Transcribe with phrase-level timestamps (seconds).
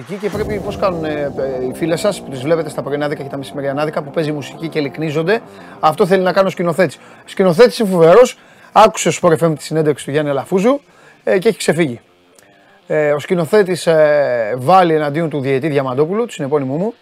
[0.00, 0.10] κάνει μεσημεριανάδικο εδώ.
[0.10, 2.82] Παίζει μουσική και πρέπει πώς κάνουν ε, ε, οι φίλες σας που τις βλέπετε στα
[2.82, 5.40] πρωινάδικα και τα μεσημεριανάδικα που παίζει μουσική και λυκνίζονται.
[5.80, 6.96] Αυτό θέλει να κάνει ο σκηνοθέτης.
[6.96, 8.38] Ο σκηνοθέτης είναι φοβερός.
[8.72, 10.80] Άκουσε στο Sport FM τη συνέντευξη του Γιάννη Αλαφούζου
[11.24, 12.00] ε, και έχει ξεφύγει.
[12.86, 16.94] Ε, ο σκηνοθέτης ε, βάλει εναντίον του διαιτή Διαμαντόπουλου, του συνεπώνυμού μου.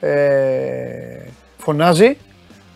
[0.00, 2.16] Ε, φωνάζει,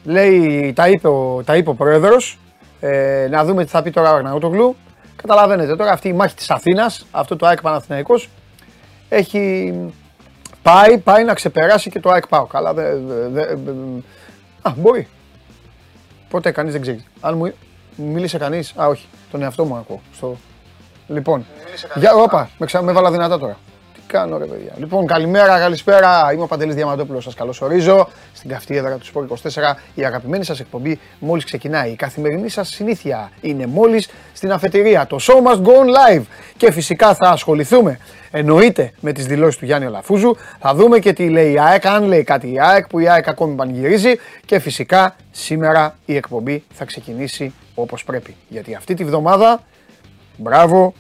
[0.05, 2.39] λέει, τα είπε ο, τα είπε ο πρόεδρος,
[2.81, 4.77] ε, να δούμε τι θα πει τώρα ο Αγναούτογλου.
[5.17, 8.29] Καταλαβαίνετε τώρα αυτή η μάχη της Αθήνας, αυτό το ΑΕΚ Παναθηναϊκός,
[9.09, 9.73] έχει
[10.63, 12.45] πάει, πάει να ξεπεράσει και το ΑΕΚ ΠΑΟ.
[12.45, 13.43] Καλά, δε, δε, δε,
[14.63, 15.09] α, μπορεί.
[16.29, 17.05] Ποτέ κανείς δεν ξέρει.
[17.21, 17.53] Αν μου
[17.97, 20.01] μίλησε κανείς, α όχι, τον εαυτό μου ακούω.
[20.15, 20.37] Στο...
[21.09, 21.47] Λοιπόν,
[21.95, 22.83] για, όπα, με, ξα...
[22.83, 23.57] με βάλα δυνατά τώρα
[24.09, 24.73] κάνω ρε παιδιά.
[24.77, 26.33] Λοιπόν, καλημέρα, καλησπέρα.
[26.33, 27.25] Είμαι ο Παντελής Διαμαντόπουλος.
[27.25, 29.77] Σας καλωσορίζω στην καυτή έδρα του Σπορ 24.
[29.95, 31.91] Η αγαπημένη σας εκπομπή μόλις ξεκινάει.
[31.91, 35.07] Η καθημερινή σας συνήθεια είναι μόλις στην αφετηρία.
[35.07, 36.23] Το show must go on live.
[36.57, 37.99] Και φυσικά θα ασχοληθούμε
[38.31, 40.37] εννοείται με τις δηλώσεις του Γιάννη Αλαφούζου.
[40.59, 43.29] Θα δούμε και τι λέει η ΑΕΚ, αν λέει κάτι η ΑΕΚ που η ΑΕΚ
[43.29, 44.15] ακόμη πανηγυρίζει.
[44.45, 48.37] Και φυσικά σήμερα η εκπομπή θα ξεκινήσει όπως πρέπει.
[48.49, 49.63] Γιατί αυτή τη βδομάδα,
[50.37, 50.95] μπράβο,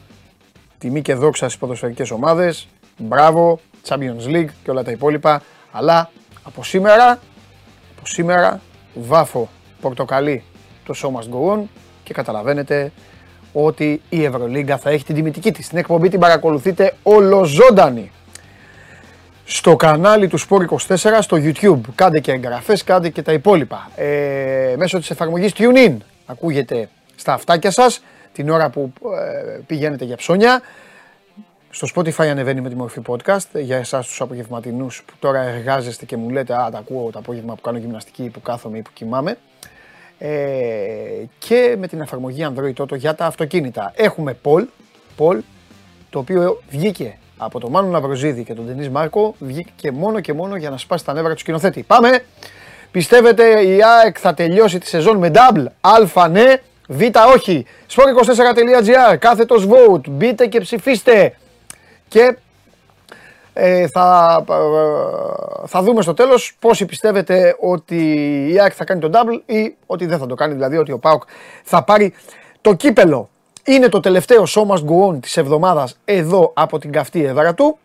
[0.79, 5.43] τιμή και δόξα στις ποδοσφαιρικές ομάδες, μπράβο, Champions League και όλα τα υπόλοιπα.
[5.73, 6.11] Αλλά
[6.43, 7.19] από σήμερα,
[7.97, 8.61] από σήμερα
[8.95, 9.49] βάφω
[9.81, 10.43] πορτοκαλί
[10.85, 11.63] το show must go on
[12.05, 12.93] και καταλαβαίνετε
[13.53, 15.69] ότι η Ευρωλίγκα θα έχει την τιμητική της.
[15.69, 18.11] Την εκπομπή την παρακολουθείτε ολοζώντανη
[19.45, 20.65] στο κανάλι του Sport
[20.97, 21.81] 24 στο YouTube.
[21.95, 23.91] Κάντε και εγγραφές, κάντε και τα υπόλοιπα.
[23.97, 28.93] Ε, μέσω της εφαρμογής TuneIn ακούγεται στα αυτάκια σας την ώρα που
[29.55, 30.61] ε, πηγαίνετε για ψώνια.
[31.71, 36.17] Στο Spotify ανεβαίνει με τη μορφή podcast για εσάς τους απογευματινούς που τώρα εργάζεστε και
[36.17, 39.39] μου λέτε «Α, τα ακούω το απόγευμα που κάνω γυμναστική, που κάθομαι ή που κοιμάμαι».
[40.19, 40.29] Ε,
[41.39, 43.93] και με την εφαρμογή Android Auto για τα αυτοκίνητα.
[43.97, 44.65] Έχουμε Paul,
[45.19, 45.39] Paul
[46.11, 50.57] το οποίο βγήκε από τον Μάνο Ναυροζίδη και τον Ντενής Μάρκο, βγήκε μόνο και μόνο
[50.57, 51.83] για να σπάσει τα νεύρα του σκηνοθέτη.
[51.83, 52.25] Πάμε!
[52.91, 56.55] Πιστεύετε η ΑΕΚ θα τελειώσει τη σεζόν με double, α ναι,
[56.89, 57.01] β
[57.35, 57.67] όχι.
[57.91, 61.35] Sport24.gr, κάθετος vote, μπείτε και ψηφίστε
[62.09, 62.37] και
[63.61, 67.97] ε, θα, ε, θα δούμε στο τέλος πόσοι πιστεύετε ότι
[68.53, 70.99] η ΑΕΚ θα κάνει τον double ή ότι δεν θα το κάνει, δηλαδή ότι ο
[70.99, 71.23] ΠΑΟΚ
[71.63, 72.15] θα πάρει
[72.61, 73.29] το κύπελο.
[73.65, 77.79] Είναι το τελευταίο show must go on της εβδομάδας εδώ από την καυτή έδρα του.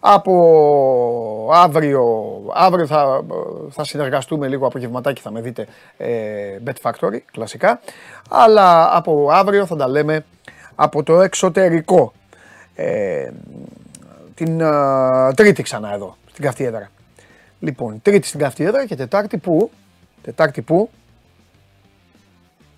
[0.00, 2.04] Από αύριο,
[2.54, 3.24] αύριο θα,
[3.70, 6.08] θα συνεργαστούμε λίγο απογευματάκι, θα με δείτε ε,
[6.66, 7.80] Bet Factory, κλασικά.
[8.28, 10.24] Αλλά από αύριο θα τα λέμε
[10.74, 12.12] από το εξωτερικό
[12.74, 13.30] ε,
[14.34, 14.62] την
[15.34, 16.90] Τρίτη ξανά εδώ, στην καυτή έδρα.
[17.60, 19.70] Λοιπόν, Τρίτη στην καυτή έδρα και Τετάρτη που,
[20.22, 20.90] Τετάρτη που,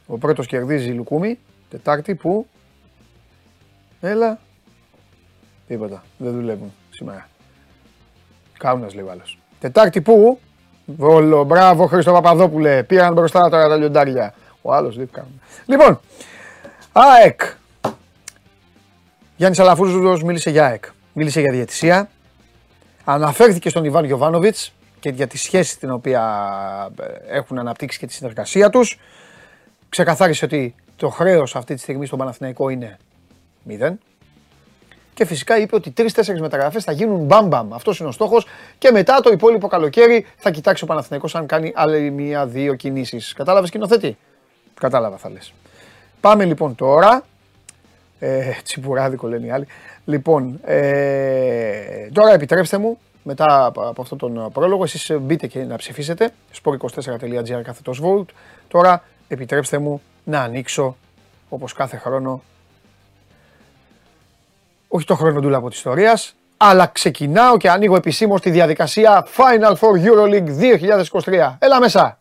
[0.07, 1.39] ο πρώτος κερδίζει Λουκούμι,
[1.71, 2.47] Τετάρτη που,
[4.01, 4.39] έλα,
[5.67, 7.29] τίποτα, δεν δουλεύουν σήμερα.
[8.59, 9.39] Κάουνας λέει ο άλλος.
[9.61, 10.41] Τετάρτη που,
[10.87, 14.35] Βόλο, μπράβο Χρήστο Παπαδόπουλε, πήραν μπροστά τώρα τα λιοντάρια.
[14.63, 15.41] Ο άλλος δεν κάνουν.
[15.67, 16.01] Λοιπόν,
[16.93, 17.41] ΑΕΚ,
[19.37, 22.11] Γιάννης Αλαφούζος μίλησε για ΑΕΚ, μίλησε για διαιτησία,
[23.05, 26.23] αναφέρθηκε στον Ιβάν Γιωβάνοβιτς και για τη σχέση την οποία
[27.01, 28.99] ε, έχουν αναπτύξει και τη συνεργασία τους.
[29.89, 32.99] Ξεκαθάρισε ότι το χρέος αυτή τη στιγμή στον Παναθηναϊκό είναι
[33.63, 33.99] μηδέν.
[35.15, 37.75] Και φυσικά είπε ότι τρει-τέσσερι μεταγραφές θα γίνουν μπαμπαμ.
[37.75, 38.47] Αυτός είναι ο στόχος.
[38.79, 43.33] Και μετά το υπόλοιπο καλοκαίρι θα κοιτάξει ο Παναθηναϊκός αν κάνει άλλη μία-δύο κινήσεις.
[43.33, 44.17] Κατάλαβες σκηνοθέτη;
[44.81, 45.53] Κατάλαβα θα λες.
[46.21, 47.25] Πάμε λοιπόν τώρα
[48.19, 49.67] ε, τσιπουράδικο λένε οι άλλοι.
[50.05, 56.31] Λοιπόν, ε, τώρα επιτρέψτε μου, μετά από αυτόν τον πρόλογο, εσείς μπείτε και να ψηφίσετε,
[56.63, 58.29] sport24.gr κάθετος vote.
[58.69, 60.97] Τώρα επιτρέψτε μου να ανοίξω,
[61.49, 62.43] όπως κάθε χρόνο,
[64.89, 69.75] όχι το χρόνο του από τη ιστορίας, αλλά ξεκινάω και ανοίγω επισήμως τη διαδικασία Final
[69.75, 70.51] Four EuroLeague
[71.25, 71.57] 2023.
[71.59, 72.19] Έλα μέσα!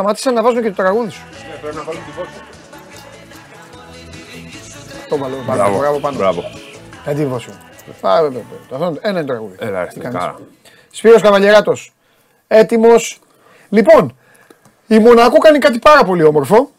[0.00, 1.22] Σταμάτησε να βάζουν και το τραγούδι σου.
[1.48, 2.30] Ναι, πρέπει να βάλουμε τη βόση.
[5.08, 6.16] Το βάλω Μπράβο, μπράβο πάνω.
[6.16, 6.42] μπράβο.
[7.04, 7.50] Ε, τι βόση.
[8.00, 8.28] Α, βέβαια,
[8.70, 8.86] βέβαια.
[8.88, 9.54] Αυτό Ένα είναι το τραγούδι.
[9.58, 10.38] Έλα, Τι ρε, κάνεις; καλά.
[10.90, 11.92] Σπύρος Καβαλιεράτος.
[12.46, 13.18] Έτοιμος.
[13.68, 14.16] Λοιπόν,
[14.86, 16.70] η Μονακό κάνει κάτι πάρα πολύ όμορφο.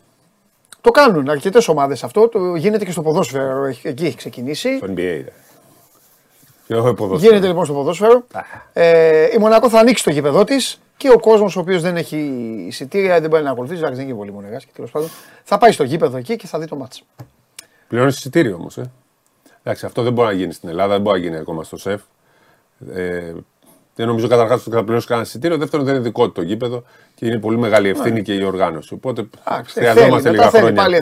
[0.82, 2.28] Το κάνουν αρκετές ομάδες αυτό.
[2.28, 3.66] Το γίνεται και στο ποδόσφαιρο.
[3.66, 4.80] Έχει- Εκεί έχει ξεκινήσει.
[4.80, 5.34] Το NBA είναι.
[6.68, 7.30] Και εγώ ποδόσφαιρο.
[7.32, 8.24] Γίνεται λοιπόν στο ποδόσφαιρο.
[8.74, 12.18] Ε, η Μονακό θα ανοίξει το γήπεδο της και ο κόσμος ο οποίος δεν έχει
[12.68, 15.10] εισιτήρια, δεν μπορεί να ακολουθήσει, εντάξει, δεν είναι και πολύ μονεγάς και τέλος πάντων,
[15.44, 17.04] θα πάει στο γήπεδο εκεί και θα δει το μάτς.
[17.88, 18.78] Πληρώνεις εισιτήριο όμως.
[18.78, 18.92] Ε.
[19.64, 22.02] Εντάξει, αυτό δεν μπορεί να γίνει στην Ελλάδα, δεν μπορεί να γίνει ακόμα στο σεφ.
[22.94, 23.34] Ε,
[24.02, 25.58] δεν νομίζω καταρχάς ότι θα πληρώσει κανένα εισιτήριο.
[25.58, 26.84] Δεύτερον, δεν είναι δικό του το γήπεδο
[27.16, 28.20] και είναι πολύ μεγάλη ευθύνη Ναι.
[28.22, 28.94] και η οργάνωση.
[28.94, 30.82] Οπότε θέλει, χρειαζόμαστε λίγα μετά θέλει χρόνια.
[30.82, 30.96] πάλι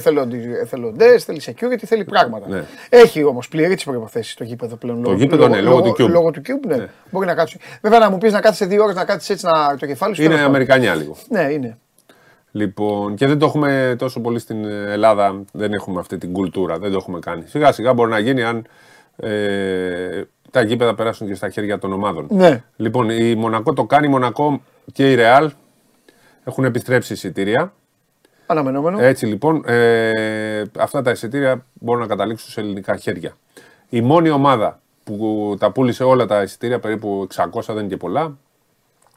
[0.62, 2.48] εθελοντές, θέλει security, θέλει πράγματα.
[2.48, 2.64] Ναι.
[2.90, 5.04] Έχει όμως πληρεί τις προποθέσει το γήπεδο πλέον.
[5.04, 6.10] Το γήπεδο, ναι, λόγω του Cube.
[6.10, 6.88] Λόγω του Cube, ναι.
[7.12, 7.60] Μπορεί να κάτσει.
[7.82, 10.22] Βέβαια να μου πεις να κάτσει δύο ώρες να κάτσει έτσι να, το κεφάλι σου.
[10.22, 10.56] Είναι τέλος πάντων.
[10.56, 11.16] Αμερικανιά λίγο.
[11.30, 11.78] Ναι, είναι.
[12.52, 16.92] Λοιπόν, και δεν το έχουμε τόσο πολύ στην Ελλάδα, δεν έχουμε αυτή την κουλτούρα, δεν
[16.92, 17.44] το έχουμε κάνει.
[17.48, 18.66] Σιγά σιγά μπορεί να γίνει αν
[19.16, 22.28] ε, τα γήπεδα περάσουν και στα χέρια των ομάδων.
[22.30, 22.64] Ναι.
[22.76, 24.62] Λοιπόν, η Μονακό το κάνει, η Μονακό
[24.92, 25.52] και η Ρεάλ
[26.44, 27.74] έχουν επιστρέψει εισιτήρια.
[28.46, 29.00] Αναμενόμενο.
[29.00, 33.36] Έτσι λοιπόν, ε, αυτά τα εισιτήρια μπορούν να καταλήξουν σε ελληνικά χέρια.
[33.90, 38.38] Η μόνη ομάδα που τα πούλησε όλα τα εισιτήρια, περίπου 600 δεν είναι και πολλά,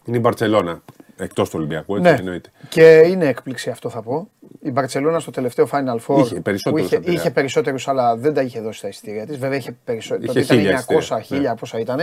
[0.04, 0.82] είναι η Μπαρτσελώνα.
[1.22, 2.16] Εκτός του Ολυμπιακού, έτσι Ναι.
[2.18, 2.50] εννοείται.
[2.68, 4.28] Και είναι έκπληξη αυτό θα πω.
[4.62, 7.32] Η Μπαρσελόνα στο τελευταίο Final Four Είχε περισσότερους που είχε, από τη είχε Real.
[7.34, 9.38] περισσότερους, αλλά δεν τα είχε δώσει τα εισιτήρια της.
[9.38, 10.22] Βέβαια είχε περισσότερο.
[10.32, 11.52] Είχε Τότε χίλια ήταν 900, εισιτήρια.
[11.52, 12.00] 1000 πόσα ήταν.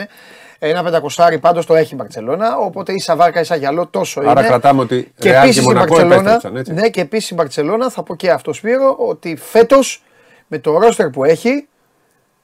[0.59, 2.57] Ένα πεντακοσάρι πάντως το έχει η Μπαρσελόνα.
[2.57, 4.49] Οπότε ίσα βάρκα, ίσα γυαλό τόσο Άρα είναι.
[4.49, 6.15] κρατάμε ότι Και Real επίσης και η Μονακό Μπαρσελόνα.
[6.19, 6.73] επέστρεψαν, έτσι.
[6.73, 10.03] Ναι, και επίσης η Μπαρσελόνα θα πω και αυτό Σπύρο ότι φέτος
[10.47, 11.67] με το ρόστερ που έχει.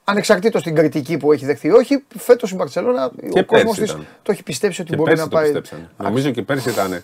[0.07, 3.91] Ανεξαρτήτως την κριτική που έχει δεχθεί, όχι, φέτος η Μπαρσελόνα Και ο κόσμος πέρσι της
[3.91, 4.07] ήταν.
[4.21, 5.45] το έχει πιστέψει ότι Και μπορεί πέρσι να το πάει.
[5.45, 5.89] πιστέψανε.
[5.97, 7.03] Νομίζω και πέρσι ήταν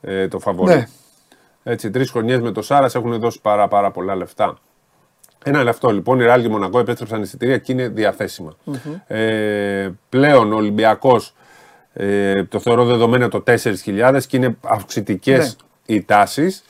[0.00, 0.74] ε, το φαβορή.
[0.74, 0.86] Ναι.
[1.62, 4.58] Έτσι, τρεις χρονιές με το Σάρας έχουν δώσει πάρα, πάρα πολλά λεφτά.
[5.44, 8.56] Ένα λεφτό λοιπόν, η Ρεάλ και η Μονακό επέστρεψαν εισιτήρια και είναι διαθέσιμα.
[9.06, 11.34] Ε, πλέον ο Ολυμπιακός
[11.92, 15.94] ε, το θεωρώ δεδομένο το 4.000 και είναι αυξητικές Ναι.
[15.94, 16.64] οι τάσεις.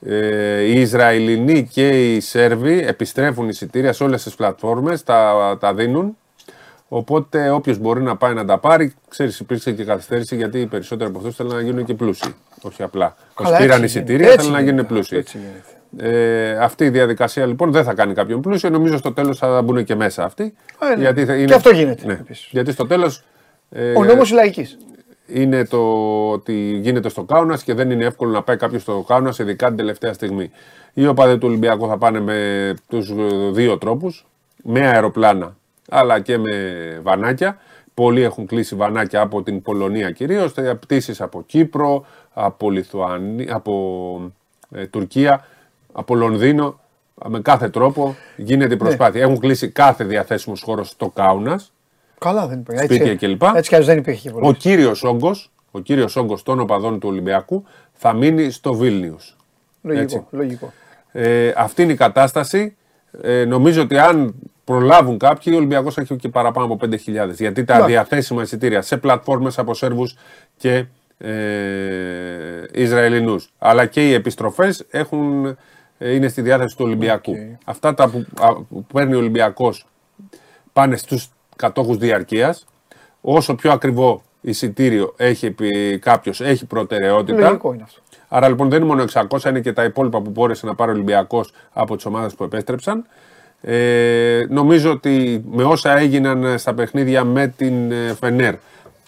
[0.00, 6.16] Ε, οι Ισραηλινοί και οι Σέρβοι επιστρέφουν εισιτήρια σε όλες τις πλατφόρμες, τα, τα δίνουν.
[6.88, 11.10] Οπότε όποιος μπορεί να πάει να τα πάρει, ξέρεις, υπήρξε και καθυστέρηση γιατί οι περισσότεροι
[11.10, 12.34] από αυτούς θέλουν να γίνουν και πλούσιοι.
[12.62, 13.16] Όχι απλά.
[13.34, 14.36] Καλά, Όσοι πήραν έτσι εισιτήρια γίνεται.
[14.42, 14.94] θέλουν να Έτσι γίνουν γίνεται.
[14.94, 15.16] πλούσιοι.
[15.16, 15.70] Έτσι γίνεται.
[15.98, 18.70] Ε, αυτή η διαδικασία λοιπόν δεν θα κάνει κάποιον πλούσιο.
[18.70, 20.54] Νομίζω στο τέλος θα μπουν και μέσα αυτοί.
[20.92, 21.00] Ε, ναι.
[21.00, 21.44] γιατί θα είναι...
[21.44, 22.12] Και αυτό γίνεται, Ναι.
[22.12, 22.48] επίσης.
[22.50, 23.24] Γιατί στο τέλος
[23.70, 24.76] ε, Ο νόμος λαϊκής.
[25.26, 25.80] Είναι το
[26.30, 29.76] ότι γίνεται στο Κάουνας και δεν είναι εύκολο να πάει κάποιος στο Κάουνας, ειδικά την
[29.76, 30.50] τελευταία στιγμή.
[30.92, 33.12] Οι οπαδοί του Ολυμπιακού θα πάνε με τους
[33.52, 34.26] δύο τρόπους,
[34.62, 35.56] με αεροπλάνα
[35.88, 36.50] αλλά και με
[37.02, 37.58] βανάκια.
[37.94, 44.32] Πολλοί έχουν κλείσει βανάκια από την Πολωνία κυρίως, πτήσεις από Κύπρο, από, Λιθουανία, από
[44.74, 45.46] ε, Τουρκία,
[45.92, 46.80] από Λονδίνο.
[47.28, 49.22] Με κάθε τρόπο γίνεται η προσπάθεια.
[49.22, 51.72] Έχουν κλείσει κάθε διαθέσιμο χώρο στο Κάουνας.
[52.18, 52.84] Καλά δεν υπήρχε.
[52.84, 53.42] Σπίτια Έτσι, κλπ.
[53.42, 54.46] έτσι κι αλλιώς δεν υπήρχε πολύ.
[54.48, 59.36] Ο κύριος όγκος ο κύριος όγκος των οπαδών του Ολυμπιακού θα μείνει στο Βίλνιους.
[59.82, 60.14] έτσι.
[60.14, 60.26] Λογικό.
[60.30, 60.72] λογικό.
[61.12, 62.76] Ε, αυτή είναι η κατάσταση.
[63.22, 64.34] Ε, νομίζω ότι αν
[64.64, 67.30] προλάβουν κάποιοι, ο Ολυμπιακός έχει και παραπάνω από 5.000.
[67.38, 67.86] Γιατί τα Ναι.
[67.86, 70.16] διαθέσιμα εισιτήρια σε πλατφόρμες από Σέρβους
[70.56, 70.84] και
[71.18, 75.56] ε, Ισραηλινούς αλλά και οι επιστροφές έχουν,
[75.98, 77.32] ε, είναι στη διάθεση του Ολυμπιακού.
[77.32, 77.58] Οκ.
[77.64, 79.86] Αυτά τα που, α, που παίρνει ο Ολυμπιακός
[80.72, 82.66] πάνε στους κατόχους διαρκείας.
[83.20, 85.54] Όσο πιο ακριβό εισιτήριο έχει
[86.00, 87.40] κάποιος, έχει προτεραιότητα.
[87.40, 88.00] Λογικό είναι αυτό.
[88.28, 90.94] Άρα λοιπόν δεν είναι μόνο 600, είναι και τα υπόλοιπα που μπόρεσε να πάρει ο
[90.94, 93.06] Ολυμπιακός από τις ομάδες που επέστρεψαν.
[93.60, 98.54] Ε, νομίζω ότι με όσα έγιναν στα παιχνίδια με την ε, Φενέρ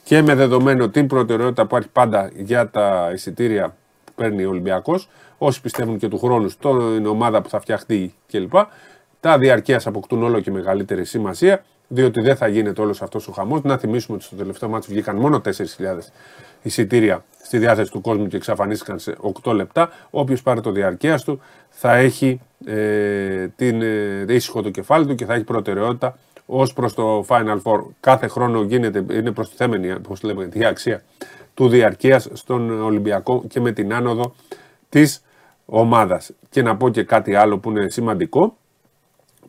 [0.04, 5.08] και με δεδομένο την προτεραιότητα που υπάρχει πάντα για τα εισιτήρια που παίρνει ο Ολυμπιακός,
[5.38, 8.54] όσοι πιστεύουν και του χρόνου στην ομάδα που θα φτιαχτεί κλπ.
[9.20, 13.62] Τα διαρκείας αποκτούν όλο και μεγαλύτερη σημασία, διότι δεν θα γίνεται όλος αυτός ο χαμός.
[13.62, 15.50] Να θυμίσουμε ότι στο τελευταίο μάτσο βγήκαν μόνο 4.000
[16.62, 19.90] εισιτήρια στη διάθεση του κόσμου και εξαφανίστηκαν σε 8 λεπτά.
[20.10, 25.24] Όποιος πάρει το διαρκεία του θα έχει ε, την, ε, ήσυχο το κεφάλι του και
[25.24, 27.80] θα έχει προτεραιότητα ως προς το Final Four.
[28.00, 31.02] Κάθε χρόνο γίνεται, είναι προστιθέμενη πώς λέμε, η αξία
[31.54, 34.34] του διαρκείας στον Ολυμπιακό και με την άνοδο
[34.88, 35.22] της
[35.66, 36.30] ομάδας.
[36.50, 38.56] Και να πω και κάτι άλλο που είναι σημαντικό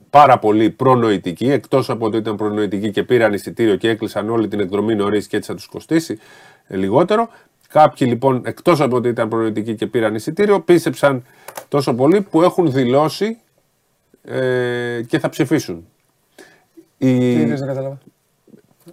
[0.10, 4.60] πάρα πολύ προνοητικοί, εκτός από ότι ήταν προνοητικοί και πήραν εισιτήριο και έκλεισαν όλη την
[4.60, 6.20] εκδρομή νωρίς και έτσι θα τους κοστίσει
[6.68, 7.30] ε, λιγότερο.
[7.70, 11.26] Κάποιοι λοιπόν, εκτός από ότι ήταν προνοητικοί και πήραν εισιτήριο, πίστεψαν
[11.68, 13.38] τόσο πολύ που έχουν δηλώσει
[14.24, 15.88] ε, και θα ψηφίσουν.
[16.98, 17.36] Η...
[17.36, 17.98] Τι θες να κατάλαβα.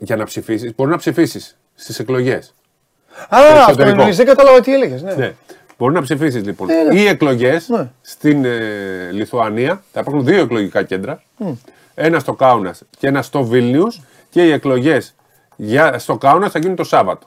[0.00, 2.54] Για να ψηφίσεις, μπορεί να ψηφίσεις στις εκλογές.
[3.28, 3.96] Α, αυτό εξωτερικό.
[3.96, 5.02] εννοείς, δεν κατάλαβα τι έλεγες.
[5.02, 5.14] Ναι.
[5.14, 5.34] Ναι.
[5.78, 6.70] Μπορεί να ψηφίσεις λοιπόν.
[6.70, 7.00] Ε, ναι.
[7.00, 7.90] Οι εκλογές Ναι.
[8.00, 11.22] στην ε, Λιθουανία θα υπάρχουν δύο εκλογικά κέντρα.
[11.94, 14.00] Ένα στο Κάουνας και ένα στο Βίλνιους.
[14.30, 15.14] Και οι εκλογές
[15.96, 17.26] στο Κάουνας θα γίνουν το Σάββατο.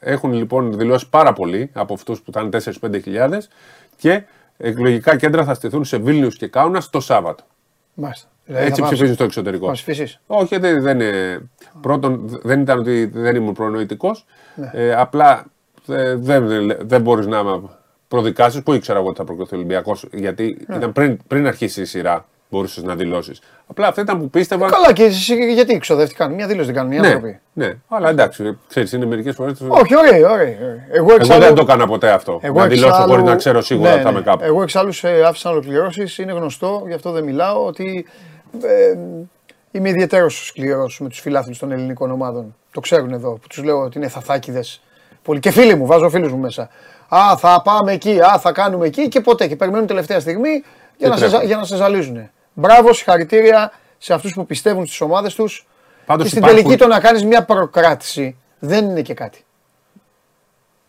[0.00, 3.48] Έχουν λοιπόν δηλώσει πάρα πολλοί από αυτούς που ήταν 4-5 χιλιάδες
[3.96, 4.22] και
[4.56, 7.44] εκλογικά κέντρα θα στηθούν σε Βίλνιους και Κάουνας το Σάββατο.
[7.94, 8.28] Μάλιστα.
[8.44, 9.66] Δηλαδή, Έτσι θα πάμε- ψηφίζουν στο εξωτερικό.
[9.66, 10.20] Θα ψηφίσεις.
[10.26, 11.40] Όχι, δεν, δεν είναι.
[11.80, 14.26] Πρώτον, δεν ήταν ότι δεν ήμουν προνοητικός.
[14.54, 14.70] Ναι.
[14.72, 15.44] Ε, απλά
[15.88, 16.46] ε, δεν,
[16.80, 17.42] δεν μπορείς να
[18.08, 18.62] προδικάσεις.
[18.62, 22.26] Πού ήξερα εγώ ότι θα προκριθεί ο Ολυμπιακός, γιατί ήταν πριν, πριν αρχίσει η σειρά.
[22.50, 23.40] μπορούσες να δηλώσεις.
[23.66, 24.68] Απλά αυτά ήταν που πίστευα.
[24.70, 27.40] Καλά, και εσύ γιατί ξοδεύτηκαν; Μια δήλωση δεν κάνουν οι ναι, άνθρωποι.
[27.52, 29.60] ναι, αλλά εντάξει, ξέρεις, είναι μερικές φορές.
[29.68, 30.46] Όχι, ωραία, ωραία.
[30.48, 32.38] Εγώ, Εγώ εξάλλου, δεν το έκανα ποτέ αυτό.
[32.42, 34.16] εγώ να δηλώσω εξάλλου- χωρί να ξέρω σίγουρα ναι, ότι θα ναι.
[34.16, 34.44] είμαι κάπου.
[34.44, 36.18] Εγώ εξάλλου σε άφησα να ολοκληρώσεις.
[36.18, 38.06] Είναι γνωστό, γι' αυτό δεν μιλάω, ότι
[38.62, 38.98] ε,
[39.70, 42.56] είμαι ιδιαίτερος σκληρός με τους φιλάθλους των ελληνικών ομάδων.
[42.72, 44.82] Το ξέρουν εδώ, που τους λέω ότι είναι θαθάκιδες.
[45.24, 45.40] Πολύ.
[45.40, 46.68] Και φίλοι μου, βάζω φίλους μου μέσα.
[47.08, 49.46] Α, θα πάμε εκεί, α, θα κάνουμε εκεί και ποτέ.
[49.46, 50.62] Και περιμένουν τελευταία στιγμή
[50.96, 51.46] για, να σε, τρέχουν.
[51.46, 52.30] για να σε ζαλίζουν.
[52.52, 55.66] Μπράβο, συγχαρητήρια σε αυτούς που πιστεύουν στις ομάδες τους.
[56.06, 59.44] Πάντως Και στην υπάρχουν- τελική το να κάνεις μια προκράτηση δεν είναι και κάτι.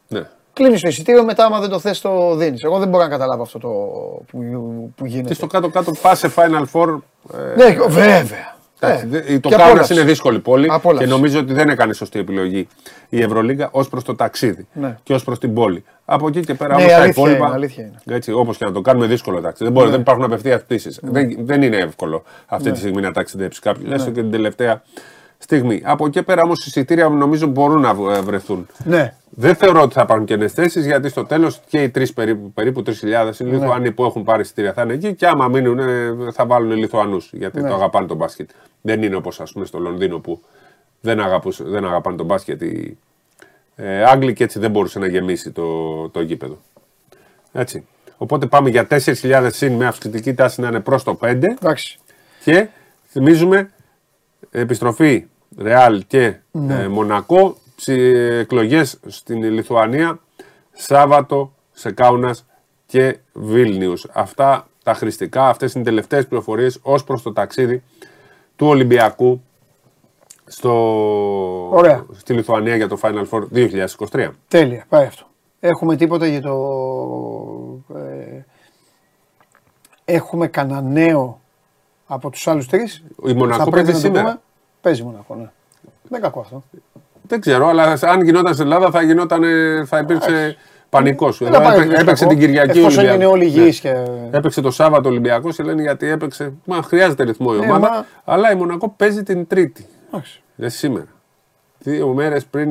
[0.07, 0.29] Ναι.
[0.53, 2.63] Κλείνεις το εισιτήριο, μετά άμα δεν το θες, το δίνεις.
[2.63, 3.67] Εγώ δεν μπορώ να καταλάβω αυτό το
[4.31, 4.39] που,
[4.95, 5.27] που γίνεται.
[5.27, 6.97] Και στο κάτω-κάτω πα σε Final Four.
[7.33, 8.54] ε, Ναι, βέβαια.
[8.85, 9.93] Εντάξει, Ε, δε- το και Κάουνα απόλαυση.
[9.93, 11.03] είναι δύσκολη πόλη Απόλαυση.
[11.05, 12.67] και νομίζω ότι δεν έκανε σωστή επιλογή
[13.09, 14.97] η Ευρωλίγκα ως προς το ταξίδι Ναι.
[15.03, 15.83] και ως προς την πόλη.
[16.05, 17.45] Από εκεί και πέρα Ναι, όμως τα αλήθεια υπόλοιπα.
[17.45, 18.15] είναι, αλήθεια είναι.
[18.17, 19.63] Έτσι, όπως και να το κάνουμε, δύσκολο ταξίδι.
[19.63, 19.91] Δεν, μπορεί, Ναι.
[19.91, 20.99] δεν υπάρχουν απευθείας πτήσεις.
[21.03, 23.95] Δεν, δεν είναι εύκολο αυτή τη στιγμή να ταξιδέψεις κάποιος, Ναι.
[23.95, 24.81] έστω και την τελευταία
[25.37, 25.81] στιγμή.
[25.85, 28.67] Από εκεί πέρα όμως εισιτήρια νομίζω μπορούν να β- βρεθούν.
[28.83, 29.13] Ναι.
[29.29, 32.83] Δεν θεωρώ ότι θα υπάρχουν καινέ θέσει γιατί στο τέλος και οι τρεις περίπου, περίπου
[32.83, 36.45] 3.000 οι Λιθουανοί που έχουν πάρει εισιτήρια θα είναι εκεί και άμα μείνουν ε, θα
[36.45, 37.69] βάλουν Λιθουανούς γιατί Ναι.
[37.69, 38.49] το αγαπάνε τον μπάσκετ.
[38.85, 40.41] Δεν είναι όπως ας πούμε στο Λονδίνο που
[41.01, 42.97] δεν, αγαπούς, δεν αγαπάνε τον μπάσκετ οι
[43.75, 46.57] ε, Άγγλοι και έτσι δεν μπορούσε να γεμίσει το, το γήπεδο.
[47.51, 47.87] Έτσι.
[48.17, 51.99] Οπότε πάμε για 4.000 συν με αυξητική τάση να είναι προς το 5 Εντάξει.
[52.43, 52.67] και
[53.07, 53.69] θυμίζουμε
[54.51, 55.25] επιστροφή
[55.57, 56.81] Ρεάλ και Ναι.
[56.81, 57.57] ε, Μονακό
[58.39, 60.19] εκλογές στην Λιθουανία
[60.73, 62.45] Σάββατο σε Κάουνας
[62.85, 64.07] και Βίλνιους.
[64.13, 67.83] Αυτά τα χρηστικά, αυτές είναι οι τελευταίες πληροφορίες ως προς το ταξίδι
[68.55, 69.41] του Ολυμπιακού
[70.45, 70.71] στο...
[71.71, 72.05] Ωραία.
[72.13, 73.67] στη Λιθουανία για το Final Four
[74.11, 74.29] 2023.
[74.47, 75.25] Τέλεια, πάει αυτό.
[75.59, 76.53] Έχουμε τίποτα για το.
[77.95, 78.43] Ε,
[80.05, 81.41] έχουμε κανένα νέο
[82.07, 84.41] από τους άλλους τρεις; Η Μονακό παίζει σήμερα.
[84.81, 85.51] Παίζει Μονακό, ναι.
[86.09, 86.63] Δεν κακό αυτό.
[87.27, 89.43] Δεν ξέρω, αλλά αν γινόταν στην Ελλάδα θα, γινόταν,
[89.85, 90.57] θα υπήρξε
[90.89, 91.37] πανικός.
[91.37, 92.27] Δεν θα πάει έπαιξε κακό.
[92.27, 93.15] την Κυριακή Εφόσον Ολυμπιακός.
[93.15, 93.59] είναι όλοι Ναι.
[93.59, 93.95] υγιείς και.
[94.31, 96.53] Έπαιξε το Σάββατο Ολυμπιακός και λένε γιατί έπαιξε.
[96.65, 97.89] Μα χρειάζεται ρυθμό η Ναι, ομάδα.
[97.89, 99.85] μα- Αλλά η Μονακό παίζει την Τρίτη.
[100.07, 100.41] Εντάξει.
[100.55, 101.05] Δεν σήμερα.
[101.79, 102.69] Δύο μέρες πριν,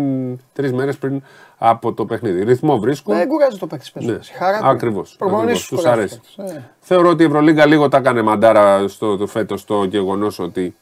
[0.53, 1.23] τρεις μέρες πριν
[1.59, 2.45] από το παιχνίδι.
[2.45, 3.15] Ρυθμό βρίσκουν.
[3.17, 4.05] Δεν κουράζει το παίκτης πες.
[4.05, 4.67] Ναι, Χαρά του.
[4.67, 5.59] ακριβώς, Προπονήσεις ακριβώς.
[5.61, 6.21] τους Τους κουράζει αρέσει.
[6.37, 6.57] το παίκτης.
[6.57, 10.75] Ε, Θεωρώ ότι η Ευρωλίγκα λίγο τα έκανε μαντάρα στο το φέτος το γεγονός ότι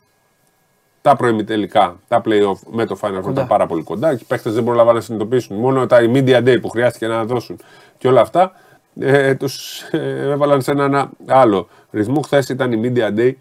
[1.02, 4.14] τα προημιτελικά, τα playoff με το Final Four ήταν πάρα πολύ κοντά.
[4.14, 5.56] Και οι παίχτε δεν προλάβανε να συνειδητοποιήσουν.
[5.56, 7.58] Μόνο τα οι media day που χρειάστηκε να δώσουν
[7.98, 8.52] και όλα αυτά
[9.00, 12.20] ε, τους ε, έβαλαν σε έναν άλλο ρυθμό.
[12.20, 13.32] Χθες ήταν η media day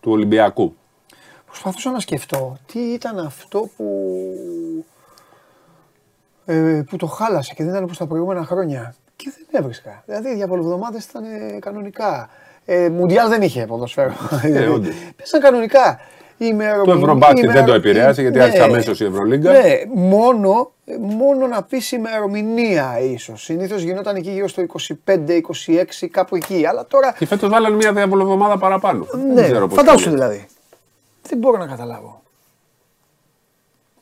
[0.00, 0.76] του Ολυμπιακού.
[1.46, 4.14] Προσπαθούσα να σκεφτώ τι ήταν αυτό που.
[6.44, 8.94] Ε, που το χάλασε και δεν ήταν όπως τα προηγούμενα χρόνια.
[9.16, 10.02] Και δεν έβρισκα.
[10.06, 12.30] Δηλαδή οι διαβολοβδομάδες ήταν ε, κανονικά.
[12.64, 14.14] Ε, Μουντιάλ δεν είχε ποδοσφαίρο.
[14.42, 14.94] Ε, όντως.
[15.16, 16.00] Πέσαν κανονικά.
[16.40, 19.52] Η ημερομηνία- Το Ευρωμπάσκετ η δεν το ημερο- επηρέασε, γιατί ναι, άρχισε αμέσως η Ευρωλίγκα.
[19.52, 23.42] Ναι, μόνο, ε, μόνο να πεις ημερομηνία ίσως.
[23.42, 26.66] Συνήθως γινόταν εκεί γύρω στο 25-26 κάπου εκεί.
[26.66, 29.06] Αλλά τώρα Και φέτος βάλανε μια διαβολοβδομάδα παραπάνω.
[29.26, 30.22] ναι, δεν ξέρω πώς φαντάσου το λένε.
[30.26, 30.46] δηλαδή.
[31.22, 32.22] Δεν μπορώ να καταλάβω.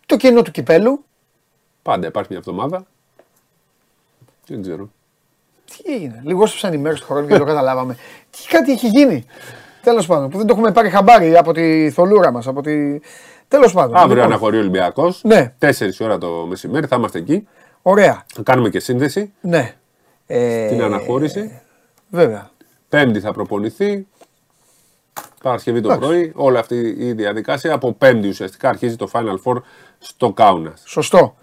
[0.07, 1.05] Το κενό του κυπέλου,
[1.83, 2.87] Πάντα υπάρχει μια εβδομάδα.
[4.47, 4.89] Δεν ξέρω.
[5.65, 6.21] τι έγινε.
[6.25, 7.97] Λιγόσπασαν οι μέρες του χρόνου και δεν το καταλάβαμε.
[8.31, 9.27] Τι κάτι έχει γίνει.
[9.87, 12.47] Τέλος πάντων, που δεν το έχουμε πάρει χαμπάρι από τη θολούρα μας.
[12.47, 13.01] Από τη...
[13.49, 13.97] Τέλος πάντων.
[13.97, 15.21] Αύριο λοιπόν, αναχωρεί ο Ολυμπιακός.
[15.25, 15.55] Ναι.
[15.61, 15.69] 4
[16.01, 17.49] ώρα το μεσημέρι θα είμαστε εκεί.
[17.83, 18.25] Ωραία.
[18.35, 19.33] Θα κάνουμε και σύνδεση.
[19.41, 19.75] Ναι.
[20.27, 21.61] Ε, Την αναχώρηση.
[22.11, 22.51] Βέβαια.
[22.89, 24.07] Πέμπτη θα προπονηθεί.
[25.43, 26.09] Παρασκευή το Εντάξει.
[26.09, 26.33] πρωί.
[26.35, 27.75] Όλη αυτή η διαδικασία.
[27.75, 29.57] Από Πέμπτη ουσιαστικά αρχίζει το Final Four
[29.99, 30.73] στο Κάουνα.
[30.85, 31.37] Σωστό.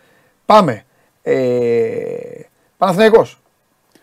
[0.45, 0.83] Πάμε.
[1.21, 1.35] Ε,
[2.77, 3.41] Παναθηναϊκός.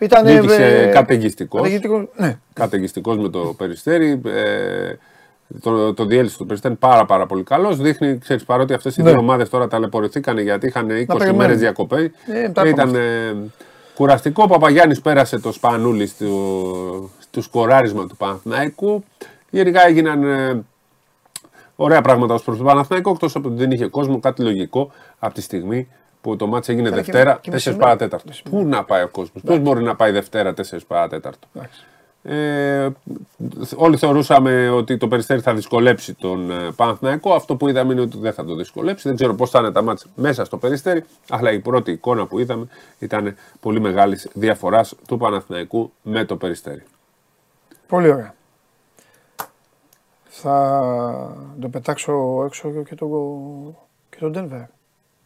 [0.00, 1.60] Ήταν Νίκησε καταιγιστικός.
[1.60, 2.38] καταιγιστικός, Ναι.
[2.52, 4.20] Καταιγιστικός με το περιστέρι.
[4.24, 4.92] Ε,
[5.60, 7.76] το, το διέλυση του περιστέρι είναι πάρα, πάρα πολύ καλός.
[7.76, 9.10] Δείχνει, ξέρεις, παρότι αυτές οι Ναι.
[9.10, 11.36] δύο ομάδες τώρα ταλαιπωρηθήκαν γιατί είχαν 20 περιμένουν.
[11.36, 12.10] μέρες διακοπέ.
[12.26, 13.04] Ε, τα ήταν είπαμε.
[13.04, 13.36] ε,
[13.94, 14.42] κουραστικό.
[14.42, 16.26] Ο Παπαγιάννης πέρασε το σπανούλι στο,
[17.18, 19.04] στο σκοράρισμα του Παναθηναϊκού.
[19.50, 20.62] Γενικά έγιναν ε,
[21.76, 25.34] ωραία πράγματα ως προς τον Παναθηναϊκό, εκτός από ότι δεν είχε κόσμο, κάτι λογικό από
[25.34, 25.88] τη στιγμή
[26.20, 27.80] που το μάτς έγινε Καλά, και- Δευτέρα και 4 μεσημέρι.
[27.82, 28.32] παρατέταρτο.
[28.50, 31.48] Πού να πάει ο κόσμος, Πώς μπορεί να πάει Δευτέρα 4 παρατέταρτο.
[31.54, 31.84] Εντάξει.
[32.22, 32.88] Ε,
[33.76, 37.32] όλοι θεωρούσαμε ότι το Περιστέρι θα δυσκολέψει τον ε, Παναθηναϊκό.
[37.34, 39.06] Αυτό που είδαμε είναι ότι δεν θα το δυσκολέψει.
[39.08, 41.04] Δεν ξέρω πώς θα είναι τα μάτια μέσα στο Περιστέρι.
[41.28, 42.66] Αλλά η πρώτη εικόνα που είδαμε
[42.98, 46.82] ήταν πολύ μεγάλης διαφοράς του Παναθηναϊκού με το Περιστέρι.
[47.86, 48.34] Πολύ ωραία.
[50.28, 53.06] Θα το πετάξω έξω και το,
[54.10, 54.64] και το Denver.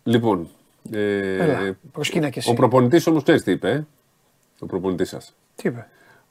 [0.04, 0.48] Λοιπόν,
[0.90, 2.50] ε, Έλα, προσκύνα και εσύ.
[2.50, 3.70] ο προπονητής όμως ξέρεις τι είπε.
[3.70, 3.84] ε;
[4.60, 5.34] Ο προπονητής σας.
[5.54, 5.86] Τι είπε;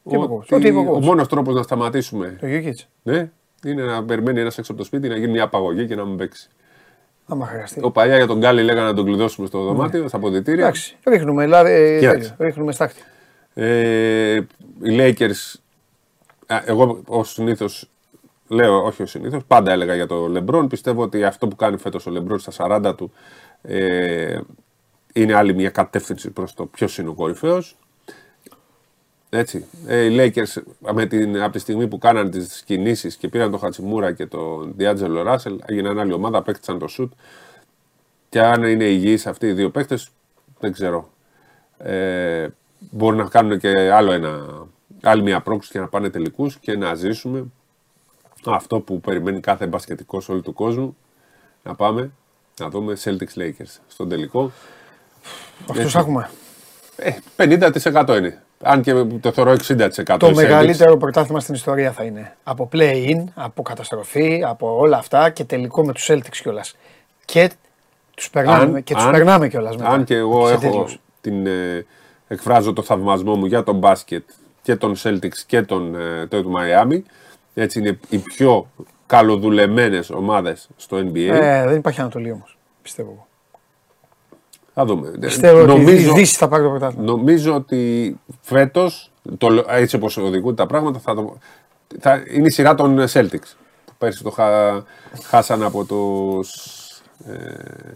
[0.09, 0.55] Τι είπε ο coach.
[0.57, 1.01] Ό,τι είπε ο ο coach.
[1.01, 2.87] μόνος τρόπος να σταματήσουμε Το Γιούκιτς.
[3.03, 3.29] ναι,
[3.65, 6.17] είναι να περιμένει ένας έξω από το σπίτι να γίνει μια απαγωγή και να μην
[6.17, 6.49] παίξει.
[7.25, 7.79] Άμα χρειαστεί.
[7.83, 10.55] Ο παλιά για τον Γκάλι λέγανε να τον κλειδώσουμε στο δωμάτιο, στα αποδητήρια.
[10.55, 10.61] Ναι.
[10.61, 12.29] Εντάξει, ρίχνουμε, δηλαδή, ε, Κοίταξε.
[12.29, 13.01] τέτοιο, ρίχνουμε στάχτη.
[13.53, 14.35] Ε,
[14.83, 15.53] οι Lakers,
[16.47, 17.89] α, εγώ ως συνήθως
[18.47, 20.67] λέω, όχι ως συνήθως, πάντα έλεγα για το Λεμπρόν.
[20.67, 23.11] Πιστεύω ότι αυτό που κάνει φέτος ο Λεμπρόν στα 40 του
[23.63, 24.39] ε,
[25.13, 27.77] είναι άλλη μια κατεύθυνση προς το ποιος είναι ο κορυφαίος.
[29.29, 29.65] Έτσι.
[29.87, 30.61] Ε, οι Lakers
[30.93, 34.73] με την, από τη στιγμή που κάναν τις κινήσεις και πήραν τον Χατσιμούρα και τον
[34.75, 37.13] Διάτζελο Ράσελ, έγιναν άλλη ομάδα, απέκτησαν το σουτ.
[38.29, 40.09] Και αν είναι υγιείς αυτοί οι δύο παίκτες,
[40.59, 41.09] δεν ξέρω.
[41.77, 42.47] Ε,
[42.79, 44.47] μπορεί να κάνουν και άλλο ένα,
[45.01, 47.45] άλλη μια πρόκληση και να πάνε τελικούς και να ζήσουμε
[48.45, 50.97] αυτό που περιμένει κάθε μπασκετικός όλου του κόσμου.
[51.63, 52.11] Να πάμε
[52.59, 54.51] να δούμε Celtics Lakers στον τελικό.
[55.69, 56.29] Αυτού έχουμε.
[56.95, 58.41] Ε, 50% είναι.
[58.61, 59.57] Αν και το θεωρώ 60%.
[60.19, 60.33] Το οι Celtics.
[60.33, 62.35] μεγαλύτερο πρωτάθλημα στην ιστορία θα είναι.
[62.43, 66.75] Από play-in, από καταστροφή, από όλα αυτά και τελικό με τους Celtics κιόλας.
[67.25, 67.51] Και
[68.15, 69.89] τους περνάμε, και τους περνάμε κιόλας μετά.
[69.89, 70.99] Αν και εγώ σε έχω τίτλους.
[71.21, 71.85] την, ε,
[72.27, 74.23] εκφράζω το θαυμασμό μου για τον μπάσκετ
[74.61, 77.03] και τον Celtics και τον ε, το του Μαϊάμι.
[77.53, 78.67] Έτσι είναι οι πιο
[79.05, 81.15] καλοδουλεμένες ομάδες στο NBA.
[81.31, 82.57] Ε, δεν υπάρχει Ανατολή όμως.
[82.81, 83.27] Πιστεύω εγώ.
[84.73, 85.07] Θα δούμε.
[85.07, 87.05] Ε, Πιστεύω ότι η νομίζω, Δύση θα πάρει το πρωτάθλημα.
[87.11, 91.37] νομίζω ότι φέτος, το, λέ- έτσι όπως οδηγούνται τα πράγματα, θα, το-
[91.99, 93.53] θα είναι η σειρά των Celtics.
[93.85, 94.81] Που πέρσι το χα,
[95.23, 96.53] χάσαν από τους
[97.27, 97.93] ε,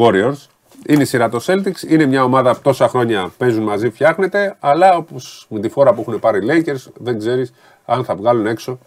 [0.00, 0.36] Warriors.
[0.86, 1.82] Είναι η σειρά των Celtics.
[1.88, 4.56] Είναι μια ομάδα που τόσα χρόνια παίζουν μαζί, φτιάχνεται.
[4.60, 7.52] Αλλά όπως με τη φόρα που έχουν πάρει οι Lakers, δεν ξέρεις
[7.84, 8.78] αν θα βγάλουν έξω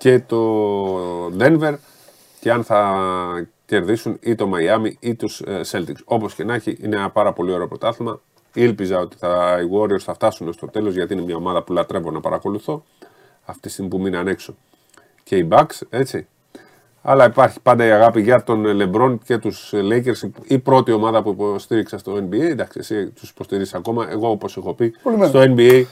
[0.00, 1.74] και το Denver
[2.40, 2.96] και αν θα
[3.66, 6.02] κερδίσουν ή το Miami ή τους ε, Celtics.
[6.04, 8.20] Όπως και να έχει, είναι ένα πάρα πολύ ωραίο πρωτάθλημα.
[8.54, 12.10] Ήλπιζα ότι θα, οι Warriors θα φτάσουν στο τέλος γιατί είναι μια ομάδα που λατρεύω
[12.10, 12.84] να παρακολουθώ
[13.44, 14.54] αυτή τη στιγμή που μείναν έξω
[15.22, 16.26] και οι Bucks, έτσι.
[17.02, 21.30] Αλλά υπάρχει πάντα η αγάπη για τον LeBron και τους Lakers, η πρώτη ομάδα που
[21.30, 22.40] υποστήριξα στο NBA.
[22.40, 24.10] Εντάξει, εσύ τους υποστηρίζεις ακόμα.
[24.10, 24.94] Εγώ, όπως έχω πει,
[25.28, 25.84] στο NBA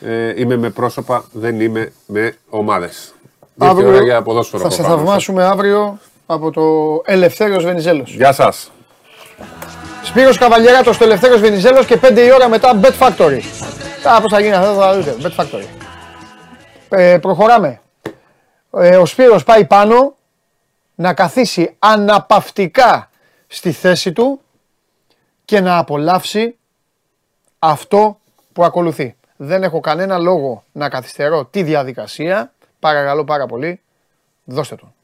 [0.00, 3.14] ε, είμαι με πρόσωπα, δεν είμαι με ομάδες.
[3.60, 4.62] Ήρθε η ώρα για ποδόσφαιρο.
[4.62, 5.00] θα σε προφανώς.
[5.02, 6.62] θαυμάσουμε αύριο από το
[7.04, 8.14] Ελευθέριος Βενιζέλος.
[8.14, 8.70] Γεια σας.
[10.02, 13.40] Σπύρος Καβαλιεράτος, το Ελευθέριος Βενιζέλος και 5 η ώρα μετά Bet Factory.
[14.04, 15.16] Α, πώς θα γίνει αυτό θα δείτε.
[15.22, 15.64] Bet Factory.
[16.88, 17.80] Ε, προχωράμε.
[18.72, 20.14] Ε, ο Σπύρος πάει πάνω
[20.94, 23.10] να καθίσει αναπαυτικά
[23.46, 24.40] στη θέση του
[25.44, 26.56] και να απολαύσει
[27.58, 28.18] αυτό
[28.52, 29.16] που ακολουθεί.
[29.36, 32.52] Δεν έχω κανένα λόγο να καθυστερώ τη διαδικασία.
[32.82, 33.80] Παρακαλώ πάρα πολύ,
[34.44, 34.94] δώστε τον.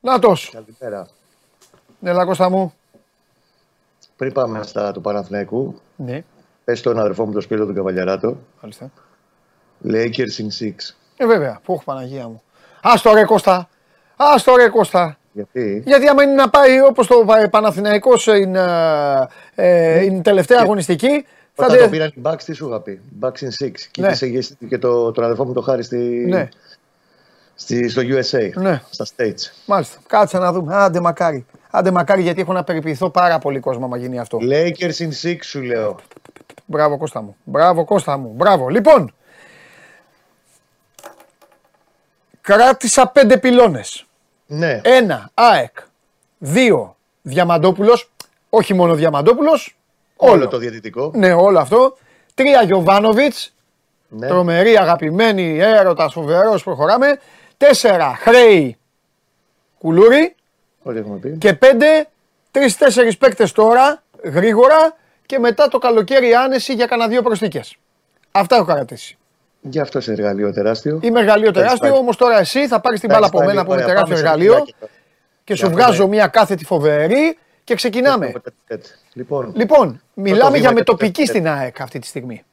[0.00, 1.08] Νάτος, Καλησπέρα.
[2.02, 2.74] έλα Κώστα μου.
[4.16, 6.24] Πριν πάμε στα του Παναθηναϊκού, Ναι,
[6.64, 8.90] πες στον αδερφό μου τον Σπύρο τον Καβαλιαράτο, μάλιστα.
[9.84, 10.96] Lakers in 6.
[11.16, 12.42] Ε, βέβαια, που έχω Παναγία μου.
[12.82, 13.68] Ας το ρε Κώστα,
[14.16, 15.18] ας το ρε Κώστα.
[15.42, 18.60] Γιατί; Γιατί άμα είναι να πάει όπως το Πα- Παναθηναϊκός είναι,
[19.54, 23.00] ε, είναι τελευταία αγωνιστική, θα όταν τε- το πήραν οι Bucks, τι σου είχα πει;
[23.20, 23.70] Bucks in 6.
[23.90, 24.06] Και Ναι.
[24.06, 25.96] είχες εγγυηθεί και το, τον αδερφό μου το χάρη στη,
[26.28, 26.48] Ναι.
[27.54, 28.82] στη, στο USA, Ναι.
[28.90, 29.52] στα States.
[29.66, 30.74] Μάλιστα, κάτσε να δούμε.
[30.76, 31.46] Άντε μακάρι.
[31.70, 34.38] Άντε μακάρι γιατί έχω να περιποιηθώ πάρα πολύ κόσμο άμα γίνει αυτό.
[34.42, 35.96] Lakers in 6 σου λέω.
[36.64, 37.36] Μπράβο Κώστα μου.
[37.44, 38.32] Μπράβο Κώστα μου.
[38.36, 38.68] Μπράβο.
[38.68, 39.12] Λοιπόν,
[42.40, 44.06] κράτησα πέντε πυλώνες.
[44.50, 45.76] Ναι, Ένα, ΑΕΚ.
[46.38, 48.10] Δύο, Διαμαντόπουλος.
[48.50, 49.76] Όχι μόνο Διαμαντόπουλος.
[50.16, 50.48] όλο, Όλο.
[50.48, 51.10] το διαιτητικό.
[51.14, 51.96] Ναι, όλο αυτό.
[52.34, 53.52] Τρία, Γιωβάνοβιτς.
[54.08, 54.26] Ναι.
[54.28, 57.18] Τρομερή, αγαπημένη, έρωτας, φοβερός, προχωράμε.
[57.56, 58.76] Τέσσερα, Χρέη,
[59.78, 60.34] Κουλούρι.
[60.82, 61.36] Όλοι έχουμε πει.
[61.38, 62.08] Και πέντε,
[62.50, 67.76] τρει-τέσσερι παίκτες τώρα, γρήγορα και μετά το καλοκαίρι άνεση για κανένα δύο προσθήκες.
[68.30, 69.18] Αυτά έχω κρατήσει.
[69.70, 70.98] Γι' αυτό σε εργαλείο τεράστιο.
[71.02, 71.98] Είμαι εργαλείο τεράστιο, πάει.
[71.98, 73.82] όμως τώρα εσύ θα πάρεις την Θα μπάλα έχεις από πάει μένα λίγο, που είναι
[73.92, 74.74] ωραία, τεράστιο πάμε σε εργαλείο βιντεάκι.
[75.44, 76.14] και σου Για βγάζω πάμε.
[76.14, 78.32] μια κάθετη φοβερή και ξεκινάμε.
[79.12, 81.32] Λοιπόν, Λοιπόν, μιλάμε βήμα για για το μετοπική τέταρτο.
[81.32, 82.44] στην ΑΕΚ αυτή τη στιγμή.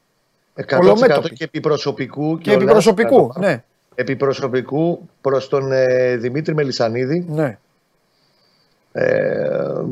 [0.55, 1.29] 100% ολομέτωπη.
[1.33, 2.37] και επιπροσωπικού.
[2.37, 3.63] Και επιπροσωπικού, ναι.
[3.95, 7.57] Επιπροσωπικού προς τον ε, Δημήτρη Μελισανίδη, Ναι.
[8.91, 9.49] ε,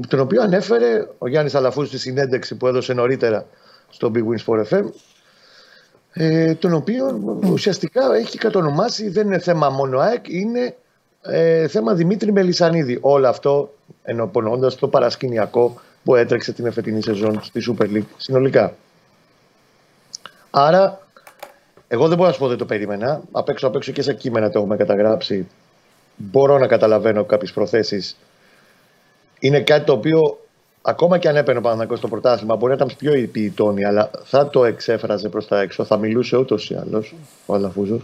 [0.08, 3.46] τον οποίο ανέφερε ο Γιάννης Αλαφούς στη συνέντευξη που έδωσε νωρίτερα
[3.90, 4.84] στο Big Wins for FM,
[6.14, 7.20] ε, τον οποίο
[7.52, 10.76] ουσιαστικά έχει κατονομάσει, δεν είναι θέμα μόνο ΑΕΚ, είναι
[11.22, 12.98] ε, θέμα Δημήτρη Μελισανίδη.
[13.02, 13.74] Όλο αυτό
[14.04, 18.76] ενωπονώντας το παρασκηνιακό που έτρεξε την εφετινή σεζόν στη Super League συνολικά.
[20.50, 21.08] Άρα,
[21.88, 23.22] εγώ δεν μπορώ να σου πω ότι το περίμενα.
[23.32, 25.48] Απ' έξω, απ' έξω και σε κείμενα το έχουμε καταγράψει.
[26.16, 28.18] μπορώ να καταλαβαίνω κάποιες προθέσεις.
[29.40, 30.43] Είναι κάτι το οποίο
[30.86, 34.48] ακόμα και αν έπαιρνε ο Παναθηναϊκός στο πρωτάθλημα, μπορεί να ήταν πιο υπηητόνη, αλλά θα
[34.50, 35.84] το εξέφραζε προς τα έξω.
[35.84, 37.16] Θα μιλούσε ούτως ή άλλως
[37.46, 38.00] ο Αλαφούζο.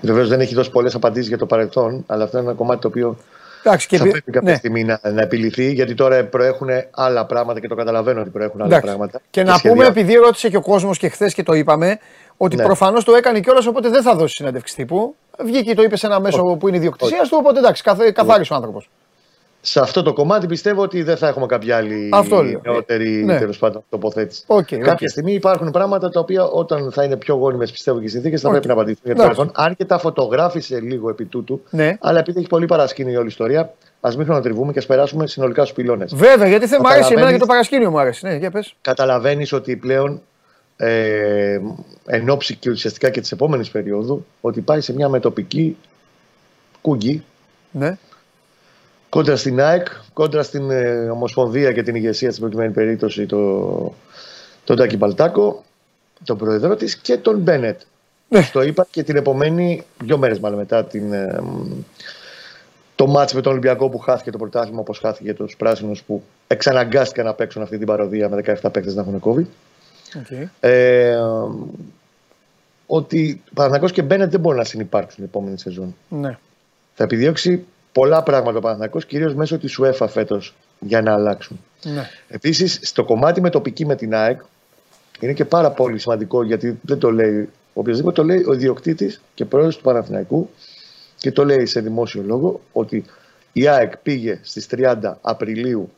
[0.00, 2.88] Βεβαίως δεν έχει δώσει πολλές απαντήσεις για το παρελθόν, αλλά αυτό είναι ένα κομμάτι το
[2.88, 3.16] οποίο
[3.62, 4.56] Εντάξει, και θα επί- πρέπει κάποια ναι.
[4.56, 8.66] στιγμή να, να επιλυθεί, γιατί τώρα προέχουν άλλα πράγματα και το καταλαβαίνω ότι προέχουν άλλα
[8.66, 8.86] Εντάξει.
[8.86, 9.20] πράγματα.
[9.30, 9.70] Και να σχεδιά.
[9.70, 11.98] πούμε, επειδή ρώτησε και ο κόσμος και χθες και το είπαμε,
[12.36, 12.62] ότι Ναι.
[12.62, 15.14] προφανώς το έκανε κιόλας, οπότε δεν θα δώσει συνέντευξη τύπου.
[15.44, 18.52] Βγήκε και το είπε σε ένα μέσο που είναι ιδιοκτησία του, οπότε εντάξει, καθ, καθάρισε
[18.52, 18.88] ο άνθρωπος.
[19.60, 22.60] Σε αυτό το κομμάτι πιστεύω ότι δεν θα έχουμε κάποια άλλη Αυτό λέω.
[22.64, 23.38] νεότερη Ναι.
[23.38, 24.42] τέλος πάντων, τοποθέτηση.
[24.46, 25.08] Οκ, Κάποια οκ.
[25.08, 28.46] στιγμή υπάρχουν πράγματα τα οποία όταν θα είναι πιο γόνιμες πιστεύω και οι συνθήκες θα
[28.46, 28.52] Οκ.
[28.52, 29.38] πρέπει να απαντηθούν για το Εντάξει.
[29.40, 29.64] παρελθόν.
[29.64, 31.96] Αν και τα φωτογράφησε λίγο επί τούτου, Ναι.
[32.00, 35.62] αλλά επειδή έχει πολύ παρασκήνιο η όλη ιστορία, ας μην χρονοτριβούμε και ας περάσουμε συνολικά
[35.62, 36.14] στους πυλώνες.
[36.14, 37.40] Βέβαια, γιατί δεν μου αρέσει εμένα και Καταλαβαίνεις.
[37.40, 38.26] το παρασκήνιο μου αρέσει.
[38.26, 38.74] Ναι, για πες.
[38.80, 40.20] Καταλαβαίνεις ότι πλέον
[40.76, 41.58] ε,
[42.06, 45.76] εν ώψη και ουσιαστικά και της επόμενης περίοδου, ότι πάει σε μια μετοπική
[46.80, 47.24] κούγκη
[47.70, 47.98] Ναι.
[49.08, 53.94] Κόντρα στην ΑΕΚ, κόντρα στην ε, Ομοσπονδία και την ηγεσία στην προκειμένη περίπτωση το,
[54.64, 55.64] τον Τάκη Μπαλτάκο,
[56.24, 57.80] τον πρόεδρό της και τον Μπένετ.
[58.28, 58.50] Ναι.
[58.52, 61.72] Το είπα και την επομένη, δύο μέρες μάλλον μετά την, ε, μ,
[62.94, 67.24] το ματς με τον Ολυμπιακό που χάθηκε το πρωτάθλημα όπως χάθηκε τους πράσινους που εξαναγκάστηκαν
[67.24, 69.46] να παίξουν αυτή την παρωδία με 17 παίκτες να έχουν COVID.
[70.16, 70.48] OK.
[70.60, 71.18] Ε,
[72.86, 75.96] ότι Παναθηναϊκός και Μπένετ δεν μπορούν να συνυπάρξουν την επόμενη σεζόν.
[76.08, 76.38] Ναι.
[76.94, 81.60] Θα επιδιώξει πολλά πράγματα ο Παναθηναϊκός κυρίως μέσω της UEFA φέτος για να αλλάξουν.
[81.82, 82.08] Ναι.
[82.28, 84.40] Επίσης στο κομμάτι με τοπική με την ΑΕΚ
[85.20, 89.44] είναι και πάρα πολύ σημαντικό γιατί δεν το λέει οποιοδήποτε το λέει ο ιδιοκτήτης και
[89.44, 90.50] πρόεδρος του Παναθηναϊκού
[91.16, 93.04] και το λέει σε δημόσιο λόγο ότι
[93.52, 95.90] η ΑΕΚ πήγε στις 30 Απριλίου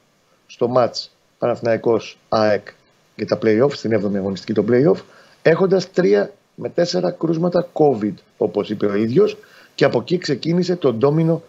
[0.46, 2.68] στο μάτς Παναθηναϊκός ΑΕΚ
[3.16, 5.00] για τα play-off, στην 7η αγωνιστική το play-off,
[5.42, 6.83] έχοντας 3 με 4
[7.18, 9.37] κρούσματα COVID, όπως είπε ο ίδιος,
[9.74, 11.42] και από εκεί ξεκίνησε το ντόμινο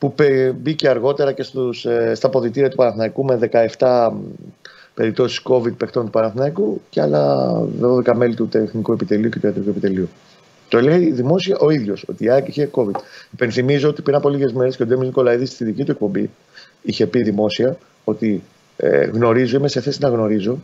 [0.00, 3.36] που πε- μπήκε αργότερα και στους, ε, στα ποδητήρια του Παναθηναϊκού με
[3.78, 4.12] 17
[4.94, 9.70] περιπτώσεις COVID παιχτών του Παναθηναϊκού και άλλα 12 μέλη του τεχνικού επιτελείου και του ιατρικού
[9.70, 10.08] επιτελείου.
[10.68, 12.94] Το λέει δημόσια ο ίδιος ότι η ΑΕΚ είχε COVID.
[13.32, 16.30] Υπενθυμίζω ότι πριν από λίγες μέρες και ο Ντέμις Νικολαίδης στη δική του εκπομπή
[16.82, 18.42] είχε πει δημόσια ότι
[18.76, 20.58] ε, γνωρίζω, είμαι σε θέση να γνωρίζω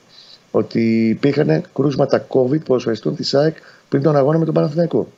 [0.51, 3.57] ότι υπήρχαν κρούσματα COVID ποδοσφαιριστών της ΑΕΚ
[3.89, 5.09] πριν τον αγώνα με τον Παναθηναϊκό.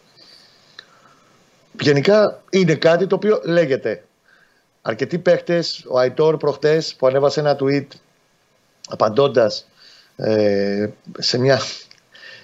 [1.81, 4.02] Γενικά είναι κάτι το οποίο λέγεται.
[4.82, 7.86] Αρκετοί παίχτες, ο Αϊτόρ προχτές που ανέβασε ένα tweet
[8.88, 9.68] απαντώντας
[10.16, 10.88] ε,
[11.18, 11.60] σε, μια,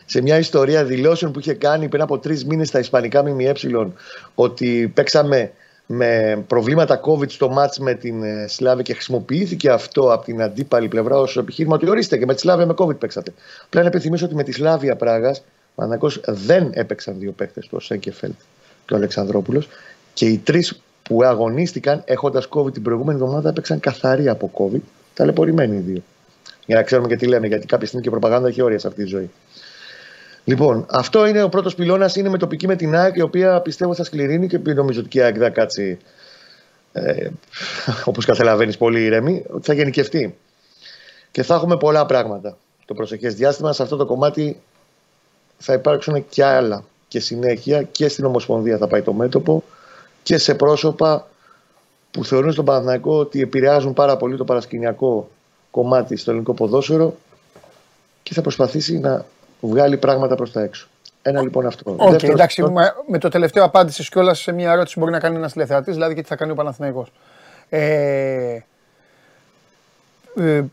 [0.05, 3.53] σε μια ιστορία δηλώσεων που είχε κάνει πριν από τρεις μήνες στα Ισπανικά ΜΜΕ
[4.35, 5.53] ότι παίξαμε
[5.87, 10.89] με προβλήματα COVID στο μάτς με την ε, Σλάβια και χρησιμοποιήθηκε αυτό από την αντίπαλη
[10.89, 13.33] πλευρά ως επιχείρημα ότι ορίστε και με τη Σλάβια με COVID παίξατε.
[13.69, 15.43] Πλέον να επιθυμίσω ότι με τη Σλάβια Πράγας ο
[15.75, 18.35] Παναθηναϊκός δεν έπαιξαν δύο παίχτες του, ο Σέγκεφελτ
[18.87, 19.69] και ο Αλεξανδρόπουλος
[20.15, 24.81] και οι τρεις που αγωνίστηκαν έχοντας COVID την προηγούμενη εβδομάδα έπαιξαν καθαροί από COVID,
[25.15, 26.03] ταλαιπωρημένοι οι δύο.
[26.67, 28.87] Για να ξέρουμε και τι λέμε, γιατί κάποια στιγμή και η προπαγάνδα έχει όρια σε
[28.87, 29.31] αυτή τη ζωή.
[30.45, 32.17] Λοιπόν, αυτό είναι ο πρώτος πυλώνας.
[32.17, 35.19] Είναι με τοπική με την ΑΕΚ, η οποία πιστεύω θα σκληρύνει και νομίζω ότι και
[35.19, 35.99] η ΑΕΚ θα κάτσει,
[36.93, 37.29] ε,
[38.05, 40.37] όπως καταλαβαίνεις, πολύ ήρεμη, ότι θα γενικευτεί.
[41.31, 43.73] Και θα έχουμε πολλά πράγματα το προσεχές διάστημα.
[43.73, 44.61] Σε αυτό το κομμάτι
[45.59, 49.65] θα υπάρξουν και άλλα και συνέχεια και στην Ομοσπονδία θα πάει το μέτωπο
[50.25, 51.29] και σε πρόσωπα
[52.11, 55.31] που θεωρούν στον Παναθηναϊκό ότι επηρεάζουν πάρα πολύ το παρασκηνιακό
[55.71, 57.15] κομμάτι στο ελληνικό ποδόσφαιρο
[58.23, 59.25] και θα προσπαθήσει να
[59.61, 60.89] βγάλει πράγματα προς τα έξω.
[61.23, 61.95] Ένα λοιπόν αυτό.
[61.97, 65.19] Οκ, Δεύτερο, εντάξει, με, με το τελευταίο απάντησε κιόλας σε μια ερώτηση που μπορεί να
[65.19, 67.13] κάνει ένας τηλεθεατής, δηλαδή και τι θα κάνει ο Παναθηναϊκός.
[67.69, 68.59] Ε,
[70.37, 70.65] ε,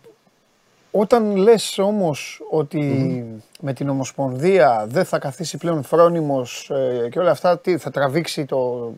[0.91, 3.25] όταν λες όμως ότι
[3.59, 6.69] με την Ομοσπονδία δεν θα καθίσει πλέον φρόνιμος
[7.05, 8.91] ε, και όλα αυτά, τι, θα τραβήξει το,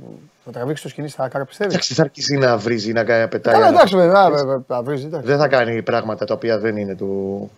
[0.46, 3.54] θα τραβήξει το σκοινί στα άκρα, πιστεύεις; Εντάξει, θα αρχίσει να βρίζει, να κάνει- πετάει.
[3.54, 3.76] Καλά, άλλα.
[3.76, 5.28] εντάξει, βέβαια, βέβαια, θα βρεις, εντάξει.
[5.28, 7.52] Δεν θα κάνει πράγματα τα οποία δεν είναι του.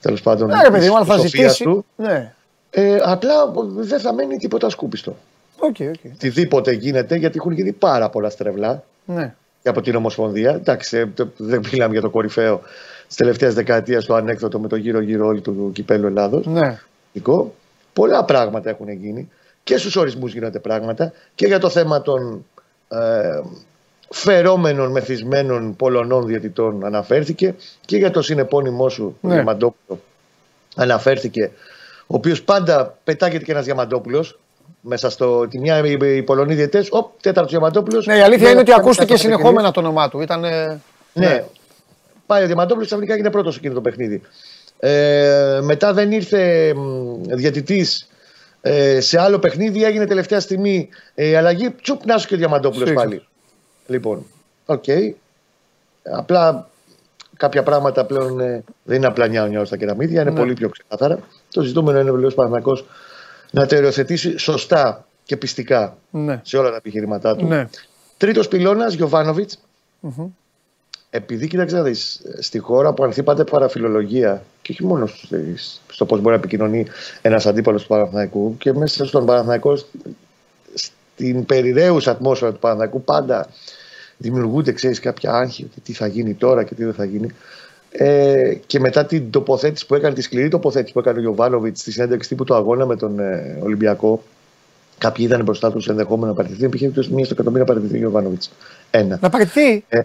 [0.00, 0.48] Τέλος πάντων.
[0.48, 1.64] Ναι, ρε παιδί της μου, αλλά θα φιλοσοφίας ζητήσει.
[1.64, 1.84] Του.
[1.96, 2.32] Ναι,
[2.70, 3.32] Ε, απλά
[3.76, 5.16] δεν θα μένει τίποτα σκούπιστο.
[5.58, 6.12] OK, OK.
[6.14, 9.34] Οτιδήποτε γίνεται, γιατί έχουν γίνει πάρα πολλά στρεβλά Ναι.
[9.62, 10.50] και από την Ομοσπονδία.
[10.50, 12.60] Εντάξει, ε, το- δεν μιλάμε για το κορυφαίο
[13.08, 16.46] τη τελευταία δεκαετία το ανέκδοτο με το γύρω-γύρω όλοι του κυπέλλου Ελλάδος.
[16.46, 16.78] Ναι.
[17.08, 17.54] Εθνικό.
[17.92, 19.30] Πολλά πράγματα έχουν γίνει
[19.62, 22.44] και στους ορισμούς γίνονται πράγματα και για το θέμα των
[22.88, 23.40] ε,
[24.10, 29.28] φερόμενων μεθυσμένων Πολωνών διαιτητών αναφέρθηκε και για το συνεπώνυμό σου Ναι.
[29.28, 29.34] ναι.
[29.34, 30.00] Διαμαντόπουλο
[30.76, 31.50] αναφέρθηκε
[32.06, 34.38] ο οποίος πάντα πετάγεται και ένας Διαμαντόπουλος
[34.80, 38.60] μέσα στο τη μια οι, οι Πολωνοί διαιτητές, ο τέταρτος Διαμαντόπουλος Ναι, η αλήθεια είναι
[38.60, 40.20] ότι κάνει ακούστηκε κάτι συνεχόμενα το όνομά του.
[40.20, 40.44] Ήταν.
[40.44, 40.80] ε,
[41.12, 41.44] ναι.
[42.28, 44.20] Πάει ο Διαμαντόπουλος ξαφνικά έγινε πρώτος σε εκείνο το παιχνίδι.
[44.78, 46.74] Ε, μετά δεν ήρθε
[47.28, 47.86] διαιτητή
[48.60, 51.70] Ε, σε άλλο παιχνίδι έγινε τελευταία στιγμή ε, αλλαγή.
[51.70, 53.04] Τσουπ, να σου και ο Διαμαντόπουλος Σίγουρα.
[53.04, 53.26] πάλι.
[53.86, 54.24] Λοιπόν,
[54.66, 54.84] οκ.
[56.02, 56.68] Απλά
[57.36, 60.36] κάποια πράγματα πλέον ε, δεν είναι απλά νιάου νιάου στα κεραμίδια, είναι Ναι.
[60.38, 61.18] πολύ πιο ξεκάθαρα.
[61.52, 62.78] Το ζητούμενο είναι ο Παναθηναϊκός
[63.50, 66.40] να τα οριοθετήσει σωστά και πειστικά Ναι.
[66.44, 67.46] σε όλα τα επιχειρήματά του.
[67.46, 67.68] Ναι.
[68.16, 69.58] Τρίτος πυλώνας, Γιωβάνοβιτς.
[71.10, 76.18] Επειδή κοίταξε να δεις, στη χώρα που ανθίπατε παραφιλολογία και όχι μόνο στις- στο πώς
[76.20, 76.86] μπορεί να επικοινωνεί
[77.22, 79.78] ένας αντίπαλος του Παναθηναϊκού και μέσα στον Παναθηναϊκό,
[80.74, 83.48] στην περιραίουσα ατμόσφαιρα του Παναθηναϊκού πάντα
[84.16, 87.30] δημιουργούνται, ξέρεις, κάποια άγχη ότι τι θα γίνει τώρα και τι δεν θα γίνει.
[87.90, 91.92] Ε, και μετά την τοποθέτηση που έκανε, τη σκληρή τοποθέτηση που έκανε ο Γιωβάνοβιτς στη
[91.92, 94.22] συνέντευξη τύπου του αγώνα με τον ε, Ολυμπιακό,
[94.98, 96.64] κάποιοι είδαν μπροστά τους ενδεχόμενο να παραιτηθεί.
[96.64, 98.50] Υπήρχε μία στο εκατομμύριο να παραιτηθεί ο Γιωβάνοβιτς.
[98.90, 99.18] Ένα.
[99.22, 100.00] Να παραιτηθεί; Ε,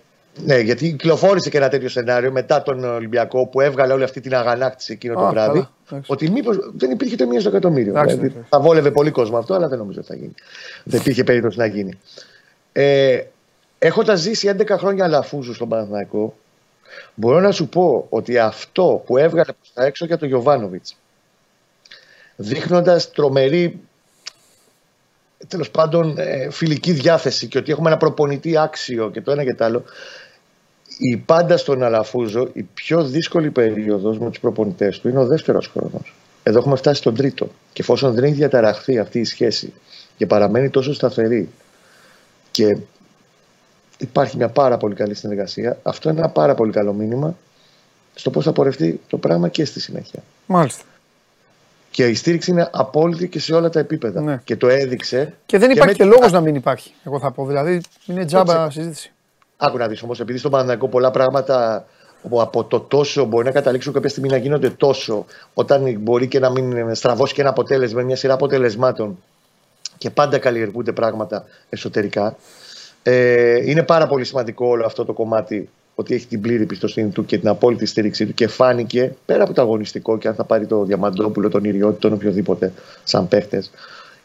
[0.45, 4.35] ναι, γιατί κυκλοφόρησε και ένα τέτοιο σενάριο μετά τον Ολυμπιακό που έβγαλε όλη αυτή την
[4.35, 5.53] αγανάκτηση εκείνο το Α, βράδυ.
[5.53, 6.11] καλά, εντάξει.
[6.11, 7.91] Ότι μήπως δεν υπήρχε το μία στο εκατομμύριο.
[7.91, 8.49] Εντάξει, Δηλαδή, εντάξει.
[8.49, 10.33] θα βόλευε πολύ κόσμο αυτό, αλλά δεν νομίζω ότι θα γίνει.
[10.83, 11.99] Δεν υπήρχε περίπτωση να γίνει.
[12.71, 13.21] Ε,
[13.79, 16.35] Έχοντας ζήσει 11 χρόνια λαφούζου στον Παναθηναϊκό,
[17.15, 20.95] μπορώ να σου πω ότι αυτό που έβγαλε προς τα έξω για τον Γιωβάνοβιτς,
[22.35, 23.79] δείχνοντας τρομερή
[25.47, 29.53] τέλος πάντων ε, φιλική διάθεση και ότι έχουμε ένα προπονητή άξιο και το ένα και
[29.53, 29.83] το άλλο.
[30.97, 35.67] Η πάντα στον Αλαφούζο, η πιο δύσκολη περίοδος με τους προπονητές του είναι ο δεύτερος
[35.67, 36.13] χρόνος.
[36.43, 37.47] Εδώ έχουμε φτάσει στον τρίτο.
[37.73, 39.73] Και εφόσον δεν έχει διαταραχθεί αυτή η σχέση
[40.17, 41.49] και παραμένει τόσο σταθερή
[42.51, 42.77] και
[43.97, 47.37] υπάρχει μια πάρα πολύ καλή συνεργασία, αυτό είναι ένα πάρα πολύ καλό μήνυμα
[48.15, 50.23] στο πώς θα πορευτεί το πράγμα και στη συνέχεια.
[50.45, 50.83] Μάλιστα.
[51.93, 54.21] Και η στήριξη είναι απόλυτη και σε όλα τα επίπεδα.
[54.21, 54.41] Ναι.
[54.43, 55.33] Και το έδειξε.
[55.45, 56.93] Και δεν υπάρχει και με- λόγο να μην υπάρχει.
[57.03, 57.45] Εγώ θα πω.
[57.45, 58.77] Δηλαδή είναι τζάμπα Έτσι.
[58.79, 59.11] συζήτηση.
[59.57, 61.85] Άκου να δεις όμως, επειδή στον Παναθηναϊκό πολλά πράγματα
[62.29, 66.39] που από το τόσο μπορεί να καταλήξουν κάποια στιγμή να γίνονται τόσο, όταν μπορεί και
[66.39, 69.17] να μην στραβώσει και ένα αποτέλεσμα, μια σειρά αποτελεσμάτων
[69.97, 72.35] και πάντα καλλιεργούνται πράγματα εσωτερικά.
[73.03, 77.25] Ε, είναι πάρα πολύ σημαντικό όλο αυτό το κομμάτι ότι έχει την πλήρη εμπιστοσύνη του
[77.25, 80.65] και την απόλυτη στήριξή του και φάνηκε πέρα από το αγωνιστικό και αν θα πάρει
[80.65, 83.71] το Διαμαντόπουλο, τον Ιριώτη, τον οποιοδήποτε σαν παίχτες.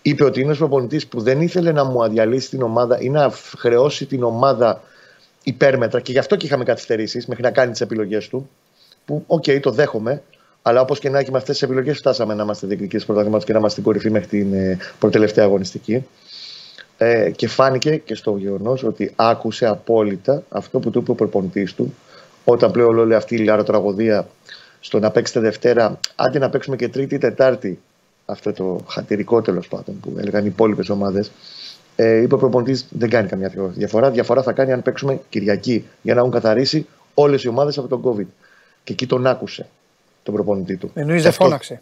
[0.03, 3.31] Είπε ότι είναι ένας προπονητής που δεν ήθελε να μου διαλύσει την ομάδα ή να
[3.59, 4.83] χρεώσει την ομάδα
[5.43, 8.49] υπέρμετρα και γι' αυτό και είχαμε καθυστερήσεις μέχρι να κάνει τις επιλογές του.
[9.05, 10.23] Που, οκ, το δέχομαι,
[10.63, 13.53] αλλά όπως και να έχει με αυτές τις επιλογές, φτάσαμε να είμαστε διεκδικητές πρωταθλήματος και
[13.53, 16.07] να είμαστε στην κορυφή μέχρι την ε, προτελευταία αγωνιστική.
[17.01, 21.75] Ε, και φάνηκε και στο γεγονός ότι άκουσε απόλυτα αυτό που του είπε ο προπονητής
[21.75, 21.95] του
[22.45, 24.29] όταν πλέον όλη αυτή η λαροτραγωδία
[24.81, 27.79] στο να παίξετε Δευτέρα, άντε να παίξουμε και Τρίτη ή Τετάρτη,
[28.27, 31.31] αυτό το χατηρικό τέλος πάντων που έλεγαν οι υπόλοιπες ομάδες.
[31.97, 34.11] Ε, είπε ο προπονητής δεν κάνει καμιά διαφορά.
[34.11, 38.03] Διαφορά θα κάνει αν παίξουμε Κυριακή για να έχουν καθαρίσει όλες οι ομάδες από τον
[38.05, 38.27] COVID.
[38.85, 39.67] Και εκεί τον άκουσε
[40.23, 40.91] τον προπονητή του.
[40.95, 41.81] Εννοείς Και δεν αυτό- φώναξε.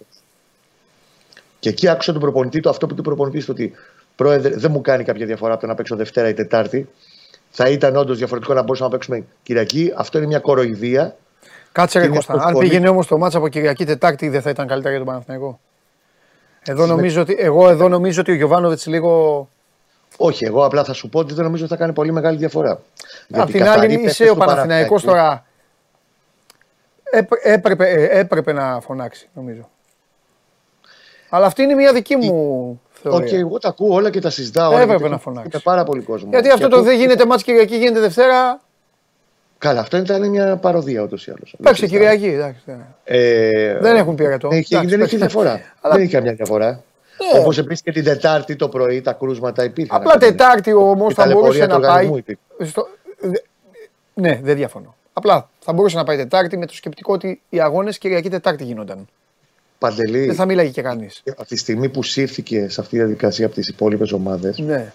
[1.61, 3.73] και εκεί άκουσα τον προπονητή του αυτό που του προπονητής του ότι
[4.17, 6.89] πρόεδρε, δεν μου κάνει κάποια διαφορά από το να παίξω Δευτέρα ή Τετάρτη.
[7.51, 9.93] Θα ήταν όντως διαφορετικό να μπορούσαμε να παίξουμε Κυριακή.
[9.97, 11.17] Αυτό είναι μια κοροϊδία.
[11.73, 12.33] Κάτσε ρε Είναι Κώστα.
[12.33, 15.05] αυτό Αν το πήγαινε όμως το μάτσα από Κυριακή Τετάρτη, δεν θα ήταν καλύτερα για
[15.05, 15.61] τον Παναθηναϊκό.
[16.67, 19.49] Εδώ Είναι- νομίζω ότι, εγώ εδώ νομίζω ότι ο Γιωβάνοβιτς λίγο.
[20.17, 22.81] Όχι, εγώ απλά θα σου πω ότι δεν νομίζω ότι θα κάνει πολύ μεγάλη διαφορά.
[23.33, 25.45] Απ' την καθαροί άλλη παίκτες είσαι ο του Παναθηναϊκός Παναθηναϊκού- τώρα.
[27.11, 29.69] Έπρε- Έπρεπε, ε, έπρεπε να φωνάξει, νομίζω.
[31.29, 33.39] Αλλά αυτή είναι μια δική μου Οκ, θεωρία.
[33.39, 34.67] εγώ τα ακούω όλα και τα συζητάω.
[34.69, 35.53] όλα, Έπρεπε γιατί να έχω φωνάξεις.
[35.55, 36.29] Με πάρα πολύ κόσμο.
[36.31, 38.61] Γιατί Και αυτό το δεν γίνεται μάτς Κυριακή, γίνεται Δευτέρα.
[39.59, 41.55] Καλά, αυτό ήταν μια παροδία ούτως ή άλλως.
[41.61, 42.27] Εντάξει, Κυριακή.
[42.27, 42.75] εντάξει, ναι.
[43.05, 44.49] Ε, Δεν έχουν πειρατό.
[44.53, 45.17] Έχει, Εντάξει, δεν έχει εντάξει.
[45.17, 45.61] διαφορά.
[45.81, 46.69] Αλλά- Δεν έχει καμιά διαφορά.
[47.33, 47.41] Ναι.
[47.41, 49.97] Όπως επίσης και την Τετάρτη το πρωί τα κρούσματα υπήρχαν.
[50.01, 51.89] Απλά Τετάρτη όμω Η θα μπορούσε ταλαιπωρία του να πάει.
[51.89, 52.41] οργανισμού υπήρχε.
[52.71, 52.89] Στο...
[53.21, 53.39] δε-
[54.15, 54.95] Ναι, δεν διαφωνώ.
[55.13, 59.07] Απλά θα μπορούσε να πάει Τετάρτη με το σκεπτικό ότι οι αγώνες Κυριακή Τετάρτη γίνονταν.
[59.79, 61.23] Παντελή, Δεν θα μίλαγε και κανείς.
[61.31, 64.93] από τη στιγμή που σύρθηκε σε αυτή τη διαδικασία από τις υπόλοιπες ομάδες Ναι.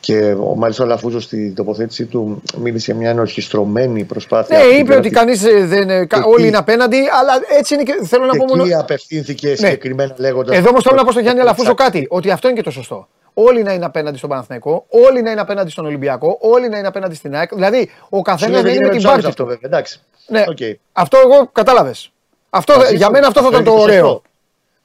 [0.00, 4.56] και ο μάλιστα ο Λαφούζος στην τοποθέτησή του μίλησε για μια ενορχιστρωμένη προσπάθεια.
[4.56, 5.90] Ναι, από την είπε πλευρά ότι της- κανείς δεν.
[5.90, 8.00] ε, κα- εκεί- Όλοι είναι απέναντι, αλλά έτσι είναι και.
[8.04, 8.62] Θέλω να Και πω μόνο.
[8.62, 8.68] Ναι.
[8.68, 10.56] εκεί απευθύνθηκε συγκεκριμένα λέγοντας.
[10.56, 12.06] Εδώ όμως θέλω να πω στον Γιάννη Αλαφούζο κάτι.
[12.10, 13.08] Ότι αυτό είναι και το σωστό.
[13.34, 16.86] Όλοι να είναι απέναντι στον Παναθηναϊκό, όλοι να είναι απέναντι στον Ολυμπιακό, όλοι να είναι
[16.86, 17.54] απέναντι στην ΑΕΚ.
[17.54, 19.48] Δηλαδή, ο καθένας να είναι με την πάρτη αυτό του.
[19.48, 19.60] βέβαια.
[19.62, 20.00] Εντάξει.
[20.26, 20.44] Ναι.
[20.48, 20.58] Οκ.
[20.92, 22.12] Αυτό εγώ κατάλαβες.
[22.56, 23.12] Αυτό, Μαζί για σου.
[23.12, 24.04] μένα αυτό θα ήταν είναι το και ωραίο.
[24.06, 24.22] σωστό.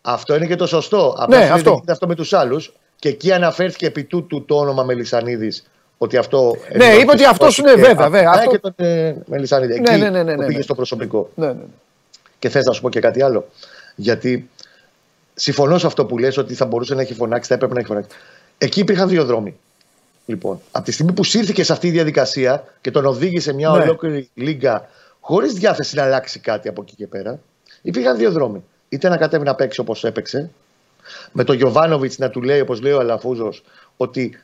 [0.01, 1.15] Αυτό είναι και το σωστό.
[1.17, 1.69] Απλά Ναι, φαίνεται αυτό.
[1.71, 2.73] γίνεται αυτό με τους άλλους.
[2.95, 5.63] Και εκεί αναφέρθηκε επί τούτου το όνομα Μελισανίδης.
[5.97, 6.55] Ότι αυτό.
[6.75, 8.39] Ναι, είπε ότι αυτός είναι, βέβαια, βέβαια, Αυτό...
[8.39, 9.79] αυτό- Και τον ε, Μελισανίδη.
[9.79, 10.63] Ναι, Εκεί ναι, ναι, ναι, το ναι, πήγε ναι.
[10.63, 11.29] στο προσωπικό.
[11.35, 11.59] Ναι, ναι, ναι.
[12.39, 13.47] Και θες να σου πω και κάτι άλλο.
[13.95, 14.49] Γιατί
[15.33, 17.87] συμφωνώ σε αυτό που λες ότι θα μπορούσε να έχει φωνάξει, θα έπρεπε να έχει
[17.89, 18.09] φωνάξει.
[18.57, 19.57] Εκεί υπήρχαν δύο δρόμοι.
[20.25, 23.81] Λοιπόν, από τη στιγμή που σύρθηκε σε αυτή η διαδικασία και τον οδήγησε μια Ναι.
[23.81, 24.87] ολόκληρη λίγα
[25.19, 27.39] χωρίς διάθεση να αλλάξει κάτι από εκεί και πέρα,
[27.81, 28.63] υπήρχαν δύο δρόμοι.
[28.89, 30.49] Είτε να κατέβει να παίξει όπως έπαιξε,
[31.31, 33.63] με τον Γιωβάνοβιτς να του λέει, όπως λέει ο Αλαφούζος,
[33.97, 34.41] ότι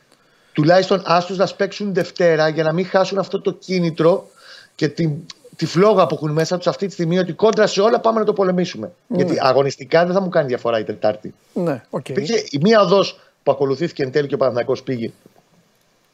[0.52, 4.28] τουλάχιστον άστου να σπέξουν Δευτέρα για να μην χάσουν αυτό το κίνητρο
[4.74, 5.12] και την,
[5.56, 8.24] τη φλόγα που έχουν μέσα τους αυτή τη στιγμή ότι κόντρα σε όλα πάμε να
[8.24, 8.92] το πολεμήσουμε.
[9.06, 9.16] Ναι.
[9.16, 11.34] Γιατί αγωνιστικά δεν θα μου κάνει διαφορά η Τετάρτη.
[11.52, 12.08] Ναι, οκ.
[12.08, 13.04] Υπήρχε η μία οδό
[13.42, 15.10] που ακολουθήθηκε εν τέλει και ο Παναθηναϊκός πήγε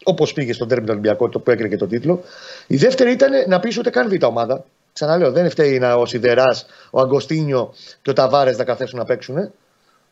[0.05, 2.23] όπως πήγε στο ντέρμπι με τον Ολυμπιακό, το που έκρινε και τον τίτλο.
[2.67, 4.65] Η δεύτερη ήταν να πεις ούτε καν β' ομάδα.
[4.93, 9.53] Ξαναλέω, δεν φταίει να ο Σιδεράς, ο Αγκοστίνιο και ο Ταβάρες να καθέσουν να παίξουν.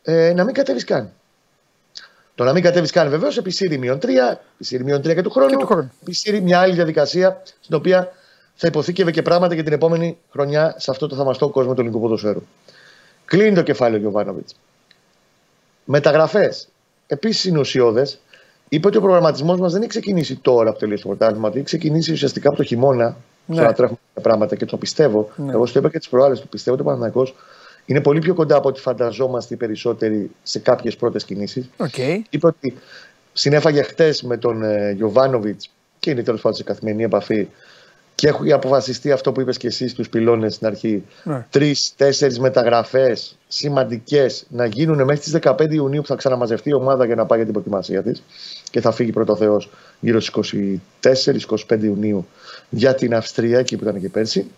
[0.03, 1.11] Ε, να μην κατέβεις καν.
[2.35, 4.07] Το να μην κατέβεις καν βεβαίως επισύρει μείον 3,
[4.53, 5.49] επισύρει μείον 3 και του χρόνου.
[5.49, 5.91] Και του χρόνου.
[6.01, 8.11] Επισύρει μια άλλη διαδικασία στην οποία
[8.55, 12.01] θα υποθήκευε και πράγματα για την επόμενη χρονιά σε αυτό το θαυμαστό κόσμο του ελληνικού
[12.01, 12.41] ποδοσφαίρου.
[13.25, 14.55] Κλείνει το κεφάλαιο ο Γιοβάνοβιτς.
[15.85, 16.67] Μεταγραφές.
[17.07, 18.19] Επίσης είναι ουσιώδες.
[18.69, 21.65] Είπε ότι ο προγραμματισμός μας δεν έχει ξεκινήσει τώρα που τελείωσε το πρωτάθλημα, ότι έχει
[21.65, 23.17] ξεκινήσει ουσιαστικά από το χειμώνα.
[23.45, 23.55] Ναι.
[23.55, 25.29] Στο να τρέχουμε τα πράγματα και το πιστεύω.
[25.35, 25.51] Ναι.
[25.51, 26.47] Εγώ στο είπα και τις προάλλες του.
[26.47, 27.35] Πιστεύω ότι ο Παναθηναϊκός
[27.85, 31.69] είναι πολύ πιο κοντά από ό,τι φανταζόμαστε οι περισσότεροι σε κάποιες πρώτες κινήσεις.
[31.77, 31.97] Οκ.
[32.29, 32.77] Είπε ότι
[33.33, 37.47] συνέφαγε χτες με τον ε, Γιωβάνοβιτς και είναι τέλος πάντων σε καθημερινή επαφή
[38.15, 41.03] και έχει αποφασιστεί αυτό που είπες και εσύ στου πυλώνες στην αρχή.
[41.23, 41.45] Ναι.
[41.49, 47.15] Τρει-τέσσερι μεταγραφές σημαντικές να γίνουν μέχρι τις 15 Ιουνίου που θα ξαναμαζευτεί η ομάδα για
[47.15, 48.23] να πάει για την προετοιμασία της
[48.71, 50.53] και θα φύγει πρώτο Θεός γύρω στις
[51.67, 52.27] 24-25 Ιουνίου
[52.73, 54.51] για την Αυστρία, εκεί που ήταν και πέρσι.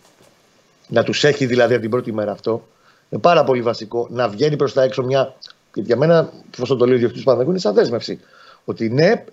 [0.87, 2.67] Να τους έχει δηλαδή από την πρώτη μέρα αυτό.
[3.09, 5.35] Είναι πάρα πολύ βασικό να βγαίνει προς τα έξω μια.
[5.73, 8.19] Γιατί για μένα, πώς το λέει ο διοικητή του Παναγιώτης, είναι σαν δέσμευση.
[8.65, 9.23] Ότι ναι,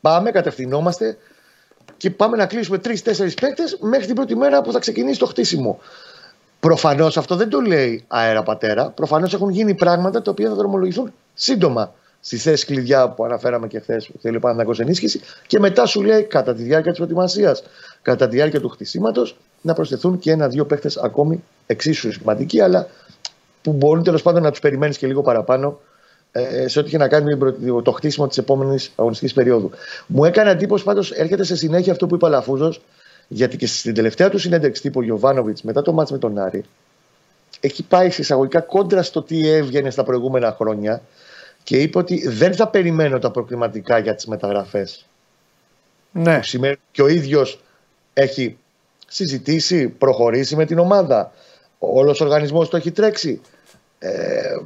[0.00, 1.16] πάμε, κατευθυνόμαστε
[1.96, 5.80] και πάμε να κλείσουμε τρει-τέσσερι παίκτες μέχρι την πρώτη μέρα που θα ξεκινήσει το χτίσιμο.
[6.60, 8.90] Προφανώς αυτό δεν το λέει αέρα πατέρα.
[8.90, 13.80] Προφανώς έχουν γίνει πράγματα τα οποία θα δρομολογηθούν σύντομα στι θέσει κλειδιά που αναφέραμε και
[13.80, 15.20] χθες που θέλει ο Παναγιώ ενίσχυση.
[15.46, 17.62] Και μετά σου λέει κατά τη διάρκεια της προετοιμασίας,
[18.02, 22.88] κατά τη διάρκεια του χτισήματος, να προσθεθούν και ένα-δύο παίκτε ακόμη εξίσου σημαντικοί, αλλά
[23.62, 25.80] που μπορούν τέλος πάντων να τους περιμένεις και λίγο παραπάνω
[26.32, 29.70] ε, σε ό,τι είχε να κάνει με την προ- το χτίσιμο της επόμενης αγωνιστικής περίοδου.
[30.06, 32.74] Μου έκανε εντύπωση πάντως, έρχεται σε συνέχεια αυτό που είπε ο Λαφούζο,
[33.28, 36.64] γιατί και στην τελευταία του συνέντευξη τύπου Γιωβάνοβιτς μετά το μάτς με τον Άρη,
[37.60, 41.02] έχει πάει σε εισαγωγικά κόντρα στο τι έβγαινε στα προηγούμενα χρόνια
[41.62, 45.06] και είπε ότι δεν θα περιμένω τα προκριματικά για τις μεταγραφές.
[46.12, 46.36] Ναι.
[46.36, 47.60] Που σημαίνει και ο ίδιος
[48.14, 48.56] έχει
[49.08, 51.32] συζητήσει, προχωρήσει με την ομάδα.
[51.78, 53.40] Όλος ο οργανισμός το έχει τρέξει.
[53.98, 54.56] Ε,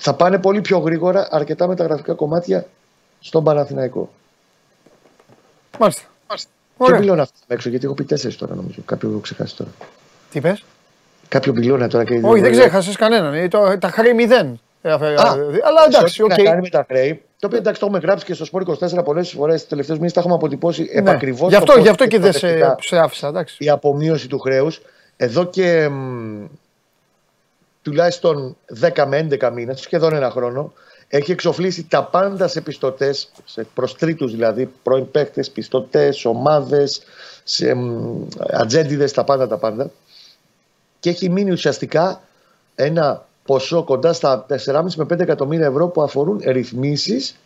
[0.00, 2.66] θα πάνε πολύ πιο γρήγορα αρκετά μεταγραφικά κομμάτια
[3.20, 4.10] στον Παναθηναϊκό.
[5.78, 6.02] Μάλιστα.
[6.76, 7.00] Ποιο Ωραία.
[7.00, 8.78] πυλώνα αυτό έξω, γιατί έχω πει τέσσερις τώρα νομίζω.
[8.86, 9.70] Κάποιο έχω ξεχάσει τώρα.
[10.30, 10.64] Τι πες;
[11.28, 12.20] Κάποιο πυλώνα τώρα και.
[12.24, 13.34] Όχι, δεν ξέχασες κανέναν.
[13.34, 14.60] Ε, το- Τα χρέη μηδέν.
[14.82, 15.14] Ε, αφ- ε,
[15.64, 16.38] Αλλά εντάξει, Σε ό,τι οκ.
[16.38, 17.22] Να κάνει με τα χρέη.
[17.38, 19.60] Το οποίο εντάξει το έχουμε γράψει και στο Σπορ 24 πολλές φορές.
[19.60, 20.88] Τις τελευταίες μήνες τα έχουμε αποτυπώσει Ναι.
[21.10, 21.50] επακριβώς.
[21.50, 23.64] Γι' αυτό, γι' αυτό και δεν σε, σε άφησα, εντάξει.
[23.64, 24.80] η απομείωση του χρέους.
[25.16, 26.44] Εδώ και μ,
[27.82, 30.72] τουλάχιστον 10 με 11 μήνες, σχεδόν ένα χρόνο,
[31.08, 33.30] έχει εξοφλήσει τα πάντα σε πιστωτές,
[33.74, 37.02] προς τρίτους δηλαδή, πρώην παίκτες, πιστωτές, ομάδες,
[37.44, 37.76] σε
[38.50, 39.90] ατζέντιδες, τα πάντα τα πάντα.
[41.00, 42.20] Και έχει μείνει ουσιαστικά
[42.74, 47.36] ένα ποσό κοντά στα 4,5 με 5 εκατομμύρια ευρώ που αφορούν ρυθμίσεις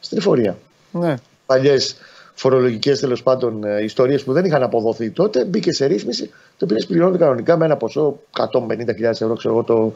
[0.00, 0.56] στην εφορία
[0.92, 1.14] Ναι.
[1.46, 1.96] παλιές
[2.34, 7.18] φορολογικές τέλος πάντων ιστορίες που δεν είχαν αποδοθεί τότε, μπήκε σε ρύθμιση, το οποίο πληρώνεται
[7.18, 8.20] κανονικά με ένα ποσό
[8.52, 9.92] 150.000 ευρώ ξέρω εγώ, το,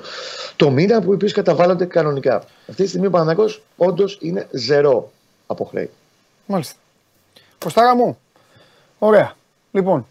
[0.56, 2.36] το μήνα, που οι οποίε καταβάλλονται κανονικά.
[2.68, 5.10] Αυτή τη στιγμή ο Παναγιώ όντως είναι ζερό
[5.46, 5.90] από χρέη.
[6.46, 6.74] Μάλιστα.
[7.58, 8.18] Κωστάρα μου.
[8.98, 9.34] Ωραία.
[9.72, 10.06] Λοιπόν,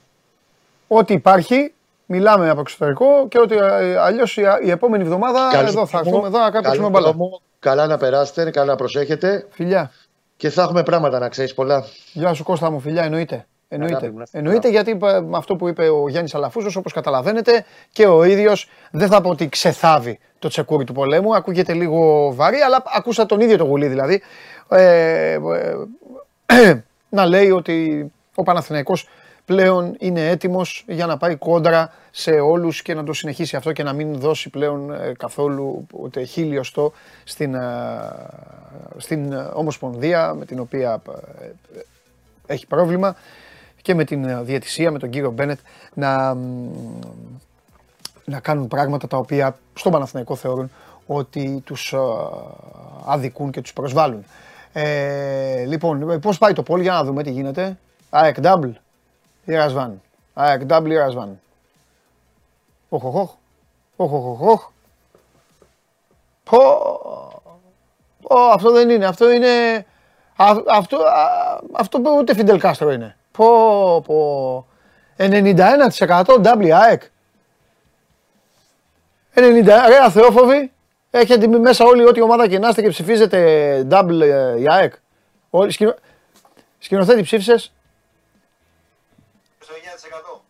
[0.87, 1.73] ό,τι υπάρχει,
[2.05, 3.55] μιλάμε από εξωτερικό και ότι
[3.99, 7.07] αλλιώς η, η επόμενη εβδομάδα Καλή εδώ θα δρόμο, έρθουμε εδώ να καλό κάτσουμε μπαλά.
[7.07, 9.91] δρόμο, Καλά να περάσετε, καλά να προσέχετε Φιλιά.
[10.37, 11.83] και θα έχουμε πράγματα να ξέρεις πολλά.
[12.13, 13.45] Γεια σου Κώστα μου, φιλιά, εννοείται.
[13.67, 16.75] Εννοείται, Αγάπη μου, να είστε εννοείται γιατί ε, με αυτό που είπε ο Γιάννης Αλαφούζος,
[16.75, 21.73] όπως καταλαβαίνετε και ο ίδιος δεν θα πω ότι ξεθάβει το τσεκούρι του πολέμου, ακούγεται
[21.73, 24.21] λίγο βαρύ, αλλά ακούσα τον ίδιο το γουλή δηλαδή,
[24.69, 26.73] ε, ε,
[27.09, 28.05] να λέει ότι
[28.35, 29.07] ο Παναθηναϊκός
[29.45, 33.83] πλέον είναι έτοιμος για να πάει κόντρα σε όλους και να το συνεχίσει αυτό και
[33.83, 37.59] να μην δώσει πλέον ε, καθόλου ούτε χίλιοστό στην, ε,
[38.97, 41.01] στην ε, Ομοσπονδία με την οποία
[41.75, 41.81] ε,
[42.45, 43.15] έχει πρόβλημα
[43.81, 45.59] και με την ε, διαιτησία, με τον κύριο Μπένετ
[45.93, 46.69] να, μ,
[48.25, 50.71] να κάνουν πράγματα τα οποία στον Παναθηναϊκό θεωρούν
[51.05, 51.97] ότι τους ε,
[53.05, 54.25] αδικούν και τους προσβάλλουν.
[54.73, 57.77] Ε, λοιπόν, ε, πώς πάει το πόλ για να δούμε τι γίνεται.
[58.09, 58.71] ΑΕΚ double
[59.45, 60.01] ή Ρασβάν.
[60.33, 61.39] ΑΕΚ double ή Ρασβάν.
[62.89, 63.31] Οχ, οχ, οχ.
[63.95, 64.69] Οχ, οχ, οχ, οχ.
[66.43, 66.57] Πω.
[68.21, 69.05] Πω, αυτό δεν είναι.
[69.05, 69.85] Αυτό είναι.
[70.35, 73.17] Α- αυτό, α- αυτό που ούτε Φιντελ Κάστρο είναι.
[73.31, 74.65] Πω, πω.
[75.17, 77.01] 91% W ΑΕΚ.
[79.35, 80.71] 90, ρε αθεόφοβοι.
[81.09, 84.93] Έχετε μπει μέσα όλοι, ό,τι ομάδα και να είστε και ψηφίζετε double ε, η ΑΕΚ.
[85.49, 85.95] Όλοι, σκηνο...
[86.79, 87.73] Σκηνοθέτη ψήφισες;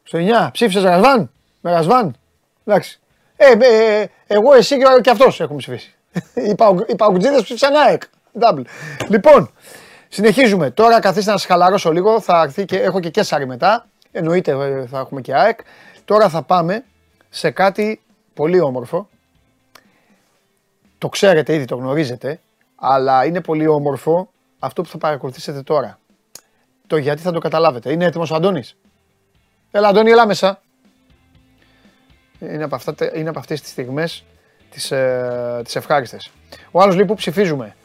[0.04, 0.22] Στο 9%.
[0.28, 0.52] Στο 9.
[0.52, 2.16] Ψήφισες Ρασβάν; Με Ρασβάν.
[2.66, 3.00] Εντάξει.
[3.36, 5.96] Ε, ε, ε, εγώ, εσύ και, και αυτός έχουμε ψηφίσει.
[6.50, 8.02] οι, παου, οι παουτζίδε ψήφισαν ΑΕΚ.
[8.40, 8.64] Double.
[9.10, 9.52] Λοιπόν,
[10.10, 10.72] συνεχίζουμε.
[10.72, 12.22] Τώρα καθίστε να σας χαλαρώσω λίγο.
[12.22, 13.86] Θα έρθει και έχω και Κέσσαρη μετά.
[14.12, 15.60] Εννοείται ε, θα έχουμε και ΑΕΚ.
[16.06, 16.84] Τώρα θα πάμε
[17.30, 18.02] σε κάτι
[18.34, 19.10] πολύ όμορφο.
[20.98, 22.40] Το ξέρετε ήδη, το γνωρίζετε.
[22.76, 26.00] Αλλά είναι πολύ όμορφο αυτό που θα παρακολουθήσετε τώρα.
[26.88, 27.92] Το γιατί θα το καταλάβετε.
[27.92, 28.78] Είναι έτοιμος ο Αντώνης;
[29.76, 30.62] Έλα Αντώνη, έλα μέσα.
[32.40, 34.24] Είναι από, αυτά, είναι από αυτές τις στιγμές
[34.70, 36.32] τις, ε, τις ευχάριστες.
[36.72, 37.76] Ο άλλος λέει που ψηφίζουμε.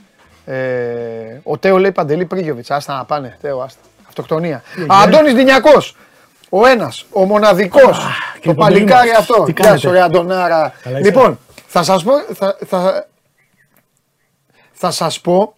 [0.46, 2.70] Ε, ο Τέο λέει Παντελή Πρίγιοβιτς.
[2.70, 3.36] Άστα να πάνε.
[3.40, 3.80] Τέο, άστα.
[4.08, 4.62] Αυτοκτονία.
[4.86, 5.96] Αντώνης Δινιακός.
[6.48, 7.98] Ο ένας, ο μοναδικός.
[7.98, 9.44] το κύριε παλικάρι Παντελή, αυτός.
[9.44, 10.74] τι Γεια κάνετε; σου ρε Αντωνάρα.
[10.82, 13.06] Καλά είστε; Λοιπόν, θα σας πω, θα, θα,
[14.72, 15.54] θα σας πω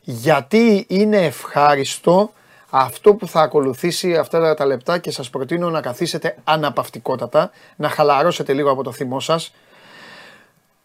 [0.00, 2.32] γιατί είναι ευχάριστο
[2.76, 8.52] αυτό που θα ακολουθήσει αυτά τα λεπτά και σας προτείνω να καθίσετε αναπαυτικότατα, να χαλαρώσετε
[8.52, 9.54] λίγο από το θυμό σας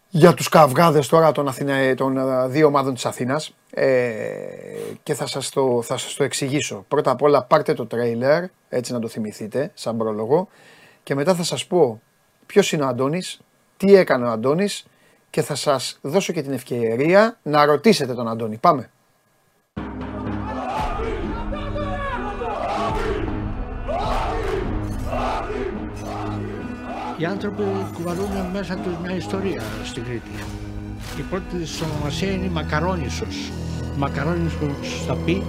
[0.08, 3.86] για τους καυγάδες τώρα των, Αθηνα, των ε, δύο ομάδων της Αθήνας ε,
[5.02, 6.84] και θα σας, το, θα σας το εξηγήσω.
[6.88, 10.48] Πρώτα απ' όλα πάρτε το τρέιλερ, έτσι να το θυμηθείτε, σαν πρόλογο
[11.02, 12.00] και μετά θα σας πω
[12.46, 13.40] ποιος είναι ο Αντώνης,
[13.76, 14.86] τι έκανε ο Αντώνης
[15.30, 18.56] και θα σας δώσω και την ευκαιρία να ρωτήσετε τον Αντώνη.
[18.56, 18.90] Πάμε.
[27.20, 27.62] Οι άνθρωποι
[27.94, 30.30] κουβαλούν μέσα τους μια ιστορία στην Κρήτη.
[31.18, 33.50] Η πρώτη της ονομασία είναι η Μακαρόνισσος.
[33.96, 35.42] Μακαρόνισσος θα πει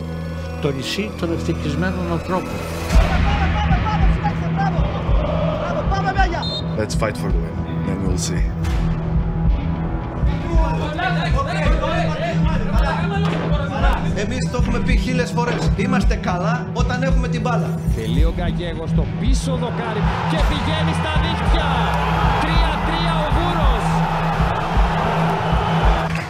[0.62, 2.52] το νησί των ευτυχισμένων ανθρώπων.
[6.78, 7.56] Let's fight for the win,
[7.86, 8.44] then we'll see.
[14.24, 15.72] Εμείς το έχουμε πει χίλιες φορές.
[15.76, 17.70] Είμαστε καλά όταν έχουμε την μπάλα.
[17.96, 20.02] Τελεί ο Γκαγέγος στο πίσω δοκάρι
[20.32, 21.68] και πηγαίνει στα δίχτυα.
[22.44, 23.86] 3-3 ο Βούρος.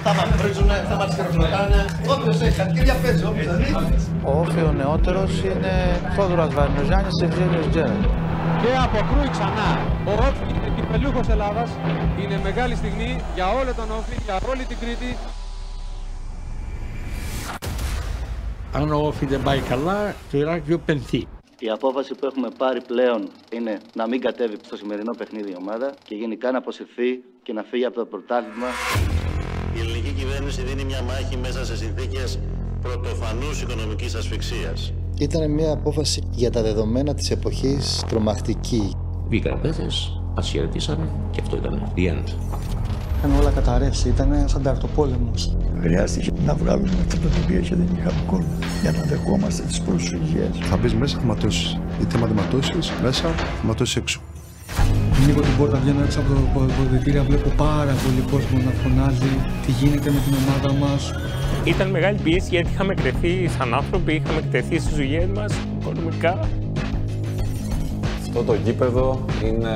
[0.06, 1.82] Θα μας βρίζουνε, θα μας χειροκροτάνε.
[2.14, 3.96] Όποιος έχει χαρτιά παίζει, όποιος δεν έχει.
[4.30, 5.74] Ο Όφη ο νεότερος είναι
[6.16, 8.04] Θόδωρας Βαρνιζάνης και Ευζέλιος Τζέρετ.
[8.62, 9.70] Και αποκρούει ξανά.
[10.10, 11.70] Ο Όφη είναι κυπελούχος Ελλάδας.
[12.22, 15.12] Είναι μεγάλη στιγμή για όλο τον Όφη, για όλη την Κρήτη.
[18.74, 21.28] Αν ο Όφη δεν πάει καλά, το Ηράκλειο πενθεί.
[21.60, 25.94] Η απόφαση που έχουμε πάρει πλέον είναι να μην κατέβει στο σημερινό παιχνίδι η ομάδα
[26.04, 28.68] και γενικά να αποσυρθεί και να φύγει από το πρωτάθλημα.
[29.76, 32.40] Η ελληνική κυβέρνηση δίνει μια μάχη μέσα σε συνθήκες
[32.82, 34.94] πρωτοφανούς οικονομικής ασφυξίας.
[35.20, 38.96] Ήταν μια απόφαση για τα δεδομένα της εποχής τρομακτική.
[39.28, 42.26] Βγήκαν παίκτες, μας χαιρετήσανε και αυτό ήταν the end.
[43.24, 45.58] Είχαν όλα καταρρεύσει, ήταν σαν ταρτοπόλεμος.
[45.82, 48.46] Χρειάστηκε να βγάλουμε αυτά τα οποία και δεν είχαμε κόμμα
[48.82, 50.50] για να δεχόμαστε τις προσφυγές.
[50.62, 51.78] Θα μπεις μέσα, θα ματώσεις.
[52.02, 54.22] Είτε άμα δεν ματώσεις, μέσα, θα ματώσεις έξω.
[55.22, 59.32] Ανοίγω την πόρτα, βγαίνω έξω από το ποδητήρια, βλέπω πάρα πολύ κόσμο να φωνάζει
[59.66, 61.12] τι γίνεται με την ομάδα μας.
[61.64, 66.40] Ήταν μεγάλη πίεση γιατί είχαμε εκτεθεί σαν άνθρωποι, είχαμε εκτεθεί στις δουλειές μας οικονομικά.
[68.22, 69.74] Αυτό το γήπεδο είναι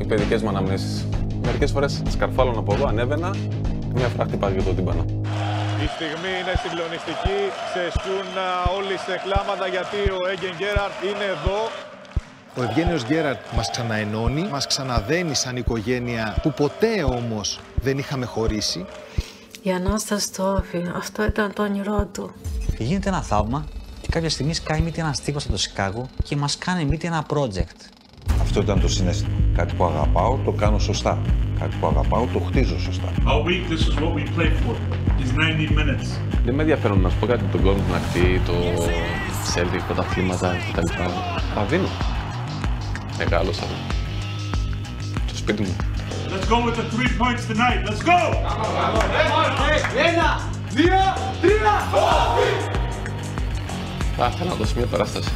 [0.00, 1.06] οι παιδικές μου αναμνήσεις.
[1.44, 3.34] Μερικές φορές σκαρφάλωνα από εδώ, ανέβαινα,
[3.94, 5.04] μια φορά χτυπάω για το τύμπανο.
[5.84, 7.38] Η στιγμή είναι συγκλονιστική.
[7.68, 11.58] Ξεσκούν α, όλοι σε κλάματα γιατί ο Έγκεν Γκέραρτ είναι εδώ.
[12.56, 18.86] Ο Ευγένιος Γκέραρτ μας ξαναενώνει, μας ξαναδένει σαν οικογένεια που ποτέ όμως δεν είχαμε χωρίσει.
[19.62, 22.34] Η Ανάσταση στο Όφη, αυτό ήταν το όνειρό του.
[22.78, 23.64] Γίνεται ένα θαύμα
[24.00, 27.26] και κάποια στιγμή σκάει μύτη ένας τύπος από το Σικάγο και μας κάνει μύτη ένα
[27.28, 27.78] project.
[28.44, 29.36] Αυτό ήταν το συνέστημα.
[29.56, 31.18] Κάτι που αγαπάω, το κάνω σωστά.
[31.60, 33.08] Κάτι που αγαπάω, το χτίζω σωστά.
[33.26, 34.74] All week this is what we play for.
[35.22, 36.08] Is 90 minutes.
[36.44, 38.52] Δεν με ενδιαφέρον να σου πω κάτι τον κόσμο την αρχή, το
[39.54, 40.92] Celtic, πρωταθλήματα κτλ.
[41.54, 41.88] Τα δίνω.
[43.18, 43.62] Μεγάλωσα.
[45.28, 45.76] Το σπίτι μου.
[46.32, 47.80] Let's go with the three points tonight.
[47.88, 48.18] Let's go!
[50.08, 50.40] Ένα,
[50.70, 51.00] δύο,
[51.40, 51.74] τρία,
[54.16, 55.30] Θα ήθελα να δώσω μια παράσταση.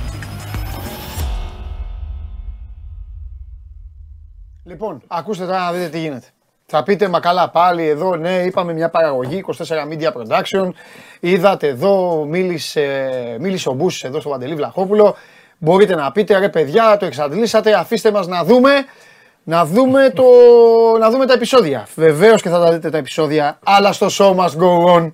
[4.68, 6.26] Λοιπόν, ακούστε τώρα να δείτε τι γίνεται.
[6.66, 9.52] Θα πείτε, μα καλά πάλι εδώ, ναι, είπαμε μια παραγωγή, 24
[9.90, 10.70] Media Production.
[11.20, 13.08] Είδατε εδώ, μίλησε,
[13.40, 15.16] μίλησε ο Μπούσης εδώ στο Παντελή Βλαχόπουλο.
[15.58, 18.70] Μπορείτε να πείτε, ρε παιδιά, το εξαντλήσατε, αφήστε μας να δούμε,
[19.44, 20.24] να δούμε, το,
[20.98, 21.88] να δούμε τα επεισόδια.
[21.94, 25.12] Βεβαίως και θα τα δείτε τα επεισόδια, αλλά στο show must go on.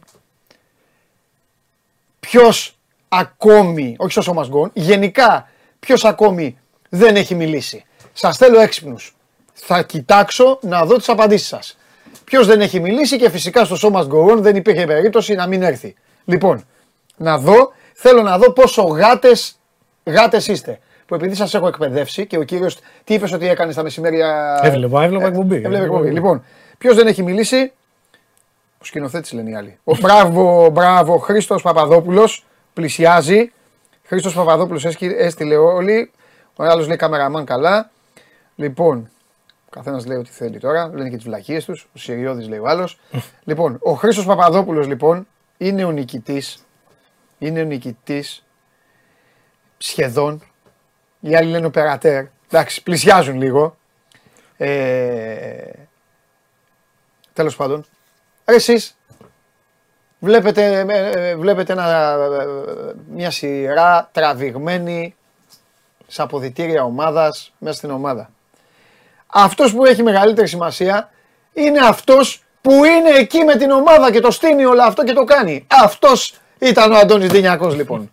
[2.21, 2.77] Ποιος
[3.09, 5.49] ακόμη, όχι στο show must go on, γενικά,
[5.81, 7.85] ποιος ακόμη δεν έχει μιλήσει.
[8.13, 9.14] Σας θέλω έξυπνους.
[9.55, 11.77] Θα κοιτάξω να δω τις απαντήσεις σας.
[12.25, 15.95] Ποιος δεν έχει μιλήσει και φυσικά στο σώμα Γκορών δεν υπήρχε περίπτωση να μην έρθει.
[16.25, 16.65] Λοιπόν,
[17.17, 19.59] να δω, θέλω να δω πόσο γάτες
[20.05, 20.79] γάτες είστε.
[21.07, 22.79] Που επειδή σας έχω εκπαιδεύσει και ο κύριος.
[23.05, 25.57] Τι είπες ότι έκανες στα μεσημέρια; Έβλεπα, έβλεπα εκπομπή.
[25.57, 26.11] Έβλεπε εκπομπή.
[26.11, 26.45] Λοιπόν,
[26.79, 27.73] ποιος δεν έχει μιλήσει;
[28.79, 29.79] Ο σκηνοθέτης λένε οι άλλοι.
[29.85, 33.53] Ο μπράβο, μπράβο, Χρήστος Παπαδόπουλος πλησιάζει.
[34.05, 36.11] Χρήστος Παπαδόπουλος έστειλε όλοι.
[36.57, 37.91] Ο άλλος λέει καμεραμάν καλά.
[38.55, 39.14] Λοιπόν, ο
[39.75, 40.91] καθένας λέει ό,τι θέλει τώρα.
[40.95, 41.89] Λένε και τις βλακίες τους.
[41.95, 42.99] Ο Σιριώδη λέει ο άλλος.
[43.45, 46.67] λοιπόν, ο Χρήστος Παπαδόπουλος λοιπόν είναι ο νικητής.
[47.39, 48.45] Είναι ο νικητής
[49.79, 50.43] σχεδόν.
[51.21, 52.25] Οι άλλοι λένε οπερατέρ.
[52.47, 53.77] Εντάξει, πλησιάζουν λίγο.
[54.57, 55.71] Ε,
[57.33, 57.85] Τέλος πάντων.
[58.45, 58.97] Ρε εσείς,
[60.19, 65.15] βλέπετε, ε, βλέπετε ένα, ε, μια σειρά τραβηγμένη
[66.07, 68.31] σε αποδητήρια ομάδας μέσα στην ομάδα.
[69.37, 71.11] Αυτός που έχει μεγαλύτερη σημασία
[71.53, 75.25] είναι αυτός που είναι εκεί με την ομάδα και το στείνει όλο αυτό και το
[75.25, 75.67] κάνει.
[75.83, 78.13] Αυτός ήταν ο Αντώνης Δινιακός λοιπόν.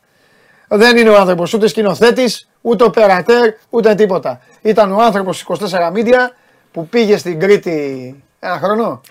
[0.67, 4.41] Δεν είναι ο άνθρωπος ούτε σκηνοθέτης, ούτε οπερατέρ, ούτε τίποτα.
[4.61, 5.57] Ήταν ο άνθρωπος 24
[5.93, 6.30] Media
[6.72, 9.01] που πήγε στην Κρήτη ένα χρόνο.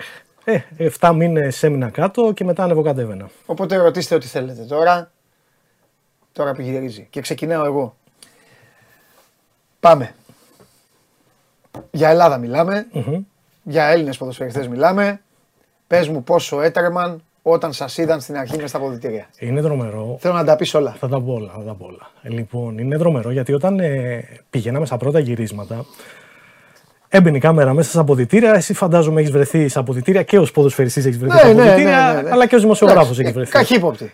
[0.44, 0.58] Ε,
[1.00, 3.30] 7 μήνες έμεινα κάτω και μετά ανεβοκατέβαινα.
[3.46, 5.10] Οπότε ρωτήστε ό,τι θέλετε τώρα.
[6.32, 7.96] Τώρα πηγαίνει Και ξεκινάω εγώ.
[9.80, 10.14] Πάμε.
[11.90, 12.86] Για Ελλάδα μιλάμε.
[13.62, 15.20] Για Έλληνες ποδοσφαιριστές μιλάμε.
[15.86, 19.26] Πες μου πόσο έτρεμαν όταν σας είδαν στην αρχή μες στα αποδητήρια.
[19.38, 20.16] Είναι δρομερό.
[20.20, 20.96] Θέλω να τα πεις όλα.
[20.98, 21.52] Θα τα πω όλα.
[21.56, 22.10] Θα τα πω όλα.
[22.22, 25.84] Λοιπόν, είναι δρομερό γιατί όταν ε, πηγαίναμε στα πρώτα γυρίσματα,
[27.12, 28.54] Έμπαινε η κάμερα μέσα στα αποδητήρια.
[28.54, 32.06] Εσύ φαντάζομαι έχεις βρεθεί στα αποδητήρια και ως ποδοσφαιριστής έχεις βρεθεί ναι, στα ναι, αποδητήρια,
[32.06, 32.30] ναι, ναι, ναι.
[32.30, 33.50] αλλά και ως δημοσιογράφος έχεις βρεθεί.
[33.50, 34.12] Καχύποπτη.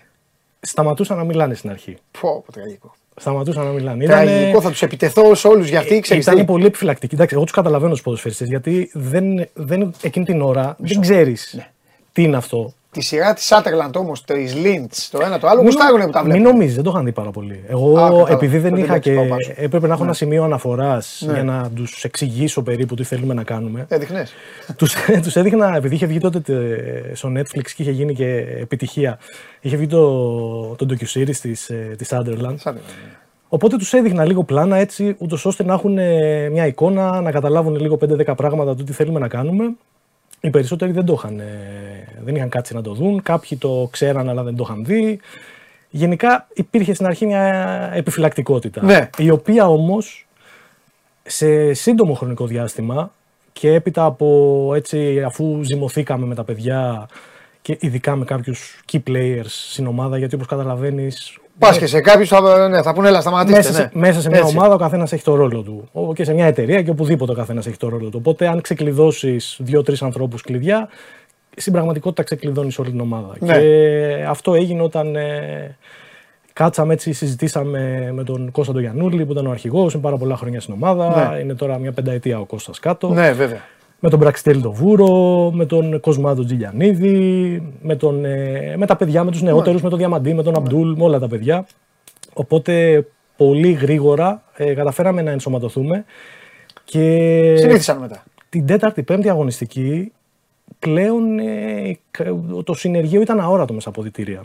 [0.60, 1.96] Σταματούσαν να μιλάνε στην αρχή.
[2.20, 2.94] Πω, πω τραγικό.
[3.16, 4.04] Σταματούσαν να μιλάνε.
[4.04, 6.26] Τραγικό, θα τους επιτεθώ σε όλους γιατί ξέρεις.
[6.26, 7.14] Ήταν πολύ επιφυλακτικοί.
[7.14, 11.68] Εντάξει, εγώ τους καταλαβαίνω τους ποδοσφαιριστές γιατί δεν, δεν, εκείνη την ώρα δεν ξέρεις
[12.12, 12.74] τι είναι αυτό.
[12.98, 16.42] Τη σειρά της Σάτερλαντ όμως, τη Λίντ, το ένα το άλλο, γουστάρουν που τα βλέπουν.
[16.42, 17.60] Μην νομίζεις, δεν το είχαν δει πάρα πολύ.
[17.68, 19.16] Εγώ, Α, επειδή δεν Τότε είχα εντάξει, και.
[19.16, 19.52] πάω πάσο.
[19.56, 20.06] έπρεπε να έχω Ναι.
[20.08, 21.32] ένα σημείο αναφοράς Ναι.
[21.32, 23.86] για να τους εξηγήσω περίπου τι θέλουμε να κάνουμε.
[23.88, 24.32] Έδειχνες.
[24.76, 24.94] Τους,
[25.24, 28.28] τους έδειχνα, επειδή είχε βγει τότε τε- στο Netflix και είχε γίνει και
[28.60, 29.18] επιτυχία,
[29.60, 30.10] είχε βγει το,
[30.74, 32.72] το docu-series της, ε, της Sunderland.
[33.48, 37.76] Οπότε τους έδειχνα λίγο πλάνα έτσι, ούτως ώστε να έχουν ε, μια εικόνα, να καταλάβουν
[37.76, 39.64] λίγο 5-10 πράγματα του τι θέλουμε να κάνουμε.
[40.46, 41.44] Οι περισσότεροι δεν το είχαν, ε,
[42.24, 45.20] δεν είχαν κάτσει να το δουν, κάποιοι το ξέραν αλλά δεν το είχαν δει.
[45.90, 49.08] Γενικά υπήρχε στην αρχή μια επιφυλακτικότητα, Ναι.
[49.18, 50.26] η οποία όμως
[51.22, 53.10] σε σύντομο χρονικό διάστημα
[53.52, 57.08] και έπειτα από έτσι αφού ζυμωθήκαμε με τα παιδιά
[57.62, 62.28] και ειδικά με κάποιους key players στην ομάδα γιατί όπως καταλαβαίνεις Πας και σε κάποιους
[62.28, 63.56] θα, ναι, θα πούνε, έλα, σταματήστε.
[63.58, 64.00] μέσα, σε, ναι.
[64.00, 64.56] μέσα σε μια Έτσι.
[64.56, 65.88] ομάδα ο καθένας έχει το ρόλο του.
[65.92, 68.16] Ο- Και σε μια εταιρεία και οπουδήποτε ο καθένας έχει το ρόλο του.
[68.20, 70.88] Οπότε, αν ξεκλειδώσεις δύο-τρεις ανθρώπους κλειδιά,
[71.56, 73.32] στην πραγματικότητα ξεκλειδώνεις όλη την ομάδα.
[73.38, 73.52] Ναι.
[73.58, 75.76] Και αυτό έγινε όταν ε,
[76.52, 80.36] κάτσαμε έτσι, συζητήσαμε με τον Κώστα τον Γιαννούλη που ήταν ο αρχηγός, είναι πάρα πολλά
[80.36, 81.30] χρόνια στην ομάδα.
[81.32, 81.38] Ναι.
[81.40, 83.08] Είναι τώρα μια πενταετία ο Κώστας κάτω.
[83.08, 83.60] Ναι, βέβαια.
[84.00, 89.24] Με τον Μπραξιτέλη τον Βούρο, με τον Κοσμάτο Τζιλιανίδη, με, τον, ε, με τα παιδιά,
[89.24, 91.66] με τους νεότερους, με τον Διαμαντή, με τον Αμπτούλ, με όλα τα παιδιά.
[92.32, 96.04] Οπότε πολύ γρήγορα ε, καταφέραμε να ενσωματωθούμε
[96.84, 97.00] και
[97.58, 98.24] Συνήθισαν μετά.
[98.48, 100.12] την τέταρτη, πέμπτη αγωνιστική
[100.78, 102.24] πλέον ε, κα-
[102.64, 104.44] το συνεργείο ήταν αόρατο μέσα από αποδητήρια.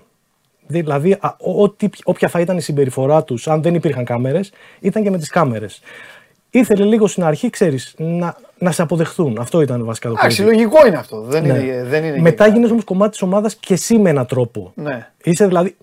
[0.68, 5.04] Δηλαδή, α, ό- ό,τι, όποια θα ήταν η συμπεριφορά τους, αν δεν υπήρχαν κάμερες, ήταν
[5.04, 5.82] και με τις κάμερες.
[6.54, 9.38] Ήθελε λίγο στην αρχή, ξέρεις, να, να σε αποδεχθούν.
[9.40, 10.52] Αυτό ήταν βασικά το Εντάξει, κλειδί.
[10.56, 11.22] λογικό είναι αυτό.
[11.22, 11.48] Δεν Ναι.
[11.58, 12.48] είναι, δεν είναι Μετά γενικά.
[12.48, 14.72] γίνεσαι όμως κομμάτι της ομάδας και εσύ με έναν τρόπο.
[14.76, 15.08] Ναι.
[15.24, 15.76] Είσαι δηλαδή.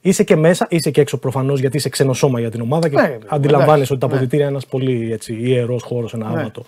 [0.00, 2.94] Είσαι και μέσα, είσαι και έξω προφανώς γιατί είσαι ξένο σώμα για την ομάδα και
[2.94, 4.12] Ναι, βέβαια, αντιλαμβάνεσαι εντάξει, ότι τα ναι.
[4.12, 6.40] αποδητήρια είναι ένας πολύ έτσι, ιερός χώρος, ένα Ναι.
[6.40, 6.64] άβατο.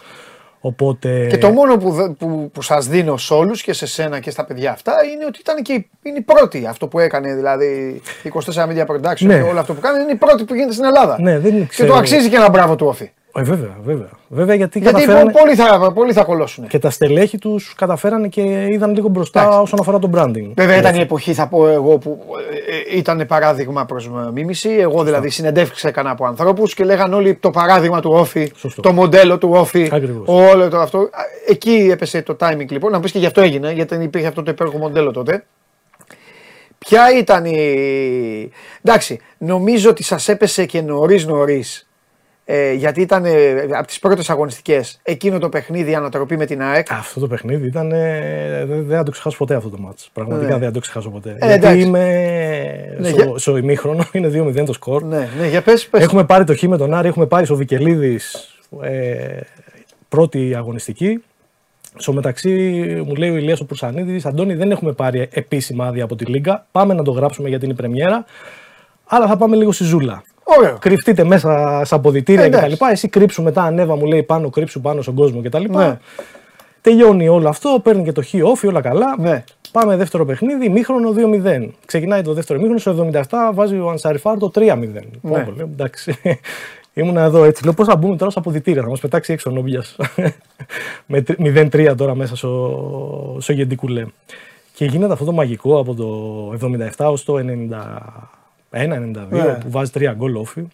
[0.60, 1.26] Οπότε.
[1.26, 4.30] Και το μόνο που, δε- που, που σας δίνω σε όλους και σε σένα και
[4.30, 8.00] στα παιδιά αυτά είναι ότι ήταν και η- είναι η πρώτη αυτό που έκανε δηλαδή
[8.22, 9.34] 24 Media Production Ναι.
[9.36, 11.16] και όλο αυτό που κάνει είναι η πρώτη που γίνεται στην Ελλάδα.
[11.20, 11.88] Ναι, δεν Και ξέρω.
[11.92, 13.10] το αξίζει και ένα μπράβο του όφη.
[13.36, 14.08] Ε, βέβαια, βέβαια.
[14.28, 15.32] Βέβαια γιατί, Γιατί καταφέρανε...
[15.32, 16.66] πο- πολλοί θα, πολλοί θα κολώσουν.
[16.66, 20.50] Και τα στελέχη τους καταφέρανε και είδαν λίγο μπροστά όσον αφορά το branding.
[20.54, 22.24] Βέβαια ήταν η εποχή, θα πω εγώ, που
[22.90, 24.68] ε, ε, ήταν παράδειγμα προς μίμηση.
[24.70, 29.38] Εγώ δηλαδή συνεντεύξει έκανα από ανθρώπους και λέγαν όλοι το παράδειγμα του όφη, το μοντέλο
[29.38, 29.88] του όφη.
[29.92, 30.24] Ακριβώς.
[30.26, 30.98] Όλο το αυτό.
[30.98, 31.08] Α,
[31.48, 32.92] Εκεί έπεσε το timing λοιπόν.
[32.92, 35.44] Να πεις και γι' αυτό έγινε, γιατί δεν υπήρχε αυτό το υπέροχο μοντέλο τότε.
[36.78, 38.50] Ποια ήταν η.
[38.82, 41.88] Εντάξει, νομίζω ότι σας έπεσε και νωρίς νωρίς.
[42.46, 46.86] Ε, γιατί ήταν ε, από τις πρώτες αγωνιστικές εκείνο το παιχνίδι ανατροπή με την ΑΕΚ.
[46.92, 47.92] Αυτό το παιχνίδι ήταν.
[47.92, 50.10] ε, Δεν δεν θα το ξεχάσω ποτέ αυτό το μάτς.
[50.12, 50.58] Πραγματικά Ναι.
[50.58, 51.30] δεν θα το ξεχάσω ποτέ.
[51.30, 51.80] Ε, γιατί εντάξει.
[51.80, 52.96] είμαι.
[52.98, 55.04] Ναι, στο, για- στο ημίχρονο είναι 2-0 το σκορ.
[55.04, 56.02] Ναι, ναι, για πες, πες.
[56.02, 59.40] Έχουμε πάρει το χ με τον Άρη, έχουμε πάρει στο Βικελίδης ε,
[60.08, 61.22] πρώτη αγωνιστική.
[61.96, 62.50] Στο μεταξύ
[63.06, 66.66] μου λέει ο Ηλίας ο Πουρσανίδης, Αντώνη δεν έχουμε πάρει επίσημα άδεια από τη Λίγκα,
[66.72, 68.24] πάμε να το γράψουμε γιατί είναι η πρεμιέρα,
[69.06, 70.22] αλλά θα πάμε λίγο στη Ζούλα.
[70.44, 70.76] Ωραίο.
[70.80, 72.56] Κρυφτείτε μέσα στα αποδητήρια Ε, κτλ.
[72.56, 72.78] εντάξει.
[72.90, 75.64] Εσύ κρύψου μετά, ανέβα μου λέει πάνω, κρύψου πάνω στον κόσμο κτλ.
[75.70, 75.98] Ναι.
[76.80, 79.14] Τελειώνει όλο αυτό, παίρνει και το χ όφι, όλα καλά.
[79.18, 79.44] Ναι.
[79.72, 81.68] Πάμε δεύτερο παιχνίδι, μήχρονο 2-0.
[81.86, 84.60] Ξεκινάει το δεύτερο μήχρονο, στο 77 βάζει ο Ανσαριφάρ το 3-0.
[85.20, 85.30] Ναι.
[85.44, 86.14] Πω, λέω, εντάξει.
[86.96, 87.64] Ήμουνα εδώ έτσι.
[87.64, 89.96] Λέω πώς θα μπούμε τώρα στα αποδητήρια, θα μας πετάξει έξω ο Νόμπιας.
[91.06, 94.04] Με τρι- 0-3 τώρα μέσα στο, στο Γεντικουλέ.
[94.74, 96.66] Και γίνεται αυτό το μαγικό από το
[96.96, 97.34] 77 ως το
[98.74, 99.42] 91-92 Ναι.
[99.54, 100.66] που βάζει τρία γκολ όφι.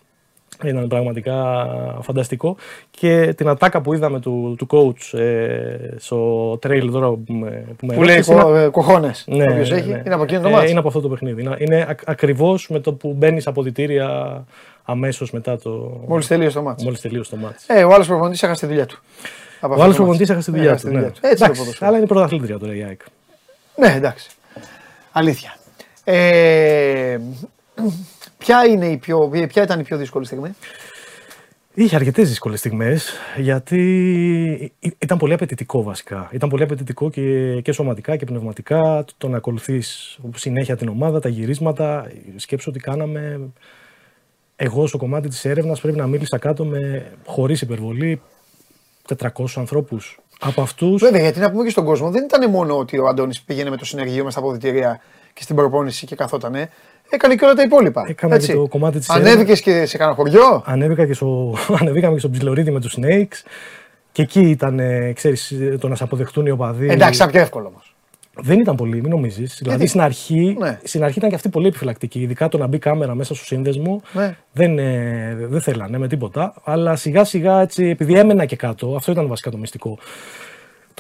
[0.65, 1.67] Ήταν πραγματικά
[2.03, 2.57] φανταστικό.
[2.91, 7.87] Και την ατάκα που είδαμε του, του coach ε, στο trail τώρα που με, που
[7.87, 10.03] με Που λέει ρώτησε, κο- είναι- ε, κοχώνες, Ναι, όποιος ναι, έχει, ναι.
[10.05, 10.71] είναι από εκείνο το Ε, μάτς.
[10.71, 11.41] Είναι από αυτό το παιχνίδι.
[11.43, 14.45] Είναι, είναι ακ- ακριβώς με το που μπαίνεις από διτήρια
[14.85, 16.01] αμέσως μετά το...
[16.07, 16.85] Μόλις τελείωσε το μάτς.
[16.85, 17.65] Μόλις τελείωσε το μάτς.
[17.69, 18.99] Ε, ο άλλος προπονητής έχασε τη δουλειά του.
[19.61, 20.31] Από Ο αυτό άλλο το προπονητής μάτς.
[20.31, 20.93] έχασε τη δουλειά Έχασε του.
[20.93, 21.07] τη ναι.
[21.07, 21.89] Έτσι είναι το Εντάξει, ποδόσφαιρο.
[21.89, 23.01] αλλά είναι πρωταθλήτρια τώρα η ΑΕΚ.
[23.77, 24.31] Ναι, εντάξει.
[25.13, 25.55] Αλήθεια.
[26.05, 27.19] Ε,
[28.39, 30.55] ποια, είναι η πιο, ποια ήταν η πιο δύσκολη στιγμή;
[31.75, 33.81] Είχε αρκετές δύσκολες στιγμές γιατί
[34.79, 36.29] ή- ήταν πολύ απαιτητικό βασικά.
[36.33, 41.29] Ήταν πολύ απαιτητικό και, και σωματικά και πνευματικά το να ακολουθείς συνέχεια την ομάδα, τα
[41.29, 42.11] γυρίσματα.
[42.37, 43.41] Σκέψω ότι κάναμε.
[44.57, 48.21] Εγώ στο κομμάτι της έρευνας πρέπει να μίλησα κάτω με χωρίς υπερβολή
[49.17, 50.19] 400 ανθρώπους.
[50.41, 50.99] Από αυτού.
[50.99, 53.77] Βέβαια, γιατί να πούμε και στον κόσμο, δεν ήταν μόνο ότι ο Αντώνης πήγαινε με
[53.77, 55.01] το συνεργείο με στα αποδητήρια
[55.33, 56.69] και στην προπόνηση και καθότανε.
[57.11, 58.05] Έκανε και όλα τα υπόλοιπα.
[58.09, 62.21] Έκανα και το κομμάτι της Ανέβηκες και σε κανένα χωριό; Ανέβηκα και στο, ανεβήκαμε και
[62.21, 63.45] στο ψιλορίδι με τους Snakes.
[64.13, 66.89] Και εκεί ήταν, ε, ξέρεις, το να σε αποδεχτούν οι οπαδοί.
[66.91, 67.95] Εντάξει, ήταν πιο εύκολο όμως.
[68.43, 69.59] Δεν ήταν πολύ, μην νομίζεις.
[69.63, 72.21] Δηλαδή στην αρχή, στην αρχή ήταν και αυτή πολύ επιφυλακτική.
[72.21, 74.03] Ειδικά το να μπει κάμερα μέσα στο σύνδεσμο.
[74.13, 74.37] Ναι.
[74.53, 76.55] Δεν, ε, δεν θέλανε με τίποτα.
[76.65, 79.99] Αλλά σιγά σιγά έτσι, επειδή έμενα και κάτω, αυτό ήταν βασικά το μυστικό.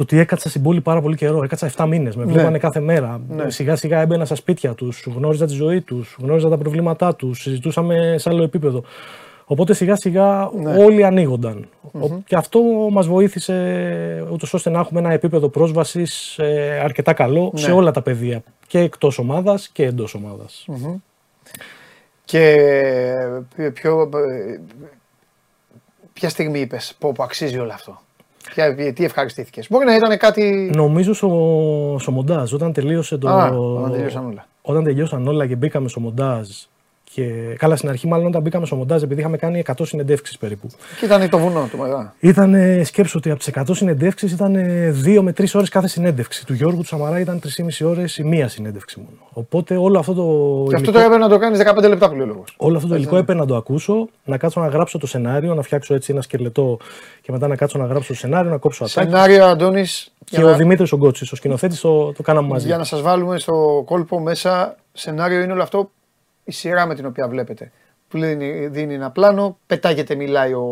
[0.00, 1.42] Το ότι έκατσα στην πόλη πάρα πολύ καιρό.
[1.42, 2.16] Έκατσα 7 μήνες.
[2.16, 2.32] Με Ναι.
[2.32, 3.20] βλέπανε κάθε μέρα.
[3.28, 3.50] Ναι.
[3.50, 8.14] Σιγά σιγά έμπαινα στα σπίτια τους, γνώριζα τη ζωή τους, γνώριζα τα προβλήματά τους, συζητούσαμε
[8.18, 8.82] σε άλλο επίπεδο.
[9.44, 10.82] Οπότε σιγά σιγά Ναι.
[10.84, 11.68] όλοι ανοίγονταν.
[11.92, 12.02] Μμμ.
[12.02, 17.50] Ο- Και αυτό μας βοήθησε ούτως ώστε να έχουμε ένα επίπεδο πρόσβασης ε, αρκετά καλό
[17.54, 17.60] Ναι.
[17.60, 18.42] σε όλα τα πεδία.
[18.66, 20.64] Και εκτός ομάδας και εντός ομάδας.
[20.66, 20.94] Μμμ.
[22.24, 22.42] Και
[23.56, 24.60] ε, ποιο, ε,
[26.12, 28.00] ποια στιγμή είπες πω, πω αξίζει όλο αυτό;
[28.54, 29.66] Ποια, τι ευχαριστήθηκες.
[29.70, 30.70] Μπορεί να ήταν κάτι.
[30.74, 33.28] Νομίζω στο, στο μοντάζ, όταν τελείωσε το.
[33.28, 34.46] Α, όταν τελείωσαν όλα.
[34.62, 36.48] Όταν τελειώσαν όλα και μπήκαμε στο μοντάζ.
[37.14, 37.22] Και,
[37.58, 40.66] καλά, στην αρχή, μάλλον όταν μπήκαμε στο μοντάζ, επειδή είχαμε κάνει 100 συνεντεύξεις περίπου.
[41.00, 42.14] Και ήταν το βουνό του μεγάλα.
[42.20, 42.54] Ήταν,
[42.84, 44.54] σκέψω ότι από τις 100 συνεντεύξεις ήταν
[45.04, 46.46] 2 με 3 ώρες κάθε συνέντευξη.
[46.46, 49.16] Του Γιώργου του Σαμαρά ήταν 3,5 ώρες η μία συνέντευξη μόνο.
[49.32, 50.22] Οπότε όλο αυτό το.
[50.68, 52.54] Και αυτό υλικό- τώρα έπρεπε να το κάνεις 15 λεπτά που λέει ο λόγος.
[52.56, 53.20] Όλο αυτό το Έτσι υλικό είναι.
[53.24, 56.78] έπρεπε να το ακούσω, να κάτσω να γράψω το σενάριο, να φτιάξω έτσι ένα σκελετό
[57.22, 59.10] και μετά να κάτσω να γράψω το σενάριο, να κόψω ατάκια.
[59.10, 60.12] Σενάριο Αντώνης.
[60.24, 62.66] Και ο Δημήτρης ο Γκότσης, ο σκηνοθέτης, το, το κάναμε μαζί.
[62.66, 65.90] Για να σας βάλουμε στο κόλπο μέσα, σενάριο είναι όλο αυτό
[66.50, 67.72] η σειρά με την οποία βλέπετε.
[68.08, 70.64] Που δίνει, δίνει ένα πλάνο, πετάγεται, μιλάει ο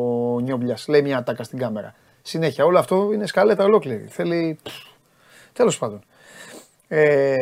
[0.42, 1.94] Νιόμπλιας, λέει μια ατάκα στην κάμερα.
[2.22, 4.06] Συνέχεια, όλο αυτό είναι σκαλέτα ολόκληρη.
[4.10, 4.58] Θέλει.
[5.52, 6.00] Τέλος πάντων.
[6.88, 7.34] Ε,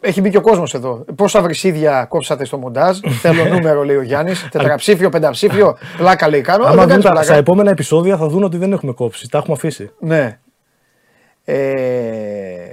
[0.00, 1.04] έχει μπει και ο κόσμος εδώ.
[1.16, 4.48] Πόσα βρυσίδια κόψατε στο μοντάζ; Θέλω νούμερο, λέει ο Γιάννης.
[4.50, 5.76] Τετραψήφιο, πενταψήφιο.
[5.96, 6.64] Πλάκα λέει κάνω.
[6.64, 7.26] Άμα Δεν δουν κάνεις τα, πλάκα.
[7.26, 9.28] στα επόμενα επεισόδια θα δουν ότι δεν έχουμε κόψει.
[9.28, 9.90] Τα έχουμε αφήσει.
[9.98, 10.38] Ναι.
[11.44, 12.69] Ε,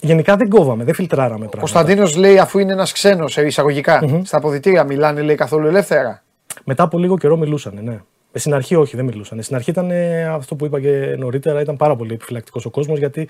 [0.00, 1.58] Γενικά δεν κόβαμε, δεν φιλτράραμε πράγματα.
[1.58, 6.22] Κωνσταντίνος λέει αφού είναι ένας ξένος εισαγωγικά στα αποδητήρια μιλάνε λέει καθόλου ελεύθερα.
[6.64, 8.00] Μετά από λίγο καιρό μιλούσαν, ναι.
[8.32, 9.42] Ε, Στην αρχή όχι, δεν μιλούσαν.
[9.42, 12.98] Στην αρχή ήταν ε, αυτό που είπα και νωρίτερα, ήταν πάρα πολύ επιφυλακτικός ο κόσμος
[12.98, 13.28] γιατί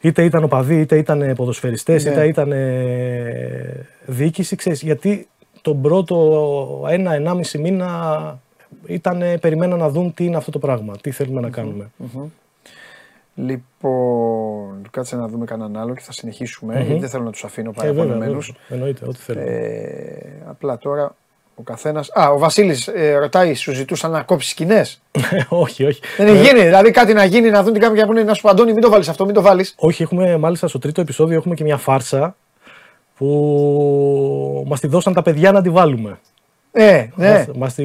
[0.00, 2.10] είτε ήταν οπαδοί, είτε ήταν ποδοσφαιριστές, Ναι.
[2.10, 4.56] είτε ήταν ε, διοίκηση.
[4.56, 5.28] Ξέρεις, γιατί
[5.62, 8.40] τον πρώτο ένα-ενάμιση μήνα
[8.86, 11.90] ήταν, περιμέναν να δουν τι είναι αυτό το πράγμα, τι θέλουμε να κάνουμε.
[11.96, 12.24] Μμμ.
[13.38, 16.74] Λοιπόν, κάτσε να δούμε κανέναν άλλο και θα συνεχίσουμε.
[16.74, 16.84] Μμμ.
[16.84, 18.46] Γιατί δεν θέλω να τους αφήνω Ε, βέβαια, παραπονεμένους.
[18.68, 18.84] βέβαια.
[18.86, 19.44] Εννοείται, ό,τι θέλουμε.
[19.46, 21.14] Ε, απλά τώρα
[21.54, 22.04] ο καθένα.
[22.14, 25.02] Α, ο Βασίλης ρωτάει, σου ζητούσαν να κόψεις σκηνές;
[25.48, 26.00] όχι, όχι.
[26.16, 26.60] Δεν έχει γίνει.
[26.60, 28.72] Δηλαδή κάτι να γίνει, να δουν τι κάνει και να πούνε να σου πω Αντώνη,
[28.72, 29.74] μην το βάλεις αυτό, μην το βάλεις.
[29.78, 32.36] Όχι, έχουμε μάλιστα στο τρίτο επεισόδιο έχουμε και μια φάρσα
[33.16, 36.18] που μας τη δώσαν τα παιδιά να τη βάλουμε.
[36.72, 37.32] Ε, ναι.
[37.32, 37.84] Μας, μας, τη,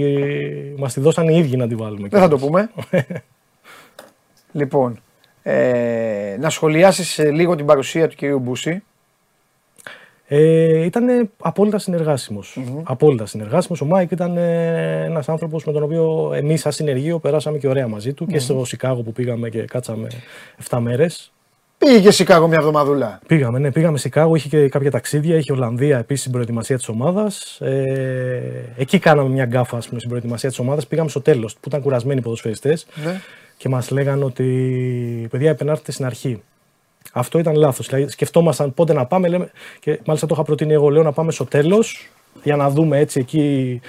[0.78, 2.08] μας τη δώσαν οι ίδιοι να τη βάλουμε.
[2.08, 2.70] Δεν θα το πούμε.
[4.52, 4.99] λοιπόν,
[5.43, 8.83] ε, να σχολιάσεις λίγο την παρουσία του κυρίου Μπούση.
[10.33, 12.57] Ε, ήταν απόλυτα συνεργάσιμος.
[12.83, 13.81] Απόλυτα συνεργάσιμος.
[13.81, 17.87] Ο Μάικ ήταν ε, ένας άνθρωπος με τον οποίο εμείς σαν συνεργείο περάσαμε και ωραία
[17.87, 18.41] μαζί του και Μμμ.
[18.41, 20.07] στο Σικάγο που πήγαμε και κάτσαμε
[20.69, 21.31] 7 μέρες.
[21.77, 23.19] Πήγε και Σικάγο μια εβδομαδούλα.
[23.27, 27.61] Πήγαμε, ναι, πήγαμε Σικάγο, είχε και κάποια ταξίδια, είχε Ολλανδία επίσης στην προετοιμασία της ομάδας.
[27.61, 30.87] Ε, εκεί κάναμε μια γκάφα ας πούμε, στην προετοιμασία της ομάδας.
[30.87, 33.21] Πήγαμε στο τέλος που ήταν κουρασμένοι οι ποδοσφαιριστές Ναι.
[33.62, 34.47] Και μας λέγανε ότι
[35.32, 36.41] παιδιά επενάρθετε στην αρχή.
[37.14, 37.88] Αυτό ήταν λάθος.
[37.88, 41.32] Δηλαδή, σκεφτόμασταν πότε να πάμε, λέμε, και μάλιστα το είχα προτείνει εγώ, λέω να πάμε
[41.32, 42.09] στο τέλος
[42.43, 43.82] για να δούμε έτσι εκεί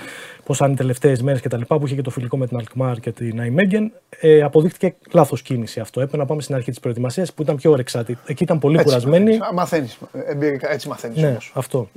[0.45, 2.57] πώς ήταν οι τελευταίες μέρες και τα λοιπά που είχε και το φιλικό με την
[2.57, 3.93] Αλκμάρ και την Αϊμέγγεν.
[4.21, 6.01] Ε, αποδείχτηκε λάθος κίνηση αυτό.
[6.01, 8.19] Έπρεπε να πάμε στην αρχή της προετοιμασίας που ήταν πιο ωρεξάτη.
[8.27, 9.39] Εκεί ήταν πολύ κουρασμένοι.
[9.55, 9.99] Μαθαίνεις.
[10.27, 11.23] Εμπειρικά, έτσι μαθαίνεις.
[11.23, 11.89] Ναι, αυτό.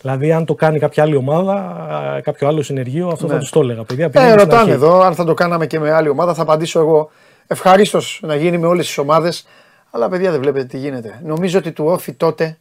[0.00, 3.32] Δηλαδή, αν το κάνει κάποια άλλη ομάδα, κάποιο άλλο συνεργείο, αυτό Ναι.
[3.32, 3.84] θα τους το έλεγα.
[3.84, 4.84] Παιδιά, Ε, πηγαίνετε στην ρωτάνε αρχή.
[4.84, 6.34] εδώ αν θα το κάναμε και με άλλη ομάδα.
[6.34, 7.10] Θα απαντήσω εγώ.
[7.52, 9.46] Ευχαρίστως να γίνει με όλες τις ομάδες.
[9.90, 11.20] Αλλά παιδιά δεν βλέπετε τι γίνεται.
[11.24, 12.58] Νομίζω ότι του όφη τότε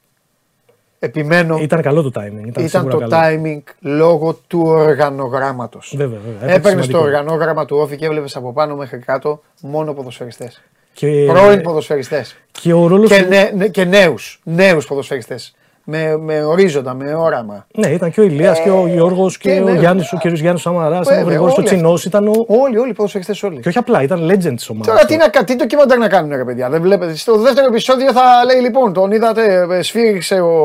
[0.99, 1.57] επιμένω.
[1.57, 2.47] Ήταν καλό το timing.
[2.47, 3.41] Ήταν, Ήταν σίγουρα το καλό.
[3.43, 5.93] timing λόγω του οργανογράμματος.
[5.97, 6.37] Βέβαια, βέβαια.
[6.37, 6.99] Έπαιξε Έπαιρνε το σημαντικό.
[6.99, 10.61] οργανόγραμμα του όφη και έβλεπες από πάνω μέχρι κάτω μόνο ποδοσφαιριστές.
[10.93, 12.35] Και, Πρώην ποδοσφαιριστές.
[12.51, 14.39] και ο ρόλος Και, του- νε, ναι, και νέους.
[14.43, 15.55] Νέους ποδοσφαιριστές.
[15.91, 17.67] Με, με ορίζοντα, με όραμα.
[17.75, 19.79] Ναι, ήταν και ο Ηλίας και ο Γιώργος και, και ο ναι.
[19.79, 20.27] Γιάννης, ο κ.
[20.27, 22.05] Γιάννης Σαμαράς, ο Βέβαια, Γρηγόρης ο όλοι Τσινός.
[22.05, 22.45] Ήταν ο...
[22.47, 23.59] Όλοι, όλοι οι ποδοσφαιριστέ όλοι.
[23.59, 24.91] Και όχι απλά, ήταν legend τη ομάδα.
[24.91, 26.69] Τώρα τι, να, κα- τι ντοκιμαντέρ να κάνουν ρε παιδιά.
[26.69, 27.15] Δεν βλέπετε.
[27.15, 30.55] Στο δεύτερο επεισόδιο θα λέει λοιπόν, τον είδατε, ε, σφύριξε ο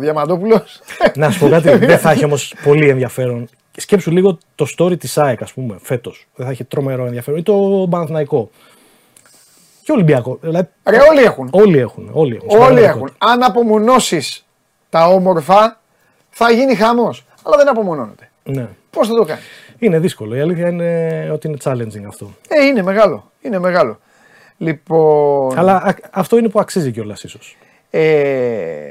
[0.00, 0.80] Διαμαντόπουλος.
[1.14, 3.48] Να σου πω κάτι, δεν θα έχει όμως πολύ ενδιαφέρον.
[3.76, 6.26] Σκέψου λίγο το story της ΑΕΚ, ας πούμε, φέτος.
[6.34, 7.38] Δεν θα έχει τρομερό ενδιαφέρον.
[7.38, 8.50] Ή το Παναθηναϊκό.
[9.82, 10.38] Και Ολυμπιακό.
[10.40, 11.48] Δηλαδή, Ρε, όλοι έχουν.
[11.52, 12.10] Όλοι έχουν.
[12.12, 12.48] Όλοι έχουν.
[12.50, 12.88] στην Όλοι πραγματικότητα.
[12.90, 13.10] έχουν.
[13.18, 14.46] Αν απομονώσεις
[14.90, 15.80] τα όμορφα,
[16.30, 17.24] θα γίνει χαμός.
[17.44, 18.30] Αλλά δεν απομονώνονται.
[18.44, 18.68] Ναι.
[18.90, 19.40] Πώς θα το κάνει;
[19.78, 20.34] Είναι δύσκολο.
[20.36, 22.30] Η αλήθεια είναι ότι είναι challenging αυτό.
[22.48, 23.30] Ε, είναι μεγάλο.
[23.40, 23.98] Είναι μεγάλο.
[24.58, 25.58] Λοιπόν.
[25.58, 27.56] Αλλά α- αυτό είναι που αξίζει κιόλας ίσως.
[27.90, 28.90] Ε,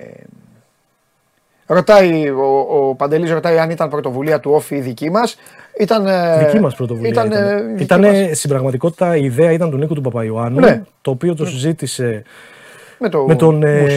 [1.65, 5.35] ρωτάει, ο, ο Παντελής ρωτάει αν ήταν πρωτοβουλία του Όφη η δική μας.
[5.79, 7.09] Ήταν, ε, Δική μας πρωτοβουλία.
[7.09, 8.37] Ήταν, Ήταν, ε, δική Ήτανε, μας.
[8.37, 10.83] στην πραγματικότητα η ιδέα ήταν του Νίκου του Παπαϊωάννου, Ναι.
[11.01, 12.23] το οποίο το συζήτησε
[12.99, 13.93] με, το με τον, ε, Μουσ.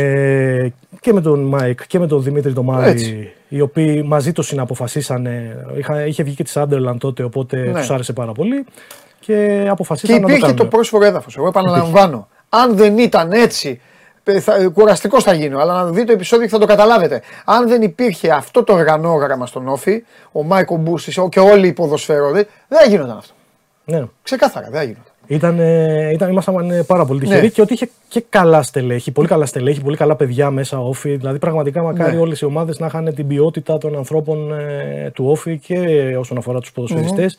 [1.01, 3.33] και με τον Μάικ και με τον Δημήτρη τον Μάρη, Έτσι.
[3.49, 5.65] οι οποίοι μαζί το συναποφασίσανε.
[5.77, 7.73] Είχα, είχε βγει και της Sunderland τότε, οπότε Ναι.
[7.81, 8.65] τους άρεσε πάρα πολύ
[9.21, 10.71] και Και αποφασίσαν να το υπήρχε το, κάνουν.
[10.71, 11.37] πρόσφορο έδαφος.
[11.37, 12.29] Εγώ επαναλαμβάνω.
[12.49, 13.81] Αν δεν ήταν έτσι,
[14.25, 17.23] ε, θα, κουραστικός θα γίνω, αλλά να δείτε το επεισόδιο και θα το καταλάβετε.
[17.45, 21.73] Αν δεν υπήρχε αυτό το οργανόγραμμα στον ΟΦΗ, ο Μάικο Μπούστης ο- και όλοι οι
[21.73, 23.33] ποδοσφαίροδοι, δεν θα γίνονταν αυτό.
[23.85, 24.05] Ναι.
[24.23, 25.10] Ξεκάθαρα, δεν θα γίνονταν.
[25.31, 27.49] Ήταν, ε, ήταν, ήμασταν ε, πάρα πολύ τυχεροί Ναι.
[27.49, 31.17] και ότι είχε και καλά στελέχη, πολύ καλά στελέχη, πολύ καλά παιδιά μέσα ΟΦΗ.
[31.17, 32.21] Δηλαδή, πραγματικά μακάρι Ναι.
[32.21, 35.77] όλες οι ομάδες να είχαν την ποιότητα των ανθρώπων ε, του ΟΦΗ και
[36.19, 37.37] όσον αφορά τους ποδοσφαιριστές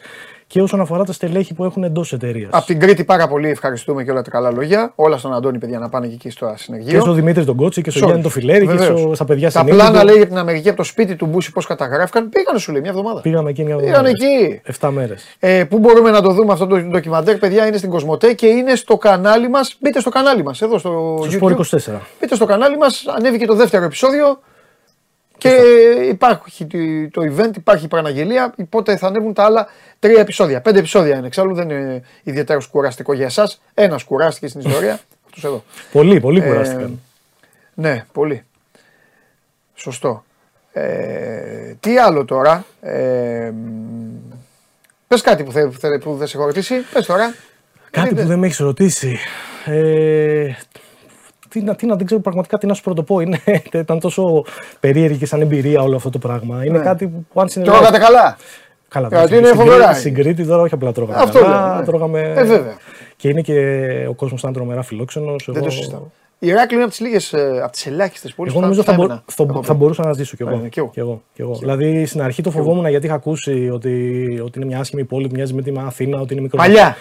[0.52, 2.49] και όσον αφορά τα στελέχη που έχουν εντός εταιρείας.
[2.54, 4.91] Από την Κρήτη πάρα πολύ ευχαριστούμε και όλα τα καλά λόγια.
[4.95, 6.91] Όλα στον Αντώνη, παιδιά, να πάνε και εκεί στο συνεργείο.
[6.93, 8.45] Και στον Δημήτρη τον Κότσι και στον Σε Γιάννη τον όλους.
[8.45, 8.99] Φιλέρη και Βεβαίως.
[8.99, 10.06] στο- στα παιδιά Τα στην πλάνα Ήγυπτο.
[10.06, 12.30] λέει για την Αμερική από το σπίτι του Μπούση πώς καταγράφηκαν.
[12.30, 13.22] Πήγανε σου λέει μια εβδομάδα.
[13.22, 14.38] Πήγαμε εκεί μια Πήγανε εβδομάδα.
[14.38, 14.62] εκεί.
[14.66, 15.24] 7 μέρες.
[15.39, 18.76] Ε, πού μπορούμε να το δούμε αυτό το ντοκιμαντέρ, παιδιά, είναι στην Κοσμοτέ και είναι
[18.76, 19.78] στο κανάλι μας.
[19.80, 21.32] Μπείτε στο κανάλι μας, εδώ στο Στο YouTube.
[21.36, 22.02] Σπορ 24.
[22.20, 24.39] Μπείτε στο κανάλι μας, ανέβηκε το δεύτερο επεισόδιο
[25.42, 25.50] και
[26.10, 26.66] υπάρχει
[27.12, 28.54] το event, υπάρχει η παραγγελία.
[28.62, 29.68] Οπότε θα ανέβουν τα άλλα
[30.00, 30.62] τρία επεισόδια.
[30.62, 31.28] Πέντε επεισόδια είναι.
[31.28, 33.62] Εξάλλου δεν είναι ιδιαίτερος κουραστικό για εσάς.
[33.74, 35.00] Ένας κουράστηκε στην ιστορία.
[35.26, 35.64] Αυτός εδώ.
[35.92, 37.02] Πολύ, πολύ Ε, κουράστηκαν.
[37.74, 38.44] Ναι, πολύ.
[39.76, 40.24] Σωστό.
[40.74, 43.52] Ε, τι άλλο τώρα; Ε,
[45.08, 46.76] πες κάτι που, θε, θε- που δεν σε έχω ρωτήσει.
[46.94, 47.34] Πες τώρα.
[47.92, 49.18] Κάτι που δεν με έχεις ρωτήσει.
[49.66, 50.52] Ε,
[51.52, 53.20] τι, να, τι να, δεν ξέρω πραγματικά τι να σου πρωτοπώ.
[53.20, 53.39] Είναι,
[53.74, 54.43] ήταν τόσο
[54.80, 56.66] περίεργη και σαν εμπειρία όλο αυτό το πράγμα.
[56.66, 56.84] Είναι Ναι.
[56.84, 58.38] κάτι που αν συνεργάζεσαι- Τρώγατε καλά;
[58.88, 59.84] Καλά, Γιατί εντάξει, είναι στην φοβερά.
[59.86, 61.22] Κρήτη- Στην Κρήτη τώρα όχι απλά τρώγαμε.
[61.22, 61.86] Αυτό καλά, λέω, ναι.
[61.86, 62.20] τρώγαμε.
[62.36, 62.78] Ε, βέβαια.
[63.16, 63.56] Και είναι και
[64.10, 65.49] ο κόσμος ήταν τρομερά φιλόξενος.
[65.52, 66.02] Δεν το συζητάω.
[66.39, 67.34] Η Ηράκλειο είναι από τις λίγες,
[67.64, 69.78] από τις ελάχιστες πόλεις Εγώ νομίζω θα, μπο- θα, έχω θα πει.
[69.78, 70.56] μπορούσα να ζήσω κι εγώ.
[70.58, 70.89] Ναι, κι εγώ.
[70.93, 71.54] Κι εγώ, κι εγώ.
[71.56, 73.91] Δηλαδή στην αρχή το φοβόμουν γιατί είχα ακούσει ότι,
[74.45, 76.58] ότι είναι μια άσχημη πόλη που μοιάζει με την Αθήνα, ότι είναι μικρό.
[76.58, 76.95] Παλιά.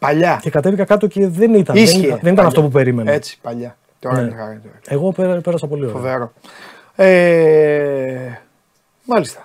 [0.00, 0.38] Παλιά.
[0.42, 1.74] Και κατέβηκα κάτω και δεν ήταν.
[1.74, 1.98] Δεν Ίσχυε.
[2.06, 2.48] ήταν, δεν ήταν Παλιά.
[2.48, 3.12] αυτό που περίμενα.
[3.12, 3.76] Έτσι, παλιά.
[3.98, 4.20] Τώρα Ναι.
[4.26, 4.50] είναι χαρά.
[4.50, 4.74] είναι τώρα.
[4.88, 5.94] Εγώ πέρα- πέρασα πολύ ωραία.
[5.94, 6.32] Φοβερό.
[6.96, 8.18] Ε,
[9.04, 9.44] μάλιστα.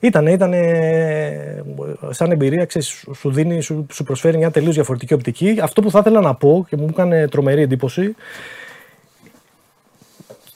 [0.00, 1.64] Ήτανε, ήτανε
[2.10, 5.58] σαν εμπειρία, ξέρεις, σου, σου δίνει, σου, σου προσφέρει μια τελείως διαφορετική οπτική.
[5.62, 8.14] Αυτό που θα ήθελα να πω και μου έκανε τρομερή εντύπωση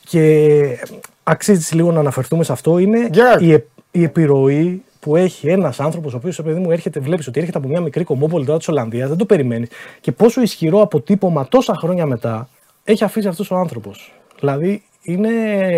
[0.05, 0.79] και
[1.23, 6.13] αξίζει λίγο να αναφερθούμε σε αυτό είναι η, ε- η επιρροή που έχει ένας άνθρωπος,
[6.13, 9.09] ο οποίος παιδί μου έρχεται, βλέπεις ότι έρχεται από μια μικρή κομμόπολη τώρα της Ολλανδίας,
[9.09, 9.69] δεν το περιμένεις.
[10.01, 12.49] Και πόσο ισχυρό αποτύπωμα τόσα χρόνια μετά
[12.85, 14.15] έχει αφήσει αυτός ο άνθρωπος.
[14.39, 15.31] Δηλαδή είναι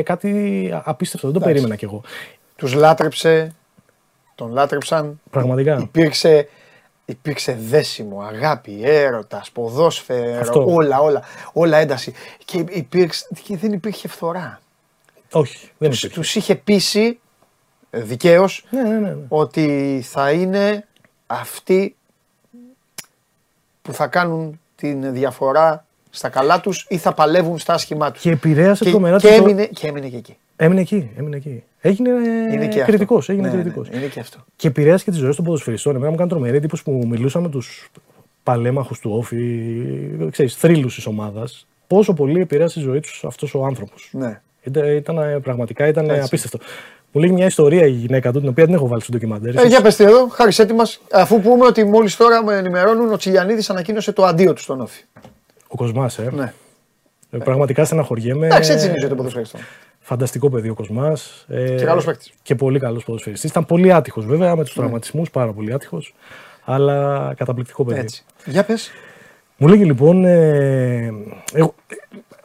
[0.02, 1.52] κάτι απίστευτο, δεν το Εντάξει.
[1.52, 2.02] περίμενα κι εγώ.
[2.56, 3.54] Τους λάτρεψε,
[4.34, 5.20] τον λάτρεψαν.
[5.30, 5.78] Πραγματικά.
[5.80, 6.48] Υπήρξε,
[7.04, 10.64] υπήρξε δέσιμο, αγάπη, έρωτας, ποδόσφαιρο, Αυτό.
[10.68, 11.22] όλα, όλα,
[11.52, 12.12] όλα ένταση.
[12.44, 14.60] Και, υπήρξε, και δεν υπήρχε φθορά.
[15.32, 16.20] Όχι, δεν τους, υπήρχε.
[16.20, 17.18] τους είχε πείσει
[18.02, 19.16] δικαίως Ναι, ναι, ναι, ναι.
[19.28, 20.86] ότι θα είναι
[21.26, 21.96] αυτοί
[23.82, 28.22] που θα κάνουν την διαφορά στα καλά τους ή θα παλεύουν στα άσχημά τους.
[28.22, 30.36] Και επηρέασε και, τρομερά και, το- έμεινε, και έμεινε και εκεί.
[30.56, 31.62] Έμεινε εκεί, έμεινε εκεί.
[31.80, 33.18] Έγινε Είναι και κριτικός.
[33.18, 33.32] αυτό.
[33.32, 33.88] Έγινε Ναι, ναι, κριτικός.
[33.88, 34.38] είναι και αυτό.
[34.56, 35.92] Και επηρέασε και τις ζωές των ποδοσφαιριστών.
[35.94, 37.90] Εμένα μου έκανε τρομερή εντύπωση που μιλούσα με τους
[38.42, 39.40] παλέμαχους του Όφη,
[40.30, 44.08] ξέρεις, θρύλους της ομάδας, πόσο πολύ επηρέασε τη ζωή τους αυτός ο άνθρωπος.
[44.12, 44.40] Ναι.
[44.62, 46.20] Ήταν, ήταν, πραγματικά ήταν Έτσι.
[46.20, 46.58] απίστευτο.
[47.16, 49.56] Μου λέει μια ιστορία η γυναίκα του, την οποία δεν έχω βάλει στο ντοκιμαντέρ.
[49.56, 53.16] Ε, για πες τι εδώ, χάρη έτοιμας, αφού πούμε ότι μόλις τώρα με ενημερώνουν ο
[53.16, 55.02] Τσιλιανίδης ανακοίνωσε το αντίο του στον Όφη.
[55.68, 56.30] Ο Κοσμάς, ε.
[56.34, 56.52] Ναι.
[57.30, 58.46] Ε, Πραγματικά στεναχωριέμαι.
[58.46, 59.60] Εντάξει, έτσι είναι η ζωή του ποδοσφαιριστών.
[60.00, 61.44] Φανταστικό παιδί ο Κοσμάς.
[61.48, 62.32] Ε, Και καλός παίκτης.
[62.42, 63.50] Και πολύ καλός ποδοσφαιριστής.
[63.50, 66.14] Ήταν πολύ άτυχος βέβαια με τους τραυματισμούς, πάρα πολύ άτυχος.
[66.64, 68.00] Αλλά καταπληκτικό παιδί.
[68.00, 68.24] Έτσι.
[68.44, 68.90] Για πες.
[69.56, 71.12] Μου λέγει λοιπόν, ε,
[71.52, 71.74] εγώ,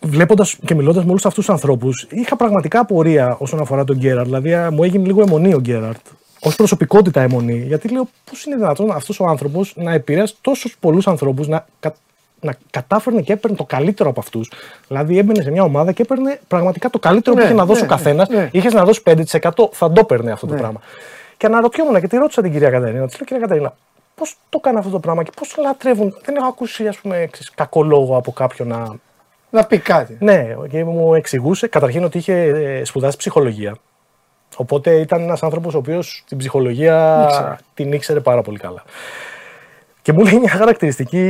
[0.02, 4.26] βλέποντας και μιλώντας με όλους αυτούς τους ανθρώπους, είχα πραγματικά απορία όσον αφορά τον Γκέραρτ.
[4.26, 6.06] Δηλαδή, α, μου έγινε λίγο αιμονή ο Γκέραρτ.
[6.42, 7.58] Ω προσωπικότητα αιμονή.
[7.68, 11.96] Γιατί λέω, πώς είναι δυνατόν αυτός ο άνθρωπος να επηρεάσει τόσους πολλούς ανθρώπους, να, κα-
[12.42, 14.52] να κατάφερνε και έπαιρνε το καλύτερο από αυτούς.
[14.88, 17.80] Δηλαδή, έμπαινε σε μια ομάδα και έπαιρνε πραγματικά το καλύτερο Ναι, που είχε να δώσει
[17.80, 18.30] ναι, ο καθένας.
[18.30, 18.50] ναι.
[18.52, 20.52] Είχες να δώσεις 5%, θα το έπαιρνε αυτό Ναι.
[20.52, 20.80] το πράγμα.
[21.38, 23.06] Και αναρωτιόμουν και τη ρώτησα την κυρία Καταρίνα.
[23.08, 23.76] Της λέω, κυρία Καταρίνα,
[24.16, 26.16] πώς το κάνει αυτό το πράγμα και πώς λατρεύουν.
[26.26, 28.96] Δεν έχω ακούσει, ας πούμε, ξέρεις, κακό λόγο από κάποιον να.
[29.50, 30.18] Να πει κάτι.
[30.20, 33.76] Ναι, και μου εξηγούσε καταρχήν ότι είχε ε, σπουδάσει ψυχολογία.
[34.58, 37.56] Οπότε ήταν ένας άνθρωπος ο οποίος την ψυχολογία Ήξερε.
[37.74, 38.84] την ήξερε πάρα πολύ καλά.
[40.02, 41.28] Και μου λέει μια χαρακτηριστική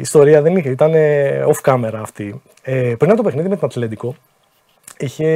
[0.00, 2.42] ιστορία, δεν είχε, ήταν ε, off camera αυτή.
[2.62, 4.14] Ε, πριν από το παιχνίδι με την Ατλέντικο,
[4.98, 5.26] είχε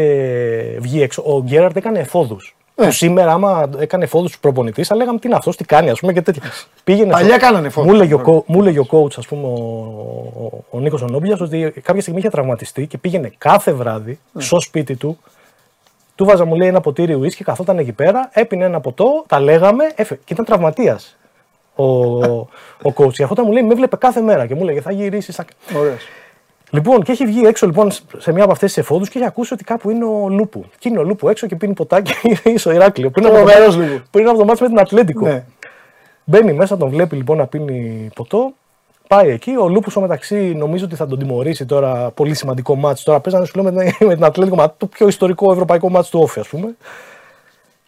[0.81, 1.23] βγει έξω.
[1.27, 2.57] Ο Γκέραρτ έκανε εφόδους.
[2.77, 2.85] Ναι.
[2.87, 6.01] Που σήμερα, άμα έκανε εφόδου του προπονητή, θα λέγαμε τι είναι αυτός, τι κάνει, ας
[6.01, 6.43] πούμε και τέτοια.
[6.85, 7.91] Πήγαινε Παλιά στο- κάνανε εφόδους.
[7.91, 11.37] Μου έλεγε, ο, κο- μου έλεγε ο coach, ας πούμε, ο, ο, ο Νίκος Ονόμπια,
[11.41, 14.43] ότι κάποια στιγμή είχε τραυματιστεί και πήγαινε κάθε βράδυ Ναι.
[14.43, 15.19] στο σπίτι του.
[16.15, 19.85] Του βάζα, μου λέει, ένα ποτήρι ουίσκι, καθόταν εκεί πέρα, έπινε ένα ποτό, τα λέγαμε,
[19.95, 21.17] έφε, και ήταν τραυματίας
[21.75, 22.49] ο, ο
[22.95, 23.13] coach.
[23.13, 25.35] Και αυτό μου λέει, με έβλεπε κάθε μέρα και μου έλεγε, θα γυρίσεις.
[25.37, 25.45] Θα...
[25.79, 26.03] Ωραίος.
[26.75, 29.53] Λοιπόν, και έχει βγει έξω λοιπόν σε μια από αυτές τις εφόδους και έχει ακούσει
[29.53, 30.65] ότι κάπου είναι ο Λούπου.
[30.79, 32.13] Και είναι ο Λούπου έξω και πίνει ποτάκι
[32.59, 33.11] στο Ηράκλειο.
[33.11, 34.05] Πριν από, το, Τρομερός μάτς- Λούπου.
[34.11, 35.27] πριν από το ματς με την Ατλέτικο.
[35.27, 35.45] Ναι.
[36.25, 38.53] Μπαίνει μέσα, τον βλέπει λοιπόν να πίνει ποτό.
[39.09, 39.51] Πάει εκεί.
[39.57, 42.11] Ο Λούπου στο μεταξύ νομίζω ότι θα τον τιμωρήσει τώρα.
[42.11, 43.05] Πολύ σημαντικό ματς.
[43.05, 46.11] Τώρα παίζανε σου λέω με την, με την Ατλέτικο, μα το πιο ιστορικό ευρωπαϊκό ματς
[46.11, 46.77] του ΟΦΗ, ας πούμε.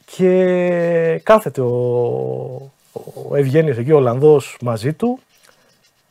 [0.05, 1.71] Και κάθεται ο,
[3.31, 5.19] ο Ευγένιος εκεί, ο Ολλανδός μαζί του.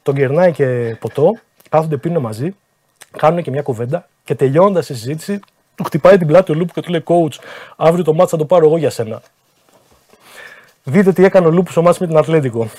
[0.03, 1.31] Τον κερνάει και ποτό.
[1.69, 2.55] Κάθονται πίνουν μαζί.
[3.17, 4.07] Κάνουν και μια κουβέντα.
[4.23, 5.39] Και τελειώνοντα η συζήτηση,
[5.75, 7.37] του χτυπάει την πλάτη ο Λούπου και του λέει: Coach,
[7.75, 9.21] αύριο το μάτσο θα το πάρω εγώ για σένα.
[10.83, 12.69] Δείτε τι έκανε ο Λούπου στο μάτσο με την Ατλέντικο.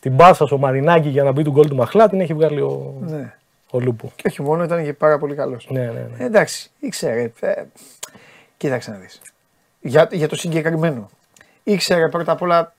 [0.00, 2.94] Την πάσα στο Μαρινάκι για να μπει του γκολ του Μαχλά την έχει βγάλει ο,
[3.00, 3.34] Ναι.
[3.70, 4.12] ο Λούπου.
[4.16, 5.66] Και όχι μόνο, ήταν και πάρα πολύ καλός.
[5.70, 6.24] Ναι, ναι, ναι.
[6.24, 7.32] εντάξει, ήξερε.
[7.40, 7.62] Ε,
[8.56, 9.20] κοίταξε να δεις.
[9.80, 11.10] Για, για το συγκεκριμένο.
[11.62, 12.74] Ήξερε πρώτα απ' όλα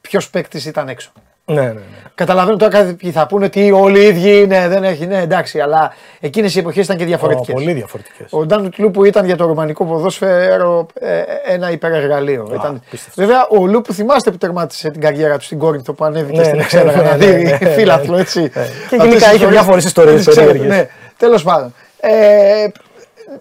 [0.00, 1.12] ποιος παίκτης ήταν έξω.
[1.44, 1.80] Ναι, ναι, ναι.
[2.14, 5.92] Καταλαβαίνω τώρα κάποιοι θα πούνε ότι όλοι οι ίδιοι είναι, δεν έχει, ναι, εντάξει, αλλά
[6.20, 7.48] εκείνες οι εποχές ήταν και διαφορετικές.
[7.48, 8.26] Ω, πολύ διαφορετικές.
[8.30, 12.50] Ο Ντάνου Λούπου ήταν για το ρωμανικό ποδόσφαιρο ε, ένα υπερεργαλείο.
[12.54, 12.82] ήταν...
[13.14, 16.56] Βέβαια, ο Λούπου θυμάστε που τερμάτισε την καριέρα του στην Κόρινθο που ανέβηκε Ναι, στην
[16.56, 18.20] ναι, Εξέδρα ναι, να ναι, δει ναι, ναι, φύλαθλο, ναι.
[18.20, 18.40] έτσι.
[18.40, 18.48] Ναι.
[18.48, 20.76] Και Αυτές γενικά τις είχε ιστορίες- διάφορες ιστορίες τις ξέρετε, περίεργες.
[20.78, 21.74] Ναι, τέλος πάντων.
[22.00, 22.66] Ε,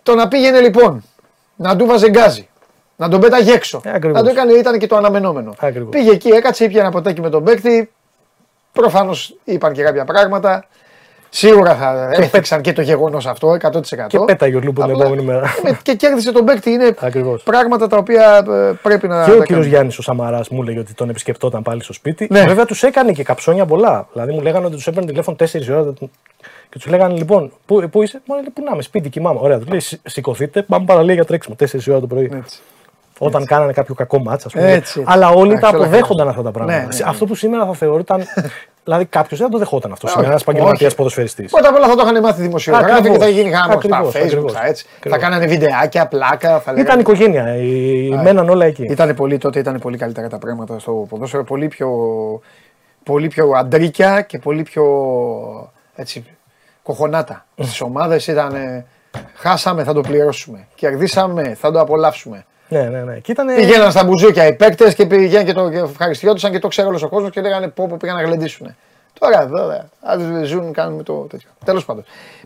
[0.04, 1.04] το να πήγαινε λοιπόν
[1.56, 2.48] να του βάζε γκάζι,
[3.02, 3.82] να τον πέταγε έξω.
[3.86, 4.18] ακριβώς.
[4.18, 5.54] να το έκανε, ήταν και το αναμενόμενο.
[5.60, 5.90] Ακριβώς.
[5.92, 7.92] Πήγε εκεί, έκατσε, ήπια ένα ποτάκι με τον παίκτη.
[8.72, 10.66] Προφανώς είπαν και κάποια πράγματα.
[11.34, 14.08] Σίγουρα θα έπαιξαν και το γεγονός αυτό 100%.
[14.08, 15.54] Και πέταγε ο Λούπου την Απλά- επόμενη μέρα.
[15.64, 16.70] με- και κέρδισε τον παίκτη.
[16.72, 17.44] Είναι Ακριβώς.
[17.44, 19.24] πράγματα τα οποία ε, πρέπει να.
[19.24, 19.68] Και τα ο κύριος κάνουμε.
[19.68, 22.28] Γιάννης ο Σαμαράς μου έλεγε ότι τον επισκεπτόταν πάλι στο σπίτι.
[22.32, 22.46] Ναι.
[22.46, 24.08] Βέβαια τους έκανε και καψόνια πολλά.
[24.14, 25.94] Δηλαδή μου λέγανε ότι τους έπαιρνε τηλέφωνο 4 ώρα
[26.70, 29.40] και τους λέγανε λοιπόν, πού, πού είσαι, μου λέει, Πού να είμαι, σπίτι, κοιμάμαι.
[29.42, 32.44] Ωραία, του λέει «Σι- σηκωθείτε, πάμε παραλία για τρέξιμο 4 ώρα το πρωί.
[33.24, 34.66] Όταν κάνανε κάποιο κακό μάτσα, ας πούμε.
[34.72, 35.04] Έτσι, έτσι.
[35.06, 36.30] Αλλά όλοι Εντάξει, τα όλα αποδέχονταν χρειάζονται.
[36.30, 36.78] αυτά τα πράγματα.
[36.78, 37.10] Ναι, ναι, ναι.
[37.10, 38.24] Αυτό που σήμερα θα θεωρούταν.
[38.84, 40.06] δηλαδή κάποιος δεν θα το δεχόταν αυτό.
[40.06, 40.96] Όχι, Σήμερα ένας επαγγελματίας όχι.
[40.98, 41.52] ποδοσφαιριστής.
[41.52, 43.18] Πρώτα απ' όλα θα το είχαν μάθει δημοσιογράφοι και Ακριβώς.
[43.18, 44.22] θα γίνει γάμο στα Ακριβώς, Facebook.
[44.24, 44.54] ακριβώς.
[44.54, 44.86] Θα, έτσι.
[44.86, 45.20] θα Ακριβώς.
[45.20, 46.50] κάνανε βιντεάκια, πλάκα.
[46.50, 47.56] Θα Ήταν λέγανε- οικογένεια.
[47.56, 48.84] οι- Μέναν όλα εκεί.
[48.84, 51.44] Ήταν πολύ, τότε ήταν πολύ καλύτερα τα πράγματα στο ποδόσφαιρο.
[51.44, 51.90] Πολύ πιο,
[53.04, 54.84] πολύ πιο αντρίκια και πολύ πιο
[55.96, 56.26] έτσι,
[56.84, 57.46] κοχονάτα.
[57.58, 58.54] Στις ομάδες ήταν.
[58.56, 58.86] ε,
[59.36, 60.68] Χάσαμε, θα το πληρώσουμε.
[60.76, 62.46] Κερδίσαμε, θα το απολαύσουμε.
[62.72, 63.20] Ναι, ναι, ναι.
[63.20, 63.56] Και ήταν.
[63.56, 67.04] Πηγαίναν στα μπουζούκια οι παίκτες και πήγαιναν και το και ευχαριστιόντουσαν και το ξέρει όλος
[67.04, 68.76] ο κόσμος και λέγανε πω, πω πήγαν να γλεντήσουν.
[69.20, 71.50] Τώρα εδώ, δε, αν ζουν, κάνουμε το τέτοιο.
[71.66, 72.04] Τέλος πάντων.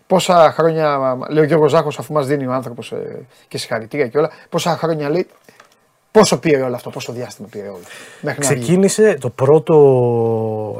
[0.07, 2.93] Πόσα χρόνια, λέει ο Γιώργος Ζάχος, αφού μας δίνει ο άνθρωπος
[3.47, 5.27] και συγχαρητήρια και όλα, πόσα χρόνια λέει,
[6.11, 7.83] πόσο πήρε όλο αυτό, πόσο διάστημα πήρε όλο.
[8.21, 9.75] Μέχρι να βγει; Ξεκίνησε το πρώτο,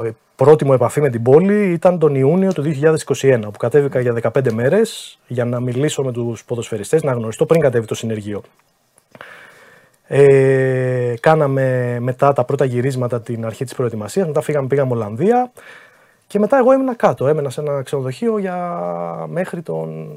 [0.04, 4.12] ε, πρώτη μου επαφή με την πόλη ήταν τον Ιούνιο του 2021 που κατέβηκα για
[4.12, 8.42] 15 μέρες για να μιλήσω με τους ποδοσφαιριστές, να γνωριστώ πριν κατέβει το συνεργείο.
[10.08, 15.50] Ε, κάναμε μετά τα πρώτα γυρίσματα την αρχή της προετοιμασίας, μετά φύγαμε, πήγαμε Ολλανδία
[16.26, 18.56] και μετά εγώ έμεινα κάτω, έμενα σε ένα ξενοδοχείο για
[19.28, 20.08] μέχρι τον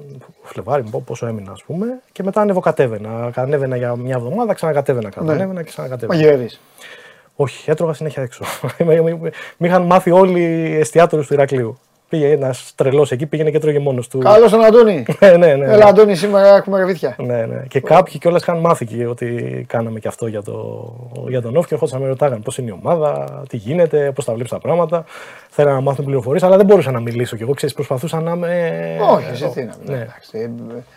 [0.43, 5.25] Φλεβάρι, πο- πόσο έμεινα ας πούμε και μετά ανεβοκατέβαινα, ανέβαινα για μια εβδομάδα, ξανακατέβαινα κάτω,
[5.25, 5.31] Ναι.
[5.31, 6.19] ανέβαινα και ξανακατέβαινα.
[6.19, 6.61] Μαγειρεύεις.
[7.35, 8.43] Όχι, έτρωγα συνέχεια έξω.
[8.85, 9.01] Με
[9.57, 11.79] με είχαν μάθει όλοι οι εστιατόροι του Ηρακλείου.
[12.09, 14.17] Πήγε ένας τρελός εκεί, πήγαινε και τρώγε μόνος του.
[14.17, 15.05] Καλώ τον Αντώνη.
[15.19, 15.65] ναι, ναι, ναι.
[15.65, 17.15] Έλα, Αντώνη, σήμερα έχουμε ρεβίθια.
[17.17, 17.63] Ναι, ναι.
[17.67, 20.93] Και κάποιοι κιόλας είχαν μάθει και ότι κάναμε και αυτό για, το,
[21.27, 24.25] για τον Όφ και ερχόντουσαν να με ρωτάγανε πώς είναι η ομάδα, τι γίνεται, πώς
[24.25, 25.03] τα βλέπεις τα πράγματα.
[25.49, 27.53] Θέλανε να μάθουν πληροφορίες, αλλά δεν μπορούσα να μιλήσω κι εγώ.
[27.53, 28.97] Ξέρεις, προσπαθούσα να είμαι.
[29.11, 29.95] Όχι, εσύ τι να ναι.
[29.95, 30.49] εντάξει, ε,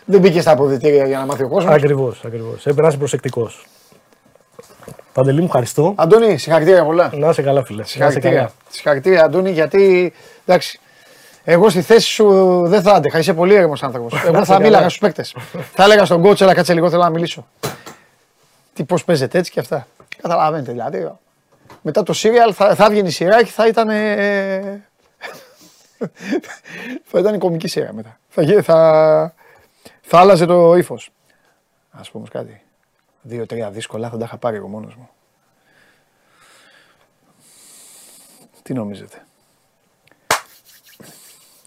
[0.05, 1.73] Δεν μπήκε στα αποδητήρια για να μάθει ο κόσμος.
[1.73, 2.59] Ακριβώς, ακριβώς.
[2.59, 3.65] Έπρεπε να είσαι προσεκτικός.
[5.13, 5.93] Παντελή μου, ευχαριστώ.
[5.95, 7.11] Αντώνη, συγχαρητήρια πολλά.
[7.13, 7.83] Να είσαι καλά, φίλε.
[7.83, 8.51] Συγχαρητήρια.
[8.69, 10.13] Συγχαρητήρια, Αντώνη, γιατί
[10.45, 10.79] εντάξει,
[11.43, 12.27] εγώ στη θέση σου
[12.67, 13.19] δεν θα άντεχα.
[13.19, 14.23] Είσαι πολύ έρημος άνθρωπος.
[14.25, 15.35] Εγώ θα μίλαγα στους παίκτες.
[15.73, 17.47] θα έλεγα στον κότσο, αλλά κάτσε λίγο, θέλω να μιλήσω.
[18.73, 19.87] Τι πώς παίζετε έτσι και αυτά.
[20.21, 21.11] Καταλαβαίνετε δηλαδή.
[21.81, 23.89] Μετά το Serial θα, θα έβγαινε η σειρά και θα ήταν.
[23.89, 24.87] Ε,
[27.09, 28.19] θα ήταν η κομική σειρά μετά.
[28.29, 29.33] Θα, θα,
[30.01, 31.11] θα άλλαζε το ύφος.
[31.91, 32.61] Α πούμε κάτι.
[33.21, 35.09] Δύο-τρία δύσκολα θα τα είχα πάρει εγώ μόνος μου.
[38.61, 39.25] Τι νομίζετε;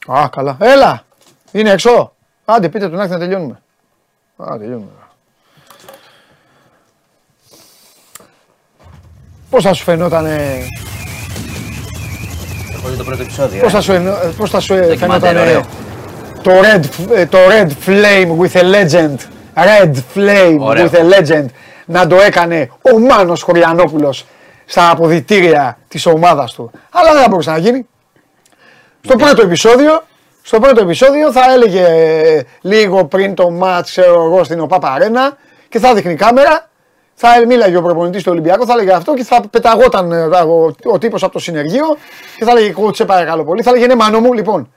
[0.07, 0.57] Α, καλά.
[0.61, 1.03] Έλα!
[1.53, 2.13] Είναι έξω.
[2.45, 3.61] Άντε, πείτε του να έρθει να τελειώνουμε.
[4.37, 4.91] Α, τελειώνουμε.
[9.51, 10.63] Πώς θα σου φαινότανε...
[12.75, 13.63] Έχω δει το πρώτο επεισόδιο.
[13.63, 13.93] Πώς θα σου,
[14.37, 15.65] πώς θα σου φαινότανε
[16.43, 16.85] το red,
[17.29, 19.17] το red flame with a legend.
[19.55, 21.47] Red flame with a legend.
[21.87, 24.27] Να το έκανε ο Μάνος Χωριανόπουλος
[24.67, 26.71] στα αποδητήρια της ομάδας του.
[26.91, 27.87] Αλλά δεν θα μπορούσε να γίνει.
[29.07, 30.03] Στο πρώτο επεισόδιο,
[30.43, 35.37] στο πρώτο επεισόδιο θα έλεγε ε, λίγο πριν το μάτς, ξέρω εγώ, στην ΟΠΑΠ Αρένα
[35.69, 36.69] και θα δείχνει κάμερα,
[37.15, 40.99] θα μίλαγε ο προπονητής του Ολυμπιακού, θα έλεγε αυτό και θα πεταγόταν ε, ο, ο
[40.99, 41.97] τύπος από το συνεργείο
[42.37, 44.73] και θα έλεγε κότσε παρακαλώ πολύ, θα έλεγε ναι μάνο μου, λοιπόν,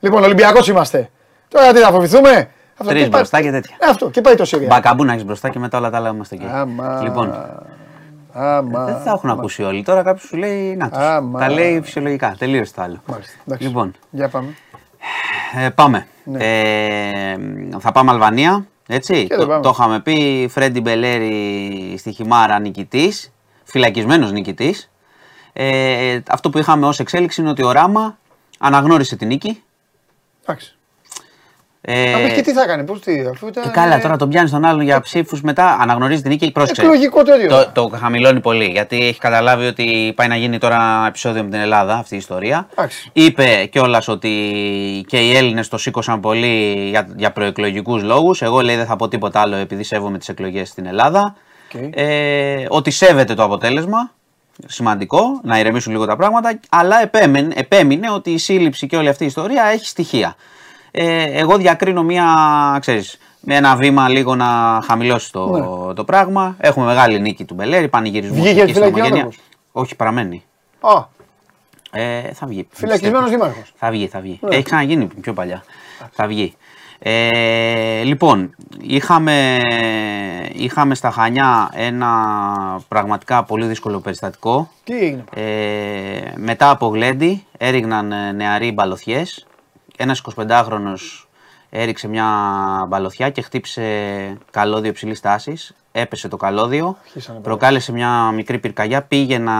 [0.00, 1.10] λοιπόν Ολυμπιακός είμαστε.
[1.48, 2.48] Τώρα τι θα φοβηθούμε.
[2.86, 3.76] Τρεις μπροστά και τέτοια.
[3.78, 4.66] Ε, αυτό και πάει το Σύρια.
[4.66, 6.44] Μπακαμπού να έχεις μπροστά και μετά όλα τα άλλα είμαστε εκεί.
[7.02, 7.34] Λοιπόν,
[8.36, 8.84] Άμα...
[8.84, 9.82] Δεν θα έχουν ακούσει όλοι.
[9.82, 10.98] Τώρα κάποιος σου λέει να τους.
[11.38, 12.34] Τα λέει φυσιολογικά.
[12.38, 13.02] Τελείωσε το άλλο.
[13.06, 13.34] Μάλιστα.
[13.58, 13.94] Λοιπόν.
[14.10, 14.54] Για πάμε.
[15.56, 16.06] Ε, πάμε.
[16.24, 16.44] Ναι.
[16.44, 17.36] Ε,
[17.78, 18.66] θα πάμε Αλβανία.
[18.86, 19.26] Έτσι.
[19.26, 19.62] Το, πάμε.
[19.62, 20.46] το είχαμε πει.
[20.50, 23.32] Φρέντι Μπελέρη στη Χιμάρα νικητής.
[23.64, 24.90] Φυλακισμένος νικητής.
[25.52, 28.18] Ε, αυτό που είχαμε ως εξέλιξη είναι ότι ο Ράμα
[28.58, 29.62] αναγνώρισε την νίκη.
[30.42, 30.76] Εντάξει.
[31.86, 33.64] Ε, και τι θα κάνει, πώς τι, αφού ήταν.
[33.66, 36.82] Ε, καλά, τώρα τον πιάνει τον άλλον για ψήφους μετά, αναγνωρίζει την νίκη και πρόσεξε.
[36.82, 37.48] Εκλογικό τέτοιο.
[37.48, 41.60] Το, το χαμηλώνει πολύ γιατί έχει καταλάβει ότι πάει να γίνει τώρα επεισόδιο με την
[41.60, 42.68] Ελλάδα αυτή η ιστορία.
[42.74, 43.10] Άξι.
[43.12, 44.30] Είπε κιόλας ότι
[45.06, 48.42] και οι Έλληνες το σήκωσαν πολύ για, για προεκλογικούς λόγους.
[48.42, 51.36] Εγώ λέει δεν θα πω τίποτα άλλο επειδή σέβομαι τις εκλογές στην Ελλάδα.
[51.72, 51.90] Okay.
[51.94, 54.10] Ε, ότι σέβεται το αποτέλεσμα.
[54.66, 56.60] Σημαντικό, να ηρεμήσουν λίγο τα πράγματα.
[56.68, 60.36] Αλλά επέμενε, επέμεινε ότι η σύλληψη και όλη αυτή η ιστορία έχει στοιχεία.
[60.96, 62.26] Ε, εγώ διακρίνω μια,
[62.80, 65.94] ξέρεις, με ένα βήμα λίγο να χαμηλώσει το, ναι.
[65.94, 66.56] το πράγμα.
[66.58, 69.28] Έχουμε μεγάλη νίκη του Μπελέρη, πανηγυρισμό Βγήκε στην οικογένεια.
[69.72, 70.44] Όχι, παραμένει.
[70.80, 71.04] Α.
[71.90, 72.66] Ε, θα βγει.
[72.70, 73.72] Φυλακισμένος δήμαρχος.
[73.76, 74.38] Θα βγει, θα βγει.
[74.42, 74.54] Ναι.
[74.54, 75.64] Έχει ξαναγίνει πιο παλιά.
[76.10, 76.54] Θα βγει.
[76.98, 79.60] Ε, λοιπόν, είχαμε,
[80.52, 82.10] είχαμε στα Χανιά ένα
[82.88, 84.70] πραγματικά πολύ δύσκολο περιστατικό.
[84.84, 89.46] Τι έγινε; Ε, μετά από γλέντι έριγναν νεαροί μπαλωθιές
[89.96, 91.26] ένας 25χρονος
[91.70, 92.26] έριξε μια
[92.88, 93.82] μπαλωθιά και χτύπησε
[94.50, 95.74] καλώδιο ψηλή τάσης.
[95.96, 96.96] Έπεσε το καλώδιο,
[97.42, 99.52] προκάλεσε μια μικρή πυρκαγιά, πήγε να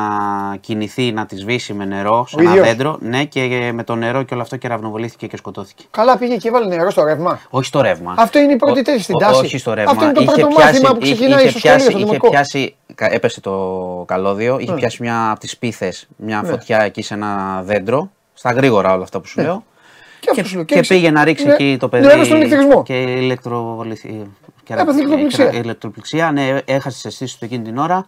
[0.61, 2.97] κινηθεί να τη σβήσει με νερό σε ένα δέντρο.
[3.01, 5.85] Ναι, και με το νερό και όλο αυτό κεραυνοβολήθηκε και σκοτώθηκε.
[5.91, 7.41] Καλά, πήγε και έβαλε νερό στο ρεύμα.
[7.51, 8.15] Όχι στο ρεύμα.
[8.19, 9.45] Αυτό είναι η πρώτη θέση στην τάση.
[9.45, 9.91] Όχι στο ρεύμα.
[9.91, 14.05] Αυτό είναι το είχε πρώτο πιάσει, μάθημα που ξεκινάει είχε, πιάσει, είχε πιάσει, έπεσε το
[14.07, 14.79] καλώδιο, είχε ναι.
[14.79, 16.49] πιάσει μια από τις πίθες, μια ναι.
[16.49, 18.11] φωτιά εκεί σε ένα δέντρο.
[18.35, 19.47] Στα γρήγορα όλα αυτά που σου ναι.
[19.47, 19.65] λέω.
[20.35, 22.17] Και, και, και, πήγε να ρίξει ναι, εκεί το παιδί.
[22.17, 22.83] Ναι, στον ηλεκτρισμό.
[22.83, 24.11] Και ηλεκτροπληξία.
[24.69, 25.53] ηλεκτροπληξία.
[25.53, 26.33] ηλεκτροπληξία.
[26.33, 28.07] Ναι, έχασε τις αισθήσεις του εκείνη την ώρα.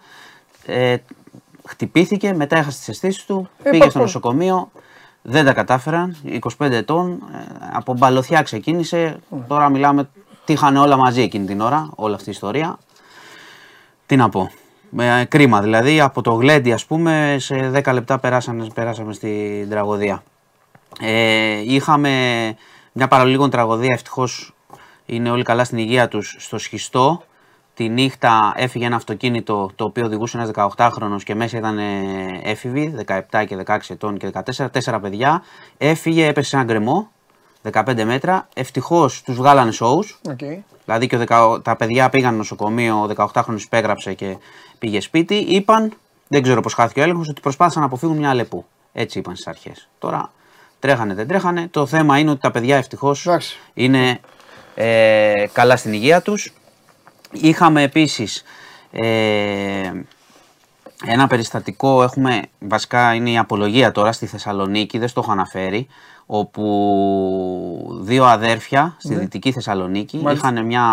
[0.67, 0.97] Ε,
[1.69, 3.49] χτυπήθηκε, μετά έχασε τις αισθήσεις του.
[3.63, 4.71] Ε, πήγε στο νοσοκομείο.
[5.23, 6.17] Δεν τα κατάφεραν.
[6.59, 7.11] 25 ετών.
[7.11, 7.39] Ε,
[7.73, 9.17] από μπαλωθιά ξεκίνησε.
[9.31, 9.37] Mm.
[9.49, 10.09] Τώρα μιλάμε.
[10.45, 12.79] Τι είχαν όλα μαζί εκείνη την ώρα, όλη αυτή η ιστορία.
[14.07, 14.51] Τι να πω.
[14.91, 16.01] Με κρίμα δηλαδή.
[16.01, 20.23] Από το γλέντι, ας πούμε, σε 10 λεπτά περάσαμε, περάσαμε στην τραγωδία.
[21.01, 22.11] Ε, είχαμε
[22.93, 24.55] μια παραλίγων τραγωδία, ευτυχώς
[25.07, 27.23] είναι όλοι καλά στην υγεία τους στο σχιστό.
[27.75, 31.79] Τη νύχτα έφυγε ένα αυτοκίνητο το οποίο οδηγούσε ένας 18χρονο και μέσα ήταν
[32.43, 35.43] έφηβοι, 17 και 16 ετών και 14, τέσσερα παιδιά.
[35.79, 37.11] Έφυγε, έπεσε σε ένα γκρεμό,
[37.73, 38.49] 15 μέτρα.
[38.55, 40.05] Ευτυχώς τους βγάλανε σόου.
[40.29, 40.59] Okay.
[40.85, 41.25] Δηλαδή και
[41.63, 44.37] τα παιδιά πήγαν νοσοκομείο, ο 18χρονο υπέγραψε και
[44.79, 45.35] πήγε σπίτι.
[45.35, 45.93] Είπαν,
[46.29, 48.65] δεν ξέρω πώς χάθηκε ο έλεγχος, ότι προσπάθησαν να αποφύγουν μια αλεπού.
[48.93, 49.89] Έτσι είπαν στις αρχές.
[49.99, 50.33] Τώρα
[50.79, 51.69] Τρέχανε, δεν τρέχανε.
[51.71, 53.29] Το θέμα είναι ότι τα παιδιά ευτυχώς
[53.75, 54.21] είναι
[54.75, 56.53] ε, καλά στην υγεία τους.
[57.33, 58.43] Είχαμε επίσης
[58.91, 59.91] ε,
[61.05, 65.87] Ένα περιστατικό έχουμε, βασικά είναι η απολογία τώρα στη Θεσσαλονίκη, δεν στο έχω αναφέρει,
[66.27, 69.21] όπου δύο αδέρφια στη Ναι.
[69.21, 70.51] Δυτική Θεσσαλονίκη Μάλιστα.
[70.53, 70.85] είχαν μια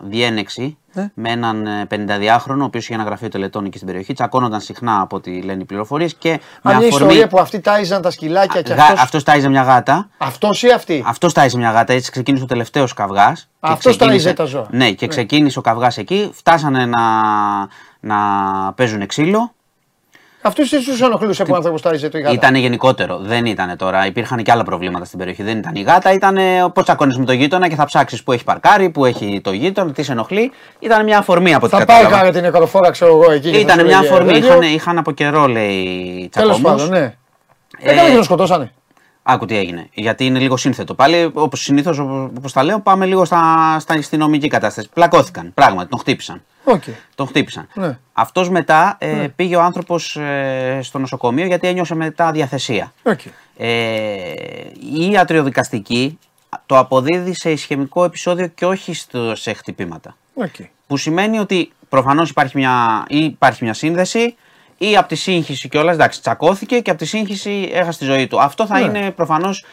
[0.00, 1.10] διένεξη Ναι.
[1.14, 4.12] με έναν ε, 52χρονο, ο οποίος είχε ένα γραφείο τελετών εκεί στην περιοχή.
[4.12, 6.28] Τσακώνονταν συχνά από ό,τι λένε οι πληροφορίες και
[6.62, 6.88] με Α, μια αφορμή.
[7.06, 8.82] ιστορία που αυτοί τάιζαν τα σκυλάκια και Γα...
[8.82, 9.00] αυτός...
[9.00, 10.08] Αυτός τάιζε μια γάτα.
[10.18, 13.48] Αυτός ή αυτή; Αυτός τάιζε μια γάτα, έτσι ξεκίνησε ο τελευταίος καυγάς.
[13.60, 14.66] Αυτός τάιζε τα ζώα.
[14.70, 15.10] Ναι, και Ναι.
[15.12, 16.30] ξεκίνησε ο καυγάς εκεί.
[16.34, 16.98] Φτάσανε να,
[18.00, 18.16] να
[18.72, 19.52] παίζουν ξύλο.
[20.42, 22.34] Αυτούς τι τους ενοχλούσε που ο άνθρωπος τάιζε το η γάτα.
[22.34, 23.18] Ήταν γενικότερο.
[23.18, 24.06] Δεν ήταν τώρα.
[24.06, 25.42] Υπήρχαν και άλλα προβλήματα στην περιοχή.
[25.42, 26.12] Δεν ήταν η γάτα.
[26.12, 26.36] Ήταν
[26.74, 29.92] πώ τσακώνεις με το γείτονα και θα ψάξεις που έχει παρκάρει, που έχει το γείτονα,
[29.92, 30.52] τι σε ενοχλεί.
[30.78, 32.16] Ήταν μια αφορμή από ό,τι Θα πάει κατάλαβα.
[32.22, 33.48] κάνε την νεκροφόρα, ξέρω εγώ εκεί.
[33.50, 34.32] και θα Ήταν σου μια λέγε, αφορμή.
[34.32, 34.48] τέτοιο.
[34.48, 36.82] Είχαν, είχαν από καιρό, λέει, Τέλος τσακωμούς.
[36.82, 37.14] πάντων, ναι.
[37.78, 38.72] Ε, Έκανε και τον σκοτώσανε.
[39.22, 39.88] Άκου τι έγινε.
[39.94, 40.94] Γιατί είναι λίγο σύνθετο.
[40.94, 44.88] Πάλι, όπως συνήθως, όπως τα λέω, πάμε λίγο στα, στα, στη νομική κατάσταση.
[44.94, 45.50] Πλακώθηκαν.
[45.54, 46.42] Πράγματι, τον χτύπησαν.
[46.64, 46.82] Οκ.
[47.14, 47.68] Τον χτύπησαν.
[47.74, 47.98] Ναι.
[48.12, 49.28] Αυτός μετά ε, Ναι.
[49.28, 50.18] πήγε ο άνθρωπος
[50.80, 52.92] στο νοσοκομείο γιατί ένιωσε μετά διαθεσία.
[53.02, 53.20] Οκ.
[53.56, 54.32] Ε,
[54.96, 56.18] η ιατροδικαστική
[56.66, 60.16] το αποδίδει σε ισχαιμικό επεισόδιο και όχι στο, σε χτυπήματα.
[60.34, 60.54] Οκ.
[60.86, 64.36] Που σημαίνει ότι προφανώς υπάρχει μια, ή υπάρχει μια σύνδεση
[64.82, 65.94] ή από τη σύγχυση κιόλας.
[65.94, 68.40] Εντάξει, τσακώθηκε και από τη σύγχυση έχασε τη ζωή του.
[68.40, 68.84] Αυτό θα Ναι.
[68.98, 69.64] είναι προφανώς.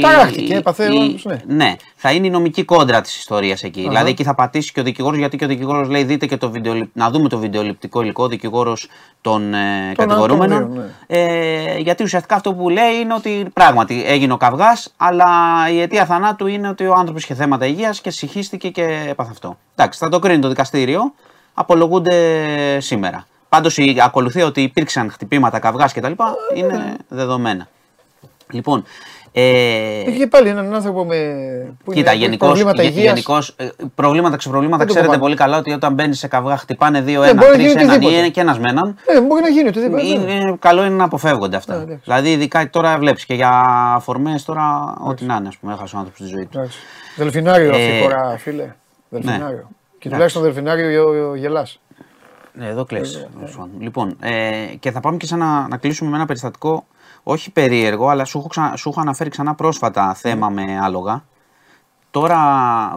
[0.00, 1.36] Ταράχτηκε, έπαθε ο άλλος, ναι.
[1.46, 3.80] ναι, θα είναι η νομική κόντρα της ιστορίας εκεί.
[3.80, 3.88] Αχα.
[3.88, 6.50] Δηλαδή εκεί θα πατήσει και ο δικηγόρος, γιατί και ο δικηγόρος λέει: Δείτε και το
[6.50, 6.88] βιντεοληπ...
[6.92, 8.88] να δούμε το βιντεοληπτικό υλικό, ο δικηγόρος
[9.20, 10.56] των ε, Των κατηγορούμενων.
[10.56, 11.20] άλλων δύο, ναι.
[11.74, 15.26] Ε, γιατί ουσιαστικά αυτό που λέει είναι ότι πράγματι έγινε ο καυγάς, αλλά
[15.72, 19.58] η αιτία θανάτου είναι ότι ο άνθρωπος είχε θέματα υγείας και συγχύστηκε και έπαθε αυτό.
[19.76, 21.14] Εντάξει, θα το κρίνει το δικαστήριο,
[21.54, 23.26] απολογούνται σήμερα.
[23.54, 26.12] Πάντως η ακολουθία ότι υπήρξαν χτυπήματα, καυγάς κτλ.
[26.54, 27.68] είναι δεδομένα.
[28.50, 28.84] Λοιπόν.
[29.36, 31.16] Ε, Είχε και πάλι έναν άνθρωπο με.
[31.84, 33.06] που Κοίτα, είναι- γενικώς, προβλήματα γε- υγείας.
[33.06, 35.24] γενικώς, ε, προβλήματα ξεπροβλήματα Δεν το ξέρετε πάμε.
[35.24, 37.82] πολύ καλά ότι όταν μπαίνεις σε καυγά χτυπάνε δύο, Ναι, ένα, μπορεί να τρεις, γίνει
[37.82, 38.18] έναν ή οτιδήποτε.
[38.18, 38.96] ένα και ένας με έναν.
[39.06, 40.02] Ε, μπορεί να γίνει οτιδήποτε.
[40.02, 40.08] ναι.
[40.08, 41.76] Είναι, καλό είναι να αποφεύγονται αυτά.
[41.76, 42.00] Ναι, εντάξει.
[42.04, 43.50] δηλαδή, ειδικά τώρα βλέπεις και για
[43.94, 46.58] αφορμές τώρα, ό,τι να είναι, ας πούμε, έχασε ο άνθρωπος τη ζωή του.
[46.58, 46.78] Εντάξει.
[47.16, 48.74] Δελφινάριο αυτή Ε, η φορά, φίλε.
[49.08, 49.68] Δελφινάριο.
[49.98, 50.08] Και Εντάξει.
[50.08, 51.80] τουλάχιστον δελφινάριο γε- γελάς.
[52.56, 53.14] Ναι, εδώ κλαις.
[53.14, 53.80] Ε, τέλος πάντων.
[53.80, 56.86] Λοιπόν, ε, και θα πάμε και σε ένα, να κλείσουμε με ένα περιστατικό
[57.22, 61.24] όχι περίεργο, αλλά σου έχω, ξα- σου έχω αναφέρει ξανά πρόσφατα θέμα με άλογα.
[62.10, 62.40] Τώρα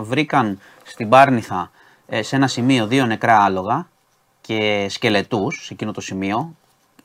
[0.01, 1.71] βρήκαν στην Πάρνηθα
[2.07, 3.87] ε, σε ένα σημείο δύο νεκρά άλογα
[4.41, 6.55] και σκελετούς σε εκείνο το σημείο.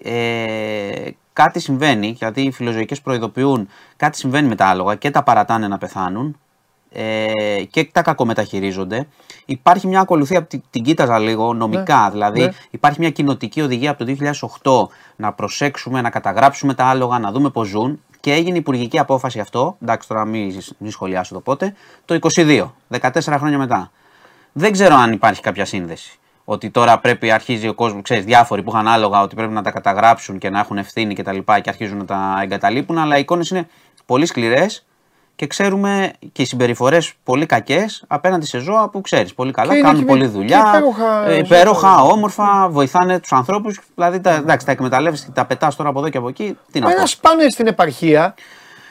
[0.03, 5.68] Ε, κάτι συμβαίνει, γιατί οι φιλοζωικές προειδοποιούν, κάτι συμβαίνει με τα άλογα και τα παρατάνε
[5.68, 6.36] να πεθάνουν
[6.93, 9.07] ε, και τα κακομεταχειρίζονται.
[9.45, 12.51] Υπάρχει μια ακολουθία, την, την κοίταζα λίγο νομικά, Ναι, δηλαδή ναι.
[12.70, 14.16] υπάρχει μια κοινοτική οδηγία από το
[14.88, 19.40] 2008 να προσέξουμε, να καταγράψουμε τα άλογα, να δούμε πώς ζουν και έγινε υπουργική απόφαση
[19.40, 21.74] αυτό, εντάξει τώρα μην, μην σχολιάσω το πότε,
[22.05, 22.70] το 22,
[23.01, 23.90] 14 χρόνια μετά.
[24.53, 26.18] Δεν ξέρω αν υπάρχει κάποια σύνδεση.
[26.45, 29.70] Ότι τώρα πρέπει αρχίζει ο κόσμος, ξέρεις, διάφοροι που είχαν άλογα, ότι πρέπει να τα
[29.70, 31.38] καταγράψουν και να έχουν ευθύνη κτλ.
[31.38, 32.99] Και, και αρχίζουν να τα εγκαταλείπουν.
[32.99, 33.68] Αλλά οι εικόνες είναι
[34.07, 34.84] πολύ σκληρές
[35.43, 39.77] και ξέρουμε και οι συμπεριφορές πολύ κακές απέναντι σε ζώα που ξέρεις πολύ καλά, Και
[39.78, 40.59] είναι κάνουν και- πολλή και δουλειά.
[40.69, 41.39] υπέροχα ε, ζώα.
[41.39, 43.81] υπέροχα, όμορφα, βοηθάνε τους ανθρώπους.
[43.94, 46.59] Δηλαδή, τα, εντάξει, τα εκμεταλλεύεις και τα πετάς τώρα από εδώ και από εκεί.
[46.73, 47.01] Τι να Μα πω.
[47.01, 48.35] να σπάνε στην επαρχία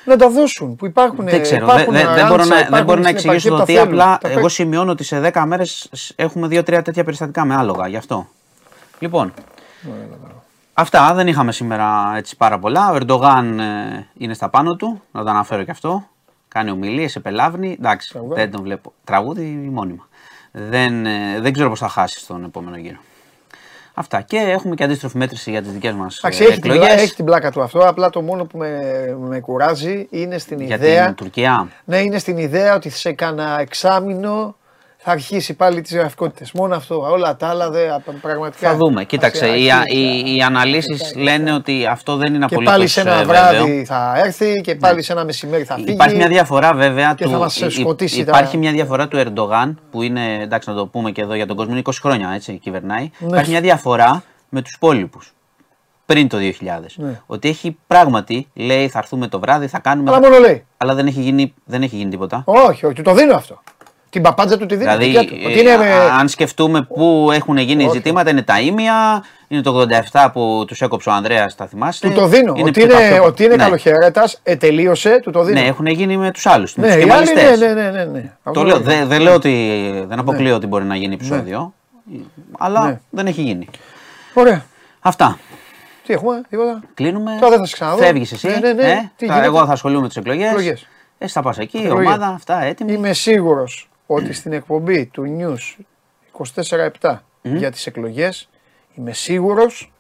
[0.05, 0.75] να τα δώσουν.
[0.75, 1.25] Που υπάρχουν.
[1.25, 3.47] Δεν ξέρω, υπάρχουν δεν, δεν, δεν μπορώ, ράντσα, να, δεν υπάρχουν μπορώ να στην εξηγήσω
[3.47, 3.99] επαρχία το που τι τα θέλουν.
[4.01, 4.49] απλά Τα εγώ παίρνουν.
[4.49, 7.87] σημειώνω ότι σε 10 μέρες έχουμε 2-3 τέτοια περιστατικά με άλογα.
[7.87, 8.27] Γι' αυτό.
[8.99, 9.33] Λοιπόν,
[10.73, 12.91] αυτά δεν είχαμε σήμερα έτσι πάρα πολλά.
[12.91, 16.05] Ο Ερντογάν ε, είναι στα πάνω του, να το αναφέρω και αυτό.
[16.53, 17.75] Κάνει ομιλίες, επελάβνει.
[17.79, 18.93] Εντάξει, δεν τον βλέπω.
[19.03, 20.07] Τραγούδι μόνιμα.
[20.51, 22.97] Δεν, ε, δεν ξέρω πώς θα χάσει στον επόμενο γύρο.
[23.93, 24.21] Αυτά.
[24.21, 26.85] Και έχουμε και αντίστροφη μέτρηση για τις δικές μας Εντάξει, έχει, την, εκλογές.
[26.87, 27.79] πλάκα- έχει την πλάκα του αυτό.
[27.87, 28.79] Απλά το μόνο που με,
[29.19, 31.05] με κουράζει είναι στην Για ιδέα.
[31.05, 31.67] την Τουρκία.
[31.85, 34.55] Ναι, είναι στην ιδέα ότι σε κάνα εξάμεινο
[35.03, 36.51] θα αρχίσει πάλι τις γραφικότητες.
[36.51, 37.01] Μόνο αυτό.
[37.11, 38.69] Όλα τα άλλα δεν πραγματικά.
[38.69, 39.03] Θα δούμε.
[39.03, 39.97] Κοίταξε, θα οι, αρχίσει.
[39.97, 44.13] οι, οι αναλύσεις λένε ότι αυτό δεν είναι Και απολύτως πάλι σε ένα βράδυ θα
[44.25, 45.85] έρθει και πάλι σε ένα μεσημέρι θα φύγει.
[45.87, 45.93] Ναι.
[45.93, 47.13] Υπάρχει μια διαφορά βέβαια.
[47.13, 50.39] Και του, θα μας υ- υ- σκοτήσει τα- Υπάρχει μια διαφορά του Ερντογάν που είναι,
[50.41, 53.09] εντάξει να το πούμε και εδώ για τον κόσμο, είναι 20 χρόνια έτσι κυβερνάει.
[53.19, 53.27] Ναι.
[53.27, 55.33] Υπάρχει μια διαφορά με τους υπόλοιπους.
[56.05, 56.95] Πριν το 2000.
[56.95, 57.21] Ναι.
[57.25, 60.09] Ότι έχει πράγματι, λέει θα έρθουμε το βράδυ, θα κάνουμε.
[60.09, 60.65] Αλλά μόνο λέει.
[60.77, 62.41] Αλλά δεν έχει γίνει, δεν έχει γίνει τίποτα.
[62.45, 63.61] Όχι, όχι, του το δίνω αυτό.
[64.11, 64.89] Την παπάντζα του τη δίνω.
[64.97, 65.35] Δηλαδή, δικιά του.
[65.43, 65.91] ε, Ότι είναι με...
[65.93, 70.81] α- αν σκεφτούμε πού έχουν γίνει ζητήματα, είναι τα ίμια, είναι το 87 που τους
[70.81, 72.07] έκοψε ο Ανδρέας, τα θυμάστε.
[72.07, 72.53] Του το δίνω.
[72.57, 73.63] Είναι ότι πιο- είναι, πιο- ότι είναι ναι.
[73.63, 75.59] καλοχαιρέτας, ετελείωσε, του το δίνω.
[75.61, 76.75] Ναι, έχουν γίνει με τους άλλους.
[76.77, 78.21] Ναι, οι άλλοι, ναι, ναι, ναι, ναι, ναι.
[78.21, 78.85] Το Αυτό λέω, είναι.
[78.85, 79.81] δεν δεν λέω ότι.
[80.07, 81.73] Δεν αποκλείω ότι μπορεί να γίνει επεισόδιο.
[82.57, 82.99] Αλλά Ναι.
[83.09, 83.67] δεν έχει γίνει.
[84.33, 84.65] Ωραία.
[84.99, 85.37] Αυτά.
[86.05, 87.31] Τι έχουμε, τίποτα; Κλείνουμε.
[87.39, 87.97] Τώρα δεν θα σε ξαναδώ.
[87.97, 88.47] Φεύγεις εσύ.
[88.47, 88.83] Ναι, ναι, ναι.
[88.91, 90.47] ε, Τι θα- γίνεται; εγώ θα ασχολούμαι με τις εκλογές.
[90.49, 90.87] Εκλογές.
[91.17, 92.05] Εσύ θα πας εκεί, η Εκλογές.
[92.07, 92.93] ομάδα, αυτά έτοιμη.
[92.93, 95.81] Είμαι σίγουρος ότι στην εκπομπή του News
[97.01, 97.55] 24-7 Μμμ.
[97.55, 98.49] για τις εκλογές
[98.95, 99.91] είμαι σίγουρος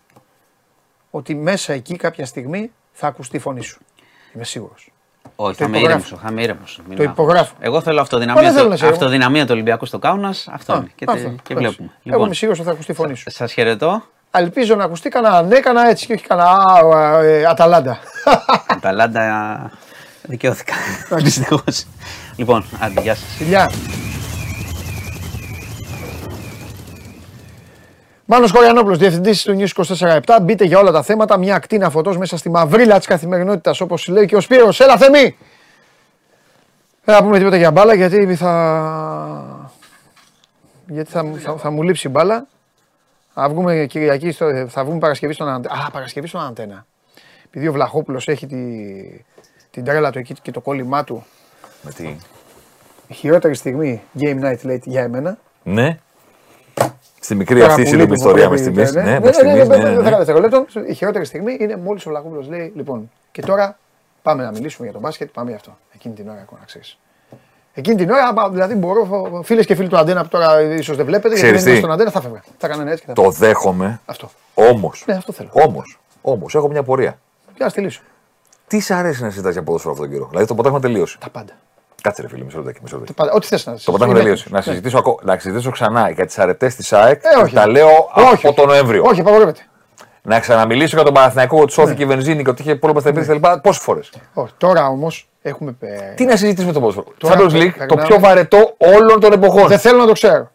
[1.11, 3.79] ότι μέσα εκεί κάποια στιγμή θα ακουστεί η φωνή σου.
[4.35, 4.91] Είμαι σίγουρος.
[5.35, 6.03] Όχι, Το θα είμαι υπογράφω.
[6.05, 6.21] ήρεμος.
[6.23, 6.79] Θα είμαι ήρεμος.
[6.87, 7.53] Μην Το είμαι υπογράφω.
[7.59, 9.03] Εγώ θέλω Μα αυτοδυναμία, δεν θέλω του, να είσαι ήρεμος.
[9.03, 10.47] αυτοδυναμία του Ολυμπιακού στο Κάουνας.
[10.51, 10.91] Αυτό Α, είναι.
[10.95, 11.21] Και, αυτό.
[11.29, 11.75] τε- και Εντάξει.
[11.75, 11.89] βλέπουμε.
[12.15, 13.31] Εγώ είμαι σίγουρος ότι θα ακουστεί η φωνή σου.
[13.31, 14.03] Σας χαιρετώ.
[14.31, 17.99] Ελπίζω να ακουστεί κανένα ναι, κανένα έτσι και όχι κανένα α, ε, Αταλάντα.
[18.67, 19.71] Αταλάντα
[20.31, 20.73] δικαιώθηκα.
[21.09, 21.85] Δυστυχώς.
[22.41, 23.35] Λοιπόν, άντε, γεια σας.
[23.35, 23.71] Φιλιά.
[28.25, 29.83] Μάνος Κοριανόπουλος, διευθυντής του News
[30.19, 30.19] 24-7.
[30.41, 31.37] Μπείτε για όλα τα θέματα.
[31.37, 34.79] Μια ακτίνα φωτός μέσα στη μαυρίλα τη καθημερινότητας, όπως λέει και ο Σπύρος.
[34.79, 35.37] Έλα, Θεμή!
[37.03, 39.71] Δεν θα πούμε τίποτα για μπάλα γιατί θα.
[40.87, 42.47] Γιατί θα, θα, θα μου λείψει η μπάλα.
[43.33, 45.85] Θα βγούμε Κυριακή, στο, θα βγούμε Παρασκευή στον Αντένα.
[45.85, 46.85] Α, Παρασκευή στον Αντένα.
[47.45, 48.55] Επειδή ο Βλαχόπουλος έχει τη,
[49.71, 51.25] την τρέλα του εκεί και το κόλλημά του.
[51.81, 52.17] Με τι;
[53.11, 55.37] Η χειρότερη στιγμή game night λέει για εμένα.
[55.63, 55.97] Ναι.
[57.19, 58.91] Στη μικρή Τώρα αυτή που σύντομη λείπει ιστορία που μες βλέπει, τιμή.
[58.91, 59.53] ναι, Ναι, ναι, μες ναι, τιμή.
[59.57, 60.01] ναι, ναι, Ναι, ναι, ναι.
[60.01, 60.65] δέκα δευτερολέπτων.
[60.87, 63.77] Η χειρότερη στιγμή είναι μόλις ο Βλαχόπουλος λέει: Λοιπόν, και τώρα
[64.21, 65.77] πάμε να μιλήσουμε για τον μπάσκετ, πάμε για αυτό.
[65.95, 66.97] Εκείνη την ώρα ακόμα να ξέρεις.
[67.73, 71.05] Εκείνη την ώρα, άμα, δηλαδή μπορώ, φίλες και φίλοι του Αντένα που τώρα ίσως δεν
[71.05, 72.43] βλέπετε, γιατί Ξέρεις δεν είμαστε τι; στον Αντένα, θα φεύγα.
[72.57, 73.99] Θα κάνανε έτσι και θα Το δέχομαι.
[74.05, 74.29] Αυτό.
[74.53, 75.03] Όμως.
[75.07, 75.49] Ναι, αυτό θέλω.
[75.53, 75.99] Όμως.
[76.21, 76.55] Όμως.
[76.55, 77.19] Έχω μια πορεία.
[77.55, 78.01] Για να τη λύσω.
[78.67, 81.17] Τι σ' αρέσει να συζητάς για ποδόσφαιρο αυτόν τον καιρό; Δηλαδή το ποτάμι τελείωσε.
[81.19, 81.53] Τα πάντα.
[82.01, 82.79] Κάτσε ρε φίλε, μισό λεπτάκι.
[82.83, 83.13] μισό λεπτάκι.
[83.17, 83.31] Πάντα.
[83.33, 84.45] Ό,τι θες να Το ποτάμι Είναι- τελείωσε.
[84.49, 84.63] Να Ναι.
[84.63, 87.21] συζητήσω, ακό- να συζητήσω ξανά για τις αρετές της ΑΕΚ.
[87.23, 87.53] Ε, και όχι.
[87.53, 87.89] Τα λέω
[88.33, 88.47] Όχι.
[88.47, 89.03] από τον Νοέμβριο.
[89.05, 89.61] Όχι, απαγορεύεται.
[90.23, 93.39] Να ξαναμιλήσω για τον Παναθηναϊκό ότι σώθηκε η βενζίνη και ότι είχε πρόβλημα στα υπήρχε
[93.39, 93.59] κτλ.
[93.61, 95.75] Πόσες φορές; Όχι, τώρα όμως έχουμε.
[95.79, 97.05] ε, Τι να συζητήσουμε το ποδόσφαιρο.
[97.17, 99.67] Τώρα Champions League, το περνάμε- πιο βαρετό όλων των εποχών.
[99.67, 100.51] Δεν θέλω να το ξέρω.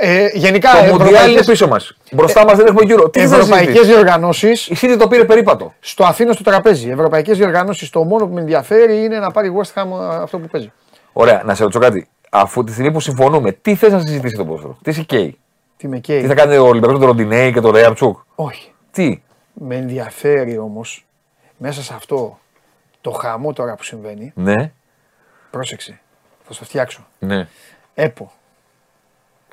[0.00, 1.96] Ε, γενικά, Το Μουντιάλ είναι ευρωπαϊκές- πίσω μας.
[2.12, 3.10] Μπροστά μας δεν έχουμε γύρω.
[3.10, 4.48] Τι Ευρωπαϊκές διοργανώσει.
[4.50, 5.74] Η City το πήρε περίπατο.
[5.80, 6.90] Στο αφήνω στο τραπέζι.
[6.90, 10.38] Ευρωπαϊκές διοργανώσεις, το μόνο που με ενδιαφέρει είναι να πάρει η West Ham ε, αυτό
[10.38, 10.72] που παίζει.
[11.12, 12.08] Ωραία, να σε ρωτήσω κάτι.
[12.30, 14.78] Αφού τη στιγμή που συμφωνούμε, τι θες να συζητήσει το ποδόσφαιρο.
[14.82, 15.38] Τι σε καίει;
[15.76, 18.18] Τι με καίει; Τι θα κάνει ο Ολυμπιακό με τον Ροντινέη και τον Ρέαμτσουκ.
[18.34, 18.72] Όχι.
[18.90, 19.22] Τι;
[19.52, 21.06] Με ενδιαφέρει όμως
[21.56, 22.38] μέσα σε αυτό
[23.00, 24.32] το χαμό τώρα που συμβαίνει.
[24.34, 24.72] Ναι.
[25.50, 26.00] Πρόσεξε.
[26.46, 27.06] Θα στο φτιάξω.
[27.18, 27.46] Ναι.
[27.94, 28.32] Έπο.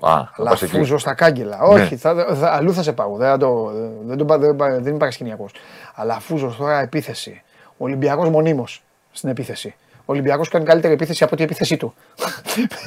[0.02, 0.74] Α, θα πας εκεί.
[0.74, 1.58] Λαφούζο στα κάγκελα.
[1.58, 1.64] Ναι.
[1.64, 3.16] Όχι, θα, θα, αλλού θα σε πάω.
[3.16, 3.72] Δεν, θα το,
[4.06, 5.46] δεν, το, δεν, δεν είμαι παρασκηνιακό.
[5.94, 7.42] Αλλά Λαφούζος τώρα επίθεση.
[7.78, 9.76] Ολυμπιακός μονίμως στην επίθεση.
[10.00, 11.94] Ο Ολυμπιακός κάνει καλύτερη επίθεση από την επίθεσή του.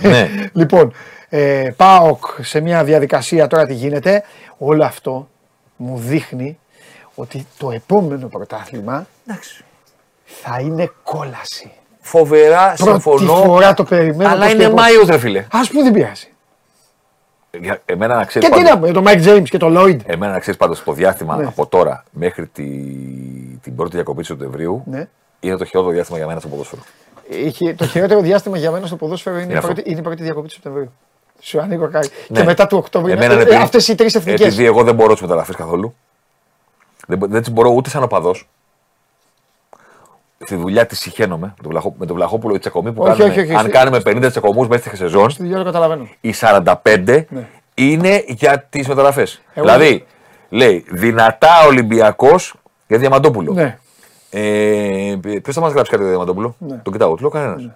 [0.03, 0.29] Ναι.
[0.61, 0.93] λοιπόν,
[1.29, 4.23] ε, ΠΑΟΚ σε μια διαδικασία τώρα τι γίνεται.
[4.59, 5.29] Όλο αυτό
[5.77, 6.59] μου δείχνει
[7.15, 9.07] ότι το επόμενο πρωτάθλημα
[10.25, 11.73] θα είναι κόλαση.
[12.01, 13.35] Φοβερά Πρώτη συμφωνώ.
[13.35, 14.31] φορά το περιμένω.
[14.31, 14.81] Αλλά πως είναι και πώς.
[14.81, 15.47] Μάιος, ρε φίλε.
[15.53, 16.33] Ας πούμε δεν πειράζει.
[17.61, 18.49] Για εμένα να ξέρεις.
[18.49, 19.99] Και τι να πούμε, το Mike James και το Lloyd.
[20.07, 21.45] Εμένα να ξέρεις πάντως το διάστημα Ναι.
[21.47, 22.63] από τώρα μέχρι τη,
[23.63, 25.09] την πρώτη διακοπή του Σεπτεμβρίου Ναι.
[25.41, 26.83] είναι το χειρότερο διάστημα για μένα στο ποδόσφαιρο.
[27.29, 29.73] Είχε, το χειρότερο διάστημα για μένα στο ποδόσφαιρο είναι, Είναι η, αυτό.
[29.73, 30.93] πρώτη, είναι η πρώτη διακοπή του Σεπτεμβρίου.
[31.41, 32.09] Σου ανήκω κάτι.
[32.29, 32.39] Ναι.
[32.41, 33.13] Και μετά του Οκτώβρη.
[33.13, 34.47] Εμένα είναι, είναι επειδή- αυτές οι τρεις εθνικές.
[34.47, 35.95] Επειδή εγώ δεν μπορώ τις μεταγραφές καθόλου.
[37.07, 38.49] Δεν, μπο- δεν τις μπορώ ούτε σαν οπαδός.
[40.45, 43.31] Στη δουλειά τη συχαίνομαι με τον, Βλαχό, με τον Βλαχόπουλο η τσακωμή που Όχι, κάνουμε.
[43.31, 46.09] όχι, όχι, αν στη- κάνουμε 50 τσακωμού μέσα στη σεζόν, Στη δουλειά το καταλαβαίνω.
[46.21, 47.47] οι 45 Ναι.
[47.75, 49.43] είναι για τις μεταγραφές.
[49.55, 50.07] Εγώ- Δηλαδή,
[50.49, 52.55] λέει δυνατά Ολυμπιακός
[52.87, 53.53] για Διαμαντόπουλο.
[53.53, 53.79] Ναι.
[54.31, 56.77] Ε, Ποιος θα μας γράψει κάτι για Διαμαντόπουλο; Ναι.
[56.83, 57.63] Τον κοιτάω, του λέω κανένας.
[57.63, 57.69] Μου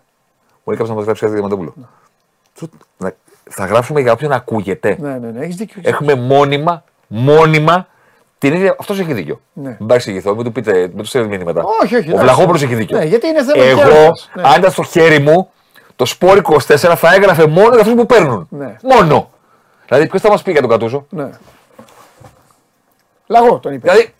[0.72, 1.88] λέει κάποιος να μας γράψει κάτι για Διαμαντόπουλο.
[2.54, 3.14] Του- να-
[3.50, 4.96] Θα γράψουμε για όποιον ακούγεται.
[5.00, 5.80] Ναι, ναι, ναι, έχεις δίκιο.
[5.84, 7.86] Έχουμε μόνιμα, μόνιμα
[8.48, 8.76] την ίδια.
[8.78, 9.40] Αυτός έχει δίκιο.
[9.52, 9.76] Ναι.
[9.78, 11.62] Μην παρεξηγηθώ, μην του πείτε, μην του στέλνετε μήνυματα.
[11.82, 12.22] Όχι, όχι, Ο εντάξει.
[12.24, 12.98] Βλαχόπουλος έχει δίκιο.
[12.98, 14.30] Ναι, γιατί είναι θέμα Εγώ, διάρκειας.
[14.34, 14.42] Ναι.
[14.44, 15.50] αν ήταν στο χέρι μου,
[15.96, 16.58] το σπόρ 24
[16.96, 18.46] θα έγραφε μόνο για αυτούς που παίρνουν.
[18.50, 18.76] Ναι.
[18.82, 19.30] Μόνο.
[19.88, 21.30] Δηλαδή, ποιος θα μας πει για τον Κατούζο; Ναι.
[23.26, 23.90] Λαγό τον είπε.
[23.90, 24.14] Δηλαδή,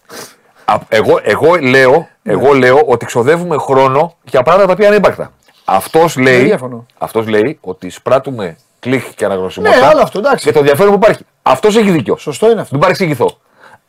[0.64, 2.32] α, εγώ, εγώ, λέω, Ναι.
[2.32, 5.32] εγώ λέω ότι ξοδεύουμε χρόνο για πράγματα τα οποία είναι ύπαρκτα.
[5.64, 6.86] Αυτός λέει, διαφωνώ.
[6.98, 10.42] αυτός λέει ότι σπράττουμε κλικ και αναγνωσιμότητα Ναι, άλλο αυτό, εντάξει.
[10.44, 11.24] για το ενδιαφέρον που υπάρχει.
[11.42, 12.16] Αυτός έχει δίκιο.
[12.16, 12.68] Σωστό είναι αυτό.
[12.72, 13.38] Μην παρεξηγηθώ.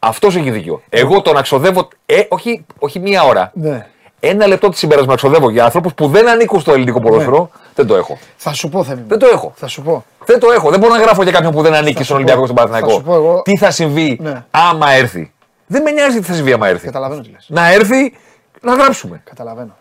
[0.06, 0.82] Αυτός έχει δίκιο.
[0.90, 1.88] Εγώ το να ξοδεύω.
[2.06, 3.52] Ε, όχι, όχι μία ώρα.
[3.54, 3.88] Ναι.
[4.20, 7.50] Ένα λεπτό τη συμπέρασμα να ξοδεύω για ανθρώπου που δεν ανήκουν στο ελληνικό ποδόσφαιρο.
[7.76, 8.18] Δεν το έχω.
[8.36, 9.02] Θα σου πω, Θέμη.
[9.02, 9.08] μου.
[9.08, 9.54] Δεν το έχω.
[9.56, 10.06] Θα σου πω.
[10.26, 10.70] Δεν το έχω.
[10.70, 12.24] Δεν μπορώ να γράφω για κάποιον που δεν ανήκει σου στον πω.
[12.24, 13.30] Ολυμπιακό και στον Θα σου πω Παναθηναϊκό.
[13.30, 14.46] εγώ- Τι θα συμβεί Ναι.
[14.52, 15.34] άμα έρθει;
[15.68, 16.86] Δεν με νοιάζει τι θα συμβεί άμα έρθει.
[16.86, 17.46] Καταλαβαίνω τι λες.
[17.50, 18.14] Να έρθει
[18.62, 19.22] να γράψουμε.
[19.24, 19.76] Καταλαβαίνω.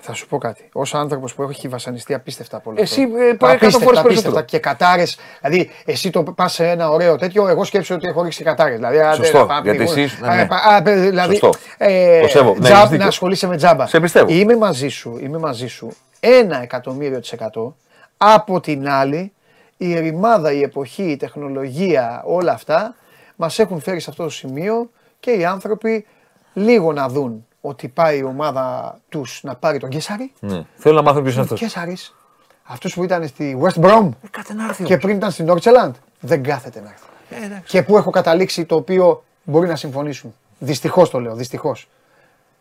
[0.00, 0.68] Θα σου πω κάτι.
[0.72, 3.16] Ω άνθρωπος που έχει βασανιστεί απίστευτα από όλο Εσύ, αυτό.
[3.16, 4.04] ε, πάει εκατό Απίστευτα, φορές απίστευτα.
[4.04, 4.44] περισσότερο.
[4.44, 5.18] Και κατάρες.
[5.42, 8.76] Δηλαδή, εσύ το πας σε ένα ωραίο τέτοιο, εγώ σκέψω ότι έχω ρίξει κατάρες.
[8.76, 10.00] Δηλαδή, άντε, Σωστό, να πάμε γιατί πνιγούμε.
[10.02, 10.46] εσείς, ναι, Α, ναι.
[10.46, 11.58] πα- α, παι- δηλαδή, Σωστό.
[11.78, 12.58] ε, Το σέβομαι.
[12.58, 13.02] Ναι, τζαμπ- έχεις δίκιο.
[13.02, 13.86] να ασχολείσαι με τζάμπα.
[13.86, 14.32] Σε πιστεύω.
[14.32, 15.88] Είμαι μαζί σου, είμαι μαζί σου.
[16.20, 17.76] Ένα εκατομμύριο της εκατό.
[18.16, 19.32] Από την άλλη,
[19.76, 22.94] η ρημάδα, η εποχή, η τεχνολογία, όλα αυτά
[23.36, 26.06] μας έχουν φέρει σε αυτό το σημείο και οι άνθρωποι
[26.52, 30.32] λίγο να δουν ότι πάει η ομάδα τους να πάρει τον Κέσαρη.
[30.40, 30.64] Ναι.
[30.76, 31.60] Θέλω να μάθω ποιος είναι Ο αυτός.
[31.60, 32.14] Κέσαρης,
[32.62, 34.84] αυτός που ήταν στη West Brom Κάτε να έρθει.
[34.84, 37.62] και πριν ήταν στην Nordsjælland, δεν κάθεται να έρθει.
[37.64, 40.34] Και που έχω καταλήξει το οποίο μπορεί να συμφωνήσουν.
[40.58, 41.88] Δυστυχώς το λέω, δυστυχώς.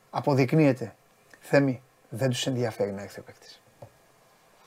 [0.10, 0.94] Αποδεικνύεται.
[1.42, 3.62] Θέμη, δεν τους ενδιαφέρει να έρθει ο παίκτης.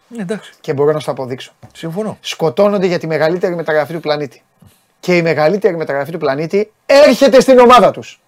[0.09, 0.53] Ναι, εντάξει.
[0.61, 1.53] Και μπορώ να σου το αποδείξω.
[1.75, 2.19] Συμφωνώ.
[2.21, 4.43] Σκοτώνονται για τη μεγαλύτερη μεταγραφή του πλανήτη.
[5.01, 8.21] Και η μεγαλύτερη μεταγραφή του πλανήτη έρχεται στην ομάδα τους.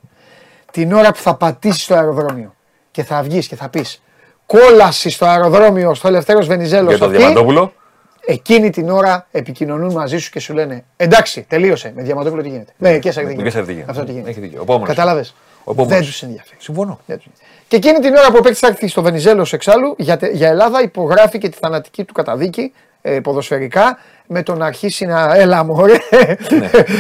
[0.73, 2.55] Την ώρα που θα πατήσεις στο αεροδρόμιο
[2.91, 4.03] και θα βγεις και θα πεις
[4.47, 6.89] κόλαση στο αεροδρόμιο στο Ελευθέρω Βενιζέλος.
[6.89, 7.73] Για τον Διαμαντόπουλο.
[8.27, 11.93] Εκείνη την ώρα επικοινωνούν μαζί σου και σου λένε Εντάξει, τελείωσε.
[11.97, 13.73] Με Διαμαντόπουλο τι γίνεται; Με Κέσσαρ τι Με Κέσσαρ τι γίνεται.
[13.73, 13.91] γίνεται.
[13.91, 14.31] Αυτό τι γίνεται.
[14.31, 14.59] Έχει δίκιο.
[14.59, 14.89] Ο επόμενος.
[14.89, 15.35] Κατάλαβες;
[15.65, 15.99] Ο επόμενος.
[15.99, 16.57] Δεν τους ενδιαφέρει.
[16.61, 17.01] Συμφωνώ.
[17.07, 17.51] Δεν τους ενδιαφέρει.
[17.69, 20.49] Και εκείνη την ώρα που ο παίκτη θα έρθει στο Βενιζέλος εξάλλου για, τε- για
[20.49, 25.65] Ελλάδα υπογράφει και τη θανατική του καταδίκη ε, ποδοσφαιρικά με το να αρχίσει να έλα
[25.65, 25.97] μωρέ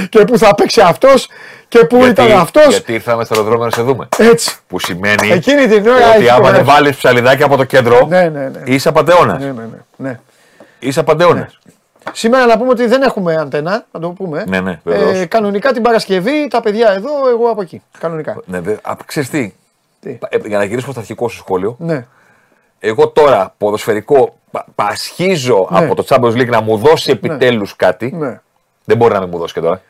[0.08, 1.28] και που θα παίξει αυτός
[1.68, 2.66] και που ήταν αυτός.
[2.68, 4.08] Γιατί ήρθαμε στο αεροδρόμιο να σε δούμε.
[4.18, 4.56] Έτσι.
[4.66, 6.64] Που σημαίνει Εκείνη την ώρα ότι έχει άμα δεν υπογράψει.
[6.64, 8.60] βάλεις ψαλιδάκι από το κέντρο, Ναι, ναι, ναι.
[8.64, 9.38] είσαι απαταιώνα.
[9.38, 9.76] Ναι, ναι, ναι.
[9.96, 10.18] ναι.
[10.78, 11.50] Είσαι απαταιώνα.
[12.12, 14.44] Σήμερα να πούμε ότι δεν έχουμε αντένα, να το πούμε.
[14.48, 15.18] Ναι, ναι, βεβαίως.
[15.20, 17.82] ε, κανονικά την Παρασκευή, τα παιδιά εδώ, εγώ από εκεί.
[17.98, 18.40] Κανονικά.
[18.44, 19.52] Ναι, δε, α, ξέρεις τι,
[20.04, 20.16] Ε,
[20.46, 22.06] για να γυρίσω στο αρχικό σου σχόλιο, Ναι.
[22.78, 25.78] εγώ τώρα ποδοσφαιρικό πα- πασχίζω Ναι.
[25.78, 28.12] από το Champions League να μου δώσει επιτέλους κάτι.
[28.16, 28.40] Ναι.
[28.84, 29.80] Δεν μπορεί να μην μου δώσει και τώρα.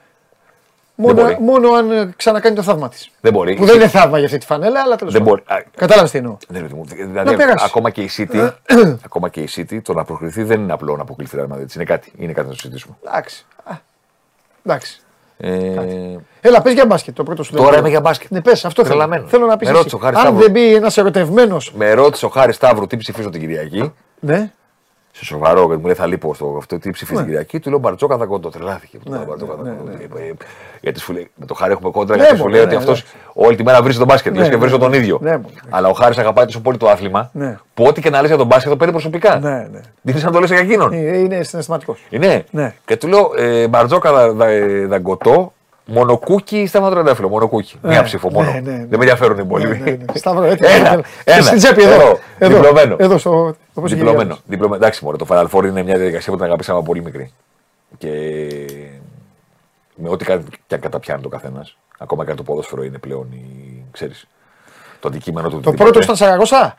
[0.94, 1.36] Μόνο, μπορεί.
[1.40, 3.10] μόνο αν ε, ξανακάνει το θαύμα της.
[3.20, 3.54] Δεν μπορεί.
[3.54, 5.42] Που δεν είναι θαύμα για αυτή τη φανέλα, αλλά τέλος Δεν μπορεί.
[5.46, 6.36] Α, Κατάλαβες τι εννοώ.
[6.48, 7.64] Δεν είναι, Να δηλαδή, περάσει.
[7.68, 8.50] ακόμα και η City,
[9.06, 11.36] ακόμα και η City, το να προκριθεί δεν είναι απλό να αποκλειστεί.
[11.40, 11.74] Real Madrid.
[11.74, 12.94] Είναι κάτι, είναι κάτι να το συζητήσουμε.
[13.06, 13.46] Εντάξει.
[13.64, 13.72] Α,
[14.66, 15.00] Εντάξει.
[15.36, 17.50] Ε, Έλα, πες για μπάσκετ το πρώτο σου.
[17.52, 17.78] Τώρα λεπτό.
[17.80, 18.30] είμαι για μπάσκετ.
[18.30, 18.94] Ναι, πες, αυτό θέλω.
[18.94, 19.30] Τρελαμένος.
[19.30, 19.68] Θέλω να πεις.
[19.68, 20.42] Με ρώτησε ο Χάρης Αν Σταύρου.
[20.42, 21.56] δεν μπει ένας ερωτευμένο.
[21.74, 23.92] με ρώτησε ο Χάρης Σταύρου τι ψηφίζω την Κυριακή;
[24.24, 24.50] Ναι.
[25.14, 26.78] Σε σοβαρό, γιατί μου λέει θα λείπω στο αυτό.
[26.78, 27.18] Τι ψηφίζει Ναι.
[27.20, 27.60] την Κυριακή.
[27.60, 28.48] Του λέω Μπαρτζόκα θα κοντό.
[28.48, 28.98] Τρελάθηκε.
[28.98, 29.90] που το Ναι, λέω, Μπαρτζόκα θα ναι, κοντό.
[29.90, 30.20] ναι.
[30.22, 30.32] Ε,
[30.80, 32.16] Γιατί σου λέει, με το Χάρη έχουμε κόντρα.
[32.16, 33.16] Ναι, Γιατί σου μωρέ, λέει ναι, ότι αυτός εντάξει.
[33.34, 34.32] όλη τη μέρα βρίζει τον μπάσκετ.
[34.32, 34.82] Ναι, Λες και ναι, βρίζω ναι.
[34.82, 35.18] τον ίδιο.
[35.22, 35.54] Ναι, μωρέ.
[35.70, 37.58] Αλλά ο Χάρης αγαπάει τόσο πολύ το άθλημα Ναι.
[37.74, 39.38] που ό,τι και να λες για τον μπάσκετ το παίρνει προσωπικά.
[39.38, 39.80] Ναι, ναι.
[40.02, 40.92] Δεν είναι να το λες για εκείνον.
[40.92, 42.06] Ε, Είναι συναισθηματικός.
[42.10, 42.44] Είναι.
[42.50, 42.74] Ναι.
[42.84, 44.46] Και του λέω ε, Μπαρτζόκα δα,
[45.86, 47.28] δα, δαγκωτό, μονοκούκι Στέφανο Τρεντέφυλλο.
[47.28, 47.78] Μονοκούκι.
[47.82, 48.50] Ναι, Μία ψήφο μόνο.
[48.52, 48.76] ναι, ναι, ναι.
[48.76, 49.78] Δεν με ενδιαφέρουν οι υπόλοιποι.
[49.78, 50.04] Ναι, ναι, ναι.
[50.14, 50.68] Σταύρο, έτοιμο.
[50.72, 51.42] Ένα, Και ένα.
[51.42, 51.94] Στην τσέπη εδώ.
[51.94, 52.54] Εδώ, Εδώ.
[52.56, 52.96] διπλωμένο.
[52.98, 53.56] Εδώ στο.
[53.74, 54.24] το πώς είχε Διπλωμένο.
[54.24, 54.42] γράψει.
[54.46, 54.76] διπλωμένο.
[54.82, 57.32] Εντάξει, μωρέ, το Final Four είναι μια διαδικασία που την αγαπήσαμε από πολύ μικρή.
[57.98, 58.10] Και
[59.94, 63.28] με ό,τι κα- και αν καταπιάνει το καθένας, ακόμα και αν το ποδόσφαιρο είναι πλέον
[63.32, 64.26] η, ξέρεις,
[65.00, 65.52] το αντικείμενο του.
[65.52, 65.82] Το οτιδήποτε.
[65.90, 66.76] πρώτο ήταν Σαραγώσα;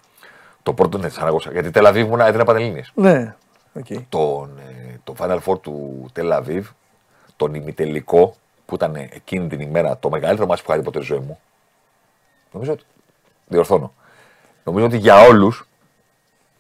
[0.64, 1.52] Το πρώτο είναι Σαραγώσα.
[1.52, 2.92] Γιατί Τελαβίβ ήμουν έδινα Πανελλήνιες.
[2.94, 3.36] Ναι.
[3.80, 3.98] Okay.
[4.10, 6.68] Τον, ε, το Final Four του Τελαβίβ,
[7.36, 11.08] τον ημιτελικό που ήταν εκείνη την ημέρα το μεγαλύτερο μάτι που είχα δει ποτέ στη
[11.14, 11.40] ζωή μου.
[12.52, 12.84] Νομίζω ότι.
[13.48, 13.94] Διορθώνω.
[14.64, 15.68] Νομίζω ότι για όλους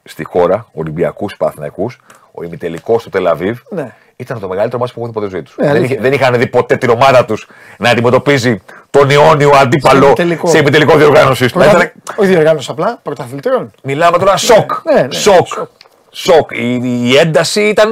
[0.03, 1.91] στη χώρα, Ολυμπιακούς, Παθηνακού,
[2.31, 3.93] ο ημιτελικός του Τελαβίβ Ναι.
[4.15, 5.55] ήταν το μεγαλύτερο μάτι που έχω δει ποτέ στη ζωή τους.
[5.57, 5.93] Ναι, δεν, αλήθεια.
[5.95, 7.47] είχε- δεν είχαν δει ποτέ την ομάδα τους
[7.77, 10.47] να αντιμετωπίζει τον αιώνιο αντίπαλο ημιτελικό.
[10.47, 11.45] σε ημιτελικό διοργάνωση.
[11.49, 13.71] Πρωτα- Όχι διοργάνωση απλά, πρωταθλητριών.
[13.83, 14.71] Μιλάμε τώρα σοκ.
[14.93, 15.47] Ναι, ναι, σοκ.
[16.11, 16.51] Σοκ.
[16.51, 17.91] Η, η ένταση ήταν.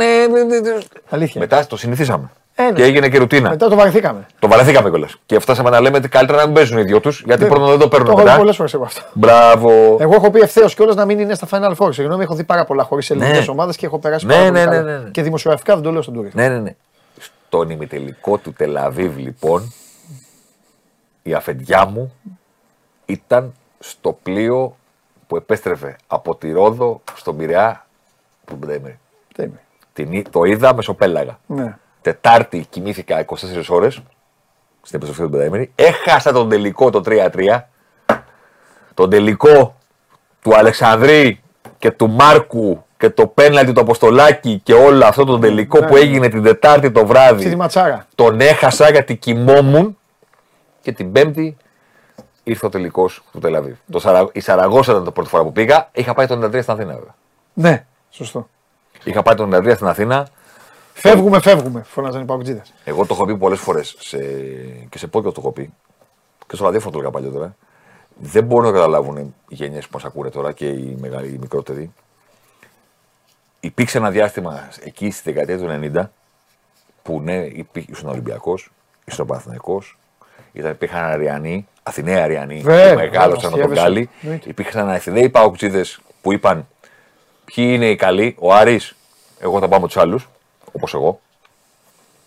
[1.10, 1.42] Αλήθεια.
[1.42, 2.32] Μετά το συνηθίσαμε.
[2.62, 2.72] Ε, ναι.
[2.72, 3.50] Και έγινε και ρουτίνα.
[3.50, 4.26] Μετά το βαρεθήκαμε.
[4.40, 5.16] Το βαρεθήκαμε κιόλας.
[5.26, 7.70] Και φτάσαμε να λέμε ότι καλύτερα να μην παίζουν οι δυο τους, γιατί Δεν- πρώτον
[7.70, 8.38] δεν το παίρνουν Το έχω δει μετά.
[8.38, 9.02] πολλές φορές εγώ αυτό.
[9.14, 9.98] Μπράβο.
[10.00, 11.94] Εγώ έχω πει ευθέως κιόλας να μην είναι στα Final Four.
[11.94, 13.52] Συγγνώμη, έχω δει πάρα πολλά χωρίς ελληνικές Ναι.
[13.52, 14.92] ομάδες και έχω περάσει Ναι, πάρα πολύ ναι, ναι, καλά.
[14.92, 15.10] ναι, ναι.
[15.10, 16.42] Και δημοσιογραφικά δεν το λέω στον τουρισμό.
[16.42, 16.76] Ναι, ναι, ναι.
[17.20, 19.74] Στον ημιτελικό του Τελαβίβ, λοιπόν,
[21.24, 22.14] η αφεντιά μου
[23.06, 24.76] ήταν στο πλοίο
[25.28, 27.86] που επέστρεφε από τη Ρόδο στον Πειραιά
[28.46, 29.00] του Πενταήμερη.
[29.36, 29.60] Δεν είμαι.
[29.94, 31.40] Την, εί- το είδα μεσοπέλαγα.
[31.46, 31.78] Ναι.
[32.02, 33.36] Τετάρτη κοιμήθηκα 24
[33.70, 33.94] ώρες
[34.82, 35.72] στην επιστροφή του Πενταήμερη.
[35.76, 37.62] Έχασα τον τελικό το 3-3.
[38.94, 39.76] Τον τελικό
[40.42, 41.42] του Αλεξανδρή
[41.80, 45.88] και του Μάρκου και το πέναλτι του Αποστολάκη και όλο αυτό το τελικό Ναι.
[45.88, 47.56] που έγινε την Τετάρτη το Αυτή τη βράδυ.
[47.56, 48.06] ματσάρα.
[48.16, 49.98] Τον έχασα γιατί κοιμόμουν
[50.82, 51.58] και την Πέμπτη
[52.44, 53.76] ήρθε ο τελικός του Τελαβίβ.
[53.92, 54.28] Το Σαρα...
[54.32, 55.90] Η Σαραγώσα ήταν το πρώτη φορά που πήγα.
[55.94, 57.16] Είχα πάει το 93 στην Αθήνα βέβαια.
[57.54, 58.48] Ναι, σωστό.
[59.04, 60.28] Είχα πάει το 93 στην Αθήνα.
[61.02, 61.82] Φεύγουμε, φεύγουμε.
[61.84, 62.62] Φώναζαν οι παγκοτζίδε.
[62.84, 64.18] Εγώ το έχω πει πολλές φορές σε...
[64.90, 65.74] και σε podcast το έχω πει
[66.48, 67.56] και στο ραδιόφωνο το έλεγα παλιότερα.
[68.16, 71.94] Δεν μπορούν να καταλάβουν οι γενιές που μας ακούνε τώρα και οι, μεγάλοι, οι μικρότεροι.
[73.60, 76.08] Υπήρξε ένα διάστημα εκεί στη δεκαετία του 90
[77.04, 78.72] που ναι, υπή- ήσουν Ολυμπιακός,
[79.06, 79.82] ήσουν Παναθυναϊκό,
[80.52, 83.82] υπήρχαν Αριανοί, Αθηναίοι Αριανοί Βέβαια, που μεγάλωσαν με τον αστείευεσαι.
[83.82, 84.10] Γκάλι.
[84.22, 84.50] Εννοείται.
[84.50, 85.86] Υπήρχαν Αθηναίοι Παοξίδε
[86.22, 86.68] που είπαν
[87.46, 88.36] ποιοι είναι οι καλοί.
[88.40, 88.96] Ο Άρης,
[89.40, 90.30] εγώ θα πάω με τους άλλους,
[90.72, 91.20] όπως εγώ,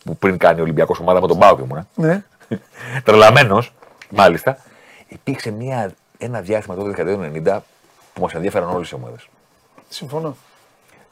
[0.05, 1.87] που πριν κάνει Ολυμπιακός ομάδα με τον Πάοκ ήμουνα.
[1.95, 2.23] Ναι.
[3.05, 3.73] Τρελαμένος,
[4.11, 4.59] μάλιστα.
[5.09, 7.59] Υπήρξε μια, ένα διάστημα τότε δεκαετία του 90
[8.15, 9.29] που μας ενδιαφέραν όλες οι ομάδες.
[9.89, 10.37] Συμφωνώ.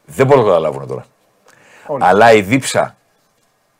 [0.06, 1.04] Δεν μπορώ να το καταλάβουν τώρα.
[1.86, 2.04] Όλοι.
[2.04, 2.96] Αλλά η δίψα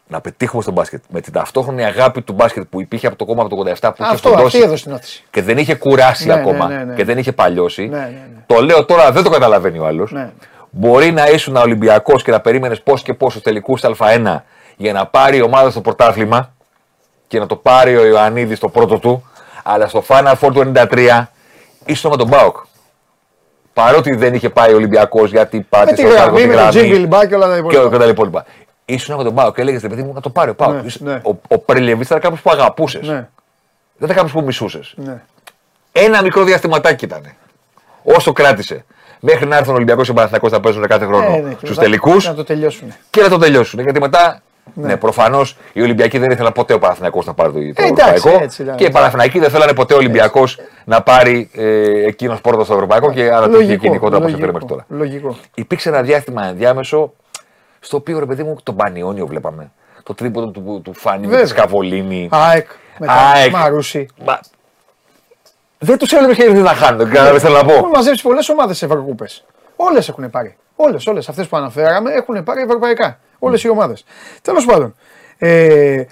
[0.09, 3.43] να πετύχουμε στο μπάσκετ με την ταυτόχρονη αγάπη του μπάσκετ που υπήρχε από το κόμμα
[3.43, 5.24] από το 87 που είχε Αυτό, φουντώσει αυτή έδωσε την όθηση.
[5.31, 6.95] και δεν είχε κουράσει Ναι, ναι, ακόμα ναι, ναι.
[6.95, 7.87] και δεν είχε παλιώσει.
[7.87, 8.45] Ναι, ναι, ναι.
[8.47, 10.12] Το λέω τώρα, δεν το καταλαβαίνει ο άλλος.
[10.74, 10.86] Ναι.
[10.86, 14.36] Μπορεί να ήσουν Ολυμπιακός και να περίμενες πώς και πώ στου τελικού Α1
[14.77, 16.55] για να πάρει η ομάδα στο πρωτάθλημα
[17.27, 19.31] και να το πάρει ο Ιωαννίδης το πρώτο του.
[19.62, 21.24] Αλλά στο Final Four του 93
[21.86, 22.57] ήσουν με τον Μπάουκ.
[23.73, 26.59] Παρότι δεν είχε πάει ο Ολυμπιακός γιατί Με πάτησε τη στο γραμμή, τη με το
[26.61, 27.90] γραμμή τζίγκλ μπακ και όλα τα και, υπόλοιπα.
[27.90, 28.44] και τα υπόλοιπα.
[28.85, 30.74] Ήσουν με τον Μπάουκ και έλεγες ρε παιδί μου να το πάρει ο Πάουκ.
[30.74, 31.20] Ναι, Ήσουν- ναι.
[31.24, 33.07] Ο, ο Πρελεβή ήταν κάποιος που αγαπούσες.
[33.09, 33.28] Ναι, Δεν
[34.03, 34.93] ήταν κάποιος που μισούσες.
[34.97, 35.23] ναι.
[35.93, 37.23] Ένα μικρό διαστηματάκι ήταν.
[38.03, 38.85] Όσο κράτησε.
[39.24, 41.55] Μέχρι να έρθουν ο Ολυμπιακός και ο Παναθηναϊκός να παίζουν κάθε χρόνο Ε, ναι, και
[41.57, 42.93] στους μετά τελικούς Να το τελειώσουν.
[43.11, 43.81] και να το τελειώσουν.
[43.81, 44.40] Γιατί μετά,
[44.74, 44.97] ναι, Ναι.
[44.97, 48.44] προφανώς οι Ολυμπιακοί δεν ήθελαν ποτέ ο Παναθηναϊκός να πάρει το, το Ε, εντάξει, Ευρωπαϊκό.
[48.44, 48.77] έτσι ήταν.
[48.77, 53.12] και οι Παναθηναϊκοί δεν θέλανε ποτέ ο Ολυμπιακός να πάρει ε, εκείνος πρώτος στο Ευρωπαϊκό
[53.12, 54.85] και άρα το είχε γενικότερα όπω έφερε μέχρι τώρα.
[54.89, 55.36] Λογικό.
[55.55, 57.12] Υπήρξε ένα διάστημα ενδιάμεσο
[57.81, 59.70] στο οποίο ρε παιδί μου τον Πανιόνιο βλέπαμε.
[60.03, 61.43] Το τρίποντο του, του, του Φάνη με Βέβαια.
[61.43, 62.28] τη Σκαβολίνη.
[62.31, 62.66] ΑΕΚ,
[62.99, 63.51] μετά, ΑΕΚ.
[63.51, 64.07] Μαρούσι.
[64.24, 64.40] Μα-
[65.85, 67.09] Δεν τους έλεγε χέρι να χάνουν.
[67.09, 67.89] Κατάλαβε θέλω να Έχουν πω.
[67.89, 69.45] μαζέψει πολλές ομάδες σε Ευρωκούπες.
[69.77, 70.57] Όλες έχουν πάρει.
[70.77, 73.19] Όλες, όλες αυτές που αναφέραμε έχουν πάρει ευρωπαϊκά.
[73.39, 74.05] Όλες οι ομάδες.
[74.43, 74.95] Τέλος πάντων.
[75.39, 76.05] Ε,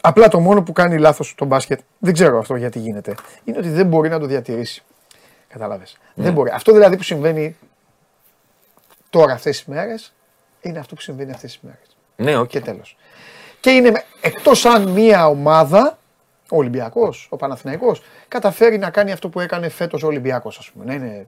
[0.00, 3.14] απλά το μόνο που κάνει λάθος το μπάσκετ, δεν ξέρω αυτό γιατί γίνεται,
[3.44, 4.82] είναι ότι δεν μπορεί να το διατηρήσει.
[5.48, 5.84] Κατάλαβες.
[6.14, 6.24] Ναι.
[6.24, 6.50] Δεν μπορεί.
[6.50, 7.56] Αυτό δηλαδή που συμβαίνει
[9.10, 10.12] τώρα αυτές τις μέρες
[10.60, 11.96] είναι αυτό που συμβαίνει αυτές τις μέρες.
[12.16, 12.48] Ναι, οκ.
[12.48, 12.96] Και τέλος.
[13.60, 15.98] Και είναι εκτός αν μία ομάδα,
[16.52, 20.84] ο Ολυμπιακός, ο Παναθηναϊκός, καταφέρει να κάνει αυτό που έκανε φέτος ο Ολυμπιακός, ας πούμε.
[20.84, 21.26] Να είναι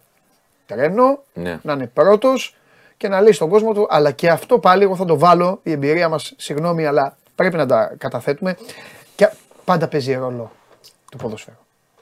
[0.66, 1.58] τρένο, Ναι.
[1.62, 2.56] να είναι πρώτος
[2.96, 5.70] και να λέει στον κόσμο του, αλλά και αυτό πάλι εγώ θα το βάλω, η
[5.70, 8.56] εμπειρία μας, συγγνώμη, αλλά πρέπει να τα καταθέτουμε.
[9.16, 9.30] Και
[9.64, 10.52] πάντα παίζει ρόλο
[11.10, 11.56] το ποδόσφαιρο.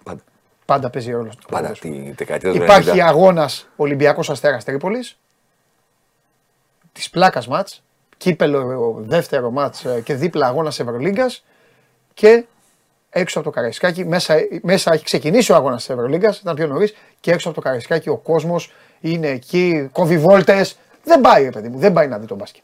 [0.04, 0.20] Πάντα.
[0.64, 1.94] Πάντα παίζει ρόλο το Πάντα ποδόσφαιρο.
[1.94, 3.06] τη δεκαετία του Υπάρχει 90.
[3.06, 5.18] αγώνας Ολυμπιακός Αστέρας Τρίπολης.
[6.92, 7.68] Της πλάκας ματ.
[8.16, 11.44] Κύπελο δεύτερο ματ και δίπλα αγώνας Ευρωλίγκας.
[12.14, 12.44] Και
[13.14, 16.94] έξω από το Καραϊσκάκι, μέσα, μέσα έχει ξεκινήσει ο αγώνας της Ευρωλίγκας, ήταν πιο νωρίς.
[17.20, 20.66] Και έξω από το Καραϊσκάκι ο κόσμος είναι εκεί, κόβει βόλτε.
[21.04, 22.62] Δεν πάει, ρε παιδί μου, δεν πάει να δει τον μπάσκετ.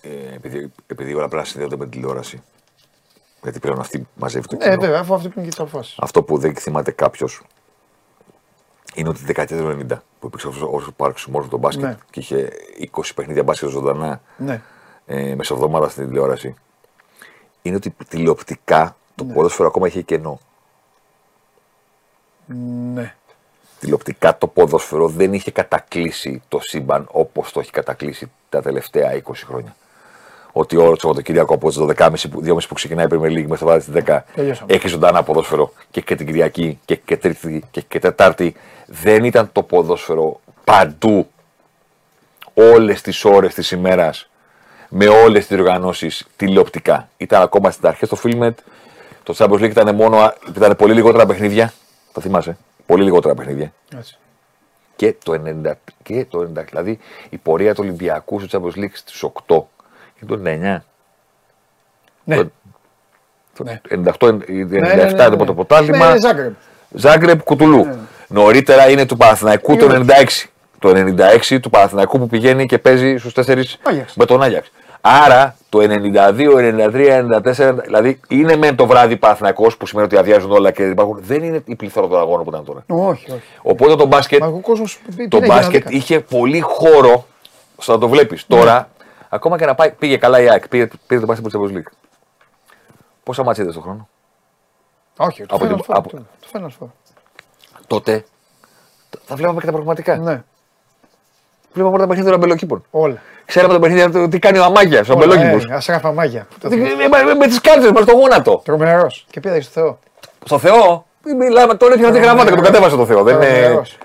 [0.00, 2.42] Ε, επειδή, επειδή όλα πρέπει να συνδέονται με την τηλεόραση.
[3.42, 4.80] Γιατί πλέον αυτή μαζεύει το Ναι, κοινό.
[4.80, 5.94] βέβαια, αφού αυτή είναι και τι αποφάσει.
[5.98, 7.42] Αυτό που δεν θυμάται κάποιος
[8.94, 11.96] είναι ότι τη δεκαετία του 90 που υπήρξε αυτός ο παραξιμό του μπάσκετ Ναι.
[12.10, 12.48] και είχε
[12.96, 14.60] 20 παιχνίδια μπάσκετ ζωντανά Ναι.
[15.06, 16.54] ε, μεσοβδομάδα στην τηλεόραση.
[17.62, 19.32] Είναι ότι τηλεοπτικά το Ναι.
[19.32, 20.40] ποδόσφαιρο ακόμα είχε κενό.
[22.94, 23.14] Ναι.
[23.80, 29.32] Τηλεοπτικά το ποδόσφαιρο δεν είχε κατακλείσει το σύμπαν όπως το έχει κατακλείσει τα τελευταία 20
[29.46, 29.76] χρόνια.
[30.52, 33.58] Ότι όλο το Σαββατοκύριακο από τις 12.30 που, 2.30 που ξεκινάει η Premier League μέχρι
[33.58, 34.74] το βράδυ στι 10 Τελειώσαμε.
[34.74, 38.54] έχει ζωντανά ποδόσφαιρο και, και την Κυριακή και, και Τρίτη και, και Τετάρτη.
[38.86, 41.28] Δεν ήταν το ποδόσφαιρο παντού
[42.54, 44.30] όλες τις ώρες της ημέρας
[44.88, 47.08] με όλες τις διοργανώσεις τηλεοπτικά.
[47.16, 48.54] Ήταν ακόμα στις αρχές το Filmet.
[49.28, 51.72] Το Champions League ήταν, μόνο, ήταν πολύ λιγότερα παιχνίδια.
[52.12, 52.56] Το θυμάσαι.
[52.86, 53.72] Πολύ λιγότερα παιχνίδια.
[53.96, 54.18] Έτσι.
[54.96, 55.72] Και το 90,
[56.02, 56.98] και το 90 δηλαδή
[57.28, 59.62] η πορεία του Ολυμπιακού στο Champions League στις 8
[60.18, 60.78] και το 99.
[62.24, 62.36] Ναι.
[62.36, 62.50] Το,
[63.56, 63.80] το Ναι.
[63.90, 65.36] 98, 97 ναι, ναι, το ναι.
[65.36, 66.12] πρώτο πρωτάθλημα.
[66.12, 66.52] Ναι, Ζάγκρεπ.
[66.94, 67.84] Ζάγκρεπ Κουτουλού.
[67.84, 67.96] Ναι.
[68.28, 70.06] Νωρίτερα είναι του Παναθηναϊκού το Γιώργος.
[70.08, 70.48] 96.
[70.78, 70.92] Το
[71.50, 74.14] 96 του Παναθηναϊκού που πηγαίνει και παίζει στους 4 Άγιαξ.
[74.14, 74.70] με τον Άγιαξ.
[75.00, 80.50] Άρα το 92, 93, 94, δηλαδή είναι μεν το βράδυ Παναθηναϊκός που σημαίνει ότι αδειάζουν
[80.52, 81.18] όλα και δεν υπάρχουν.
[81.22, 82.84] Δεν είναι η πληθώρα των αγώνων που ήταν τώρα.
[82.86, 83.42] Όχι, όχι.
[83.62, 87.26] Οπότε το μπάσκετ, Μα ο κόσμος πει- το πήγαινε μπάσκετ να είχε πολύ χώρο
[87.78, 88.46] στο να το βλέπεις.
[88.46, 88.88] Τώρα,
[89.28, 91.76] ακόμα και να πάει, πήγε καλά η ΑΕΚ, πήρε, πήρε το μπάσκετ από τη Champions
[91.78, 91.92] League.
[93.24, 94.08] Πόσα μάτια είδες στον χρόνο;
[95.16, 96.88] Όχι, το Από Final την- Four, από- το- Το Final Four.
[97.86, 98.24] Τότε
[99.26, 100.16] τα βλέπαμε και τα πραγματικά.
[100.16, 100.42] Ναι.
[101.72, 102.84] Βλέπαμε όλα τα παιχνίδια των αμπελοκήπων.
[102.90, 103.22] Όλα.
[103.48, 105.56] Ξέραμε τα παιχνίδια του τι κάνει ο Αμάγια στου αμπελόκηπου.
[105.70, 106.46] Ε, Ασράφα μάγια.
[106.62, 106.76] Με,
[107.24, 108.60] με, με τις κάρτες μας στο γόνατο.
[108.64, 109.26] Τρομερός.
[109.30, 109.98] Και πήγα στο Θεό.
[110.44, 111.06] Στο Θεό;
[111.38, 113.22] Μιλάμε τώρα έφυγε τη γραμμάτα και τον κατέβασε το Θεό.
[113.22, 113.44] Δεν είναι...
[113.46, 113.98] Τρομερός.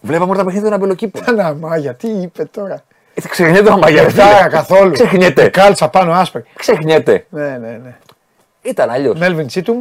[0.00, 1.22] Βλέπαμε όλα τα παιχνίδια των αμπελοκήπων.
[1.22, 2.82] Ήταν αμάγια, τι είπε τώρα;
[3.28, 4.04] Ξεχνιέται ο Αμάγια.
[4.06, 4.92] Δεν καθόλου.
[4.92, 5.48] Ξεχνιέται.
[5.48, 6.44] Κάλτσα πάνω άσπρη.
[6.54, 7.26] Ξεχνιέται.
[7.28, 7.96] Ναι, ναι, ναι.
[8.62, 9.18] Ήταν αλλιώς.
[9.18, 9.80] Μέλβιν Τσίτουμ.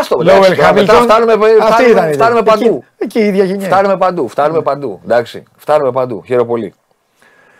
[0.00, 1.02] Άστο, Λόουελ εντάξει, τώρα μετά Χάμιλτον.
[1.02, 2.52] φτάνουμε, Αυτή φτάνουμε, ήταν η φτάνουμε ιδέα.
[2.54, 2.84] παντού.
[2.98, 3.66] Εκεί, εκεί η ίδια γενιά.
[3.66, 5.00] Φτάνουμε παντού, φτάνουμε παντού.
[5.04, 6.22] Εντάξει, φτάνουμε παντού.
[6.26, 6.74] Χαίρομαι πολύ.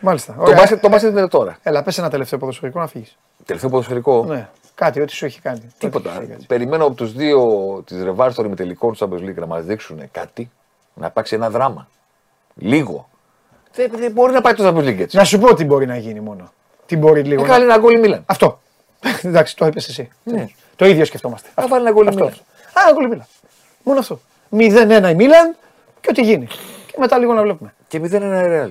[0.00, 0.36] Μάλιστα.
[0.44, 1.58] Το μπάσκετ, το μπάσκετ είναι τώρα.
[1.62, 3.16] Έλα, πες ένα τελευταίο ποδοσφαιρικό να φύγεις.
[3.44, 4.48] Τελευταίο ποδοσφαιρικό; Ναι.
[4.74, 5.72] Κάτι, ό,τι σου έχει κάνει.
[5.78, 6.22] Τίποτα.
[6.46, 7.40] Περιμένω από τους δύο
[7.86, 10.50] τη ρεβάρ των ημιτελικών του Champions League να μας δείξουν κάτι,
[10.94, 11.88] να υπάρξει ένα δράμα.
[12.54, 13.08] Λίγο.
[13.74, 15.16] Δεν, δεν μπορεί να πάει το Champions League έτσι.
[15.16, 16.52] Να σου πω τι μπορεί να γίνει μόνο.
[16.86, 17.42] Τι μπορεί λίγο.
[17.42, 18.22] Να κάνει ένα γκολ η Μίλαν.
[18.26, 18.60] Αυτό.
[19.22, 20.08] Εντάξει, το είπες εσύ.
[20.24, 20.46] Ναι.
[20.76, 21.48] Το ίδιο σκεφτόμαστε.
[21.54, 22.38] Να βάλει ένα γκολ η Αυτό, Μίλαν.
[22.72, 22.78] αυτό.
[22.80, 23.26] Α, ένα γκολ η Μίλαν.
[23.82, 24.20] Μόνο αυτό.
[25.06, 25.56] 0-1 η Μίλαν
[26.00, 26.46] και ό,τι γίνει.
[26.86, 27.74] Και μετά λίγο να βλέπουμε.
[27.88, 28.70] Και 0-1 η Real.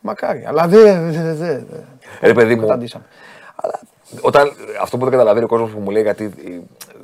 [0.00, 0.44] Μακάρι.
[0.46, 1.12] Αλλά δεν.
[1.12, 1.80] Δε, δε, δε.
[2.20, 3.04] Ρε παιδί μου, Καταντήσαμε.
[4.20, 6.58] όταν, αυτό που δεν καταλαβαίνει ο κόσμος που μου λέει γιατί ε,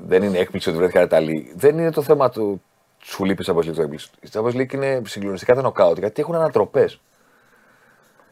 [0.06, 2.62] δεν είναι έκπληξη ότι βρέθηκα Ιταλοί, δεν είναι το θέμα του
[3.02, 3.74] σου λείπεις η Champions League.
[3.74, 4.10] το έκπληξης.
[4.20, 7.00] Η Champions League είναι συγκλονιστικά τα νοκάουτ γιατί έχουν ανατροπές.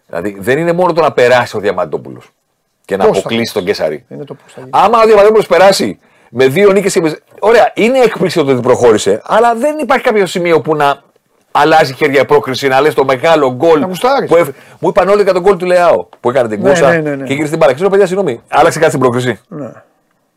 [0.06, 2.30] Δηλαδή δεν είναι μόνο το να περάσει ο Διαμαντόπουλος
[2.84, 4.04] και να Πώς θα αποκλείσει τον Κεσαρή.
[4.08, 4.70] Είναι το πώς θα γίνει.
[4.72, 5.98] Άμα ο Διαμαντόπουλος περάσει
[6.30, 7.18] Με δύο νίκες και με...
[7.40, 11.02] Ωραία, είναι έκπληξη ότι προχώρησε, αλλά δεν υπάρχει κάποιο σημείο που να
[11.52, 13.86] αλλάζει χέρια η πρόκριση, να λες το μεγάλο γκολ.
[14.26, 14.48] Που έφ...
[14.78, 17.14] Μου είπαν όλοι για τον γκολ του Λεάο που έκανε την Ναι, κούσα ναι, ναι,
[17.14, 17.24] ναι.
[17.26, 17.72] και γύρισε την μπάλα.
[17.74, 19.40] Ξέρω, παιδιά, συγγνώμη, άλλαξε κάτι στην πρόκριση.
[19.48, 19.72] Ναι.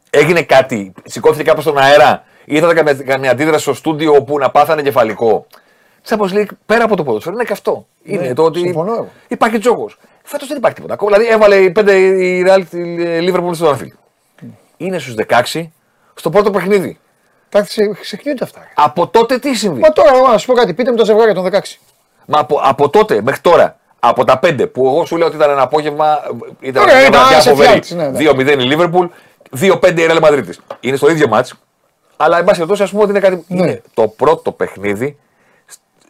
[0.10, 4.82] Έγινε κάτι, σηκώθηκε κάπου στον αέρα, ήρθατε καμία, καμία αντίδραση στο στούντιο όπου να πάθανε
[4.82, 5.46] κεφαλικό.
[6.10, 7.86] Champions League πέρα από το ποδόσφαιρο είναι και αυτό.
[8.04, 9.08] Είναι Ναι, το ότι συμφωνώ εγώ.
[9.28, 9.98] υπάρχει τζόγος.
[10.24, 10.94] Φέτος δεν υπάρχει τίποτα.
[10.94, 12.80] Ακόμα, Δηλαδή έβαλε οι πέντε η Real τη
[13.30, 14.44] Liverpool στο Anfield.
[14.78, 15.14] Είναι στους
[15.54, 15.64] 16
[16.14, 17.00] στο πρώτο παιχνίδι.
[17.50, 18.60] Εντάξει, ξεχνιούνται αυτά.
[18.60, 18.68] ρε.
[18.76, 21.34] Από τότε τι συμβεί; Μα τώρα, εγώ να σου πω κάτι, πείτε μου το ζευγάρι
[21.34, 21.60] των 16.
[22.26, 25.50] Μα από, από τότε μέχρι τώρα, από τα πέντε που εγώ σου λέω ότι ήταν
[25.50, 26.20] ένα απόγευμα,
[26.60, 27.70] ήταν Ωραία, μια ήταν, βραδιά άσε φοβερή.
[27.70, 28.32] φτιάξεις, ναι, ναι.
[28.32, 29.08] 2-0 η Liverpool,
[29.60, 30.44] 2-5 η Real Madrid.
[30.80, 31.54] Είναι στο ίδιο μάτς,
[32.18, 33.44] αλλά εν πάση περιπτώσει ας πούμε ότι είναι κάτι.
[33.48, 33.62] Ναι.
[33.64, 35.18] Είναι το πρώτο παιχνίδι,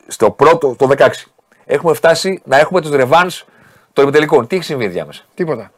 [0.07, 1.07] στο πρώτο, το 16.
[1.65, 3.31] Έχουμε φτάσει να έχουμε τους ρεβάν
[3.93, 4.47] των ημιτελικών.
[4.47, 5.21] Τι έχει συμβεί διάμεσα.
[5.33, 5.71] Τίποτα.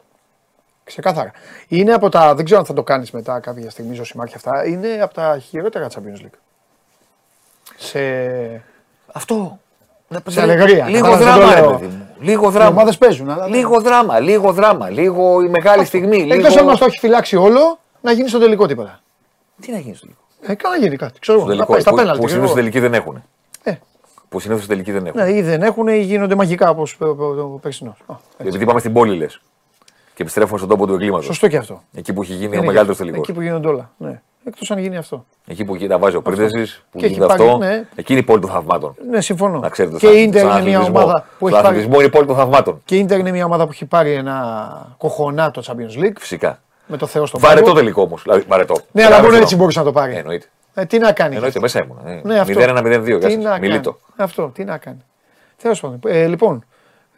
[0.88, 1.30] Ξεκάθαρα.
[1.68, 2.34] Είναι από τα.
[2.34, 4.66] Δεν ξέρω αν θα το κάνεις μετά κάποια στιγμή, Ζωσιμάρ και αυτά.
[4.66, 6.38] Είναι από τα χειρότερα Champions League.
[7.76, 8.00] Σε.
[9.12, 9.58] Αυτό.
[10.26, 10.88] Σε αλεγρία.
[10.88, 11.78] Λίγο Κατάλαβες, δεν δράμα, το ρε λέω.
[11.78, 12.06] παιδί μου.
[12.18, 12.68] Λίγο Οι δράμα.
[12.70, 13.30] ομάδες παίζουν.
[13.30, 13.46] Αλλά...
[13.46, 16.16] Λίγο δράμα, λίγο δράμα, λίγο η μεγάλη στιγμή.
[16.30, 16.58] Εκτός λίγο...
[16.60, 19.00] αν μας το έχει φυλάξει όλο, να γίνει στο τελικό τίποτα.
[19.60, 21.18] Τι να γίνει στο τελικό; Ε, καλά γίνει κάτι.
[21.18, 21.58] Ξέρω Στο εγώ.
[21.58, 21.72] Να τελικό.
[21.72, 22.20] πάει στα που, πέναλτι.
[22.20, 22.70] που ξέρω συνήθως εγώ.
[22.70, 23.22] τελικοί δεν έχουν.
[23.62, 23.74] Ε.
[24.28, 25.20] Που συνήθως τελικοί δεν έχουν.
[25.22, 27.96] Ναι, ή δεν έχουν ή γίνονται μαγικά όπως ο περσινός.
[28.36, 29.40] Επειδή πάμε στην πόλη, λες.
[30.18, 31.24] Και επιστρέφουμε στον τόπο του εγκλήματος.
[31.24, 31.82] Σωστό και αυτό.
[31.94, 33.04] Εκεί που έχει γίνει Είναι ο και μεγαλύτερος αυτό.
[33.04, 33.28] τελικός.
[33.28, 33.90] Εκεί που γίνονται όλα.
[33.96, 34.20] Ναι.
[34.44, 35.24] Εκτός αν γίνει αυτό.
[35.46, 37.56] Εκεί που εκεί τα βάζει ο Πρίντεζη, που Και έχει γίνεται πάρει, αυτό.
[37.58, 37.84] ναι.
[37.94, 38.94] Εκεί είναι η πόλη των θαυμάτων.
[39.10, 39.58] Ναι, συμφωνώ.
[39.58, 41.66] Να ξέρετε, και στον- η Ίντερ στον είναι μια αθλητισμό- ομάδα που στον έχει πάρει.
[41.66, 42.80] αθλητισμό είναι η πόλη των θαυμάτων.
[42.84, 46.16] Και η Ίντερ είναι μια ομάδα που έχει πάρει ένα κοχονά το Champions League.
[46.18, 46.60] Φυσικά.
[46.86, 47.76] Με το Θεό στον Βαρετό πάγκο.
[47.78, 48.22] τελικό όμως.
[48.22, 48.74] Δηλαδή, βαρετό.
[48.92, 49.42] Ναι, αλλά μόνο Βαρετό.
[49.42, 50.14] έτσι μπορούσε να το πάρει.
[50.14, 50.46] Ε, Εννοείται.
[50.74, 51.34] Ε, τι να κάνει.
[51.34, 51.98] Εννοείται, μέσα ήμουν.
[52.06, 52.20] Ε.
[52.24, 52.52] Ναι, αυτό.
[52.60, 53.04] 0-1-0-2.
[53.04, 53.34] Τι γεια σας.
[53.44, 53.66] να κάνει.
[53.68, 53.98] Μιλήτο.
[54.16, 54.98] Αυτό, τι να κάνει.
[55.62, 56.00] Τέλος πάντων.
[56.06, 56.64] Ε, λοιπόν,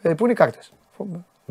[0.01, 0.71] ε, πού είναι οι κάρτες;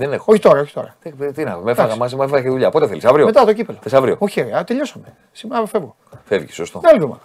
[0.01, 0.25] Δεν έχω.
[0.33, 0.95] Όχι τώρα, όχι τώρα.
[1.03, 2.71] Τι, τι να, με έφαγα μαζί, με έφαγα και δουλειά.
[2.71, 3.79] Πότε θέλεις, αύριο; Μετά το κύπελο.
[3.83, 5.05] Θες αύριο; Όχι, ρε, α, τελειώσαμε.
[5.33, 5.97] Σήμερα φεύγω.
[6.25, 6.79] Φεύγεις, σωστό.
[6.79, 7.21] Τι άλλο βήμα.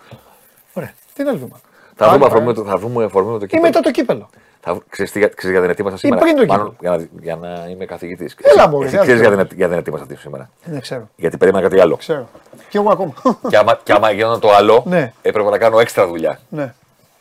[0.74, 0.94] Ωραία.
[1.14, 1.60] Τι είναι άλλο βήμα.
[1.96, 2.32] Θα Πάλι, βρούμε πάλι.
[2.32, 3.62] αφορμή με το- θα βρούμε αφορμή με το Ή κύπελο.
[3.68, 4.30] μετά το κύπελο.
[4.60, 7.68] Θα, ξέρεις, τι, ξέρεις για την ετοίμασα σήμερα; πριν το Μάλλον, για, να, για να
[7.70, 8.36] είμαι καθηγητής.
[8.42, 9.46] Έλα, μωρέ, Εσύ δεν ξέρεις για, ξέρω.
[9.48, 11.10] την- για την ετοίμασα τι σήμερα; Δεν ξέρω.
[11.16, 11.96] Γιατί περίμενα κάτι άλλο.
[11.96, 12.28] Ξέρω.
[12.70, 13.14] Και εγώ ακόμα.
[13.50, 15.14] και, άμα, και άμα γινόταν το άλλο, Ναι.
[15.22, 16.40] έπρεπε να κάνω έξτρα δουλειά.
[16.50, 16.74] ναι.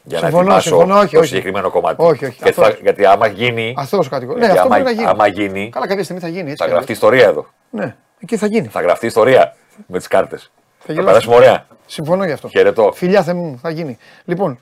[0.07, 1.29] Για να Συμφωνώ, ετοιμάσω συμφωνώ, όχι, το όχι.
[1.29, 2.03] συγκεκριμένο κομμάτι.
[2.03, 3.75] Όχι, όχι, Γιατί, αυτό- θα, γιατί άμα γίνει.
[3.77, 4.39] Αυτό κατηγορεί.
[4.39, 5.11] Ναι, γιατί αυτό άμα, πρέπει να γίνει.
[5.13, 5.71] άμα γίνει.
[5.71, 6.51] Καλά, κάποια στιγμή θα γίνει.
[6.51, 7.03] Έτσι, θα κι γραφτεί αλλιώς.
[7.03, 7.47] ιστορία εδώ.
[7.71, 8.67] Ναι, εκεί θα γίνει.
[8.69, 9.55] Θα γραφτεί ιστορία
[9.87, 10.51] με τις κάρτες.
[10.79, 11.07] Θα γελάσω.
[11.11, 11.67] περάσουμε ωραία.
[11.87, 12.49] Συμφωνώ γι' αυτό.
[12.49, 12.93] Χαιρετώ.
[12.95, 13.99] Φιλιά Θέμη, θα γίνει.
[14.25, 14.59] Λοιπόν,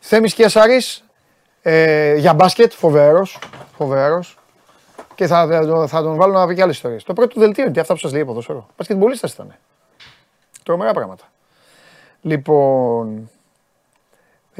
[0.00, 1.04] Θέμης Κιασάρης
[1.62, 3.38] ε, για μπάσκετ, φοβερός,
[3.76, 4.36] φοβερός.
[5.14, 7.02] Και θα, θα, τον- θα τον βάλω να πει και άλλες ιστορίες.
[7.02, 8.66] Το πρώτο του δελτίο είναι τι αυτά που σας λέει ποδόσφαιρο.
[8.76, 9.54] Μπασκετμπολίστας ήταν.
[10.62, 11.24] Τρομερά πράγματα.
[12.22, 13.30] Λοιπόν,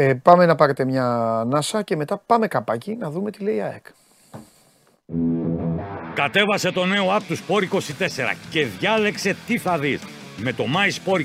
[0.00, 1.04] ε, πάμε να πάρετε μια
[1.40, 3.86] ανάσα και μετά πάμε καπάκι να δούμε τι λέει η ΑΕΚ.
[6.14, 7.80] Κατέβασε το νέο app του Sport 24
[8.50, 10.02] και διάλεξε τι θα δεις.
[10.36, 11.20] Με το My Sport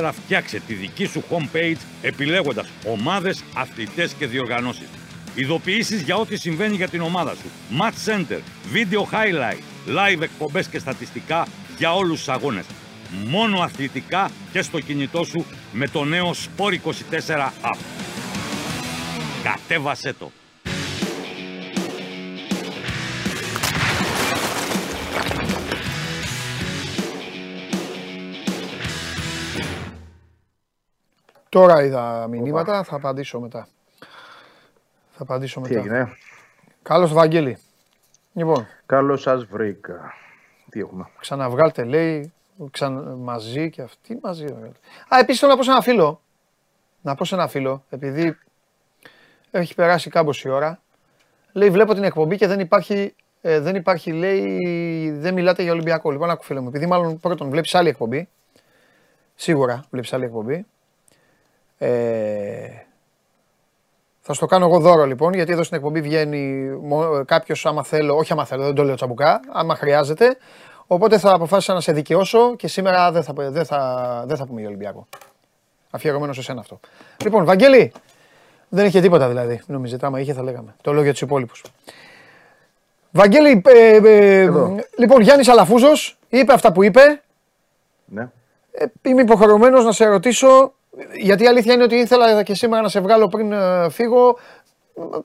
[0.00, 4.88] 24 φτιάξε τη δική σου homepage επιλέγοντας ομάδες, αθλητές και διοργανώσεις.
[5.34, 7.50] Ειδοποιήσεις για ό,τι συμβαίνει για την ομάδα σου.
[7.80, 8.40] Match Center,
[8.74, 11.46] Video Highlight, Live εκπομπές και στατιστικά
[11.78, 12.64] για όλους τους αγώνες.
[13.10, 17.78] Μόνο αθλητικά και στο κινητό σου με το νέο Sport 24 app.
[19.42, 20.30] Κατέβασέ το.
[31.48, 33.68] Τώρα είδα μηνύματα, θα απαντήσω μετά.
[35.10, 35.80] Θα απαντήσω Τι μετά.
[35.80, 36.16] έγινε;
[36.82, 37.58] Καλώς Βαγγέλη.
[38.32, 40.12] Λοιπόν, Καλώς σας βρήκα.
[40.70, 42.32] Τι έχουμε; ξαναβγάλτε λέει,
[42.70, 44.44] ξανα, μαζί και αυτή μαζί.
[44.44, 44.70] ρε.
[45.14, 46.20] Α, επίσης θέλω να πω σε ένα φίλο,
[47.00, 48.38] να πω σε ένα φίλο, επειδή
[49.50, 50.80] έχει περάσει κάμποση ώρα,
[51.52, 56.10] λέει βλέπω την εκπομπή και δεν υπάρχει, ε, δεν υπάρχει λέει, δεν μιλάτε για Ολυμπιακό.
[56.10, 58.28] Λοιπόν, άκου φίλε μου, επειδή μάλλον πρώτον βλέπεις άλλη εκπομπή,
[59.34, 60.66] σίγουρα βλέπεις άλλη εκπομπή,
[61.78, 62.68] ε,
[64.20, 66.70] θα στο κάνω εγώ δώρο λοιπόν, γιατί εδώ στην εκπομπή βγαίνει
[67.24, 70.36] κάποιος άμα θέλω, όχι άμα θέλω, δεν το λέω τσαμπουκά, άμα χρειάζεται.
[70.90, 74.60] Οπότε θα αποφάσισα να σε δικαιώσω και σήμερα δεν θα, δεν θα, δεν θα πούμε
[74.60, 75.06] για Ολυμπιακό.
[75.90, 76.80] Αφιερωμένο σε σένα αυτό.
[77.24, 77.92] Λοιπόν, Βαγγέλη,
[78.68, 79.52] δεν είχε τίποτα δηλαδή.
[79.52, 80.74] Μην νομίζετε, άμα είχε θα λέγαμε.
[80.80, 81.64] Το λέω για τους υπόλοιπους.
[83.10, 84.50] Βαγγέλη, ε, ε,
[84.98, 87.22] λοιπόν, Γιάννης Αλαφούζος είπε αυτά που είπε.
[88.04, 88.28] Ναι.
[88.70, 90.72] Ε, είμαι υποχρεωμένος να σε ρωτήσω,
[91.20, 94.38] γιατί η αλήθεια είναι ότι ήθελα και σήμερα να σε βγάλω πριν ε, φύγω.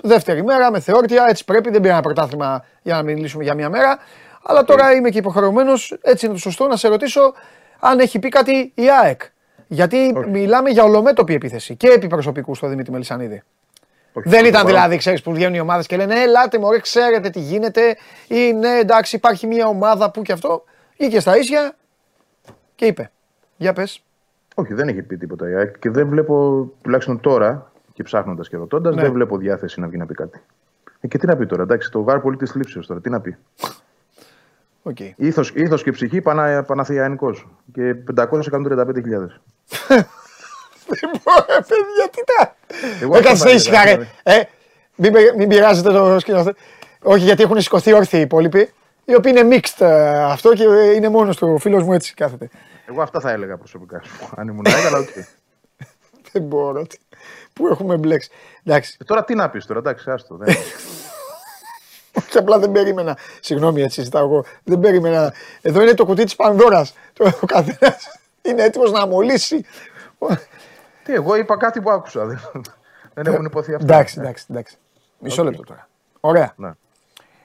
[0.01, 1.69] Δεύτερη μέρα με θεόρτια, έτσι πρέπει.
[1.69, 3.99] Δεν πήρα ένα πρωτάθλημα για να μιλήσουμε για μία μέρα.
[4.43, 7.33] Αλλά τώρα είμαι και υποχρεωμένος, έτσι είναι το σωστό, να σε ρωτήσω
[7.79, 9.21] αν έχει πει κάτι η ΑΕΚ.
[9.67, 13.43] Γιατί μιλάμε για ολομέτωπη επίθεση και επί προσωπικού στο Δημήτρη Μελισανίδη.
[14.13, 17.97] Δεν ήταν δηλαδή, ξέρεις, που βγαίνουν οι ομάδες και λένε Ελάτε, μωρέ, ξέρετε τι γίνεται.
[18.27, 20.63] Ή ναι, εντάξει, υπάρχει μια ομάδα που και αυτό.
[20.97, 21.75] Βγήκε στα ίσια
[22.75, 23.11] και είπε.
[23.57, 24.03] Για πες.
[24.55, 28.57] Όχι, δεν έχει πει τίποτα η ΑΕΚ και δεν βλέπω, τουλάχιστον τώρα και ψάχνοντας και
[28.57, 29.01] ρωτώντας, Ναι.
[29.01, 30.41] δεν βλέπω διάθεση να βγει να πει κάτι.
[30.99, 33.21] Ε, και τι να πει τώρα, εντάξει, το βάρ πολύ της θλίψεως τώρα, τι να
[33.21, 33.37] πει.
[34.83, 34.97] Οκ.
[35.15, 39.39] Ήθος, ήθος και ψυχή πανα, Παναθηναϊκός και 535.000.
[40.87, 42.55] Δεν μπορώ, παιδιά, τι τα.
[43.01, 44.33] Εγώ Έκατσε αυτό θα ήσυχα, έλεγα, ρε.
[44.35, 44.43] Ε,
[44.95, 46.59] μην, πε- μην πειράζετε το σκηνοθέτη.
[47.03, 48.69] Όχι, γιατί έχουν σηκωθεί όρθιοι οι υπόλοιποι,
[49.05, 51.47] οι οποίοι είναι mixed ε, αυτό και ε, είναι μόνος του.
[51.53, 52.49] Ο φίλος μου έτσι κάθεται.
[52.89, 54.01] Εγώ αυτά θα έλεγα προσωπικά.
[54.35, 55.07] Αν ήμουν ΑΕΚ, αλλά οκ.
[56.31, 56.81] Δεν μπορώ.
[56.87, 56.97] τι-
[57.53, 58.29] Πού έχουμε μπλέξει.
[58.63, 58.97] Εντάξει.
[59.01, 60.35] Ε, τώρα τι να πεις τώρα, εντάξει, άστο.
[60.35, 60.55] Δεν...
[62.33, 63.17] Όχι, απλά δεν περίμενα.
[63.39, 64.45] Συγγνώμη, έτσι ζητάω εγώ.
[64.63, 65.33] Δεν περίμενα.
[65.61, 66.93] Εδώ είναι το κουτί της Πανδώρας.
[67.41, 69.65] Ο καθένας είναι έτοιμος να μολύσει.
[71.03, 72.25] τι, εγώ είπα κάτι που άκουσα.
[72.25, 72.39] Δεν,
[73.13, 73.93] δεν έχουν ειπωθεί αυτά.
[73.93, 74.77] Εντάξει, εντάξει, εντάξει.
[75.19, 75.47] Μισό Οκ.
[75.47, 75.87] λεπτό τώρα.
[76.19, 76.53] Ωραία.
[76.55, 76.71] Ναι.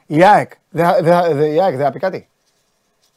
[0.07, 2.29] Η ΑΕΚ δεν δε, δε, η ΑΕΚ δεν θα πει κάτι;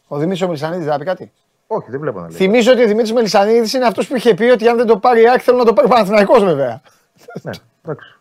[0.08, 1.32] Ο Δημήτρης ο Μελισανίδης δεν θα πει κάτι;
[1.68, 2.38] Όχι, δεν βλέπω να λέει.
[2.38, 5.22] Θυμίζω ότι ο Δημήτρης Μελισανίδης είναι αυτός που είχε πει ότι αν δεν το πάρει
[5.22, 6.82] η ΑΕΚ θέλω να το πάρει ο Παναθηναϊκός βέβαια.
[7.42, 7.52] Ναι,
[7.84, 8.16] εντάξει.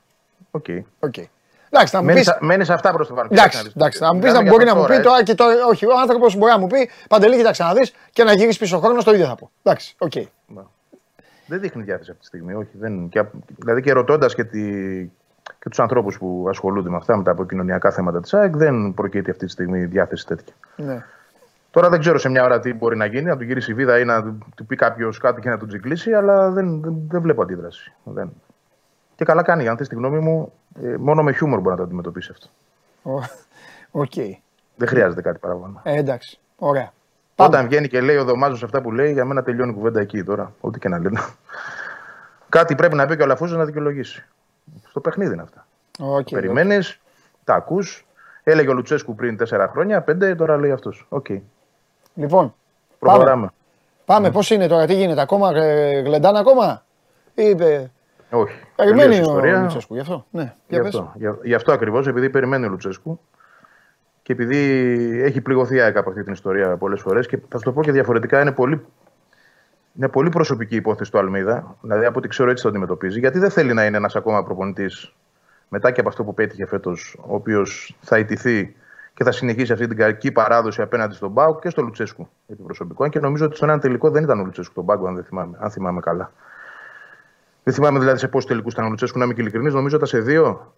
[0.51, 0.65] OK.
[0.69, 1.25] Okay.
[1.71, 2.31] Εντάξει, να μου Μένεις, πει.
[2.31, 3.31] α- μένεις σε αυτά προς το παρόν.
[3.33, 5.05] Εντάξει, εντάξει, να μου πεις να Μιλάμε μπορεί για να μου τώρα, πει ε.
[5.05, 5.55] τώρα και τώρα.
[5.71, 8.75] Όχι, ο άνθρωπος μπορεί να μου πει Παντελή, κοίταξε να δεις και να γυρίσει πίσω
[8.75, 9.51] ο χρόνος, το ίδιο θα πω.
[9.63, 10.13] Εντάξει, οκ.
[11.47, 12.55] Δεν δείχνει διάθεση αυτή τη στιγμή.
[12.55, 14.61] Όχι, δεν, και, απ- δηλαδή και ρωτώντας και, τη,
[15.59, 19.31] και τους ανθρώπους που ασχολούνται με αυτά, με τα επικοινωνιακά θέματα της ΑΕΚ, δεν προκύπτει
[19.31, 20.55] αυτή τη στιγμή διάθεση τέτοια.
[20.77, 21.05] Ναι.
[21.71, 23.99] Τώρα δεν ξέρω σε μια ώρα τι μπορεί να γίνει, να του γυρίσει η βίδα
[23.99, 27.21] ή να του του πει κάποιος κάτι και να τον τσιγκλίσει, αλλά δεν, δεν, δεν
[27.21, 27.93] βλέπω αντίδραση.
[28.05, 28.33] Δεν.
[29.21, 30.53] Και καλά κάνει, αν θες τη γνώμη μου,
[30.83, 32.47] ε, μόνο με χιούμορ μπορεί να το αντιμετωπίσει αυτό.
[33.03, 33.25] Ο-
[34.01, 34.13] Οκ.
[34.77, 35.81] Δεν χρειάζεται κάτι παραπάνω.
[35.83, 36.39] Ε, εντάξει.
[36.57, 36.93] Ωραία.
[37.37, 40.23] Όταν βγαίνει και λέει ο Δωμάζος αυτά που λέει, για μένα τελειώνει η κουβέντα εκεί
[40.25, 40.53] τώρα.
[40.61, 41.21] Ό,τι και να λένε.
[42.49, 44.25] Κάτι πρέπει να πει και ο Λαφούζος να δικαιολογήσει.
[44.89, 45.67] Στο παιχνίδι είναι αυτά.
[45.99, 47.01] Οκ, Περιμένεις,
[47.45, 48.07] τα ακούς.
[48.43, 51.07] Έλεγε ο Λουτσέσκου πριν τέσσερα χρόνια, πέντε, τώρα λέει αυτός.
[51.09, 51.27] Οκ.
[52.15, 52.55] Λοιπόν,
[52.99, 53.49] Προχωράμε.
[54.05, 54.31] πάμε.
[54.31, 56.83] Πώς είναι τώρα, τι γίνεται, ακόμα ε, γλεντάνε ακόμα;
[57.35, 57.87] Ή, ε,
[58.31, 58.55] Όχι.
[58.77, 59.61] περιμένει Τελείωσε η ο ιστορία.
[59.61, 60.27] Λουτσέσκου γι' αυτό.
[60.31, 60.95] Ναι, Γι' για πες.
[60.95, 63.21] αυτό, γι' γι' αυτό ακριβώς, επειδή περιμένει ο Λουτσέσκου
[64.23, 64.57] και επειδή
[65.25, 67.83] έχει πληγωθεί η ΑΕΚ από αυτή την ιστορία πολλές φορές και θα σου το πω
[67.83, 68.87] και διαφορετικά, είναι πολύ,
[69.97, 71.77] είναι πολύ προσωπική υπόθεση του Αλμίδα.
[71.81, 73.19] Δηλαδή, από ό,τι ξέρω, έτσι το αντιμετωπίζει.
[73.19, 75.15] Γιατί δεν θέλει να είναι ένας ακόμα προπονητής
[75.69, 78.77] μετά και από αυτό που πέτυχε φέτος, ο οποίος θα ιτηθεί
[79.15, 83.05] και θα συνεχίσει αυτή την κακή παράδοση απέναντι στον Μπάουκ και στο Λουτσέσκου επί προσωπικό.
[83.05, 85.25] Αν και νομίζω ότι στον ένα τελικό δεν ήταν ο Λουτσέσκου τον Μπάουκ, αν, δεν
[85.25, 86.33] θυμάμαι, αν θυμάμαι καλά.
[87.63, 89.75] Δεν θυμάμαι δηλαδή σε πόσους τελικούς ήταν ο Λουτσέσκου, να είμαι και ειλικρινής.
[89.75, 90.75] Νομίζω ήταν σε δύο.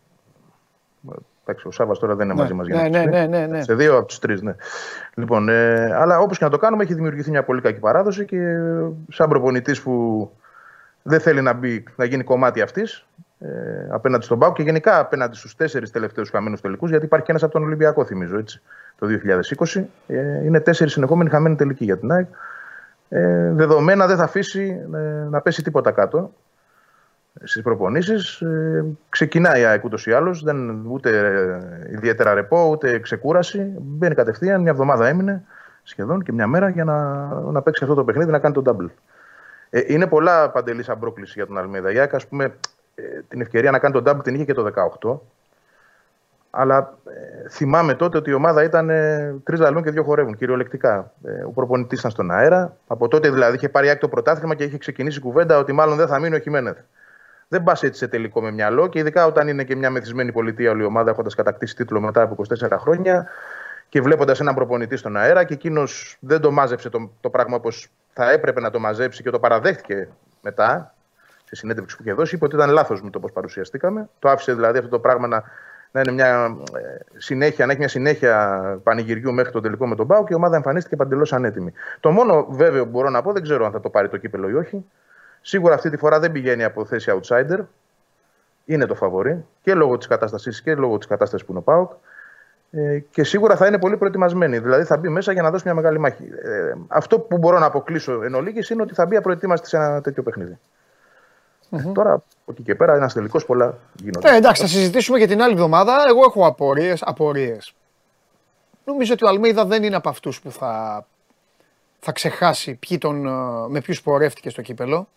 [1.45, 3.29] Εντάξει, ο Σάβα τώρα δεν είναι Ναι, μαζί μας για ναι, να ναι, τους πει.
[3.29, 3.63] ναι, ναι, ναι.
[3.63, 4.55] Σε δύο από τους τρεις, ναι.
[5.15, 8.37] Λοιπόν, ε, αλλά όπως και να το κάνουμε, έχει δημιουργηθεί μια πολύ κακή παράδοση και
[8.37, 10.31] ε, σαν προπονητής που
[11.03, 13.07] δεν θέλει να, μπει, να γίνει κομμάτι αυτής
[13.41, 13.49] ε,
[13.91, 17.43] απέναντι στον Πάο και γενικά απέναντι στους τέσσερις τελευταίους χαμένους τελικούς, γιατί υπάρχει και ένας
[17.43, 18.63] από τον Ολυμπιακό, θυμίζω έτσι,
[18.99, 19.85] το 2020.
[20.07, 22.27] Ε, είναι τέσσερις συνεχόμενοι χαμένοι τελικοί για την ΑΕΚ.
[23.09, 24.99] Ε, δεδομένα δεν θα αφήσει ε,
[25.31, 26.33] να πέσει τίποτα κάτω
[27.45, 28.41] στις προπονήσεις.
[28.41, 30.43] Ε, ξεκινάει η ΑΕΚ ούτως ή άλλως.
[30.43, 33.73] Δεν ούτε ε, ιδιαίτερα ρεπό, ούτε ξεκούραση.
[33.79, 34.61] Μπαίνει κατευθείαν.
[34.61, 35.45] Μια εβδομάδα έμεινε
[35.83, 38.91] σχεδόν και μια μέρα για να, να παίξει αυτό το παιχνίδι, να κάνει τον double.
[39.71, 41.93] Ε, είναι πολλά παντελής σαν πρόκληση για τον Αλμίδα.
[41.93, 42.45] Η ΑΕΚ, ας πούμε,
[42.95, 44.73] ε, την ευκαιρία να κάνει τον double την είχε και το
[45.03, 45.21] 18.
[46.55, 51.13] Αλλά ε, θυμάμαι τότε ότι η ομάδα ήταν ε, τρεις λαλούν και δύο χορεύουν, κυριολεκτικά.
[51.25, 52.77] Ε, ο προπονητής ήταν στον αέρα.
[52.87, 55.73] Από τότε δηλαδή είχε πάρει η ΑΕΚ το πρωτάθλημα και είχε ξεκινήσει η κουβέντα ότι
[55.73, 56.77] μάλλον δεν θα μείνει ο Χιμένεθ.
[57.53, 60.71] Δεν πας έτσι σε τελικό με μυαλό και ειδικά όταν είναι και μια μεθυσμένη πολιτεία
[60.71, 63.27] όλη η ομάδα έχοντας κατακτήσει τίτλο μετά από 24 χρόνια
[63.89, 67.89] και βλέποντας έναν προπονητή στον αέρα και εκείνος δεν το μάζεψε το, το πράγμα όπως
[68.13, 70.09] θα έπρεπε να το μαζέψει και το παραδέχτηκε
[70.41, 70.95] μετά
[71.45, 72.35] σε συνέντευξη που είχε δώσει.
[72.35, 74.09] Είπε ότι ήταν λάθος με το πώς παρουσιαστήκαμε.
[74.19, 75.43] Το άφησε δηλαδή αυτό το πράγμα να,
[75.93, 76.81] να, είναι μια ε,
[77.17, 80.57] συνέχεια, να έχει μια συνέχεια πανηγυριού μέχρι τον τελικό με τον Πάο και η ομάδα
[80.57, 81.73] εμφανίστηκε παντελώς ανέτοιμη.
[82.01, 84.49] Το μόνο βέβαιο που μπορώ να πω, δεν ξέρω αν θα το πάρει το κύπελο
[84.49, 84.85] ή όχι.
[85.43, 87.59] Σίγουρα αυτή τη φορά δεν πηγαίνει από θέση outsider.
[88.65, 91.93] Είναι το φαβορή και λόγω της κατάσταση και λόγω της κατάστασης που είναι ο Πάοκ.
[92.71, 94.59] Ε, και σίγουρα θα είναι πολύ προετοιμασμένη.
[94.59, 96.25] Δηλαδή θα μπει μέσα για να δώσει μια μεγάλη μάχη.
[96.43, 100.01] Ε, αυτό που μπορώ να αποκλείσω εν ολίγης είναι ότι θα μπει απροετοίμαστη σε ένα
[100.01, 100.59] τέτοιο παιχνίδι.
[101.71, 104.31] Ε, τώρα από εκεί και πέρα ένας τελικός πολλά γίνονται.
[104.31, 106.05] Ε, εντάξει, θα συζητήσουμε και την άλλη εβδομάδα.
[106.09, 107.03] Εγώ έχω απορίες.
[107.03, 107.75] Απορίες.
[108.85, 111.05] Νομίζω ότι ο Αλμίδα δεν είναι από αυτούς που θα,
[112.01, 113.31] θα ξεχάσει ποιοι τον, ε,
[113.69, 115.09] με ποιους πορεύτηκε στο κύπελο.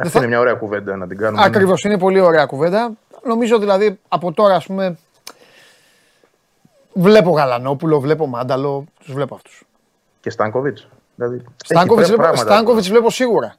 [0.00, 1.44] Αυτή είναι μια ωραία κουβέντα να την κάνουμε.
[1.44, 2.90] Ακριβώς, είναι πολύ ωραία κουβέντα.
[3.24, 4.98] Νομίζω δηλαδή από τώρα, ας πούμε.
[6.92, 9.62] Βλέπω Γαλανόπουλο, βλέπω Μάνταλο, τους βλέπω αυτούς.
[10.20, 10.88] Και Στάνκοβιτς.
[11.14, 12.52] Δηλαδή, Στάνκοβιτς έχει βλέπω, πράγματα.
[12.54, 13.54] Στάνκοβιτς βλέπω σίγουρα.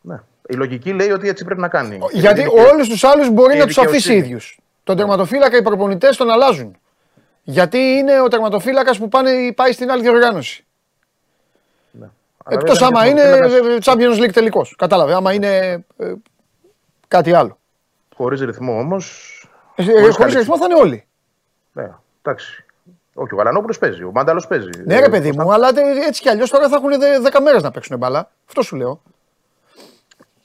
[0.00, 0.20] Ναι.
[0.48, 1.98] Η λογική λέει ότι έτσι πρέπει να κάνει.
[2.12, 4.18] Γιατί Και όλους τους άλλους μπορεί και να η τους αφήσει δικαιοσύνη.
[4.18, 4.58] ίδιους.
[4.84, 6.76] Τον τερματοφύλακα οι προπονητές τον αλλάζουν.
[7.42, 10.64] Γιατί είναι ο τερματοφύλακας που πάνε, πάει στην άλλη διοργάνωση.
[12.50, 14.74] Εκτός βέβαια άμα είναι είναι τερματοφύλακας ε, Champions League τελικός.
[14.78, 15.14] Κατάλαβε.
[15.14, 16.12] Άμα είναι ε,
[17.08, 17.58] κάτι άλλο.
[18.16, 19.34] Χωρίς ρυθμό όμως.
[19.74, 21.04] Ε, Χωρίς ρυθμό θα είναι όλοι.
[21.72, 21.90] Ναι,
[22.22, 22.64] εντάξει.
[23.14, 24.68] Όχι, ο Γαλανόπουλος παίζει, ο Μάνταλος παίζει.
[24.84, 26.90] Ναι, ρε παιδί μου, αλλά τε- έτσι κι αλλιώς τώρα θα έχουν
[27.32, 28.30] 10 μέρες να παίξουν μπάλα.
[28.48, 29.02] Αυτό σου λέω.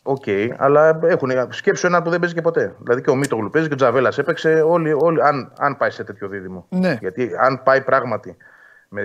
[0.03, 0.23] Οκ,
[0.57, 2.75] αλλά έχουν, σκέψου ένα που δεν παίζει και ποτέ.
[2.79, 4.61] Δηλαδή και ο Μίτογλου παίζει και ο Τζαβέλας έπαιξε.
[4.61, 6.65] Όλοι, όλοι, αν, αν πάει σε τέτοιο δίδυμο.
[6.69, 6.97] Ναι.
[7.01, 8.37] Γιατί αν πάει πράγματι
[8.89, 9.01] με,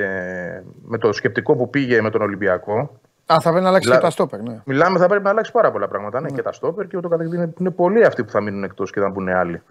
[0.82, 3.00] με το σκεπτικό που πήγε με τον Ολυμπιακό.
[3.32, 4.40] Α, θα πρέπει να αλλάξει Μιλά- και τα στόπερ.
[4.40, 4.60] Ναι.
[4.64, 6.20] Μιλάμε, θα πρέπει να αλλάξει πάρα πολλά πράγματα.
[6.20, 7.36] Ναι, και τα στόπερ και ούτω καθεξή.
[7.36, 9.62] Είναι, είναι πολλοί αυτοί που θα μείνουν εκτός και θα μπουν άλλοι.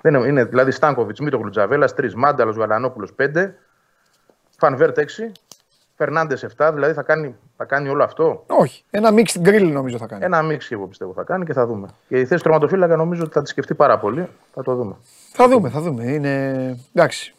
[0.00, 3.54] Δεν είναι, είναι δηλαδή Στάνκοβιτς, Μίτογλου, Τζαβέλας, τρεις, Μάνταλος, Γαλανόπουλος, πέντε,
[4.58, 5.32] Φανβέρτ 6,
[5.96, 6.70] Φερνάντες 7.
[6.74, 8.44] Δηλαδή θα κάνει, θα κάνει όλο αυτό.
[8.46, 8.84] Όχι.
[8.90, 10.24] Ένα mixed grill νομίζω θα κάνει.
[10.24, 11.88] Ένα μίξ εγώ πιστεύω θα κάνει και θα δούμε.
[12.08, 14.28] Και η θέση τροματοφύλακα νομίζω ότι θα τη σκεφτεί πάρα πολύ.
[14.54, 14.96] Θα το δούμε.
[15.32, 16.04] Θα δούμε, θα δούμε.
[16.04, 16.54] Είναι...
[16.94, 17.34] Εντάξει.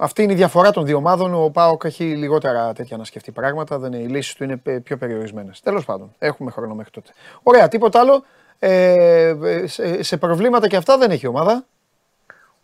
[0.00, 1.34] Αυτή είναι η διαφορά των δύο ομάδων.
[1.34, 3.78] Ο Πάοκ έχει λιγότερα τέτοια να σκεφτεί πράγματα.
[3.78, 5.60] Δεν είναι, οι λύσεις του είναι πε- πιο περιορισμένες.
[5.60, 7.10] Τέλος πάντων, έχουμε χρόνο μέχρι τότε.
[7.42, 8.24] Ωραία, τίποτα άλλο.
[8.58, 9.34] Ε,
[9.64, 11.64] σε, σε προβλήματα και αυτά δεν έχει η ομάδα.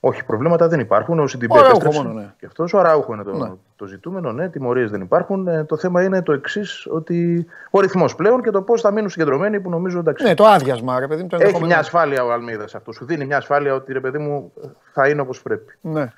[0.01, 1.19] Όχι, προβλήματα δεν υπάρχουν.
[1.21, 2.09] Ο Σιντιμπέ Ο Αράουχο επέστρεψε.
[2.09, 2.33] μόνο, ναι.
[2.39, 3.51] Και αυτός ο Αράουχο είναι το, Ναι.
[3.77, 4.33] το ζητούμενο.
[4.33, 5.49] Ναι, τιμωρίες δεν υπάρχουν.
[5.49, 9.09] Ε, το θέμα είναι το εξής, ότι ο ρυθμός πλέον και το πώς θα μείνουν
[9.11, 10.25] συγκεντρωμένοι που νομίζω εντάξει.
[10.25, 11.29] Ναι, το άδειασμα, ρε παιδί μου.
[11.29, 11.73] Το Έχει ενδεχόμενο.
[11.73, 12.93] μια ασφάλεια ο Αλμίδας αυτό.
[12.93, 14.53] Σου δίνει μια ασφάλεια ότι ρε παιδί μου
[14.93, 15.73] θα είναι όπως πρέπει.
[15.81, 16.13] Ναι.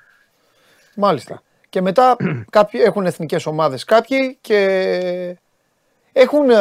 [0.99, 1.41] Μάλιστα.
[1.69, 2.15] Και μετά
[2.57, 5.37] κάποιοι έχουν εθνικές ομάδες κάποιοι και
[6.13, 6.55] έχουν, ε,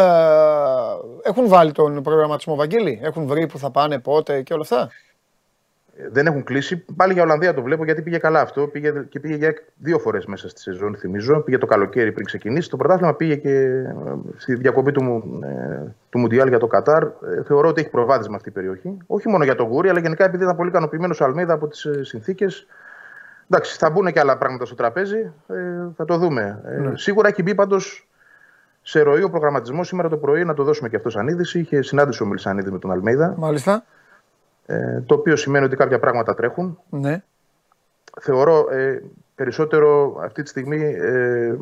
[1.23, 3.01] έχουν βάλει τον προγραμματισμό Βαγγέλη.
[3.03, 4.91] Έχουν βρει που θα πάνε πότε και όλα αυτά.
[5.99, 6.85] Ε, Δεν έχουν κλείσει.
[6.97, 8.67] Πάλι για Ολλανδία το βλέπω γιατί πήγε καλά αυτό.
[8.67, 11.41] Πήγε, και πήγε για δύο φορές μέσα στη σεζόν, θυμίζω.
[11.41, 12.71] Πήγε το καλοκαίρι πριν ξεκινήσει.
[12.71, 13.95] Το πρωτάθλημα πήγε και ε,
[14.37, 17.03] στη διακοπή του, Μου- ε, του Μουντιάλ για το Κατάρ.
[17.03, 17.09] Ε,
[17.47, 18.97] θεωρώ ότι έχει προβάδισμα αυτή η περιοχή.
[19.07, 21.87] Όχι μόνο για τον Γούρι, αλλά γενικά επειδή ήταν πολύ ικανοποιημένος ο Αλμίδα από τις
[22.01, 22.67] συνθήκες.
[23.51, 25.33] Εντάξει, θα μπουν και άλλα πράγματα στο τραπέζι.
[25.49, 25.55] Ε,
[25.97, 26.63] θα το δούμε.
[26.67, 26.97] Ε, Ναι.
[26.97, 28.09] Σίγουρα έχει μπει πάντως
[28.83, 31.59] σε ροή ο προγραμματισμός σήμερα το πρωί, να το δώσουμε και αυτό σαν είδηση.
[31.59, 33.35] Είχε συνάντηση ο Μιλσανίδη με τον Αλμίδα.
[33.37, 33.85] Μάλιστα.
[34.67, 37.23] Ε, το οποίο σημαίνει ότι κάποια πράγματα τρέχουν Ναι.
[38.21, 39.03] θεωρώ ε,
[39.35, 41.55] περισσότερο αυτή τη στιγμή ε,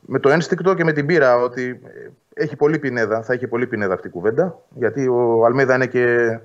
[0.00, 3.66] με το ένστικτο και με την πείρα ότι ε, έχει πολύ πινέδα, θα έχει πολύ
[3.66, 4.58] πινέδα αυτή η κουβέντα.
[4.74, 6.38] Γιατί ο Αλμίδα είναι και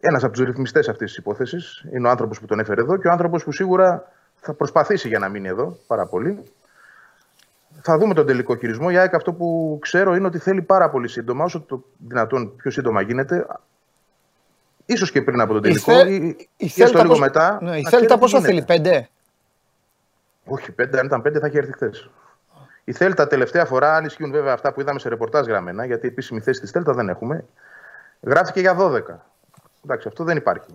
[0.00, 1.84] ένας από τους ρυθμιστές αυτής της υπόθεσης.
[1.92, 5.18] Είναι ο άνθρωπος που τον έφερε εδώ και ο άνθρωπος που σίγουρα θα προσπαθήσει για
[5.18, 6.42] να μείνει εδώ πάρα πολύ.
[7.82, 8.86] Θα δούμε τον τελικό χειρισμό.
[8.90, 12.70] Η ΑΕΚ αυτό που ξέρω είναι ότι θέλει πάρα πολύ σύντομα, όσο το δυνατόν πιο
[12.70, 13.46] σύντομα γίνεται,
[14.86, 17.20] ίσως και πριν από τον Η τελικό Θε- ή, η ή έστω Θέλτα λίγο πώς-
[17.20, 17.58] μετά.
[17.62, 18.54] Ναι, η να Θέλτα ξέρει τι πόσα γίνεται.
[18.54, 19.08] θέλει, πέντε;
[20.44, 22.10] Όχι, πέντε, αν ήταν πέντε θα είχε έρθει χθες.
[22.84, 26.40] Η Θέλτα τελευταία φορά, αν ισχύουν βέβαια αυτά που είδαμε σε ρεπορτάζ γραμμένα, γιατί επίσημη
[26.40, 27.44] θέση της Θέλτα δεν έχουμε,
[28.20, 29.02] γράφτηκε για 12.
[29.86, 30.66] Εντάξει, αυτό δεν υπάρχει.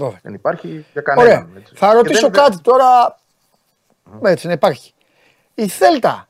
[0.00, 0.10] 12.
[0.22, 1.26] Δεν υπάρχει για κανέναν.
[1.30, 1.48] Ωραία.
[1.56, 1.74] έτσι.
[1.76, 3.18] Θα Και ρωτήσω δεν- κάτι τώρα.
[4.22, 4.94] Έτσι, να υπάρχει.
[5.54, 6.28] Η Θέλτα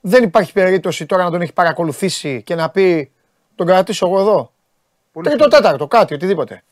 [0.00, 3.12] δεν υπάρχει περίπτωση τώρα να τον έχει παρακολουθήσει και να πει
[3.54, 4.52] τον κρατήσω εγώ εδώ.
[5.22, 6.62] Τρίτο, τέταρτο, κάτι, οτιδήποτε.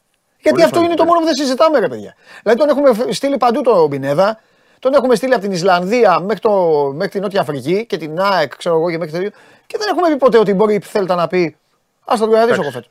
[0.40, 2.14] Γιατί αυτό είναι το μόνο που δεν συζητάμε, ρε παιδιά.
[2.42, 4.40] Δηλαδή τον έχουμε στείλει παντού τον Πινέδα,
[4.78, 6.50] τον έχουμε στείλει από την Ισλανδία μέχρι, το,
[6.94, 9.30] μέχρι την Νότια Αφρική και την ΑΕΚ, ξέρω εγώ, και μέχρι τέτοιο.
[9.66, 11.56] Και δεν έχουμε πει ποτέ ότι μπορεί η Θέλτα να πει
[12.04, 12.90] θα τον κρατήσω εγώ φέτος.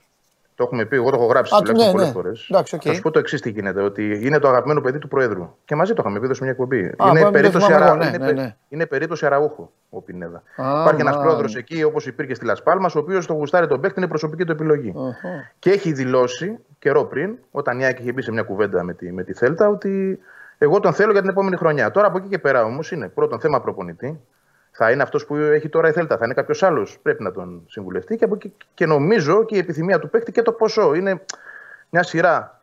[0.56, 2.14] Το έχουμε πει, εγώ το έχω γράψει Α, τουλάχιστον ναι, πολλές ναι.
[2.14, 2.48] φορές.
[2.52, 2.82] Εντάξει, οκ.
[2.86, 3.82] Θα σου πω το εξής τι γίνεται.
[3.82, 5.56] Ότι είναι το αγαπημένο παιδί του Προέδρου.
[5.66, 6.80] Και μαζί το είχαμε πει εδώ σε μια εκπομπή.
[6.82, 7.94] μπορεί να είναι, μην το περίπτωση θυμάμαι αρα...
[7.94, 8.56] εγώ, ναι, είναι, ναι, πε- ναι.
[8.70, 10.44] είναι περίπτωση Αραούχο ο Πινέδα.
[10.56, 11.22] Α, Υπάρχει ένας μπα.
[11.22, 14.52] πρόεδρος εκεί, όπως υπήρχε στη Λασπάλμα, ο οποίος το γουστάρει τον παίκτη, είναι προσωπική του
[14.52, 14.94] επιλογή.
[15.60, 19.12] Και έχει δηλώσει καιρό πριν, όταν η Άκη είχε μπει σε μια κουβέντα με τη,
[19.12, 20.20] με τη Θέλτα, ότι
[20.58, 21.92] εγώ τον θέλω για την επόμενη χρονιά.
[21.92, 24.20] Τώρα από εκεί και πέρα όμως είναι πρώτον θέμα προπονητή.
[24.76, 27.00] Θα είναι αυτός που έχει τώρα η Θέλτα, θα είναι κάποιος άλλος.
[27.02, 28.16] Πρέπει να τον συμβουλευτεί.
[28.18, 30.94] Και, από εκεί, και νομίζω και η επιθυμία του παίκτη και το ποσό.
[30.94, 31.22] Είναι
[31.90, 32.62] μια σειρά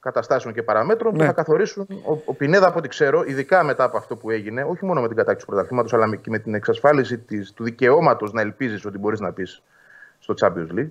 [0.00, 1.26] καταστάσεων και παραμέτρων που Ναι.
[1.26, 1.86] θα καθορίσουν.
[1.90, 5.06] Ο, ο Πινέδα, από ό,τι ξέρω, ειδικά μετά από αυτό που έγινε, όχι μόνο με
[5.08, 8.98] την κατάκτηση του πρωταθλήματος, αλλά και με την εξασφάλιση της, του δικαιώματος να ελπίζεις ότι
[8.98, 9.62] μπορείς να πεις
[10.18, 10.88] στο Champions League.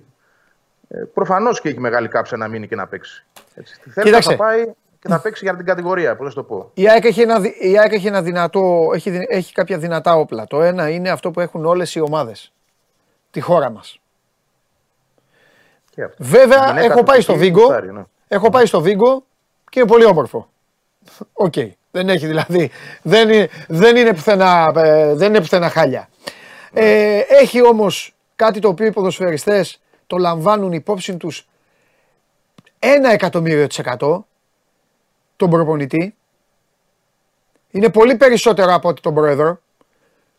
[0.88, 3.24] Ε, Προφανώς και έχει μεγάλη κάψα να μείνει και να παίξει.
[3.54, 3.74] Έτσι.
[3.74, 4.30] Στη Θέλτα Κοίταξε.
[4.30, 6.70] θα πάει και θα παίξει για την κατηγορία, πώς να το πω.
[6.74, 10.14] Η ΑΕΚ έχει ένα, δι- η ΑΕΚ έχει ένα δυνατό, έχει, δι- έχει κάποια δυνατά
[10.16, 10.46] όπλα.
[10.46, 12.52] Το ένα είναι αυτό που έχουν όλες οι ομάδες.
[13.30, 14.00] Τη χώρα μας.
[15.90, 16.24] Και αυτό.
[16.24, 17.60] Βέβαια, Η γυναίκα έχω του πάει εκεί στο Βίγκο.
[17.60, 18.02] γουστάρει, ναι.
[18.28, 19.24] Έχω πάει στο Βίγκο
[19.70, 20.48] και είναι πολύ όμορφο.
[21.32, 21.54] Οκ.
[21.90, 22.70] Δεν έχει δηλαδή.
[23.02, 26.08] Δεν είναι, δεν είναι, πουθενά, ε, δεν είναι πουθενά χάλια.
[26.72, 31.48] Ε, έχει όμως κάτι το οποίο οι ποδοσφαιριστές το λαμβάνουν υπόψη τους
[32.78, 34.26] ένα εκατομμύριο της εκατό
[35.38, 36.14] τον προπονητή.
[37.70, 39.60] Είναι πολύ περισσότερο από ότι τον πρόεδρο.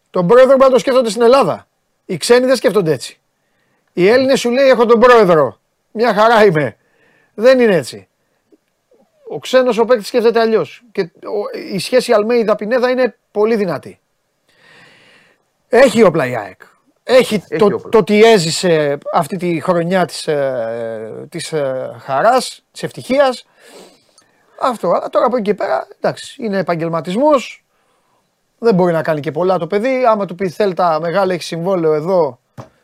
[0.10, 1.68] Τον πρόεδρο μπορεί να το σκέφτονται στην Ελλάδα.
[2.06, 3.20] Οι ξένοι δεν σκέφτονται έτσι.
[3.94, 5.60] Οι Έλληνες σου λέει: Έχω τον πρόεδρο.
[5.92, 6.78] Μια χαρά είμαι.
[7.34, 8.08] Δεν είναι έτσι.
[9.30, 10.84] Ο ξένος ο παίκτης σκέφτεται αλλιώς.
[10.92, 14.00] Και ο- η σχέση Αλμέιδα Πινέδα είναι πολύ δυνατή.
[15.70, 16.62] Έχει όπλα η ΑΕΚ.
[17.04, 17.84] Έχει, το, όπως.
[17.92, 23.46] το ότι έζησε αυτή τη χρονιά της, ε, της ε, χαράς, της ευτυχίας.
[24.62, 24.92] Αυτό.
[24.92, 27.64] Αλλά τώρα από εκεί και πέρα, εντάξει, είναι επαγγελματισμός.
[28.60, 30.06] Δεν μπορεί να κάνει και πολλά το παιδί.
[30.06, 32.40] Άμα του πει Θέλτα μεγάλο έχεις συμβόλαιο εδώ,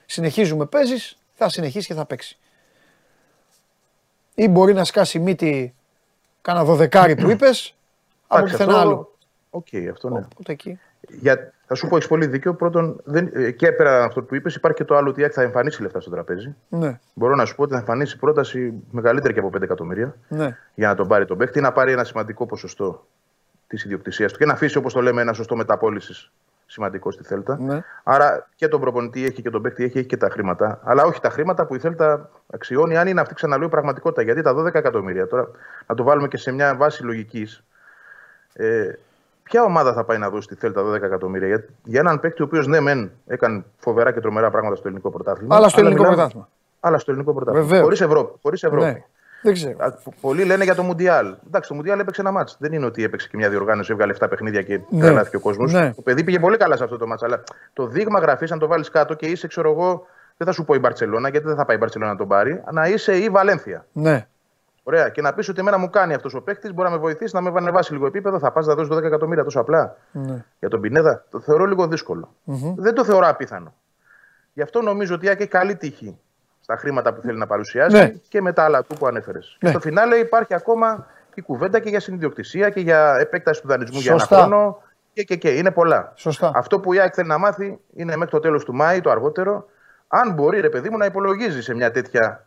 [0.06, 2.38] συνεχίζουμε παίζεις, θα συνεχίσει και θα παίξει.
[4.35, 5.76] Ή μπορεί να σκάσει μύτη
[6.41, 7.76] κάνα δωδεκάρι που είπες,
[8.27, 9.15] από Εντάξει, πουθενά αυτό- άλλο.
[9.49, 10.19] Οκ, αυτό ναι.
[10.31, 10.80] Οπότε εκεί.
[11.10, 12.53] Για, θα σου πω, έχεις πολύ δίκιο.
[12.53, 15.23] Πρώτον, δεν, ε, και πέρα από αυτό που είπες, υπάρχει και το άλλο ότι η
[15.23, 16.56] ΑΕΚ θα εμφανίσει λεφτά στο τραπέζι.
[16.69, 20.57] Ναι, Μπορώ να σου πω ότι θα εμφανίσει πρόταση μεγαλύτερη και από 5 εκατομμύρια ναι.
[20.76, 23.06] για να τον πάρει τον παίκτη, να πάρει ένα σημαντικό ποσοστό
[23.68, 26.32] της ιδιοκτησίας του και να αφήσει, όπως το λέμε, ένα σωστό μεταπώλησης
[26.65, 27.57] σημαντικό στη Θέλτα.
[27.60, 27.84] ναι.
[28.03, 30.80] Άρα και τον προπονητή έχει και τον παίκτη έχει, έχει και τα χρήματα.
[30.84, 34.22] Αλλά όχι τα χρήματα που η Θέλτα αξιώνει, αν είναι αυτή ξαναλέω η πραγματικότητα.
[34.22, 35.48] Γιατί τα 12 εκατομμύρια, τώρα
[35.88, 37.64] να το βάλουμε και σε μια βάση λογικής.
[38.53, 38.91] Ε,
[39.50, 42.46] ποια ομάδα θα πάει να δώσει τη Θέλτα 12 εκατομμύρια; Για, για έναν παίκτη ο
[42.46, 45.56] οποίος ναι, μεν έκανε φοβερά και τρομερά πράγματα στο ελληνικό πρωτάθλημα.
[45.56, 46.50] Αλλά στο ελληνικό μιλάμε- πρωτάθλημα.
[46.80, 47.66] Αλλά στο ελληνικό πρωτάθλημα.
[47.66, 47.84] Βεβαίως.
[47.84, 48.40] Χωρίς Ευρώπη.
[48.42, 48.86] Χωρίς Ευρώπη.
[48.86, 49.04] Ναι.
[49.42, 49.76] Δεν ξέρω.
[49.80, 51.36] Α, πο- Πολλοί λένε για το Μουντιάλ.
[51.48, 52.56] Εντάξει, το Μουντιάλ έπαιξε ένα μάτς.
[52.60, 55.02] Δεν είναι ότι έπαιξε και μια διοργάνωση, έβγαλε 7 παιχνίδια και Ναι.
[55.02, 55.72] τρελάθηκε ο κόσμος.
[55.74, 55.94] Ναι.
[55.96, 57.24] Το παιδί πήγε πολύ καλά σε αυτό το μάτς.
[57.24, 57.44] Αλλά
[57.74, 60.06] το δείγμα γραφής, αν το βάλεις κάτω και είσαι, ξέρω εγώ,
[60.38, 62.64] δεν θα σου πω η Μπαρσελόνα, γιατί δεν θα πάει η Μπαρσελόνα να τον πάρει,
[62.72, 63.86] να είσαι η Βαλένθια.
[63.92, 64.28] Ναι.
[64.88, 65.10] Ωραία.
[65.10, 67.41] Και να πεις ότι εμένα μου κάνει αυτός ο παίκτης, μπορεί να με βοηθήσει να
[67.41, 69.98] με ανεβάσει λίγο επίπεδο, θα πας να δώσεις 12 εκατομμύρια τόσο απλά.
[70.12, 70.45] ναι.
[70.60, 72.34] Για τον Πινέδα το θεωρώ λίγο δύσκολο.
[72.44, 72.74] Μμμ.
[72.78, 73.74] Δεν το θεωρώ απίθανο.
[74.53, 76.20] Γι' αυτό νομίζω ότι η ΑΕΚ έχει καλή τύχη
[76.62, 78.14] στα χρήματα που θέλει να παρουσιάσει Ναι.
[78.28, 79.57] και με τα άλλα του που ανέφερες.
[79.62, 79.70] Ναι.
[79.70, 84.12] Στο φινάλε υπάρχει ακόμα η κουβέντα και για συνειδιοκτησία και για επέκταση του δανεισμού για
[84.12, 84.36] Σωστά.
[84.38, 84.82] ένα χρόνο.
[85.14, 85.49] Και, και, και.
[85.49, 86.12] Είναι πολλά.
[86.16, 86.52] Σωστά.
[86.56, 89.66] Αυτό που η ΑΕΚ θέλει να μάθει είναι μέχρι το τέλος του Μάη, το αργότερο,
[90.07, 92.45] αν μπορεί, ρε παιδί μου, να υπολογίζει σε μια τέτοια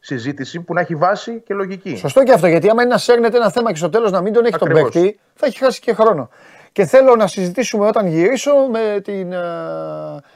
[0.00, 1.96] συζήτηση που να έχει βάση και λογική.
[1.96, 4.32] Σωστό και αυτό, γιατί άμα είναι να σέρνεται ένα θέμα και στο τέλος να μην
[4.32, 4.92] τον έχει τον Ακριβώς.
[4.92, 6.30] παίκτη, θα έχει χάσει και χρόνο.
[6.72, 9.38] Και θέλω να συζητήσουμε όταν γυρίσω με, την, ε,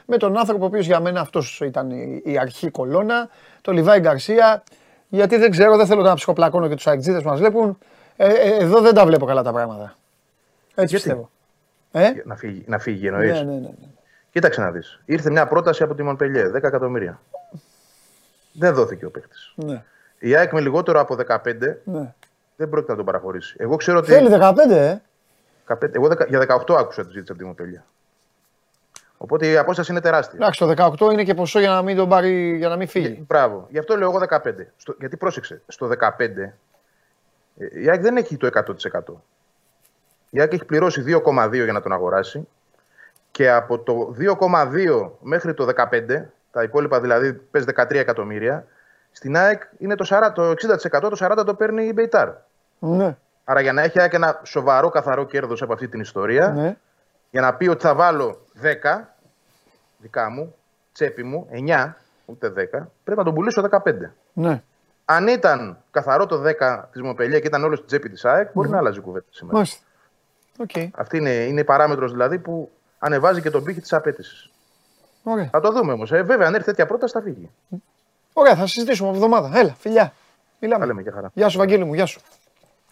[0.05, 3.29] με τον άνθρωπο ο οποίος για μένα αυτός ήταν η, η αρχή κολόνα,
[3.61, 4.63] τον Λιβάη Γκαρσία,
[5.07, 7.77] γιατί δεν ξέρω, δεν θέλω να ψυχοπλακώνω και τους αεκτζίδες που μας βλέπουν.
[8.15, 9.95] Ε, ε, εδώ δεν τα βλέπω καλά τα πράγματα.
[10.67, 11.29] Έτσι Γιατί; πιστεύω.
[11.91, 13.59] Ε; Να φύγει, να φύγει εννοείς; Ναι, ναι, ναι.
[13.59, 13.69] ναι.
[14.31, 14.99] Κοίταξε να δεις.
[15.05, 17.21] Ήρθε μια πρόταση από τη Μονπελιέ, 10 εκατομμύρια.
[18.53, 19.53] Δεν δόθηκε ο παίκτης.
[19.55, 19.83] ναι.
[20.19, 21.37] Η ΑΕΚ με λιγότερο από 15
[21.83, 22.13] ναι.
[22.55, 23.55] δεν πρόκειται να τον παραχωρήσει.
[23.57, 24.11] Εγώ ξέρω ότι.
[24.11, 24.97] Θέλει 15, ε.
[25.67, 27.83] 15 εγώ δεκα- για 18 άκουσα τη ζήτηση από τη Μονπελιέ.
[29.17, 30.37] Οπότε η απόσταση είναι τεράστια.
[30.41, 33.23] Εντάξει, το 18 είναι και ποσό για να μην τον πάρει, για να μην φύγει.
[33.27, 33.67] Μπράβο.
[33.69, 34.53] Γι' αυτό λέω εγώ 15.
[34.77, 36.19] Στο, γιατί πρόσεξε, στο 15
[37.57, 39.13] ε, η ΑΕΚ δεν έχει το 100%.
[40.29, 42.47] Η ΑΕΚ έχει πληρώσει 2,2 για να τον αγοράσει
[43.31, 46.21] και από το 2,2 μέχρι το 15,
[46.53, 48.65] τα υπόλοιπα δηλαδή πες 13 εκατομμύρια,
[49.11, 50.55] στην ΑΕΚ είναι το, 40, το 60%,
[51.01, 52.29] το 40% το παίρνει η Μπεϊτάρ.
[52.79, 53.17] Ναι.
[53.43, 56.77] Άρα για να έχει η ΑΕΚ ένα σοβαρό καθαρό κέρδος από αυτή την ιστορία, ναι.
[57.29, 58.99] για να πει ότι θα βάλω 10
[59.97, 60.55] δικά μου,
[60.91, 61.93] τσέπη μου, 9,
[62.25, 63.93] ούτε 10, πρέπει να τον πουλήσω 15.
[64.33, 64.63] ναι.
[65.05, 68.67] Αν ήταν καθαρό το 10 της Μομπίλια και ήταν όλο στην τσέπη της ΑΕΚ, μπορεί
[68.67, 68.73] Μμμ.
[68.73, 69.55] να άλλαζε η κουβέντα σήμερα.
[69.55, 69.83] Μάλιστα.
[70.57, 70.69] Οκ.
[70.95, 74.51] Αυτή είναι, είναι η παράμετρος δηλαδή που ανεβάζει και τον πήχη της απαίτησης.
[75.23, 75.49] Ωραία.
[75.51, 76.11] Θα το δούμε όμως.
[76.11, 77.49] Ε, βέβαια, αν έρθει τέτοια πρόταση, θα φύγει.
[78.33, 79.59] Ωραία, θα συζητήσουμε από εβδομάδα.
[79.59, 80.13] Έλα, φιλιά.
[80.59, 80.79] Μιλάμε.
[80.79, 81.31] Θα λέμε για χαρά.
[81.33, 82.21] Γεια σου, Βαγγέλη μου, γεια σου.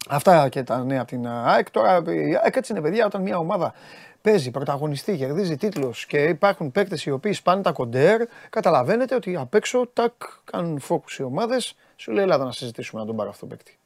[0.09, 1.71] Αυτά και τα νέα από την ΑΕΚ.
[1.71, 3.73] Τώρα η ΑΕΚ έτσι είναι, παιδιά, όταν μια ομάδα
[4.21, 9.53] παίζει, πρωταγωνιστεί, κερδίζει τίτλο και υπάρχουν παίκτες οι οποίοι σπάνε τα κοντέρ, καταλαβαίνετε ότι απ'
[9.53, 10.11] έξω τάκ,
[10.43, 11.75] κάνουν focus οι ομάδες.
[11.95, 13.77] Σου λέει, Ελλάδα να συζητήσουμε να τον πάρω αυτό το παίκτη.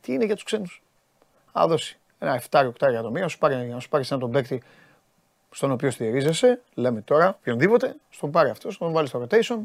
[0.00, 0.82] Τι είναι για τους ξένους;
[1.52, 4.62] Α δώσει ένα 7-8 εκατομμύρια, να σου πάρει, να σου πάρει έναν τον παίκτη
[5.50, 9.58] στον οποίο στηρίζεσαι, λέμε τώρα, οποιονδήποτε, στον πάρει αυτός, τον βάλει στο rotation.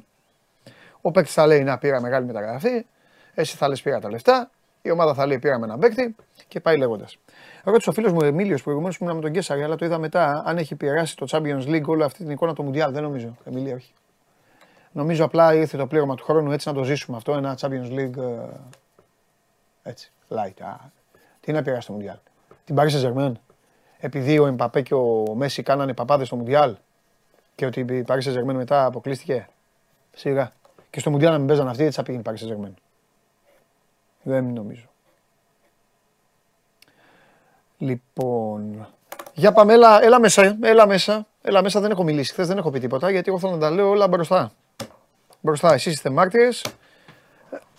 [1.02, 2.86] Ο παίκτης θα λέει να πήρα μεγάλη μεταγραφή,
[3.34, 4.50] εσύ θα λες πήρα τα λεφτά,
[4.82, 6.16] η ομάδα θα λέει πήραμε έναν παίκτη
[6.48, 7.18] και πάει λέγοντας.
[7.64, 10.44] Ρώτησε ο φίλος μου Εμίλιος προηγουμένως που ήμουν με τον Κέσσαρη, αλλά το είδα μετά
[10.46, 12.92] αν έχει πειράσει το Champions League όλη αυτή την εικόνα του Μουντιάλ.
[12.92, 13.36] Δεν νομίζω.
[13.44, 13.92] Εμίλια, όχι.
[14.92, 17.34] Νομίζω απλά ήρθε το πλήρωμα του χρόνου έτσι να το ζήσουμε αυτό.
[17.34, 18.48] Ένα Champions League ε,
[19.84, 20.12] έτσι.
[20.30, 20.62] Light.
[20.62, 20.76] Α,
[21.40, 22.18] τι να πειράσει το Μουντιάλ.
[22.66, 23.32] Την Paris Saint-Germain.
[24.00, 26.76] Επειδή ο Εμπαπέ και ο Μέση κάνανε παπάδες στο Μουντιάλ
[27.56, 29.48] και ότι η Paris Saint-Germain μετά αποκλείστηκε.
[30.16, 30.52] Σιγά.
[30.90, 32.74] Και στο Μουντιάλ να μην παίζανε αυτοί, έτσι θα πήγαινε η Paris Saint-Germain.
[34.22, 34.84] Δεν νομίζω.
[37.78, 38.88] Λοιπόν,
[39.34, 42.72] για πάμε, έλα, έλα μέσα, έλα μέσα, έλα μέσα, δεν έχω μιλήσει χθες, δεν έχω
[42.72, 44.52] πει τίποτα, γιατί εγώ θέλω να τα λέω όλα μπροστά.
[45.42, 46.66] Μπροστά, εσείς είστε μάρτυρες.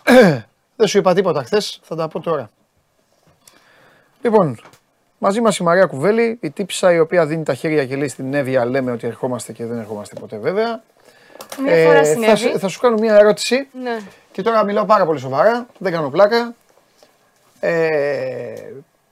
[0.76, 2.50] δεν σου είπα τίποτα χθες, θα τα πω τώρα.
[4.22, 4.60] Λοιπόν,
[5.18, 8.34] μαζί μας η Μαρία Κουβέλη, η τύψα η οποία δίνει τα χέρια και λέει στην
[8.34, 10.82] Εύβοια, λέμε ότι ερχόμαστε και δεν ερχόμαστε ποτέ βέβαια.
[11.62, 12.36] Μια φορά θα, συνέβη.
[12.36, 13.98] σου- θα σου κάνω μια ερώτηση Ναι.
[14.32, 16.54] και τώρα μιλάω πάρα πολύ σοβαρά, δεν κάνω πλάκα.
[17.60, 18.54] Ε,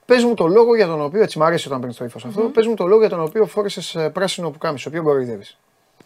[0.05, 2.41] πες μου το λόγο για τον οποίο, έτσι μ' αρέσει όταν παίρνεις το ύφος αυτό,
[2.41, 5.57] πες μου το λόγο για τον οποίο φόρεσες ε, πράσινο που κάμισο, ποιο κοροϊδεύεις.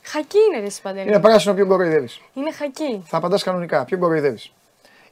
[0.03, 1.07] Χακί είναι ρε εσύ, Παντελή.
[1.07, 2.21] Είναι πράσινο, ποιον κοροϊδεύεις.
[2.33, 3.03] Είναι χακί.
[3.05, 3.85] Θα απαντάς κανονικά.
[3.85, 4.51] Ποιον κοροϊδεύεις.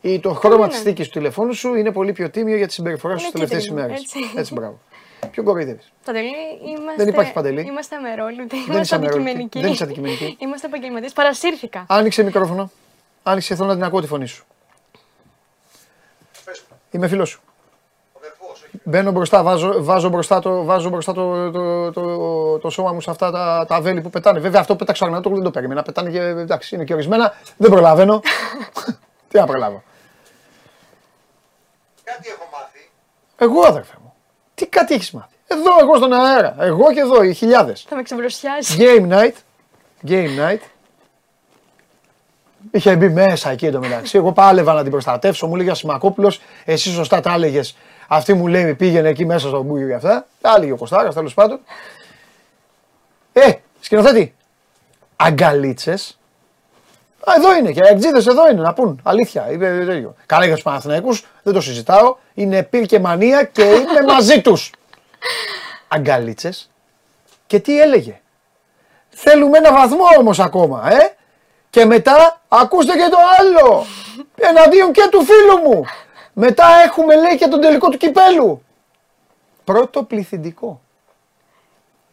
[0.07, 0.67] Ή το χρώμα είναι.
[0.67, 3.49] της θήκης του τηλεφώνου σου είναι πολύ πιο τίμιο για τη συμπεριφοράς σου Είναι τις
[3.49, 4.01] τελευταίες κίτρινο, ημέρες.
[4.03, 4.19] έτσι.
[4.39, 4.79] Έτσι, μπράβο.
[5.31, 6.27] Ποιον κοροϊδεύεις; Παντελή,
[6.67, 7.03] είμαστε.
[7.03, 7.61] Δεν υπάρχει Παντελή.
[7.61, 8.45] Είμαστε αμερόληπτοι.
[8.55, 9.21] Δεν Είμαστε είσαι αμερόληπτη.
[9.29, 9.59] αντικειμενικοί.
[9.61, 10.38] Δεν είσαι αντικειμενική.
[10.39, 11.13] Είμαστε επαγγελματίες.
[11.13, 11.85] Παρασύρθηκα.
[11.89, 12.71] Άνοιξε μικρόφωνο.
[13.23, 14.45] Άνοιξε, θέλω να την ακούω τη φωνή σου.
[16.91, 17.41] Είμαι φίλος σου.
[18.84, 23.09] Μπαίνω μπροστά, βάζω, βάζω μπροστά, το, βάζω μπροστά το, το, το, το, σώμα μου σε
[23.11, 24.39] αυτά τα, τα βέλη που πετάνε.
[24.39, 25.81] Βέβαια αυτό που πέταξε ο Αγνατόκλου δεν το περίμενα.
[25.81, 27.34] Πετάνε και εντάξει, είναι και ορισμένα.
[27.57, 28.21] Δεν προλαβαίνω.
[29.29, 29.84] Τι να προλάβω.
[32.11, 32.89] Κάτι έχω μάθει.
[33.38, 34.13] Εγώ αδερφέ μου.
[34.55, 35.35] Τι κάτι έχεις μάθει.
[35.47, 36.55] Εδώ, εγώ στον αέρα.
[36.59, 37.85] Εγώ και εδώ, οι χιλιάδες.
[37.89, 38.77] Θα με ξεμπροσιάσει.
[38.79, 39.34] Game night.
[40.07, 40.59] Game night.
[42.71, 44.17] Είχε μπει μέσα εκεί εντωμεταξύ.
[44.17, 45.47] Εγώ πάλευα να την προστατεύσω.
[45.47, 46.34] Μου λέγε Σιμακόπουλο,
[46.65, 47.77] εσύ σωστά τα έλεγες.
[48.07, 50.27] Αυτή μου λέει πήγαινε εκεί μέσα στο μπούγιο για αυτά.
[50.41, 51.59] Τα έλεγε ο Κωστάρας τέλος πάντων.
[53.34, 54.35] Ε, σκηνοθέτη.
[55.15, 56.16] Αγκαλίτσες.
[57.29, 58.99] Α, εδώ είναι και οι αεξίδε εδώ είναι να πούν.
[59.03, 59.51] Αλήθεια.
[59.51, 60.15] Είπε τέτοιο.
[60.25, 62.15] Καλά για τους Παναθηναϊκούς, δεν το συζητάω.
[62.33, 64.71] Είναι πυρ και μανία και είμαι μαζί τους.
[65.87, 66.69] Αγκαλίτσες.
[67.47, 68.21] Και τι έλεγε;
[69.09, 71.15] Θέλουμε ένα βαθμό όμως ακόμα, ε;
[71.69, 73.85] Και μετά ακούστε και το άλλο.
[74.35, 75.85] Εναντίον και του φίλου μου.
[76.33, 78.61] Μετά έχουμε λέει και τον τελικό του κυπέλου.
[79.63, 80.81] Πρώτο πληθυντικό.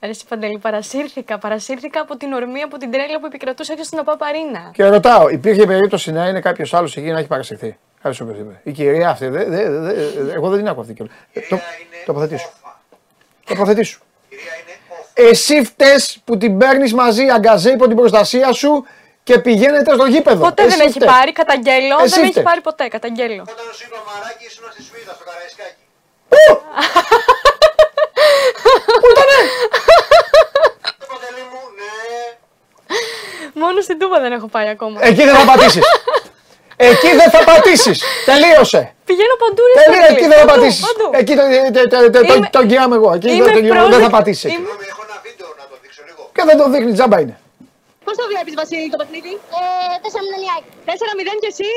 [0.04, 1.38] Ρε εσύ, Παντελή, παρασύρθηκα.
[1.38, 4.70] Παρασύρθηκα από την ορμία, από την τρέλα που επικρατούσε έξω στην Απαπαρίνα.
[4.72, 8.60] Και ρωτάω, υπήρχε περίπτωση να είναι κάποιος άλλος εκεί να έχει παρασυρθεί; Κάποιος είπε.
[8.62, 9.92] Η κυρία αυτή, δε, δε, δε,
[10.34, 11.14] εγώ δεν την άκουγα αυτή κιόλας.
[11.48, 11.58] Το,
[12.06, 12.48] τοποθετήσου.
[13.44, 14.00] Τοποθετήσου.
[15.14, 18.84] Εσύ φταίς που την παίρνεις μαζί αγκαζέ υπό την προστασία σου
[19.22, 20.44] και πηγαίνετε στο γήπεδο.
[20.44, 21.10] Ποτέ Εσύ δεν έχει φταίς.
[21.10, 21.96] πάρει, καταγγέλω.
[22.02, 22.44] Εσύ δεν έχει φταίς.
[22.44, 23.42] πάρει ποτέ, καταγγέλω.
[23.42, 25.82] Όταν σου είπα μαράκι ήσουν στη Σουήδα στο Καραϊσκάκι.
[26.28, 26.42] Πού
[29.10, 29.38] ήτανε;
[33.54, 34.98] Μόνο στην Τούμπα δεν έχω πάει ακόμα.
[35.02, 35.84] Εκεί δεν θα πατήσεις.
[36.76, 38.02] Εκεί δεν θα πατήσεις.
[38.24, 38.94] Τελείωσε.
[39.04, 40.00] Πηγαίνω παντού, ρε Τελείωσε.
[40.00, 40.16] Παντελή.
[40.18, 40.82] Εκεί δεν θα Παντού, πατήσεις.
[40.86, 41.06] παντού.
[41.20, 41.42] Εκεί το-
[41.76, 43.10] το- το- το- το- Είμαι- τον κοιάμαι εγώ.
[43.16, 44.16] Εκεί είμαι δεν τελειώνω, δεν θα πρόσδεκτη.
[44.16, 44.44] πατήσεις.
[44.44, 44.54] εκεί.
[44.54, 44.82] Είμαι-
[46.36, 47.36] Και δεν το δείχνει, τζάμπα είναι.
[48.04, 50.54] Πώς το βλέπεις, Βασίλη, το παιχνίδι; Ε, 4-0
[50.88, 51.70] 4-0 και εσύ.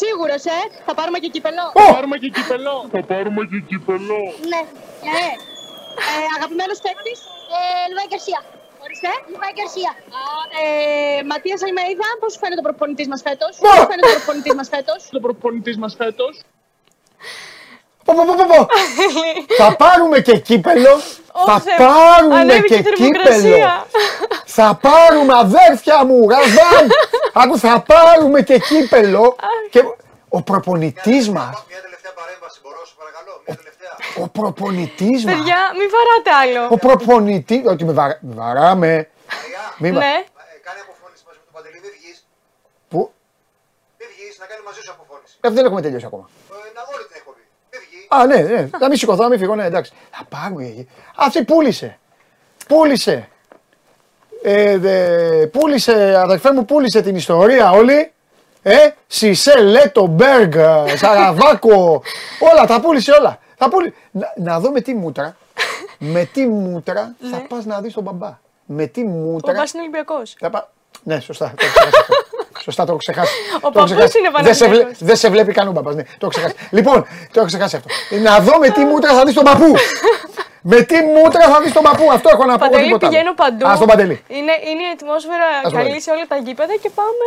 [0.00, 0.58] Σίγουρος, ε.
[0.86, 1.64] Θα πάρουμε και κύπελο.
[1.78, 1.80] Ω!
[1.86, 2.74] Θα πάρουμε και κύπελο.
[2.94, 4.18] Θα πάρουμε και κύπελο.
[4.52, 4.60] Ναι.
[5.14, 5.28] ναι.
[6.08, 7.18] Ε, Αγαπημένος παίκτης;
[7.56, 7.60] Ε,
[7.90, 8.40] Λουβάη Γκαρσία.
[8.84, 9.10] Ορίστε.
[9.32, 9.92] Λουβάη Γκαρσία.
[10.60, 14.54] Ε, Ματίας Αλμέιδα, πώς σου φαίνεται ο προπονητής μας φέτος; Πώς σου φαίνεται ο προπονητής
[14.58, 16.32] μας φέτος; Ο προπονητής μας φέτος.
[18.04, 18.60] Πω, πω, πω, πω, πω.
[19.62, 20.94] Θα πάρουμε και κύπελο.
[21.46, 21.74] Θα Θεέ.
[21.86, 23.24] πάρουμε Ανέβηκε και η κύπελο.
[23.24, 23.86] θερμοκρασία.
[24.44, 26.84] Θα πάρουμε αδέρφια μου, Ρασβάν.
[27.32, 29.36] Άκου, θα πάρουμε και κύπελο.
[29.70, 29.82] Και
[30.28, 31.64] ο προπονητής μα.
[34.18, 35.34] Ο προπονητής μας.
[35.34, 36.68] Παιδιά, μην βαράτε άλλο.
[36.70, 37.62] Ο προπονητή.
[37.66, 38.18] Ότι με, βαρα...
[38.20, 39.08] με βαράμε.
[39.78, 40.24] Μη βα- Ναι.
[42.88, 43.10] Πού;
[43.98, 45.36] Μην βγεις να κάνει μαζί σου αποφώνηση.
[45.40, 46.28] Ε, δεν έχουμε τελειώσει ακόμα.
[46.74, 47.40] Να όλη την εκπομπή.
[48.08, 48.68] Α, ναι, ναι.
[48.78, 49.92] Να μην σηκωθώ, να μην φύγω, ναι, εντάξει.
[50.10, 50.88] Θα πάρουμε εκεί.
[51.16, 51.98] Αυτή πούλησε.
[52.68, 53.28] Πούλησε.
[54.42, 58.12] Ε, δε, πούλησε, αδερφέ μου, πούλησε την ιστορία όλη.
[58.62, 60.52] Ε, Σισε, Λέτο, Μπέργκ,
[60.96, 62.02] Σαραβάκο,
[62.52, 63.38] όλα, τα πούλησε όλα.
[63.62, 63.94] Θα πούλη...
[64.10, 65.36] να, να δω με τι μούτρα,
[65.98, 68.38] με τι μούτρα θα πας να δεις τον μπαμπά.
[68.64, 69.52] Με τι Ο μούτρα...
[69.52, 70.36] Μπάς είναι Ολυμπιακός.
[70.38, 70.70] θα πα...
[71.02, 71.52] Ναι, σωστά.
[71.56, 72.14] Το έχω ξεχάσει αυτό.
[72.66, 73.32] σωστά, το έχω ξεχάσει.
[73.32, 74.18] Ο Το έχω παππούς ξεχάσει.
[74.18, 74.76] είναι δεν σε, βλέ...
[74.76, 75.06] Παναθηναϊκός.
[75.08, 76.02] δεν σε βλέπει καν ο μπαμπάς, ναι.
[76.02, 76.54] Το έχω ξεχάσει.
[76.70, 76.98] λοιπόν,
[77.32, 77.88] το έχω ξεχάσει αυτό.
[78.26, 79.72] να δω με τι μούτρα θα δεις τον παππού.
[80.72, 82.10] με τι μούτρα θα δεις τον παππού.
[82.12, 82.64] Αυτό έχω να πω.
[82.66, 83.14] Παντελή, τίποτα άλλο.
[83.14, 83.66] πηγαίνω παντού.
[83.68, 84.16] Α, στον Παντελή.
[84.38, 86.00] Είναι, είναι η ατμόσφαιρα τον καλή Παντελή.
[86.06, 87.26] σε όλα τα γήπεδα και πάμε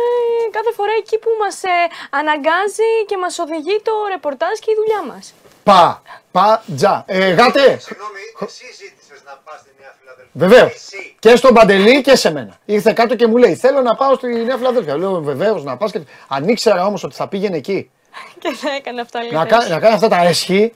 [0.56, 1.76] κάθε φορά εκεί που μας ε,
[2.20, 5.24] αναγκάζει και μας οδηγεί το ρεπορτάζ και η δουλειά μας.
[5.68, 6.02] Πα,
[6.34, 7.04] πα, τζα.
[7.06, 7.78] Ε, γάτε.
[7.78, 10.32] Συγγνώμη, εσύ ζήτησες να πας στη Νέα Φιλαδέλφια.
[10.32, 10.88] Βεβαίως.
[11.18, 12.58] Και στον Παντελή και σε μένα.
[12.64, 14.96] Ήρθε κάτω και μου λέει: Θέλω να πάω στη Νέα Φιλαδέλφια.
[14.96, 15.90] Λέω: Βεβαίως να πας.
[15.92, 16.00] Και...
[16.28, 17.90] Αν ήξερα όμως ότι θα πήγαινε εκεί
[18.38, 19.46] Και θα έκανε αυτά να, λίγο.
[19.46, 19.68] κα...
[19.68, 20.72] να κάνει αυτά τα έσχη,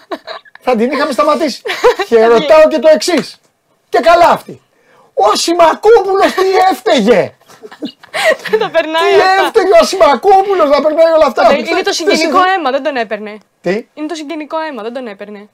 [0.64, 1.62] θα την είχαμε σταματήσει.
[2.08, 3.36] και ρωτάω και το εξής.
[3.88, 4.60] Και καλά αυτή.
[5.14, 7.34] Ο Σιμακόπουλο τι έφταιγε;
[8.62, 9.42] τα περνάει Τι αυτά.
[9.46, 13.38] έφταιγε ο Σιμακόπουλο να περνάει όλα αυτά; Παντελή, Είναι το συγγενικό αίμα, δεν τον έπαιρνε.
[13.60, 15.48] Τι; Είναι το συγγενικό αίμα, δεν τον έπαιρνε.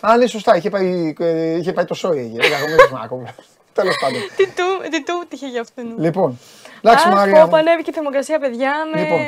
[0.00, 0.56] Α, ναι, σωστά.
[0.56, 2.20] Είχε πάει, ε, είχε πάει το σόι.
[2.20, 2.48] Είχε.
[2.48, 3.28] Δεν είχαμε Σιμακόπουλο.
[3.78, 4.20] Τέλος πάντων.
[4.36, 5.94] Τι του, τι του τύχε για αυτόν.
[5.98, 6.38] Λοιπόν,
[6.82, 7.34] εντάξει, Αχ, Μαρία.
[7.34, 7.48] πω, μου.
[7.48, 9.18] που ανέβηκε η θερμοκρασία, παιδιά, με, Λοιπόν.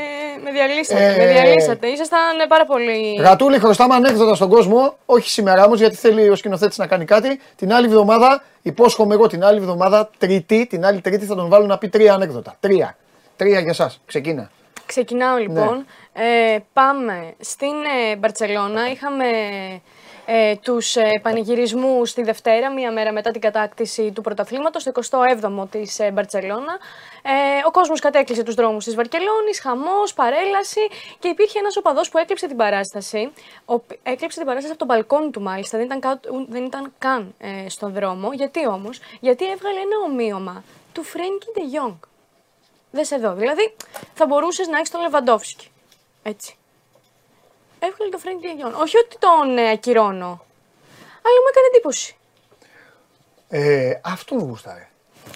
[0.45, 1.05] με διαλύσατε.
[1.07, 1.87] Ε, με διαλύσατε.
[1.87, 3.19] Ήσασταν ε, πάρα πολύ.
[3.21, 4.97] Γατούλη, χρωστάμε ανέκδοτα στον κόσμο.
[5.07, 7.41] Όχι σήμερα όμως, γιατί θέλει ο σκηνοθέτης να κάνει κάτι.
[7.57, 11.67] Την άλλη εβδομάδα, υπόσχομαι εγώ την άλλη εβδομάδα, Τρίτη, την άλλη Τρίτη θα τον βάλω
[11.67, 12.57] να πει τρία ανέκδοτα.
[12.61, 12.97] Τρία.
[13.37, 14.01] Τρία για εσάς.
[14.07, 14.51] Ξεκίνα.
[14.87, 15.87] Ξεκινάω λοιπόν.
[16.15, 16.55] Ναι.
[16.55, 17.75] Ε, πάμε στην
[18.11, 18.91] ε, Μπαρτσελώνα.
[18.91, 19.27] Είχαμε
[20.27, 25.67] ε, τους ε, πανηγυρισμούς τη Δευτέρα, μία μέρα μετά την κατάκτηση του πρωταθλήματος, το 27ο
[25.71, 26.79] της ε, Μπαρτσελώνα.
[27.27, 27.33] Ε,
[27.67, 30.81] ο κόσμος κατέκλυσε τους δρόμους της Βαρκελόνης, χαμός, παρέλαση
[31.19, 33.33] και υπήρχε ένας οπαδός που έκλειψε την παράσταση.
[33.65, 36.93] Ο, έκλειψε την παράσταση από τον μπαλκόνι του μάλιστα, δεν ήταν, κα- ου- δεν ήταν
[36.99, 38.33] καν ε, στον δρόμο.
[38.33, 41.95] Γιατί όμως, γιατί έβγαλε ένα ομοίωμα του Φρένκι Ντε Γιόγκ.
[42.91, 43.75] Δες εδώ, δηλαδή
[44.15, 45.71] θα μπορούσες να έχεις τον Λεβαντόφσκι.
[46.23, 46.57] Έτσι.
[47.79, 48.73] Έβγαλε τον Φρένκι Ντε Γιόγκ.
[48.81, 50.45] Όχι ότι τον ε, ακυρώνω,
[51.23, 52.17] αλλά μου έκανε εντύπωση.
[53.49, 54.89] Ε, αυτόν γούσταρε.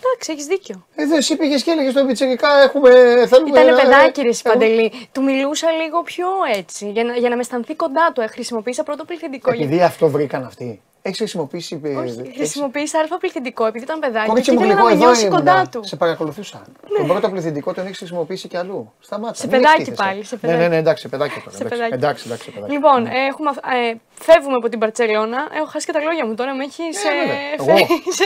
[0.03, 0.87] Εντάξει, έχεις δίκιο.
[0.95, 2.91] Ε, δεν εσύ πήγες και έλεγες στο πιτσερικά έχουμε,
[3.27, 3.61] θέλουμε...
[3.61, 4.93] Ήταν ε, παιδάκι, ρε ε, Παντελή.
[5.12, 6.27] Του μιλούσα λίγο πιο
[6.57, 8.20] έτσι, για να, για να με αισθανθεί κοντά του.
[8.20, 9.51] Ε, χρησιμοποίησα πρώτο πληθυντικό.
[9.51, 10.83] Επειδή αυτό βρήκαν αυτοί.
[11.09, 11.81] Έχεις χρησιμοποιήσει.
[11.85, 14.97] ε, Όχι, έχεις- χρησιμοποίησα αλφα πληθυντικό επειδή ήταν παιδάκι Κορίτσι και μου ήθελα να γλυκό,
[14.97, 15.39] με εδώ νιώσει ήμουνα.
[15.39, 15.81] κοντά του.
[15.85, 16.63] Σε παρακολουθούσα.
[16.99, 18.93] Τον πρώτο πληθυντικό τον έχεις χρησιμοποιήσει και αλλού.
[19.01, 19.35] Σταμάτα.
[19.35, 20.03] Σε μην παιδάκι εκτίθεσαι.
[20.03, 20.61] πάλι, σε Ναι, παιδάκι.
[20.63, 21.51] ναι, ναι, εντάξει, σε παιδάκι τώρα.
[21.57, 21.75] Σε εντάξει.
[21.79, 21.95] παιδάκι.
[21.95, 22.73] Εντάξει, εντάξει, σε παιδάκι.
[22.73, 23.95] Λοιπόν, έχουμε, αυ- ε,
[24.27, 25.41] φεύγουμε από την Παρσελώνα.
[25.57, 26.55] Έχω χάσει και τα λόγια μου τώρα.
[26.55, 27.27] Με έχεις σε, βέβαια.
[27.67, 28.13] φέρει Εγώ.
[28.19, 28.25] σε,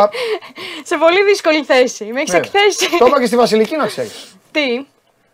[0.00, 0.08] Α,
[0.90, 2.04] σε πολύ δύσκολη θέση.
[2.14, 2.38] Με έχεις ναι.
[2.38, 2.86] εκθέσει.
[2.98, 4.36] Το είπα και στη Βασιλική να ξέρεις.
[4.52, 4.66] Τι;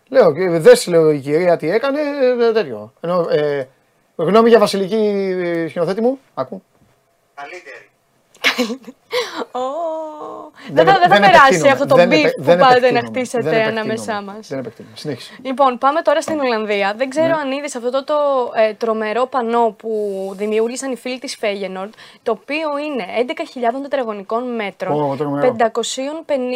[0.09, 1.99] Λέω, δες λέω η κυρία τι έκανε,
[2.47, 2.93] ε, τέτοιο.
[3.01, 3.67] Ενώ, ε,
[4.15, 4.95] γνώμη για Βασιλική
[5.43, 6.19] ε, σκηνοθέτη μου,
[7.35, 8.95] άκου.
[9.51, 9.59] Ω,
[10.71, 12.69] Δεν θα, δεν θα δεν περάσει επεκτείνομαι, αυτό το δεν beef επε- που δεν πάτε
[12.79, 14.47] να επεκτείνομαι, χτίσετε δεν επεκτείνομαι, ανάμεσά μας.
[14.47, 14.95] Δεν επεκτείνομαι.
[14.97, 15.33] Συνέχισε.
[15.43, 16.93] Λοιπόν, πάμε τώρα στην Ολλανδία.
[16.97, 17.33] Δεν ξέρω Ναι.
[17.33, 18.13] αν είδες αυτό το, το
[18.55, 19.89] ε, τρομερό πανό που
[20.35, 23.05] δημιούργησαν οι φίλοι της Φέγενορντ, το οποίο είναι
[23.73, 25.01] 11.000 τετραγωνικών μέτρων.
[25.11, 25.55] Ω, τρομερό.
[25.59, 25.63] 550,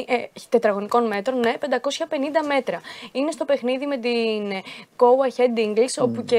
[0.07, 0.15] ε,
[0.49, 2.81] τετραγωνικών μέτρων, ναι, 550 μέτρα.
[3.11, 4.61] Είναι στο παιχνίδι με την ε,
[4.97, 6.35] Go Ahead English, όπου και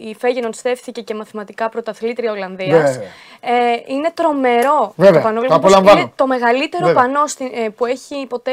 [0.00, 2.90] η Φέγενορντ στέφθηκε και μαθηματικά πρωταθλήτρια Ολλανδίας.
[2.90, 3.08] Βέβαια.
[3.44, 5.36] Ε, είναι τρομερό Βέβαια, το πανό.
[5.36, 6.00] το λοιπόν, πως απολαμβάνω.
[6.00, 7.02] Είναι το μεγαλύτερο Βέβαια.
[7.02, 8.52] πανό στην- ε, που έχει ποτέ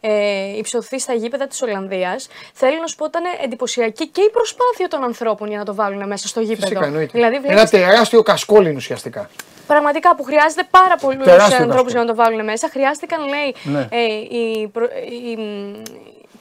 [0.00, 0.10] ε,
[0.58, 2.28] υψωθεί στα γήπεδα της Ολλανδίας.
[2.52, 6.06] Θέλω να σου πω ήταν εντυπωσιακή και η προσπάθεια των ανθρώπων για να το βάλουν
[6.06, 6.66] μέσα στο γήπεδο.
[6.66, 7.10] Φυσικά εννοείται.
[7.14, 9.30] Δηλαδή, Ένα βλέπεις τεράστιο κασκόλιν ουσιαστικά.
[9.66, 11.90] πραγματικά που χρειάζεται πάρα πολλούς Τεράστιο ανθρώπους κασκόλ.
[11.90, 12.68] για να το βάλουν μέσα.
[12.72, 13.88] Χρειάστηκαν, λέει, Ναι.
[13.90, 14.04] ε,
[14.36, 15.82] οι, προ- οι, μ,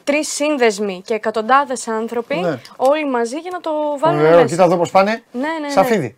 [0.03, 2.59] τρεις σύνδεσμοι και εκατοντάδες άνθρωποι Ναι.
[2.75, 4.45] όλοι μαζί για να το βάλουν Ωραίο, μέσα.
[4.45, 5.23] κοίτα εδώ πώς πάνε.
[5.31, 5.69] Ναι, ναι, ναι.
[5.69, 6.15] Σαφίδι.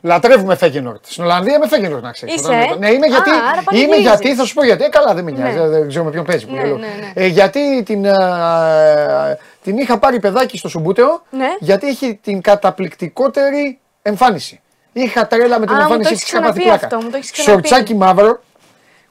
[0.00, 1.04] Λατρεύουμε Φέγενορτ.
[1.06, 2.34] Στην Ολλανδία με Φέγενορτ να ξέρεις.
[2.34, 4.00] Είσαι, ε; Ναι, είμαι Α, γιατί, άρα είμαι πανηγυρίζεις.
[4.02, 4.84] γιατί, θα σου πω γιατί.
[4.84, 5.58] Ε, καλά, δεν με νοιάζει.
[5.58, 5.66] Ναι.
[5.68, 6.46] Δεν ξέρω με ποιον παίζει.
[6.46, 6.76] που Ναι, λέω.
[6.76, 7.10] ναι, ναι.
[7.14, 11.22] Ε, γιατί την, α, την είχα πάρει παιδάκι στο Σουμπούτεο.
[11.30, 11.48] Ναι.
[11.58, 14.60] Γιατί έχει την καταπληκτικότερη εμφάνιση.
[14.92, 16.30] Είχα τρέλα με την Α, μου το εμφάνισή έχεις τη.
[16.36, 16.86] Είχα πάθει ξαναπεί πλάκα.
[16.86, 17.68] αυτό, μου το έχεις ξαναπεί.
[17.68, 18.40] Σορτσάκι μαύρο,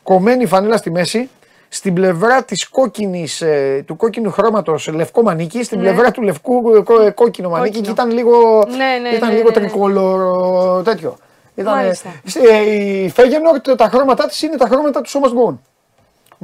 [0.03, 1.29] κομμένη φανέλα στη μέση.
[1.69, 5.83] Στην πλευρά της κόκκινης, ε, του κόκκινου χρώματος λευκό μανίκι, στην Ναι.
[5.89, 7.93] πλευρά του λευκού ε, κό- ε, κόκκινο μανίκι και Κόκκινο.
[7.93, 9.67] ήταν λίγο, Ναι, ναι, ήταν ναι, λίγο ναι, ναι.
[9.67, 11.15] τρικολόρο τέτοιο.
[11.55, 12.09] Ήταν, Μάλιστα.
[12.51, 15.61] ε, η Φέγενορτ τα χρώματά της είναι τα χρώματα του Σόμας Γκόν.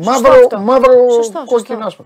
[0.04, 0.60] Σωστό Μαύρο, αυτό.
[0.60, 1.86] μαύρο Σωστό, κόκκινο σωστό.
[1.88, 2.06] άσπρο.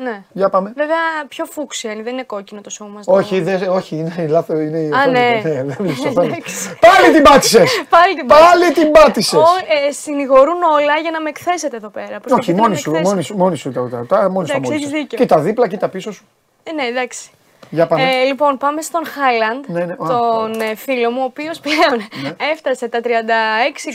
[0.00, 0.22] Ναι.
[0.32, 0.72] Για πάμε.
[0.76, 0.98] Βέβαια
[1.28, 3.02] πιο φούξια είναι, δεν είναι κόκκινο το σώμα.
[3.02, 4.58] στο- Όχι, δεν, όχι, είναι λάθο.
[4.58, 5.18] Είναι η Α, οθόνη.
[5.18, 5.40] ναι.
[5.44, 6.26] δεν βλέπεις το οθόνη.
[6.26, 6.76] Εντάξει.
[6.80, 7.70] Πάλι την πάτησες.
[7.96, 9.38] Πάλι την Πάλι την πάτησες.
[9.38, 9.44] Ο,
[9.88, 12.06] ε, συνηγορούν όλα για να με εκθέσετε εδώ πέρα.
[12.06, 13.10] Όχι, Προσπαθείτε να μόνη με σου, εκθέσετε.
[13.14, 14.30] μόνη σου, μόνη σου τα ρωτάω.
[14.30, 14.96] Μόνη σου τα Εντάξει, μόνη έχεις σου.
[14.96, 15.18] δίκιο.
[15.18, 16.24] Κοίτα δίπλα, κοίτα πίσω σου.
[16.62, 17.30] Ε, ναι, εντάξει.
[17.70, 18.02] Για πάμε.
[18.02, 19.92] Ε, λοιπόν, πάμε στον Χάιλαντ, Ναι, ναι.
[19.92, 22.08] Α, τον ε, φίλο μου, ο οποίος πλέον
[22.52, 23.08] έφτασε τα 36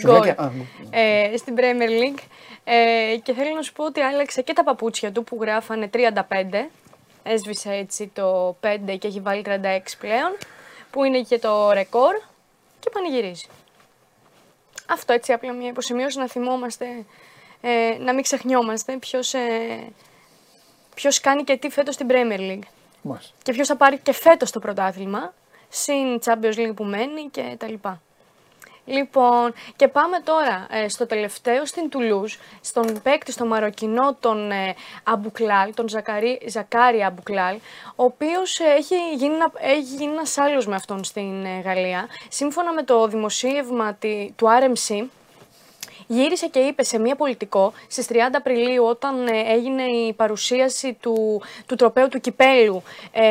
[0.05, 0.43] γκολ Σουδέκια.
[0.43, 0.49] Α,
[0.89, 2.21] ε, στην Premier League.
[2.63, 6.09] Ε, και θέλω να σου πω ότι άλλαξε και τα παπούτσια του που γράφανε 35.
[7.23, 9.51] Έσβησε έτσι το 5 και έχει βάλει 36
[9.99, 10.37] πλέον,
[10.91, 12.15] που είναι και το ρεκόρ
[12.79, 13.45] και πανηγυρίζει.
[14.89, 16.85] Αυτό έτσι απλά μια υποσημείωση να θυμόμαστε,
[17.61, 19.91] ε, να μην ξεχνιόμαστε ποιος, ε,
[20.95, 22.67] ποιος κάνει και τι φέτος στην Premier League.
[23.01, 23.33] Μάλιστα.
[23.43, 25.33] Και ποιος θα πάρει και φέτος το πρωτάθλημα,
[25.69, 28.01] συν Champions League που μένει και τα λοιπά.
[28.85, 34.75] Λοιπόν, και πάμε τώρα ε, στο τελευταίο στην Τουλούζ, στον παίκτη, στο Μαροκινό, τον ε,
[35.03, 37.55] Αμπουκλάλ, τον Ζακαρί, Ζακάρι Αμπουκλάλ,
[37.95, 42.07] ο οποίος ε, έχει, γίνει, ένα- έχει γίνει ένας άλλος με αυτόν στην ε, Γαλλία.
[42.29, 45.03] Σύμφωνα με το δημοσίευμα τη- του RMC,
[46.07, 51.41] Γύρισε και είπε σε μία πολιτικό στις 30 Απριλίου όταν ε, έγινε η παρουσίαση του,
[51.65, 52.83] του τροπέου του κυπέλου.
[53.11, 53.21] Ε,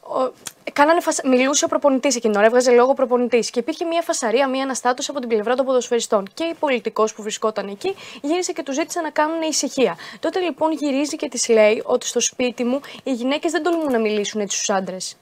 [0.00, 0.32] ο,
[0.72, 1.22] κάνανε φασα...
[1.28, 3.50] Μιλούσε ο προπονητής εκείνη την ώρα, έβγαζε λόγο προπονητής.
[3.50, 6.28] Και υπήρχε μια φασαρία, μια αναστάτωση από την πλευρά των ποδοσφαιριστών.
[6.34, 9.96] Και η πολιτικός που βρισκόταν εκεί γύρισε και του ζήτησε να κάνουν ησυχία.
[10.20, 13.98] Τότε λοιπόν γυρίζει και της λέει ότι στο σπίτι μου οι γυναίκες δεν τολμούν να
[13.98, 15.16] μιλήσουν έτσι στους άντρες.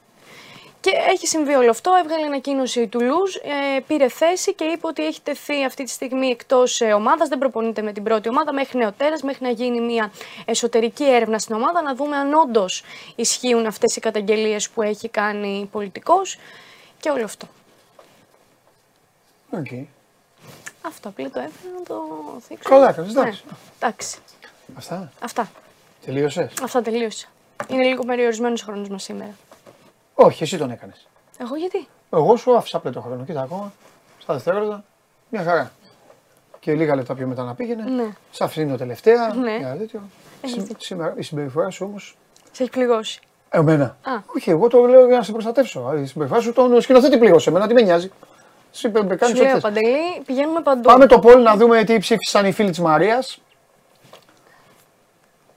[0.81, 1.93] Και έχει συμβεί όλο αυτό.
[2.03, 6.29] Έβγαλε ανακοίνωση η Τουλούζ, ε, πήρε θέση και είπε ότι έχει τεθεί αυτή τη στιγμή
[6.29, 7.29] εκτός ε, ομάδας.
[7.29, 10.13] Δεν προπονείται με την πρώτη ομάδα μέχρι νεοτέρας, μέχρι να γίνει μια
[10.45, 12.83] εσωτερική έρευνα στην ομάδα, να δούμε αν όντως
[13.15, 16.39] ισχύουν αυτές οι καταγγελίες που έχει κάνει πολιτικός
[17.01, 17.47] και όλο αυτό.
[19.51, 19.67] Οκ.
[20.83, 22.03] Αυτό απλά το έφερα να το
[22.47, 22.69] θίξω.
[22.69, 23.43] Καλά έκανες, εντάξει.
[23.47, 24.19] Ναι, εντάξει.
[24.77, 25.13] Αυτά.
[25.21, 25.51] Αυτά.
[26.05, 26.53] Τελείωσες.
[26.63, 27.27] Αυτά τελείωσα.
[27.69, 29.35] Είναι λίγο περιορισμένος ο χρόνος μας σήμερα.
[30.21, 31.07] Όχι, εσύ τον έκανες.
[31.39, 33.25] Εγώ γιατί; Εγώ σου άφησα απλά το χρόνο.
[33.25, 33.73] Κοίτα ακόμα.
[34.19, 34.85] Στα δευτερόλεπτα.
[35.29, 35.71] Μια χαρά.
[36.61, 37.83] Και λίγα λεπτά πιο μετά να πήγαινε.
[37.83, 38.09] Ναι.
[38.31, 39.35] Σ' αφήνω τελευταία.
[39.35, 39.57] Ναι.
[39.57, 40.01] για τέτοιο.
[40.43, 40.85] Έχεις Σι- δίκιο.
[40.85, 41.99] Σήμερα η συμπεριφορά σου όμως.
[42.53, 43.21] Σε έχει πληγώσει.
[43.51, 43.85] Εμένα.
[43.85, 44.13] Α.
[44.37, 45.95] Όχι, εγώ το λέω για να σε προστατεύσω.
[46.03, 47.51] Η συμπεριφορά σου τον σκηνοθέτη πλήγωσε.
[47.51, 48.11] Εμένα τι με νοιάζει.
[48.73, 49.63] Εσύ πε- κάνεις Σου ό,τι λέω, θες.
[49.63, 50.81] Παντελή, πηγαίνουμε παντού.
[50.81, 53.41] Πάμε το poll να δούμε τι ψήφισαν οι φίλοι της Μαρίας.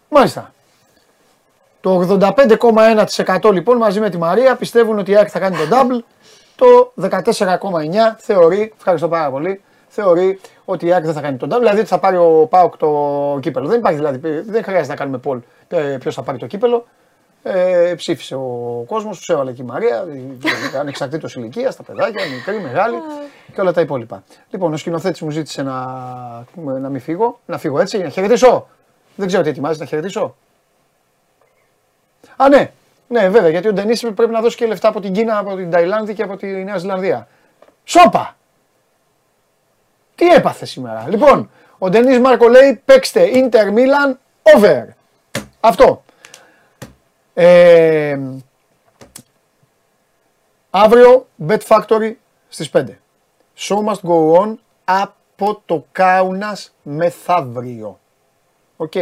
[0.09, 0.53] Μάλιστα.
[1.81, 2.17] Το
[3.41, 6.03] 85,1% λοιπόν μαζί με τη Μαρία πιστεύουν ότι η ΑΕΚ θα κάνει τον double.
[6.55, 7.09] Το 14,9%
[8.17, 11.59] θεωρεί, ευχαριστώ πάρα πολύ, θεωρεί ότι η ΑΕΚ δεν θα κάνει τον double.
[11.59, 13.67] Δηλαδή ότι θα πάρει ο ΠΑΟΚ το κύπελο.
[13.67, 15.39] Δεν υπάρχει δηλαδή, δεν χρειάζεται να κάνουμε poll
[15.99, 16.85] ποιος θα πάρει το κύπελο.
[17.43, 20.05] Ε, ψήφισε ο κόσμος, τους έβαλε και η Μαρία,
[20.79, 22.95] ανεξαρτήτως ηλικίας, τα παιδάκια, μικρή, μεγάλη
[23.53, 24.23] και όλα τα υπόλοιπα.
[24.49, 25.85] Λοιπόν, ο σκηνοθέτης μου ζήτησε να,
[26.55, 28.67] να μην φύγω, να φύγω έτσι, να χαιρετήσω.
[29.15, 30.35] Δεν ξέρω τι ετοιμάζεις, να χαιρετήσω.
[32.41, 32.71] Α, ναι,
[33.07, 35.71] ναι, βέβαια, γιατί ο Ντενίς πρέπει να δώσει και λεφτά από την Κίνα, από την
[35.71, 37.27] Ταϊλάνδη και από τη Νέα Ζηλανδία.
[37.83, 38.35] Σόπα!
[40.15, 41.05] Τι έπαθε σήμερα.
[41.09, 44.15] Λοιπόν, ο Ντενίς Μάρκο λέει παίξτε Inter Milan
[44.55, 44.85] over.
[45.59, 46.03] Αυτό.
[47.33, 48.19] Ε,
[50.69, 52.13] αύριο Bet Factory
[52.47, 52.85] στις 5.
[53.57, 57.99] Show must go on από το Κάουνας μεθαύριο.
[58.77, 58.93] Οκ.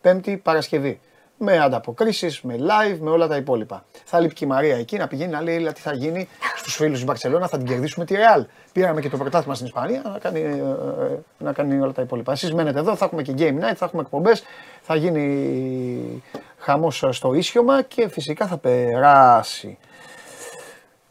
[0.00, 1.00] Πέμπτη Παρασκευή.
[1.42, 3.84] Με ανταποκρίσεις, με live, με όλα τα υπόλοιπα.
[4.04, 6.74] Θα λείπει και η Μαρία εκεί να πηγαίνει να λέει «Έλα, τι θα γίνει στους
[6.74, 8.44] φίλους της Μπαρσελόνα, θα την κερδίσουμε τη Real.
[8.72, 12.32] Πήραμε και το πρωτάθλημα στην Ισπανία να κάνει, ε, ε, να κάνει όλα τα υπόλοιπα.
[12.32, 14.42] Εσείς μένετε εδώ, θα έχουμε και game night, θα έχουμε εκπομπές,
[14.80, 16.22] θα γίνει
[16.58, 19.78] χαμός στο ίσιωμα και φυσικά θα περάσει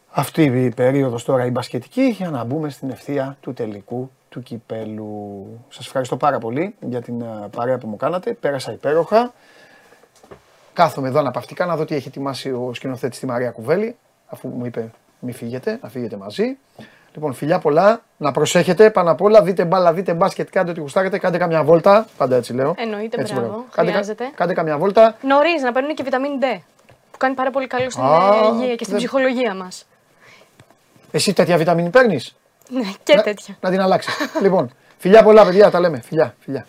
[0.10, 5.46] αυτή η περίοδος τώρα η μπασκετική για να μπούμε στην ευθεία του τελικού του κυπέλου.
[5.70, 8.34] Σας ευχαριστώ πάρα πολύ για την ε, παρέα που μου κάνατε.
[8.34, 9.34] Πέρασα υπέροχα.
[10.74, 13.96] Κάθομαι εδώ αναπαυτικά να δω τι έχει ετοιμάσει ο σκηνοθέτης τη Μαρία Κουβέλη,
[14.28, 16.58] αφού μου είπε μη φύγετε, να φύγετε μαζί.
[17.14, 21.18] Λοιπόν, φιλιά πολλά, να προσέχετε πάνω απ' όλα, δείτε μπάλα, δείτε μπάσκετ, κάντε ό,τι γουστάρετε,
[21.18, 22.74] κάντε καμιά βόλτα, πάντα έτσι λέω.
[22.78, 24.32] Εννοείται, Έτσι, μπράβο, Κάντε, κα- χρειάζεται.
[24.36, 25.16] κάντε καμιά βόλτα.
[25.22, 26.60] Νωρίς να παίρνουν και βιταμίνη D.
[27.12, 29.88] Που κάνει πάρα πολύ καλό στην Α, ε, υγεία και στην δεν- ψυχολογία μας.
[31.12, 32.36] Εσύ τέτοια βιταμίνη παίρνεις,
[32.70, 33.58] Ναι, και τέτοια.
[33.62, 34.14] να την αλλάξεις.
[34.42, 36.66] λοιπόν, φιλιά πολλά παιδιά, τα λέμε, φιλιά, φιλιά.